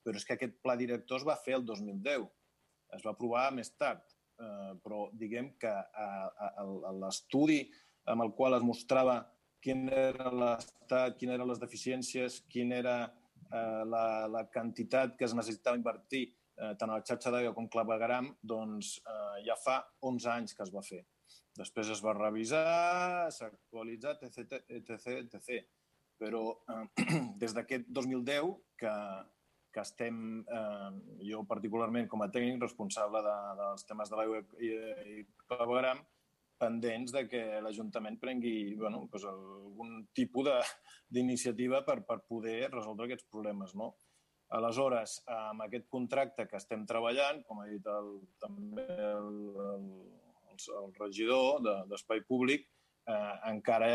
però 0.00 0.16
és 0.16 0.24
que 0.24 0.38
aquest 0.38 0.54
pla 0.64 0.78
director 0.80 1.20
es 1.20 1.26
va 1.28 1.36
fer 1.36 1.58
el 1.58 1.66
2010. 1.68 2.24
Es 2.96 3.04
va 3.04 3.12
aprovar 3.12 3.50
més 3.58 3.74
tard, 3.76 4.11
eh, 4.42 4.74
però 4.82 5.06
diguem 5.18 5.52
que 5.62 5.72
eh, 5.72 6.66
l'estudi 7.00 7.62
amb 8.12 8.26
el 8.26 8.32
qual 8.34 8.58
es 8.58 8.66
mostrava 8.66 9.20
quin 9.62 9.86
era 9.94 10.30
l'estat, 10.34 11.16
quines 11.18 11.38
eren 11.38 11.48
les 11.48 11.60
deficiències, 11.62 12.40
quina 12.50 12.78
era 12.82 12.96
eh, 13.06 13.82
la, 13.86 14.04
la 14.30 14.46
quantitat 14.50 15.14
que 15.18 15.28
es 15.28 15.36
necessitava 15.38 15.78
invertir 15.78 16.24
eh, 16.26 16.72
tant 16.78 16.90
a 16.90 16.98
la 16.98 17.06
xarxa 17.06 17.32
d'aigua 17.34 17.54
com 17.56 17.70
clavegram, 17.70 18.32
doncs 18.42 18.96
eh, 19.06 19.42
ja 19.46 19.56
fa 19.60 19.78
11 20.10 20.32
anys 20.34 20.56
que 20.58 20.66
es 20.66 20.72
va 20.74 20.82
fer. 20.86 21.04
Després 21.58 21.92
es 21.92 22.00
va 22.04 22.16
revisar, 22.16 23.28
s'ha 23.34 23.50
actualitzat, 23.50 24.24
etc, 24.28 24.62
etc, 24.78 25.18
etc. 25.20 25.62
Però 26.20 26.42
eh, 26.74 27.06
des 27.42 27.54
d'aquest 27.56 27.88
2010 28.00 28.52
que, 28.82 28.96
que 29.72 29.82
estem, 29.82 30.16
eh, 30.44 30.90
jo 31.28 31.42
particularment 31.48 32.08
com 32.10 32.22
a 32.22 32.30
tècnic 32.32 32.60
responsable 32.62 33.22
de, 33.24 33.36
dels 33.60 33.86
temes 33.88 34.12
de 34.12 34.18
l'aigua 34.18 34.42
i, 34.60 34.72
i 35.16 35.24
clavegram, 35.46 36.02
pendents 36.62 37.10
de 37.14 37.24
que 37.26 37.42
l'Ajuntament 37.64 38.20
prengui 38.22 38.74
bueno, 38.78 39.06
doncs 39.10 39.26
algun 39.26 40.02
tipus 40.14 40.50
d'iniciativa 41.10 41.82
per, 41.86 42.02
per 42.06 42.20
poder 42.28 42.68
resoldre 42.70 43.08
aquests 43.08 43.26
problemes. 43.32 43.74
No? 43.78 43.92
Aleshores, 44.52 45.22
amb 45.32 45.64
aquest 45.64 45.88
contracte 45.90 46.46
que 46.48 46.58
estem 46.60 46.84
treballant, 46.88 47.40
com 47.48 47.62
ha 47.62 47.68
dit 47.70 47.86
el, 47.88 48.12
també 48.42 48.84
el, 48.84 49.30
el, 49.72 49.86
el, 50.52 50.90
regidor 51.00 51.64
d'Espai 51.88 52.20
de, 52.20 52.26
Públic, 52.28 52.68
eh, 53.08 53.34
encara 53.48 53.88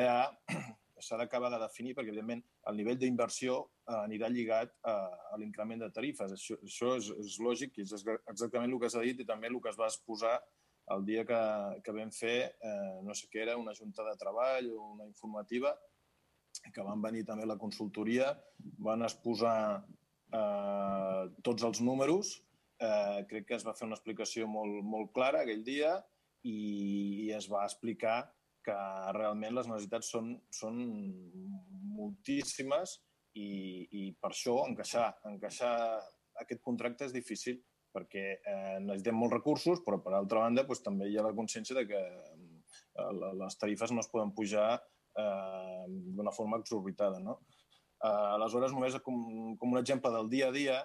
s'ha 1.03 1.17
d'acabar 1.19 1.51
de 1.53 1.59
definir 1.61 1.93
perquè, 1.95 2.11
evidentment, 2.13 2.43
el 2.69 2.77
nivell 2.79 2.99
d'inversió 3.01 3.57
eh, 3.63 3.97
anirà 4.03 4.29
lligat 4.33 4.73
a, 4.83 4.95
a 5.33 5.39
l'increment 5.41 5.83
de 5.85 5.91
tarifes. 5.93 6.33
Això, 6.37 6.59
això 6.63 6.93
és, 6.99 7.11
és 7.25 7.39
lògic 7.43 7.77
i 7.77 7.85
és 7.85 7.93
exactament 7.97 8.71
el 8.71 8.79
que 8.81 8.91
s'ha 8.93 9.03
dit 9.05 9.21
i 9.21 9.27
també 9.27 9.51
el 9.51 9.59
que 9.61 9.73
es 9.73 9.79
va 9.79 9.89
exposar 9.91 10.37
el 10.95 11.03
dia 11.05 11.25
que, 11.27 11.41
que 11.83 11.93
vam 11.95 12.11
fer, 12.15 12.37
eh, 12.63 12.97
no 13.03 13.15
sé 13.17 13.27
què 13.31 13.43
era, 13.43 13.57
una 13.59 13.75
junta 13.75 14.05
de 14.07 14.15
treball 14.19 14.69
o 14.71 14.93
una 14.93 15.07
informativa, 15.07 15.73
que 16.73 16.83
van 16.83 17.01
venir 17.03 17.25
també 17.27 17.45
la 17.45 17.57
consultoria, 17.59 18.31
van 18.87 19.03
exposar 19.05 19.57
eh, 20.33 21.23
tots 21.43 21.67
els 21.67 21.81
números. 21.83 22.37
Eh, 22.77 23.25
crec 23.29 23.47
que 23.49 23.57
es 23.57 23.65
va 23.65 23.73
fer 23.77 23.87
una 23.87 23.97
explicació 23.97 24.47
molt, 24.47 24.83
molt 24.85 25.11
clara 25.13 25.41
aquell 25.41 25.63
dia 25.65 25.95
i, 26.45 26.57
i 27.25 27.31
es 27.33 27.47
va 27.49 27.63
explicar 27.65 28.19
que 28.67 28.75
realment 29.15 29.55
les 29.55 29.69
necessitats 29.69 30.11
són, 30.11 30.33
són 30.51 30.79
moltíssimes 31.95 32.97
i, 33.39 33.47
i 33.99 34.03
per 34.19 34.33
això 34.33 34.59
encaixar, 34.67 35.07
encaixar 35.31 35.73
aquest 36.43 36.61
contracte 36.65 37.07
és 37.07 37.15
difícil 37.15 37.61
perquè 37.95 38.25
eh, 38.35 38.77
necessitem 38.83 39.15
molts 39.17 39.37
recursos, 39.37 39.81
però 39.85 40.01
per 40.03 40.13
altra 40.13 40.43
banda 40.43 40.65
doncs, 40.67 40.83
també 40.85 41.07
hi 41.09 41.17
ha 41.17 41.25
la 41.25 41.33
consciència 41.37 41.77
de 41.79 41.85
que 41.89 42.01
eh, 42.01 43.11
les 43.39 43.57
tarifes 43.61 43.93
no 43.95 44.03
es 44.03 44.11
poden 44.11 44.35
pujar 44.37 44.67
eh, 44.75 45.85
d'una 45.87 46.35
forma 46.35 46.59
exorbitada. 46.61 47.23
No? 47.23 47.39
Eh, 48.03 48.27
aleshores, 48.35 48.75
només 48.75 48.99
com, 49.05 49.55
com 49.57 49.73
un 49.73 49.81
exemple 49.81 50.11
del 50.13 50.29
dia 50.33 50.51
a 50.51 50.55
dia, 50.55 50.77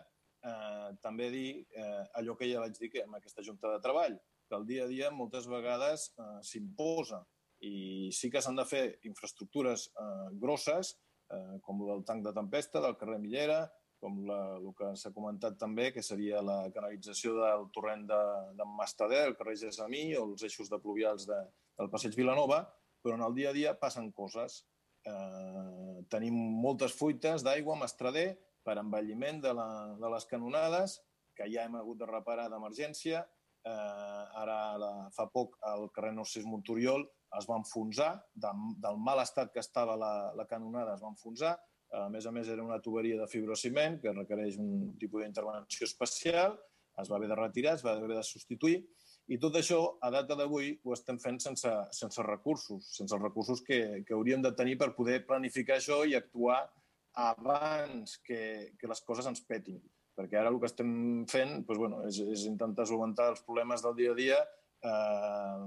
eh, 0.46 0.88
també 1.04 1.28
dir 1.34 1.48
eh, 1.76 2.04
allò 2.20 2.38
que 2.38 2.48
ja 2.48 2.62
vaig 2.64 2.78
dir 2.78 2.92
que 2.94 3.04
amb 3.04 3.18
aquesta 3.18 3.44
junta 3.44 3.74
de 3.74 3.82
treball, 3.84 4.16
que 4.48 4.56
el 4.56 4.66
dia 4.70 4.86
a 4.86 4.90
dia 4.90 5.12
moltes 5.12 5.50
vegades 5.50 6.12
eh, 6.16 6.38
s'imposa 6.48 7.24
i 7.62 8.10
sí 8.14 8.30
que 8.30 8.43
s'han 8.43 8.59
de 8.59 8.66
fer 8.68 8.82
infraestructures 9.09 9.89
eh, 9.93 10.28
grosses, 10.43 10.97
eh, 11.30 11.60
com 11.62 11.84
el 11.84 11.94
del 11.94 12.05
tanc 12.09 12.26
de 12.26 12.34
tempesta 12.36 12.82
del 12.82 12.98
carrer 13.01 13.20
Millera, 13.22 13.62
com 14.02 14.18
la, 14.26 14.40
el 14.59 14.72
que 14.74 14.90
s'ha 14.98 15.12
comentat 15.14 15.55
també, 15.60 15.93
que 15.94 16.02
seria 16.02 16.43
la 16.43 16.59
canalització 16.74 17.36
del 17.39 17.68
torrent 17.74 18.02
de, 18.09 18.22
de 18.59 18.66
Mastader, 18.78 19.28
el 19.28 19.36
carrer 19.39 19.55
Gessamí, 19.60 20.09
o 20.18 20.26
els 20.32 20.43
eixos 20.48 20.72
de 20.72 20.80
pluvials 20.82 21.28
de, 21.30 21.39
del 21.78 21.90
passeig 21.93 22.18
Vilanova, 22.18 22.64
però 23.02 23.14
en 23.18 23.22
el 23.28 23.39
dia 23.39 23.51
a 23.51 23.56
dia 23.56 23.78
passen 23.78 24.10
coses 24.14 24.64
Eh, 25.02 26.02
tenim 26.12 26.34
moltes 26.62 26.94
fuites 26.94 27.43
d'aigua 27.43 27.74
amb 27.74 27.86
estrader 27.89 28.28
per 28.62 28.76
envelliment 28.78 29.40
de, 29.43 29.55
la, 29.59 29.68
de 29.98 30.10
les 30.14 30.26
canonades, 30.30 31.01
que 31.34 31.48
ja 31.51 31.64
hem 31.66 31.74
hagut 31.80 31.98
de 31.98 32.09
reparar 32.10 32.48
d'emergència. 32.52 33.24
Eh, 33.66 34.22
ara, 34.43 34.59
la, 34.78 34.93
fa 35.16 35.26
poc, 35.34 35.56
el 35.72 35.89
carrer 35.94 36.12
Narcís 36.14 36.47
Montoriol 36.47 37.06
es 37.38 37.48
va 37.48 37.59
enfonsar, 37.60 38.14
de, 38.34 38.50
del 38.84 38.98
mal 39.00 39.22
estat 39.22 39.52
que 39.52 39.62
estava 39.62 39.96
la, 39.96 40.12
la 40.36 40.46
canonada 40.48 40.96
es 40.96 41.04
va 41.04 41.12
enfonsar. 41.12 41.56
A 41.92 42.06
més 42.09 42.24
a 42.24 42.32
més, 42.32 42.48
era 42.48 42.64
una 42.64 42.80
tuberia 42.80 43.18
de 43.20 43.28
fibrociment 43.28 43.98
que 44.00 44.14
requereix 44.16 44.56
un 44.60 44.94
tipus 45.00 45.22
d'intervenció 45.22 45.84
especial. 45.88 46.56
Es 47.00 47.09
va 47.09 47.18
haver 47.18 47.28
de 47.28 47.36
retirar, 47.36 47.76
es 47.76 47.84
va 47.84 47.96
haver 47.96 48.16
de 48.16 48.24
substituir 48.24 48.78
i 49.30 49.38
tot 49.38 49.54
això, 49.59 49.78
a 50.02 50.10
data 50.10 50.34
d'avui, 50.38 50.72
ho 50.82 50.94
estem 50.96 51.18
fent 51.22 51.38
sense, 51.42 51.70
sense 51.94 52.24
recursos, 52.26 52.88
sense 52.96 53.14
els 53.14 53.22
recursos 53.22 53.62
que, 53.62 54.02
que 54.06 54.16
hauríem 54.16 54.42
de 54.42 54.50
tenir 54.59 54.76
per 54.80 54.92
poder 54.96 55.22
planificar 55.28 55.78
això 55.78 56.02
i 56.09 56.16
actuar 56.18 56.59
abans 57.22 58.16
que, 58.26 58.72
que 58.80 58.90
les 58.90 59.02
coses 59.06 59.28
ens 59.30 59.44
petin. 59.46 59.78
Perquè 60.18 60.40
ara 60.40 60.50
el 60.50 60.59
que 60.60 60.68
estem 60.68 60.90
fent 61.30 61.60
doncs, 61.62 61.78
bueno, 61.78 62.02
és, 62.09 62.18
és 62.34 62.46
intentar 62.50 62.86
solventar 62.88 63.30
els 63.32 63.44
problemes 63.46 63.84
del 63.84 63.96
dia 64.00 64.12
a 64.12 64.18
dia, 64.18 64.40
eh, 64.82 65.62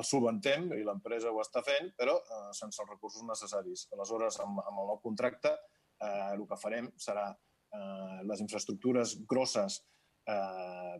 els 0.00 0.10
solventem 0.14 0.70
i 0.76 0.82
l'empresa 0.86 1.32
ho 1.32 1.40
està 1.42 1.62
fent, 1.66 1.92
però 1.98 2.16
eh, 2.20 2.48
sense 2.56 2.82
els 2.82 2.90
recursos 2.90 3.26
necessaris. 3.28 3.86
Aleshores, 3.96 4.40
amb, 4.44 4.62
amb 4.64 4.82
el 4.82 4.90
nou 4.92 5.00
contracte, 5.04 5.54
eh, 6.00 6.28
el 6.34 6.44
que 6.48 6.60
farem 6.60 6.90
serà 7.00 7.30
eh, 7.30 8.20
les 8.28 8.44
infraestructures 8.44 9.16
grosses 9.30 9.80
eh, 10.28 10.96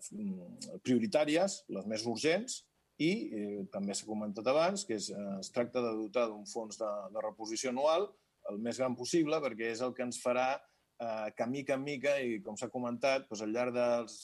prioritàries, 0.84 1.62
les 1.76 1.88
més 1.90 2.06
urgents, 2.08 2.62
i 3.00 3.12
eh, 3.32 3.60
també 3.72 3.96
s'ha 3.96 4.08
comentat 4.08 4.48
abans 4.52 4.84
que 4.84 4.98
és, 5.00 5.08
eh, 5.14 5.36
es 5.40 5.52
tracta 5.54 5.82
de 5.84 5.94
dotar 5.96 6.26
d'un 6.28 6.44
fons 6.48 6.76
de, 6.80 6.90
de 7.14 7.22
reposició 7.24 7.72
anual 7.72 8.10
el 8.50 8.58
més 8.60 8.80
gran 8.80 8.96
possible 8.96 9.38
perquè 9.40 9.70
és 9.72 9.80
el 9.84 9.94
que 9.96 10.04
ens 10.04 10.20
farà 10.20 10.52
eh, 11.01 11.28
que 11.36 11.47
mica 11.47 11.77
en 11.77 11.85
mica 11.85 12.16
i 12.20 12.40
com 12.44 12.56
s'ha 12.56 12.70
comentat 12.72 13.28
doncs, 13.28 13.44
al 13.44 13.55
llarg 13.55 13.74
dels 13.77 14.16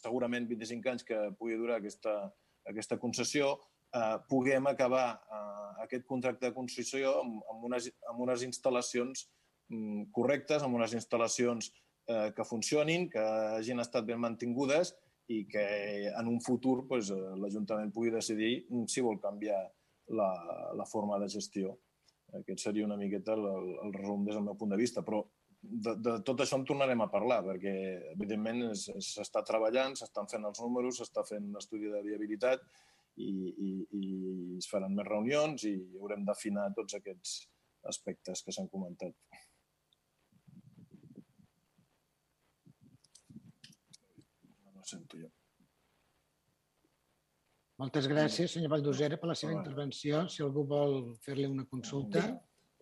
segurament 0.00 0.48
25 0.48 0.92
anys 0.92 1.06
que 1.08 1.18
pugui 1.38 1.58
durar 1.60 1.78
aquesta, 1.78 2.14
aquesta 2.68 2.98
concessió 3.00 3.54
eh, 3.94 4.16
puguem 4.28 4.66
acabar 4.70 5.08
eh, 5.16 5.82
aquest 5.84 6.06
contracte 6.06 6.48
de 6.48 6.54
construcció 6.56 7.18
amb, 7.22 7.42
amb, 7.52 7.66
unes, 7.70 7.90
amb 8.10 8.24
unes 8.26 8.44
instal·lacions 8.46 9.26
mm, 9.70 10.08
correctes, 10.16 10.64
amb 10.64 10.78
unes 10.80 10.94
instal·lacions 10.98 11.72
eh, 12.08 12.30
que 12.36 12.48
funcionin, 12.48 13.08
que 13.12 13.24
hagin 13.58 13.84
estat 13.84 14.08
ben 14.08 14.20
mantingudes 14.20 14.94
i 15.28 15.42
que 15.48 15.64
en 16.08 16.28
un 16.28 16.40
futur 16.40 16.86
pues, 16.88 17.12
eh, 17.12 17.34
l'Ajuntament 17.40 17.92
pugui 17.92 18.12
decidir 18.14 18.64
si 18.88 19.04
vol 19.04 19.20
canviar 19.20 19.60
la, 20.16 20.30
la 20.76 20.86
forma 20.88 21.18
de 21.20 21.28
gestió. 21.28 21.76
Aquest 22.38 22.60
seria 22.60 22.84
una 22.84 22.96
miqueta 22.96 23.34
el, 23.36 23.44
el 23.84 23.92
resum 23.94 24.24
des 24.24 24.36
del 24.36 24.44
meu 24.44 24.56
punt 24.56 24.72
de 24.72 24.80
vista, 24.80 25.04
però 25.04 25.22
de, 25.62 25.94
de 25.96 26.14
tot 26.26 26.40
això 26.42 26.58
en 26.58 26.66
tornarem 26.68 27.02
a 27.02 27.10
parlar, 27.12 27.40
perquè 27.46 27.74
evidentment 28.14 28.74
s'està 28.78 29.42
treballant, 29.46 29.96
s'estan 29.98 30.28
fent 30.30 30.46
els 30.48 30.60
números, 30.62 31.00
s'està 31.00 31.24
fent 31.28 31.50
l'estudi 31.54 31.90
de 31.92 32.02
viabilitat 32.06 32.64
i, 33.18 33.30
i, 33.66 33.70
i 33.98 34.04
es 34.58 34.68
faran 34.70 34.94
més 34.94 35.08
reunions 35.08 35.66
i 35.68 35.74
haurem 35.98 36.24
d'afinar 36.26 36.70
tots 36.76 36.98
aquests 36.98 37.38
aspectes 37.90 38.44
que 38.44 38.54
s'han 38.54 38.70
comentat. 38.70 39.14
No 44.76 44.86
sento 44.86 45.18
jo. 45.18 45.32
Moltes 47.78 48.08
gràcies, 48.10 48.50
senyor 48.50 48.72
Valdosera, 48.72 49.18
per 49.22 49.28
la 49.30 49.36
seva 49.38 49.54
intervenció. 49.54 50.24
Si 50.32 50.42
algú 50.42 50.64
vol 50.66 51.12
fer-li 51.22 51.46
una 51.46 51.62
consulta, 51.70 52.24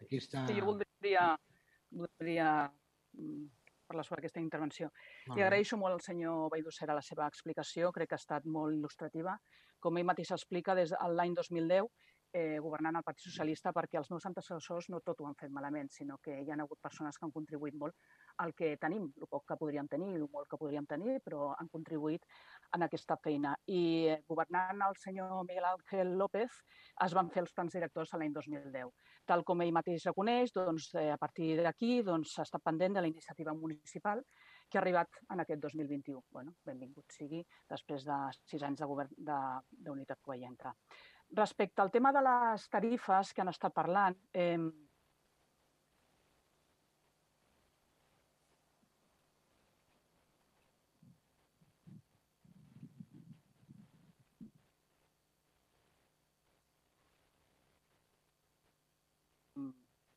aquí 0.01 0.23
està. 0.23 0.47
Sí, 0.49 0.57
jo 0.57 0.71
voldria, 0.71 1.35
voldria 2.03 2.49
mm, 2.67 3.45
parlar 3.87 4.05
sobre 4.05 4.25
aquesta 4.25 4.43
intervenció. 4.43 4.91
Li 5.35 5.45
agraeixo 5.45 5.79
molt 5.81 5.97
al 5.97 6.05
senyor 6.05 6.51
Valldossera 6.53 6.97
la 6.97 7.05
seva 7.07 7.29
explicació, 7.31 7.93
crec 7.95 8.11
que 8.11 8.19
ha 8.19 8.25
estat 8.25 8.49
molt 8.59 8.75
il·lustrativa. 8.77 9.37
Com 9.81 9.99
ell 9.99 10.09
mateix 10.09 10.33
explica, 10.35 10.75
des 10.75 10.93
de 10.93 11.09
l'any 11.15 11.37
2010 11.39 11.91
eh, 12.37 12.59
governant 12.61 12.99
el 12.99 13.05
Partit 13.07 13.25
Socialista 13.25 13.73
perquè 13.77 13.99
els 14.01 14.11
meus 14.13 14.27
antecessors 14.29 14.91
no 14.93 15.01
tot 15.05 15.21
ho 15.21 15.29
han 15.29 15.37
fet 15.41 15.53
malament, 15.53 15.89
sinó 15.93 16.19
que 16.23 16.35
hi 16.43 16.51
ha 16.51 16.59
hagut 16.65 16.81
persones 16.83 17.19
que 17.19 17.25
han 17.27 17.35
contribuït 17.37 17.77
molt 17.81 17.97
al 18.45 18.53
que 18.59 18.75
tenim, 18.83 19.07
el 19.23 19.31
poc 19.31 19.47
que 19.49 19.57
podríem 19.61 19.89
tenir, 19.89 20.13
el 20.19 20.27
molt 20.33 20.51
que 20.51 20.59
podríem 20.61 20.87
tenir, 20.91 21.21
però 21.25 21.55
han 21.57 21.71
contribuït 21.73 22.27
en 22.75 22.85
aquesta 22.87 23.17
feina. 23.23 23.55
I 23.67 24.17
governant 24.29 24.83
el 24.89 24.97
senyor 25.03 25.45
Miguel 25.49 25.69
Ángel 25.71 26.15
López 26.19 26.61
es 27.05 27.15
van 27.15 27.31
fer 27.31 27.43
els 27.45 27.53
plans 27.53 27.77
directors 27.77 28.15
l'any 28.15 28.33
2010. 28.35 28.93
Tal 29.27 29.45
com 29.45 29.63
ell 29.63 29.75
mateix 29.75 30.07
reconeix, 30.09 30.53
doncs, 30.55 30.93
eh, 30.95 31.11
a 31.13 31.19
partir 31.19 31.57
d'aquí 31.63 32.03
doncs, 32.07 32.39
estat 32.45 32.63
pendent 32.63 32.97
de 32.97 33.05
la 33.05 33.11
iniciativa 33.13 33.55
municipal 33.55 34.23
que 34.69 34.79
ha 34.79 34.83
arribat 34.83 35.21
en 35.31 35.41
aquest 35.41 35.63
2021. 35.63 36.23
Bueno, 36.31 36.57
benvingut 36.67 37.13
sigui 37.15 37.43
després 37.71 38.07
de 38.07 38.17
sis 38.45 38.63
anys 38.63 38.81
de 38.81 38.89
govern 38.91 39.13
d'unitat 39.19 40.21
covellenca. 40.21 40.75
Respecte 41.37 41.83
al 41.83 41.91
tema 41.91 42.13
de 42.15 42.23
les 42.23 42.69
tarifes 42.71 43.33
que 43.35 43.43
han 43.43 43.51
estat 43.51 43.75
parlant, 43.75 44.17
eh, 44.33 44.59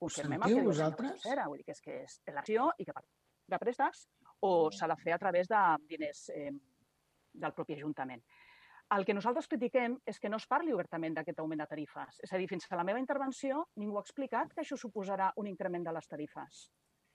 confirmem 0.10 0.41
el 0.41 0.49
que 0.49 0.60
diu 0.60 0.69
vosaltres? 0.73 1.15
Valldossera, 1.15 1.48
vull 1.48 1.61
dir 1.61 1.69
que 1.69 1.77
és 1.77 1.81
que 1.86 2.02
és 2.03 2.19
l'acció 2.36 2.69
i 2.77 2.88
que 2.90 2.98
per 2.98 3.06
de 3.49 3.60
préstecs 3.61 4.06
o 4.45 4.69
s'ha 4.72 4.88
de 4.88 4.98
fer 5.02 5.15
a 5.15 5.22
través 5.22 5.49
de 5.49 5.61
diners 5.90 6.27
eh, 6.36 6.52
del 7.34 7.56
propi 7.57 7.76
Ajuntament. 7.76 8.22
El 8.95 9.06
que 9.06 9.14
nosaltres 9.14 9.48
critiquem 9.49 9.99
és 10.10 10.18
que 10.18 10.30
no 10.34 10.40
es 10.41 10.48
parli 10.49 10.73
obertament 10.73 11.14
d'aquest 11.18 11.41
augment 11.41 11.61
de 11.61 11.68
tarifes. 11.69 12.22
És 12.26 12.31
a 12.34 12.40
dir, 12.41 12.48
fins 12.49 12.65
a 12.69 12.80
la 12.80 12.86
meva 12.88 13.02
intervenció 13.02 13.68
ningú 13.77 13.99
ha 13.99 14.06
explicat 14.06 14.53
que 14.53 14.64
això 14.64 14.77
suposarà 14.81 15.30
un 15.38 15.49
increment 15.52 15.86
de 15.86 15.94
les 15.94 16.10
tarifes. 16.10 16.64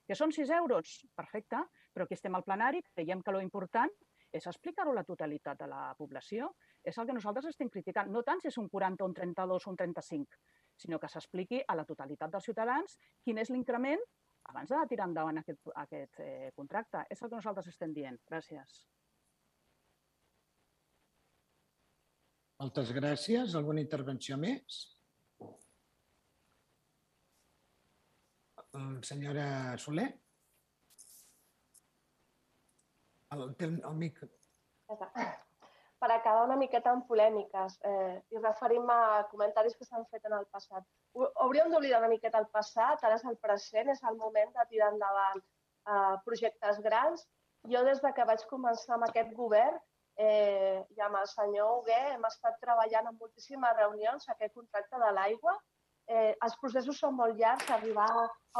Que 0.07 0.15
són 0.15 0.31
6 0.37 0.53
euros, 0.55 1.01
perfecte, 1.16 1.65
però 1.93 2.07
aquí 2.07 2.15
estem 2.15 2.35
al 2.37 2.45
plenari, 2.47 2.83
creiem 2.93 3.25
que 3.25 3.35
lo 3.35 3.41
important 3.43 3.91
és 4.35 4.47
explicar-ho 4.51 4.93
a 4.93 5.01
la 5.01 5.07
totalitat 5.09 5.59
de 5.59 5.66
la 5.71 5.83
població. 5.99 6.53
És 6.85 6.99
el 6.99 7.09
que 7.09 7.16
nosaltres 7.16 7.51
estem 7.51 7.71
criticant. 7.73 8.11
No 8.12 8.23
tant 8.23 8.43
si 8.43 8.53
és 8.53 8.59
un 8.61 8.69
40, 8.69 9.07
un 9.09 9.15
32 9.16 9.66
o 9.66 9.71
un 9.73 9.79
35, 9.81 10.39
sinó 10.77 10.99
que 11.01 11.09
s'expliqui 11.09 11.63
a 11.67 11.77
la 11.79 11.87
totalitat 11.89 12.33
dels 12.33 12.45
ciutadans 12.51 12.99
quin 13.25 13.39
és 13.39 13.51
l'increment 13.51 14.03
abans 14.51 14.69
de 14.71 14.81
tirar 14.89 15.07
endavant 15.09 15.41
aquest, 15.41 15.71
aquest 15.85 16.21
eh, 16.21 16.51
contracte. 16.57 17.05
És 17.11 17.23
el 17.23 17.31
que 17.31 17.39
nosaltres 17.41 17.71
estem 17.73 17.95
dient. 17.97 18.19
Gràcies. 18.29 18.83
Moltes 22.61 22.93
gràcies. 22.97 23.55
Alguna 23.59 23.83
intervenció 23.83 24.37
més? 24.41 24.83
Mm, 28.75 29.01
Senyora 29.07 29.49
Soler? 29.79 30.11
El, 33.35 33.43
el, 33.59 33.77
el 33.91 33.99
micro. 33.99 34.29
Per 36.05 36.10
acabar 36.12 36.43
una 36.44 36.56
miqueta 36.60 36.90
amb 36.93 37.06
polèmiques 37.09 37.78
eh, 37.89 38.16
i 38.36 38.40
referim-me 38.40 38.97
a 39.12 39.20
comentaris 39.31 39.76
que 39.78 39.86
s'han 39.86 40.02
fet 40.12 40.26
en 40.28 40.35
el 40.39 40.43
passat. 40.52 40.85
Hauríem 41.44 41.70
d'oblidar 41.72 42.01
una 42.02 42.10
miqueta 42.12 42.43
el 42.43 42.48
passat, 42.56 43.06
ara 43.09 43.16
és 43.16 43.24
el 43.31 43.39
present, 43.47 43.89
és 43.94 44.02
el 44.10 44.18
moment 44.20 44.52
de 44.59 44.66
tirar 44.72 44.90
endavant 44.93 45.40
eh, 45.40 46.18
projectes 46.26 46.82
grans. 46.89 47.24
Jo 47.72 47.81
des 47.89 48.05
de 48.05 48.12
que 48.18 48.28
vaig 48.32 48.44
començar 48.51 48.98
amb 48.98 49.06
aquest 49.09 49.32
govern 49.39 49.81
eh, 50.26 50.85
i 50.93 51.01
amb 51.06 51.22
el 51.22 51.31
senyor 51.32 51.78
Hugué 51.78 52.02
hem 52.10 52.28
estat 52.28 52.60
treballant 52.66 53.09
en 53.09 53.16
moltíssimes 53.22 53.76
reunions 53.81 54.28
aquest 54.28 54.52
contracte 54.60 55.01
de 55.06 55.10
l'aigua. 55.20 55.56
Eh, 56.06 56.32
els 56.44 56.56
processos 56.60 56.98
són 57.01 57.14
molt 57.16 57.39
llargs, 57.40 57.70
arribar 57.72 58.09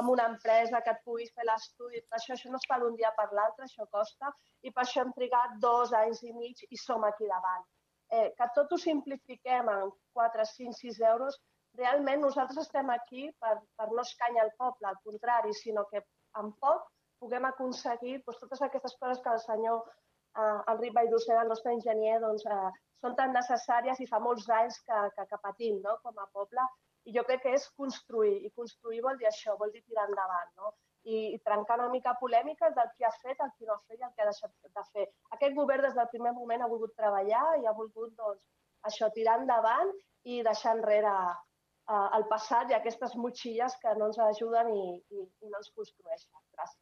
amb 0.01 0.11
una 0.11 0.25
empresa 0.33 0.81
que 0.85 0.93
et 0.95 1.03
pugui 1.05 1.27
fer 1.37 1.45
l'estudi, 1.45 2.01
això, 2.19 2.33
això 2.35 2.53
no 2.53 2.61
es 2.61 2.69
fa 2.71 2.79
d'un 2.81 2.97
dia 3.01 3.11
per 3.19 3.27
l'altre, 3.37 3.67
això 3.67 3.85
costa, 3.97 4.31
i 4.63 4.73
per 4.73 4.85
això 4.85 5.03
hem 5.03 5.13
trigat 5.19 5.59
dos 5.65 5.93
anys 5.99 6.23
i 6.25 6.33
mig 6.37 6.63
i 6.71 6.81
som 6.81 7.05
aquí 7.05 7.29
davant. 7.29 7.67
Eh, 8.15 8.31
que 8.39 8.49
tot 8.57 8.73
ho 8.73 8.79
simplifiquem 8.81 9.69
en 9.75 9.93
4, 10.17 10.47
5, 10.55 10.73
6 10.81 11.03
euros, 11.11 11.39
realment 11.79 12.23
nosaltres 12.23 12.65
estem 12.65 12.91
aquí 12.95 13.29
per, 13.43 13.55
per 13.77 13.91
no 13.91 14.03
escanyar 14.03 14.47
el 14.47 14.53
poble, 14.59 14.89
al 14.89 15.01
contrari, 15.05 15.53
sinó 15.61 15.85
que 15.93 16.05
amb 16.41 16.57
poc 16.65 16.89
puguem 17.21 17.45
aconseguir 17.49 18.19
doncs, 18.23 18.41
totes 18.41 18.63
aquestes 18.67 18.97
coses 19.01 19.23
que 19.25 19.33
el 19.37 19.43
senyor 19.45 19.85
eh, 19.85 20.73
Enric 20.73 20.97
Valldossera, 20.97 21.45
el 21.45 21.53
nostre 21.53 21.75
enginyer, 21.77 22.19
doncs, 22.25 22.47
eh, 22.47 22.73
són 23.05 23.17
tan 23.21 23.35
necessàries 23.37 24.01
i 24.01 24.09
fa 24.11 24.21
molts 24.27 24.49
anys 24.59 24.81
que, 24.87 25.01
que, 25.17 25.27
que 25.31 25.41
patim 25.45 25.81
no? 25.85 25.99
com 26.05 26.21
a 26.21 26.27
poble. 26.33 26.67
I 27.05 27.15
jo 27.17 27.25
crec 27.29 27.43
que 27.45 27.53
és 27.59 27.69
construir, 27.81 28.35
i 28.47 28.51
construir 28.57 29.03
vol 29.05 29.19
dir 29.21 29.29
això, 29.29 29.57
vol 29.61 29.73
dir 29.75 29.83
tirar 29.85 30.09
endavant, 30.09 30.51
no? 30.61 30.73
I, 31.05 31.37
i 31.37 31.39
trencar 31.45 31.77
una 31.77 31.91
mica 31.93 32.15
polèmiques 32.21 32.73
del 32.77 32.93
qui 32.97 33.05
ha 33.05 33.13
fet, 33.19 33.41
el 33.45 33.51
qui 33.59 33.69
no 33.69 33.75
ha 33.75 33.83
fet 33.91 34.01
i 34.01 34.07
el 34.07 34.13
que 34.15 34.25
ha 34.25 34.31
deixat 34.31 34.55
de 34.79 34.85
fer. 34.93 35.05
Aquest 35.37 35.57
govern 35.59 35.85
des 35.85 35.97
del 35.99 36.09
primer 36.13 36.33
moment 36.37 36.65
ha 36.65 36.71
volgut 36.71 36.95
treballar 36.97 37.45
i 37.61 37.69
ha 37.69 37.75
volgut 37.77 38.15
doncs, 38.21 38.41
això 38.89 39.11
tirar 39.13 39.37
endavant 39.43 39.93
i 40.25 40.41
deixar 40.47 40.79
enrere 40.79 41.13
eh, 41.13 42.09
el 42.17 42.25
passat 42.33 42.73
i 42.73 42.79
aquestes 42.79 43.17
motxilles 43.21 43.77
que 43.83 43.93
no 44.01 44.09
ens 44.09 44.21
ajuden 44.31 44.73
i, 44.73 44.89
i, 44.97 45.29
i 45.45 45.53
no 45.53 45.61
ens 45.61 45.71
construeixen. 45.77 46.41
Gràcies. 46.57 46.81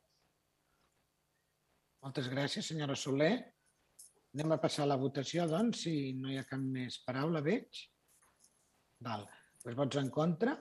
Moltes 2.02 2.30
gràcies, 2.30 2.70
senyora 2.70 2.98
Soler. 2.98 3.34
Anem 4.34 4.54
a 4.54 4.62
passar 4.62 4.86
a 4.86 4.90
la 4.94 4.98
votació, 4.98 5.44
doncs, 5.50 5.84
si 5.84 6.14
no 6.18 6.30
hi 6.32 6.38
ha 6.40 6.48
cap 6.48 6.62
més 6.62 7.02
paraula, 7.06 7.42
veig. 7.44 7.84
Val. 9.06 9.26
Els 9.66 9.78
vots 9.78 9.98
en 10.00 10.08
contra? 10.10 10.56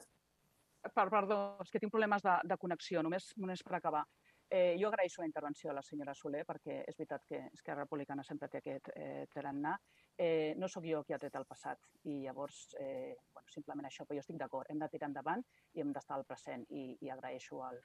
Per, 0.81 1.05
perdó, 1.13 1.37
és 1.61 1.69
que 1.69 1.79
tinc 1.81 1.93
problemes 1.93 2.23
de, 2.25 2.35
de 2.49 2.57
connexió, 2.61 3.01
només, 3.05 3.31
només 3.37 3.61
per 3.65 3.77
acabar. 3.77 4.03
Eh, 4.51 4.75
jo 4.81 4.89
agraeixo 4.89 5.21
la 5.21 5.27
intervenció 5.29 5.69
de 5.69 5.77
la 5.77 5.83
senyora 5.85 6.13
Soler 6.17 6.41
perquè 6.43 6.81
és 6.83 6.97
veritat 6.97 7.23
que 7.29 7.37
Esquerra 7.53 7.85
Republicana 7.85 8.25
sempre 8.27 8.49
té 8.51 8.59
aquest 8.59 8.89
eh, 8.91 9.23
tarannà. 9.31 9.77
Eh, 10.19 10.57
no 10.59 10.67
sóc 10.67 10.83
jo 10.89 11.03
qui 11.07 11.15
ha 11.15 11.19
tret 11.21 11.37
el 11.39 11.47
passat 11.47 11.85
i 12.03 12.17
llavors, 12.25 12.57
eh, 12.81 13.13
bueno, 13.31 13.53
simplement 13.53 13.87
això, 13.87 14.03
però 14.03 14.17
jo 14.19 14.25
estic 14.25 14.41
d'acord. 14.41 14.67
Hem 14.69 14.81
de 14.81 14.89
tirar 14.91 15.07
endavant 15.07 15.45
i 15.71 15.85
hem 15.85 15.93
d'estar 15.95 16.17
al 16.17 16.27
present 16.27 16.65
i, 16.67 16.83
i 16.99 17.13
agraeixo 17.13 17.61
el, 17.69 17.79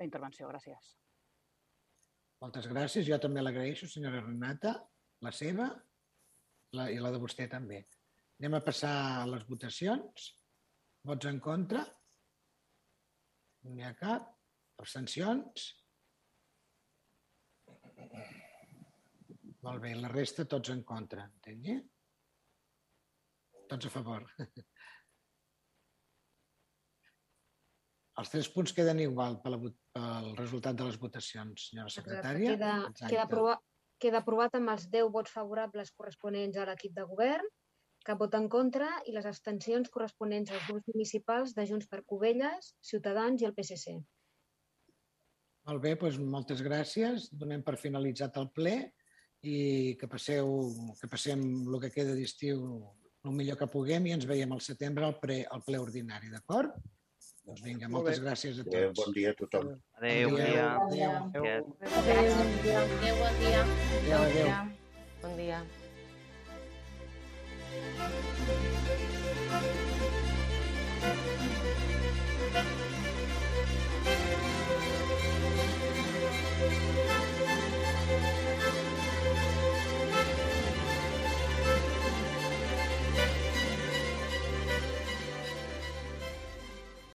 la 0.00 0.08
intervenció. 0.08 0.50
Gràcies. 0.50 0.90
Moltes 2.42 2.66
gràcies. 2.72 3.06
Jo 3.06 3.20
també 3.22 3.44
l'agraeixo, 3.44 3.86
senyora 3.86 4.24
Renata, 4.24 4.74
la 5.22 5.32
seva 5.36 5.70
la, 6.74 6.90
i 6.90 6.98
la 6.98 7.14
de 7.14 7.22
vostè 7.22 7.46
també. 7.52 7.84
Anem 8.40 8.56
a 8.58 8.64
passar 8.66 8.94
a 9.20 9.26
les 9.30 9.46
votacions. 9.46 10.30
Vots 11.08 11.28
en 11.30 11.38
contra? 11.40 11.84
No 13.64 13.74
n'hi 13.74 13.84
ha 13.86 13.94
cap. 13.96 14.28
Abstencions? 14.80 15.68
Molt 19.64 19.82
bé, 19.84 19.94
la 19.96 20.08
resta 20.12 20.46
tots 20.48 20.72
en 20.72 20.82
contra, 20.88 21.26
entengui? 21.28 21.76
Tots 23.70 23.88
a 23.88 23.92
favor. 23.92 24.24
Els 28.20 28.32
tres 28.32 28.48
punts 28.52 28.72
queden 28.76 28.98
igual 29.00 29.38
pel, 29.40 29.56
pel 29.96 30.26
resultat 30.36 30.76
de 30.76 30.86
les 30.88 30.98
votacions, 31.00 31.68
senyora 31.70 31.92
secretària. 31.92 32.56
Queda, 32.56 32.72
Exacte. 32.90 33.12
queda, 33.12 33.24
aprovat, 33.24 33.62
queda 34.02 34.20
aprovat 34.20 34.56
amb 34.58 34.72
els 34.74 34.84
10 34.92 35.08
vots 35.14 35.32
favorables 35.32 35.92
corresponents 35.96 36.58
a 36.60 36.66
l'equip 36.68 36.92
de 36.96 37.06
govern, 37.08 37.46
cap 38.06 38.18
vot 38.20 38.34
en 38.38 38.48
contra 38.48 38.88
i 39.06 39.12
les 39.12 39.26
abstencions 39.28 39.90
corresponents 39.92 40.50
als 40.52 40.66
grups 40.68 40.88
municipals 40.92 41.54
de 41.56 41.66
Junts 41.68 41.88
per 41.90 42.02
Covelles, 42.08 42.72
Ciutadans 42.80 43.42
i 43.42 43.48
el 43.48 43.54
PSC. 43.56 43.98
Molt 45.68 45.82
bé, 45.84 45.94
doncs 46.00 46.18
moltes 46.18 46.62
gràcies. 46.64 47.28
Donem 47.32 47.62
per 47.62 47.76
finalitzat 47.78 48.38
el 48.40 48.48
ple 48.56 48.76
i 49.44 49.96
que 50.00 50.08
passeu, 50.08 50.48
que 51.00 51.08
passem 51.12 51.42
el 51.68 51.80
que 51.84 51.92
queda 51.92 52.16
d'estiu 52.16 52.64
el 53.28 53.36
millor 53.36 53.58
que 53.60 53.68
puguem 53.68 54.06
i 54.08 54.14
ens 54.16 54.24
veiem 54.28 54.52
al 54.56 54.62
setembre 54.64 55.04
al 55.04 55.18
ple, 55.20 55.42
al 55.44 55.60
ple 55.66 55.78
ordinari, 55.80 56.32
d'acord? 56.32 56.72
Doncs 57.44 57.60
vinga, 57.64 57.88
Molt 57.88 58.04
moltes 58.04 58.20
bé. 58.20 58.26
gràcies 58.26 58.58
a 58.60 58.64
Adéu, 58.64 58.88
tots. 58.92 59.04
bon 59.04 59.12
dia 59.16 59.30
a 59.32 59.36
tothom. 59.36 59.68
Adéu, 60.00 60.30
bon 60.30 60.40
dia. 60.40 60.66
Adéu. 60.86 61.10
Adéu. 61.10 61.44
Adéu, 61.44 62.32
bon 62.40 62.56
dia. 62.64 62.80
Adéu, 62.80 63.14
bon 63.20 63.38
dia. 63.44 63.62
Adéu, 64.00 64.18
adéu. 64.24 64.48
Bon 65.20 65.36
dia. 65.36 65.60
Thank 65.60 65.74
you. 65.74 65.79
Música 67.80 68.69